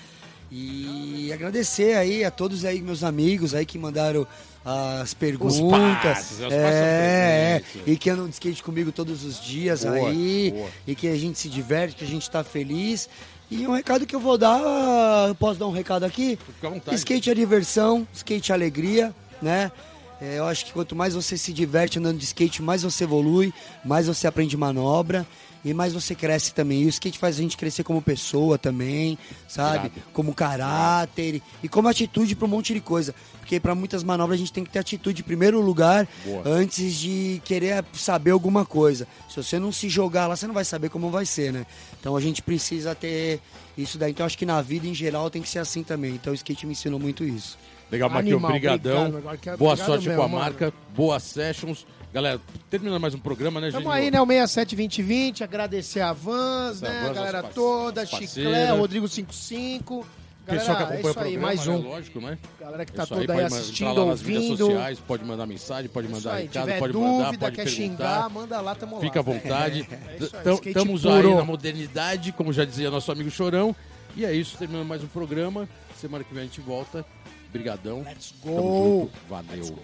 E 0.50 1.30
agradecer 1.34 1.98
aí 1.98 2.24
a 2.24 2.32
todos 2.32 2.64
aí 2.64 2.82
meus 2.82 3.04
amigos 3.04 3.54
aí 3.54 3.66
que 3.66 3.78
mandaram 3.78 4.26
as 4.64 5.14
perguntas. 5.14 6.32
os 6.32 6.42
é, 6.42 6.56
é, 6.56 7.60
passos 7.60 7.82
e 7.86 7.98
que 7.98 8.10
andam 8.10 8.28
de 8.28 8.34
skate 8.34 8.64
comigo 8.64 8.94
todos 8.94 9.26
os 9.26 9.44
dias 9.44 9.84
Boa, 9.84 10.10
aí. 10.10 10.52
boa. 10.52 10.70
E 10.88 10.96
que 10.96 11.10
a 11.10 11.16
gente 11.18 11.38
se 11.38 11.50
diverte, 11.50 11.98
que 11.98 12.06
a 12.06 12.08
gente 12.08 12.32
tá 12.32 12.46
feliz. 12.46 13.10
E 13.50 13.66
um 13.66 13.72
recado 13.72 14.06
que 14.06 14.16
eu 14.16 14.20
vou 14.20 14.38
dar, 14.38 15.28
eu 15.28 15.36
posso 15.36 15.60
dar 15.60 15.68
um 15.68 15.72
recado 15.72 16.04
aqui? 16.04 16.38
fica 16.56 16.68
à 16.68 16.70
vontade. 16.70 16.98
Skate 16.98 17.30
é 17.30 17.34
diversão, 17.34 18.08
skate 18.14 18.52
é 18.52 18.56
alegria, 18.56 19.16
né? 19.42 19.72
É, 20.20 20.40
eu 20.40 20.46
acho 20.46 20.66
que 20.66 20.74
quanto 20.74 20.96
mais 20.96 21.14
você 21.14 21.38
se 21.38 21.54
diverte 21.54 22.00
andando 22.00 22.18
de 22.18 22.26
skate, 22.26 22.62
mais 22.62 22.84
você 22.84 23.04
evolui, 23.04 23.54
mais 23.86 24.08
você 24.08 24.28
aprende 24.28 24.58
manobra 24.58 25.26
e 25.70 25.74
mais 25.74 25.94
você 25.94 26.16
cresce 26.16 26.54
também. 26.54 26.82
E 26.84 26.86
o 26.86 26.90
skate 26.90 27.18
faz 27.20 27.38
a 27.38 27.42
gente 27.42 27.58
crescer 27.58 27.84
como 27.84 28.02
pessoa 28.02 28.58
também, 28.58 29.18
sabe? 29.48 29.88
Irado. 29.88 29.92
Como 30.14 30.34
caráter 30.34 31.42
e 31.64 31.68
como 31.70 31.88
atitude 31.88 32.36
para 32.36 32.46
um 32.46 32.50
monte 32.50 32.74
de 32.74 32.82
coisa. 32.82 33.14
Porque 33.40 33.60
para 33.60 33.74
muitas 33.76 34.04
manobras 34.04 34.36
a 34.36 34.40
gente 34.40 34.52
tem 34.52 34.64
que 34.64 34.70
ter 34.70 34.80
atitude 34.80 35.22
em 35.22 35.26
primeiro 35.26 35.62
lugar 35.62 36.08
Boa. 36.26 36.42
antes 36.46 36.96
de 36.96 37.42
querer 37.46 37.84
saber 37.94 38.32
alguma 38.32 38.66
coisa. 38.66 39.08
Se 39.30 39.36
você 39.42 39.58
não 39.60 39.72
se 39.72 39.88
jogar 39.90 40.28
lá, 40.28 40.36
você 40.36 40.48
não 40.48 40.54
vai 40.54 40.66
saber 40.66 40.90
como 40.90 41.10
vai 41.10 41.26
ser, 41.26 41.54
né? 41.54 41.66
Então 42.00 42.16
a 42.16 42.22
gente 42.22 42.42
precisa 42.42 42.94
ter 42.94 43.40
isso 43.78 43.98
daí. 43.98 44.12
Então 44.12 44.26
acho 44.26 44.38
que 44.38 44.46
na 44.46 44.62
vida 44.62 44.86
em 44.88 44.94
geral 44.94 45.30
tem 45.30 45.42
que 45.42 45.50
ser 45.50 45.60
assim 45.60 45.84
também. 45.84 46.16
Então 46.16 46.32
o 46.34 46.36
skate 46.36 46.66
me 46.66 46.74
ensinou 46.74 47.00
muito 47.00 47.24
isso. 47.24 47.58
Legal, 47.90 48.10
Marquinhos, 48.10 48.34
Animal, 48.36 48.52
brigadão. 48.52 48.92
obrigado, 48.98 49.18
agora 49.18 49.38
quero- 49.38 49.58
Boa 49.58 49.78
sorte 49.78 50.08
mesmo, 50.10 50.16
com 50.22 50.26
a 50.26 50.28
mano. 50.28 50.44
marca, 50.44 50.74
boas 50.94 51.24
sessions. 51.24 51.86
Galera, 52.18 52.42
terminando 52.68 53.00
mais 53.00 53.14
um 53.14 53.20
programa, 53.20 53.62
né, 53.62 53.70
Tamo 53.70 53.84
gente? 53.92 53.94
aí, 53.94 54.10
né? 54.10 54.20
O 54.20 54.26
67 54.26 54.76
2020, 54.76 55.44
agradecer 55.44 56.02
a 56.02 56.14
Vans, 56.14 56.82
né? 56.82 56.90
Vans, 57.04 57.10
a 57.12 57.14
galera 57.14 57.44
toda, 57.44 58.02
os 58.02 58.10
Chiclé. 58.10 58.72
Rodrigo 58.72 59.08
55. 59.08 59.98
Galera, 60.48 60.66
Pessoal 60.66 60.78
que 60.78 60.82
é 60.82 60.86
acompanha 60.96 60.98
isso 60.98 61.06
o 61.06 61.10
aí, 61.10 61.14
programa, 61.14 61.48
mais 61.48 61.68
né, 61.68 61.74
um. 61.74 61.78
lógico, 61.90 62.20
né? 62.22 62.38
Galera 62.60 62.86
que 62.86 62.92
tá 62.92 63.04
Isso 63.04 63.14
aí, 63.14 63.20
toda 63.20 63.34
aí 63.34 63.40
ma- 63.42 63.46
assistindo, 63.46 63.90
mídias 63.90 64.08
ouvindo. 64.10 64.58
sociais, 64.58 65.00
pode 65.00 65.26
mandar 65.26 65.46
mensagem, 65.46 65.90
pode 65.92 66.08
Isso 66.08 66.16
mandar 66.16 66.34
aí, 66.38 66.44
recado, 66.46 66.80
pode 66.80 66.94
dúvida, 66.94 67.12
mandar, 67.12 67.38
pode 67.38 67.56
quer 67.56 67.64
perguntar. 67.66 67.70
xingar, 67.70 68.30
manda 68.32 68.62
lá, 68.62 68.74
tamo 68.74 68.96
lá. 68.96 69.02
Fica 69.02 69.20
à 69.20 69.24
vontade. 69.24 69.88
É 70.10 70.18
isso 70.24 70.36
aí, 70.36 70.68
Estamos 70.70 71.02
puro. 71.04 71.14
aí 71.30 71.36
na 71.36 71.44
modernidade, 71.46 72.32
como 72.32 72.52
já 72.52 72.66
dizia 72.66 72.90
nosso 72.90 73.12
amigo 73.12 73.30
Chorão. 73.30 73.76
E 74.16 74.26
é 74.26 74.34
isso, 74.34 74.58
terminando 74.58 74.88
mais 74.88 75.04
um 75.04 75.08
programa. 75.08 75.70
Semana 75.96 76.24
que 76.24 76.34
vem 76.34 76.42
a 76.42 76.46
gente 76.48 76.62
volta. 76.62 77.06
Brigadão. 77.52 78.02
Let's 78.04 78.34
Tamo 78.44 78.56
go. 78.56 79.00
junto. 79.02 79.12
Valeu. 79.30 79.80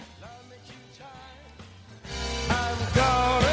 I'm 2.54 2.78
gonna 2.94 3.53